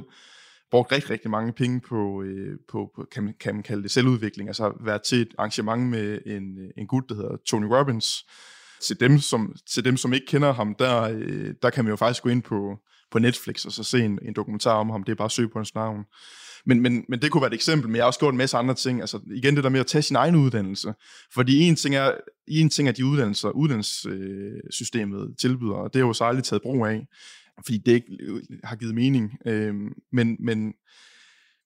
brugt 0.71 0.91
rigtig, 0.91 1.09
rigtig 1.09 1.31
mange 1.31 1.53
penge 1.53 1.81
på, 1.81 2.23
øh, 2.23 2.57
på, 2.71 2.91
på 2.95 3.07
kan, 3.11 3.23
man, 3.23 3.33
kan 3.39 3.55
man 3.55 3.63
kalde 3.63 3.83
det 3.83 3.91
selvudvikling, 3.91 4.49
altså 4.49 4.73
været 4.85 5.01
til 5.01 5.21
et 5.21 5.33
arrangement 5.37 5.89
med 5.89 6.19
en, 6.25 6.57
øh, 6.57 6.69
en 6.77 6.87
gut, 6.87 7.03
der 7.09 7.15
hedder 7.15 7.37
Tony 7.45 7.65
Robbins. 7.65 8.25
Til 8.87 8.99
dem, 8.99 9.19
som, 9.19 9.55
til 9.73 9.85
dem, 9.85 9.97
som 9.97 10.13
ikke 10.13 10.25
kender 10.25 10.53
ham, 10.53 10.75
der, 10.79 11.01
øh, 11.01 11.53
der 11.61 11.69
kan 11.69 11.83
man 11.83 11.89
jo 11.89 11.95
faktisk 11.95 12.23
gå 12.23 12.29
ind 12.29 12.43
på, 12.43 12.77
på 13.11 13.19
Netflix 13.19 13.65
og 13.65 13.71
så 13.71 13.83
se 13.83 14.05
en, 14.05 14.19
en 14.21 14.33
dokumentar 14.33 14.75
om 14.75 14.89
ham. 14.89 15.03
Det 15.03 15.11
er 15.11 15.15
bare 15.15 15.25
at 15.25 15.31
søge 15.31 15.49
på 15.49 15.59
hans 15.59 15.75
navn. 15.75 16.03
Men, 16.65 16.81
men, 16.81 17.05
men 17.09 17.21
det 17.21 17.31
kunne 17.31 17.41
være 17.41 17.51
et 17.51 17.55
eksempel, 17.55 17.89
men 17.89 17.95
jeg 17.95 18.03
har 18.03 18.07
også 18.07 18.19
gjort 18.19 18.33
en 18.33 18.37
masse 18.37 18.57
andre 18.57 18.73
ting. 18.73 19.01
Altså 19.01 19.19
igen 19.35 19.55
det 19.55 19.63
der 19.63 19.69
med 19.69 19.79
at 19.79 19.87
tage 19.87 20.01
sin 20.01 20.15
egen 20.15 20.35
uddannelse. 20.35 20.93
Fordi 21.33 21.59
en 21.63 21.75
ting 21.75 21.95
er, 21.95 22.11
en 22.47 22.69
ting 22.69 22.87
er 22.87 22.91
de 22.91 23.05
uddannelser, 23.05 23.49
uddannelsessystemet 23.49 25.35
tilbyder, 25.39 25.75
og 25.75 25.93
det 25.93 25.99
har 26.01 26.07
jo 26.07 26.13
så 26.13 26.23
aldrig 26.23 26.43
taget 26.43 26.61
brug 26.61 26.85
af, 26.85 27.07
fordi 27.65 27.77
det 27.77 27.91
ikke 27.91 28.17
øh, 28.19 28.41
har 28.63 28.75
givet 28.75 28.95
mening. 28.95 29.31
Øhm, 29.45 29.93
men, 30.11 30.37
men, 30.39 30.73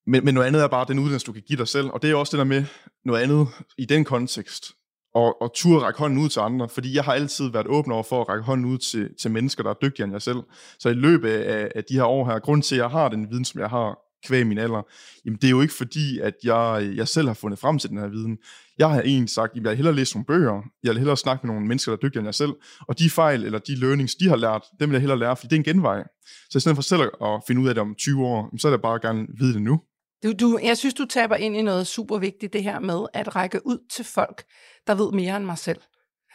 men, 0.07 0.25
men 0.25 0.33
noget 0.33 0.47
andet 0.47 0.63
er 0.63 0.67
bare 0.67 0.85
den 0.87 0.99
uddannelse, 0.99 1.27
du 1.27 1.31
kan 1.31 1.43
give 1.47 1.57
dig 1.57 1.67
selv. 1.67 1.87
Og 1.87 2.01
det 2.01 2.11
er 2.11 2.15
også 2.15 2.31
det 2.31 2.37
der 2.37 2.43
med 2.45 2.65
noget 3.05 3.21
andet 3.21 3.47
i 3.77 3.85
den 3.85 4.03
kontekst 4.03 4.73
og, 5.17 5.41
og 5.41 5.51
turde 5.55 5.85
række 5.85 5.99
hånden 5.99 6.19
ud 6.19 6.29
til 6.29 6.39
andre, 6.39 6.69
fordi 6.69 6.95
jeg 6.95 7.03
har 7.03 7.13
altid 7.13 7.51
været 7.51 7.67
åben 7.67 7.91
over 7.91 8.03
for 8.03 8.21
at 8.21 8.29
række 8.29 8.43
hånden 8.43 8.65
ud 8.65 8.77
til, 8.77 9.09
til 9.21 9.31
mennesker, 9.31 9.63
der 9.63 9.69
er 9.69 9.75
dygtigere 9.81 10.05
end 10.05 10.13
jeg 10.13 10.21
selv. 10.21 10.39
Så 10.79 10.89
i 10.89 10.93
løbet 10.93 11.29
af, 11.29 11.71
af 11.75 11.83
de 11.83 11.93
her 11.93 12.03
år 12.03 12.25
her, 12.25 12.39
grund 12.39 12.63
til, 12.63 12.75
at 12.75 12.81
jeg 12.81 12.89
har 12.89 13.09
den 13.09 13.29
viden, 13.29 13.45
som 13.45 13.61
jeg 13.61 13.69
har, 13.69 13.99
kvæg 14.27 14.47
min 14.47 14.57
alder, 14.57 14.81
jamen 15.25 15.37
det 15.37 15.47
er 15.47 15.51
jo 15.51 15.61
ikke 15.61 15.73
fordi, 15.73 16.19
at 16.19 16.33
jeg, 16.43 16.91
jeg 16.95 17.07
selv 17.07 17.27
har 17.27 17.33
fundet 17.33 17.59
frem 17.59 17.79
til 17.79 17.89
den 17.89 17.97
her 17.97 18.07
viden. 18.07 18.37
Jeg 18.77 18.89
har 18.89 19.01
egentlig 19.01 19.29
sagt, 19.29 19.51
at 19.51 19.55
jeg 19.55 19.63
vil 19.63 19.75
hellere 19.75 19.95
læse 19.95 20.15
nogle 20.15 20.25
bøger, 20.25 20.61
jeg 20.83 20.89
vil 20.89 20.97
hellere 20.97 21.17
snakke 21.17 21.47
med 21.47 21.53
nogle 21.53 21.67
mennesker, 21.67 21.91
der 21.91 21.97
er 21.97 22.01
dygtigere 22.01 22.21
end 22.21 22.27
jeg 22.27 22.35
selv, 22.35 22.53
og 22.87 22.99
de 22.99 23.09
fejl 23.09 23.45
eller 23.45 23.59
de 23.59 23.75
learnings, 23.75 24.15
de 24.15 24.29
har 24.29 24.35
lært, 24.35 24.63
dem 24.79 24.89
vil 24.89 24.95
jeg 24.95 25.01
hellere 25.01 25.19
lære, 25.19 25.35
fordi 25.35 25.47
det 25.47 25.55
er 25.55 25.59
en 25.59 25.75
genvej. 25.75 26.03
Så 26.49 26.57
i 26.57 26.61
stedet 26.61 26.75
for 26.75 26.83
selv 26.83 27.01
at 27.01 27.41
finde 27.47 27.61
ud 27.61 27.67
af 27.67 27.75
det 27.75 27.81
om 27.81 27.95
20 27.95 28.25
år, 28.25 28.57
så 28.57 28.67
er 28.67 28.71
det 28.71 28.81
bare 28.81 28.99
gerne 29.01 29.27
vide 29.39 29.53
det 29.53 29.61
nu. 29.61 29.81
Du, 30.23 30.33
du, 30.39 30.59
jeg 30.63 30.77
synes, 30.77 30.93
du 30.93 31.05
taber 31.05 31.35
ind 31.35 31.57
i 31.57 31.61
noget 31.61 31.87
super 31.87 32.17
vigtigt, 32.17 32.53
det 32.53 32.63
her 32.63 32.79
med 32.79 33.05
at 33.13 33.35
række 33.35 33.67
ud 33.67 33.77
til 33.91 34.05
folk, 34.05 34.43
der 34.87 34.95
ved 34.95 35.11
mere 35.11 35.37
end 35.37 35.45
mig 35.45 35.57
selv. 35.57 35.81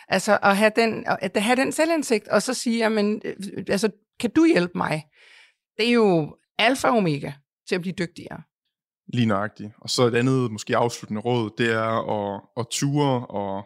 Altså 0.09 0.39
at 0.43 0.57
have 0.57 0.73
den, 0.77 1.05
at 1.07 1.43
have 1.43 1.57
den 1.57 1.73
selvindsigt, 1.73 2.29
og 2.29 2.43
så 2.43 2.55
sige, 2.55 2.79
jamen, 2.79 3.23
øh, 3.25 3.65
altså, 3.69 3.91
kan 4.21 4.31
du 4.31 4.45
hjælpe 4.45 4.73
mig? 4.75 5.05
Det 5.77 5.89
er 5.89 5.93
jo 5.93 6.37
alfa 6.59 6.89
og 6.89 6.97
omega 6.97 7.33
til 7.69 7.75
at 7.75 7.81
blive 7.81 7.95
dygtigere. 7.99 8.43
Lige 9.15 9.27
nøjagtigt. 9.27 9.73
Og 9.81 9.91
så 9.91 10.07
et 10.07 10.15
andet, 10.15 10.53
måske 10.53 10.77
afsluttende 10.77 11.21
råd, 11.21 11.51
det 11.59 11.73
er 11.73 12.11
at, 12.17 12.41
at 12.57 12.67
ture 12.71 13.27
og 13.27 13.65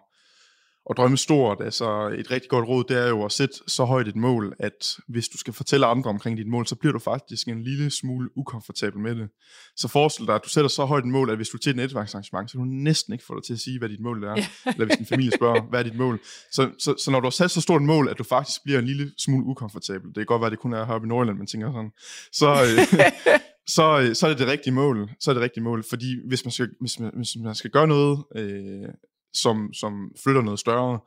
og 0.87 0.97
drømme 0.97 1.17
stort. 1.17 1.61
Altså 1.61 2.09
et 2.19 2.31
rigtig 2.31 2.51
godt 2.51 2.69
råd, 2.69 2.85
det 2.89 2.97
er 2.97 3.09
jo 3.09 3.25
at 3.25 3.33
sætte 3.33 3.55
så 3.67 3.85
højt 3.85 4.09
et 4.09 4.17
mål, 4.17 4.57
at 4.59 4.97
hvis 5.09 5.29
du 5.29 5.39
skal 5.39 5.53
fortælle 5.53 5.87
andre 5.87 6.11
omkring 6.11 6.39
dit 6.39 6.47
mål, 6.47 6.67
så 6.67 6.75
bliver 6.77 6.93
du 6.93 6.99
faktisk 6.99 7.49
en 7.49 7.63
lille 7.63 7.91
smule 7.91 8.29
ukomfortabel 8.37 9.01
med 9.01 9.15
det. 9.15 9.29
Så 9.77 9.89
forestil 9.89 10.27
dig, 10.27 10.35
at 10.35 10.41
du 10.45 10.49
sætter 10.49 10.69
så 10.69 10.85
højt 10.85 11.05
et 11.05 11.11
mål, 11.11 11.31
at 11.31 11.37
hvis 11.37 11.49
du 11.49 11.59
til 11.59 11.71
et 11.71 11.77
netværksarrangement, 11.77 12.51
så 12.51 12.59
du 12.59 12.65
næsten 12.65 13.13
ikke 13.13 13.25
får 13.25 13.35
dig 13.35 13.45
til 13.45 13.53
at 13.53 13.61
sige, 13.61 13.79
hvad 13.79 13.89
dit 13.89 14.01
mål 14.01 14.25
er. 14.25 14.31
Ja. 14.37 14.47
Eller 14.67 14.87
hvis 14.87 14.97
din 14.97 15.07
familie 15.07 15.33
spørger, 15.33 15.63
hvad 15.63 15.79
er 15.79 15.85
dit 15.85 15.97
mål? 15.97 16.21
Så, 16.53 16.71
så, 16.79 16.95
så 17.05 17.11
når 17.11 17.21
du 17.21 17.27
har 17.27 17.31
sat 17.31 17.51
så 17.51 17.61
stort 17.61 17.81
et 17.81 17.87
mål, 17.87 18.09
at 18.09 18.19
du 18.19 18.25
faktisk 18.25 18.65
bliver 18.65 18.79
en 18.79 18.87
lille 18.87 19.13
smule 19.19 19.45
ukomfortabel, 19.45 20.09
det 20.09 20.15
kan 20.15 20.27
godt 20.27 20.41
være, 20.41 20.47
at 20.47 20.53
det 20.53 20.59
kun 20.59 20.73
er 20.73 20.85
heroppe 20.85 21.07
i 21.07 21.09
Nordjylland, 21.09 21.39
man 21.39 21.47
tænker 21.47 21.73
sådan, 21.73 21.93
så, 22.33 22.47
øh, 22.47 23.01
så, 23.67 24.01
øh, 24.01 24.14
så 24.14 24.27
er 24.27 24.31
det 24.31 24.39
det 24.39 24.47
rigtige 24.47 24.75
mål. 24.75 25.11
Så 25.21 25.31
er 25.31 25.35
det 25.35 25.43
rigtige 25.43 25.64
mål, 25.64 25.85
fordi 25.89 26.29
hvis 26.29 26.45
man 26.45 26.53
skal, 26.53 26.71
hvis 26.81 27.01
man, 27.01 27.12
hvis 27.17 27.37
man 27.37 27.55
skal 27.55 27.71
gøre 27.71 27.87
noget, 27.87 28.25
øh, 28.37 28.89
som, 29.35 29.73
som 29.75 30.12
flytter 30.25 30.43
noget 30.43 30.61
større, 30.61 31.01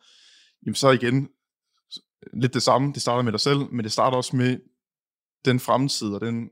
jamen 0.66 0.76
så 0.76 0.90
igen, 0.90 1.30
lidt 2.34 2.54
det 2.54 2.64
samme, 2.64 2.94
det 2.94 3.02
starter 3.02 3.24
med 3.24 3.32
dig 3.32 3.40
selv, 3.40 3.60
men 3.72 3.84
det 3.84 3.92
starter 3.92 4.18
også 4.18 4.36
med 4.36 4.60
den 5.46 5.60
fremtid 5.60 6.08
og 6.08 6.22
den 6.22 6.50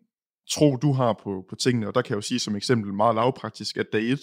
tro, 0.49 0.75
du 0.75 0.93
har 0.93 1.19
på, 1.23 1.45
på 1.49 1.55
tingene, 1.55 1.87
og 1.87 1.95
der 1.95 2.01
kan 2.01 2.09
jeg 2.09 2.15
jo 2.15 2.21
sige 2.21 2.39
som 2.39 2.55
eksempel 2.55 2.93
meget 2.93 3.15
lavpraktisk, 3.15 3.77
at 3.77 3.85
dag 3.93 4.01
1, 4.01 4.19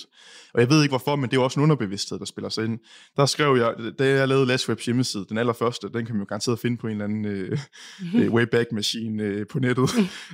og 0.55 0.61
jeg 0.61 0.71
ved 0.71 0.83
ikke 0.83 0.93
hvorfor, 0.93 1.17
men 1.17 1.31
det 1.31 1.37
er 1.37 1.41
jo 1.41 1.45
også 1.45 1.61
en 1.61 1.65
underbevidsthed, 1.65 2.19
der 2.19 2.25
spiller 2.25 2.49
sig 2.49 2.65
ind. 2.65 2.79
Der 3.17 3.27
skrev 3.27 3.57
jeg, 3.57 3.93
da 3.99 4.09
jeg 4.09 4.29
lavede 4.29 4.47
Lashwebs 4.47 4.85
hjemmeside, 4.85 5.27
den 5.29 5.39
allerførste, 5.39 5.89
den 5.95 6.07
kan 6.07 6.15
man 6.15 6.23
jo 6.23 6.27
garanteret 6.29 6.59
finde 6.59 6.77
på 6.77 6.87
en 6.87 6.93
eller 6.93 7.05
anden 7.05 7.25
øh, 7.25 7.59
mm-hmm. 8.01 8.35
Wayback 8.35 8.73
Machine 8.73 9.23
øh, 9.23 9.47
på 9.47 9.59
nettet. 9.59 9.91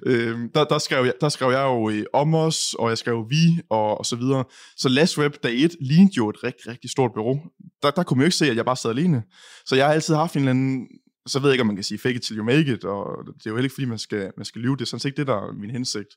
øh, 0.07 0.38
der, 0.55 0.64
der, 0.64 0.78
skrev 0.78 1.05
jeg, 1.05 1.14
der 1.20 1.28
skrev 1.28 1.51
jeg 1.51 1.64
jo 1.64 1.91
øh, 1.91 2.05
om 2.12 2.34
os, 2.34 2.74
og 2.78 2.88
jeg 2.88 2.99
skrev 2.99 3.26
vi, 3.30 3.61
og, 3.70 3.99
og 3.99 4.07
så 4.07 4.16
videre. 4.16 4.45
Så 4.76 4.88
Lashweb 4.88 5.34
dag 5.43 5.53
1 5.55 5.76
lignede 5.80 6.12
jo 6.16 6.28
et 6.28 6.45
rigtig, 6.45 6.68
rigtig 6.68 6.91
stort 6.91 7.11
bureau. 7.14 7.41
Der, 7.82 7.91
der 7.91 8.03
kunne 8.03 8.16
man 8.16 8.22
jo 8.22 8.26
ikke 8.26 8.36
se, 8.36 8.51
at 8.51 8.57
jeg 8.57 8.64
bare 8.64 8.76
sad 8.76 8.91
alene. 8.91 9.22
Så 9.66 9.76
jeg 9.76 9.86
har 9.86 9.93
altid 9.93 10.14
haft 10.14 10.34
en 10.34 10.41
eller 10.41 10.51
anden 10.51 10.86
så 11.26 11.38
ved 11.38 11.48
jeg 11.48 11.54
ikke, 11.54 11.60
om 11.60 11.66
man 11.66 11.76
kan 11.76 11.84
sige 11.84 11.98
fake 11.98 12.14
it 12.14 12.22
till 12.22 12.36
you 12.36 12.44
make 12.44 12.72
it, 12.72 12.84
og 12.84 13.24
det 13.26 13.46
er 13.46 13.50
jo 13.50 13.56
heller 13.56 13.66
ikke, 13.66 13.74
fordi 13.74 13.84
man 13.84 13.98
skal, 13.98 14.32
man 14.36 14.44
skal 14.44 14.60
lyve, 14.60 14.76
det 14.76 14.82
er 14.82 14.86
sådan 14.86 15.00
set 15.00 15.08
ikke 15.08 15.16
det, 15.16 15.26
der 15.26 15.48
er 15.48 15.52
min 15.52 15.70
hensigt. 15.70 16.08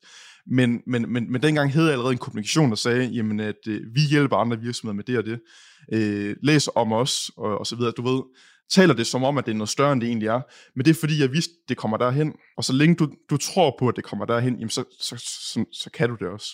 Men, 0.48 0.82
men, 0.88 1.14
men, 1.14 1.32
men 1.32 1.44
dengang 1.44 1.72
hed 1.72 1.84
jeg 1.84 1.92
allerede 1.92 2.12
en 2.12 2.18
kommunikation, 2.18 2.70
der 2.70 2.76
sagde, 2.76 3.06
jamen, 3.06 3.40
at 3.40 3.68
øh, 3.68 3.82
vi 3.94 4.02
hjælper 4.10 4.38
andre 4.38 4.60
virksomheder 4.60 4.96
med 4.96 5.04
det 5.04 5.18
og 5.18 5.26
det. 5.26 5.40
Øh, 5.94 6.36
læs 6.44 6.70
om 6.76 6.94
os, 6.94 7.32
og, 7.38 7.58
og 7.58 7.68
så 7.68 7.76
videre. 7.76 7.92
Du 7.92 8.02
ved, 8.02 8.22
taler 8.72 8.94
det 8.94 9.08
som 9.08 9.24
om, 9.24 9.38
at 9.38 9.46
det 9.46 9.52
er 9.52 9.56
noget 9.56 9.70
større, 9.70 9.94
end 9.94 10.02
det 10.02 10.08
egentlig 10.08 10.28
er. 10.28 10.42
Men 10.76 10.86
det 10.86 10.92
er 10.92 11.00
fordi, 11.00 11.22
jeg 11.22 11.32
vidste, 11.32 11.54
at 11.64 11.70
det 11.70 11.78
kommer 11.78 11.98
derhen. 11.98 12.34
Og 12.58 12.64
så 12.64 12.74
længe 12.74 12.96
du, 12.96 13.08
du 13.30 13.38
tror 13.38 13.76
på, 13.80 13.88
at 13.88 13.96
det 13.96 14.04
kommer 14.04 14.26
derhen, 14.26 14.54
jamen 14.54 14.70
så, 14.70 14.84
så, 15.00 15.16
så, 15.18 15.66
så 15.72 15.90
kan 15.90 16.10
du 16.10 16.16
det 16.16 16.28
også. 16.28 16.48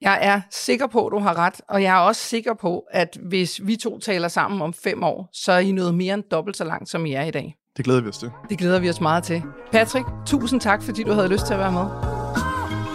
Jeg 0.00 0.18
er 0.22 0.40
sikker 0.50 0.86
på, 0.86 1.06
at 1.06 1.12
du 1.12 1.18
har 1.18 1.38
ret, 1.38 1.60
og 1.68 1.82
jeg 1.82 1.96
er 1.96 2.00
også 2.00 2.20
sikker 2.20 2.54
på, 2.54 2.84
at 2.90 3.18
hvis 3.28 3.66
vi 3.66 3.76
to 3.76 3.98
taler 3.98 4.28
sammen 4.28 4.62
om 4.62 4.72
fem 4.72 5.02
år, 5.02 5.30
så 5.32 5.52
er 5.52 5.58
I 5.58 5.72
noget 5.72 5.94
mere 5.94 6.14
end 6.14 6.22
dobbelt 6.30 6.56
så 6.56 6.64
langt, 6.64 6.88
som 6.88 7.06
I 7.06 7.12
er 7.12 7.24
i 7.24 7.30
dag. 7.30 7.56
Det 7.76 7.84
glæder 7.84 8.00
vi 8.00 8.08
os 8.08 8.18
til. 8.18 8.30
Det 8.48 8.58
glæder 8.58 8.78
vi 8.80 8.90
os 8.90 9.00
meget 9.00 9.24
til. 9.24 9.42
Patrick, 9.72 10.06
tusind 10.26 10.60
tak, 10.60 10.82
fordi 10.82 11.02
du 11.02 11.12
havde 11.12 11.28
lyst 11.28 11.46
til 11.46 11.52
at 11.52 11.58
være 11.58 11.72
med. 11.72 11.86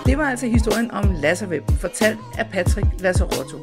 Det 0.06 0.18
var 0.18 0.30
altså 0.30 0.48
historien 0.48 0.92
om 0.92 1.12
Laserweb, 1.22 1.64
fortalt 1.80 2.20
af 2.38 2.50
Patrick 2.52 2.88
Lazzarotto. 3.00 3.58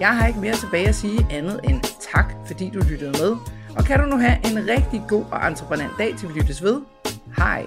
Jeg 0.00 0.08
har 0.16 0.26
ikke 0.26 0.40
mere 0.40 0.54
tilbage 0.54 0.88
at 0.88 0.94
sige 0.94 1.26
andet 1.30 1.60
end 1.64 1.80
tak, 2.12 2.34
fordi 2.46 2.70
du 2.74 2.80
lyttede 2.90 3.10
med. 3.10 3.36
Og 3.76 3.84
kan 3.84 4.00
du 4.00 4.06
nu 4.06 4.16
have 4.16 4.36
en 4.50 4.68
rigtig 4.68 5.02
god 5.08 5.24
og 5.30 5.48
entreprenant 5.48 5.92
dag, 5.98 6.14
til 6.18 6.28
vi 6.28 6.40
lyttes 6.40 6.62
ved. 6.62 6.80
Hej! 7.36 7.66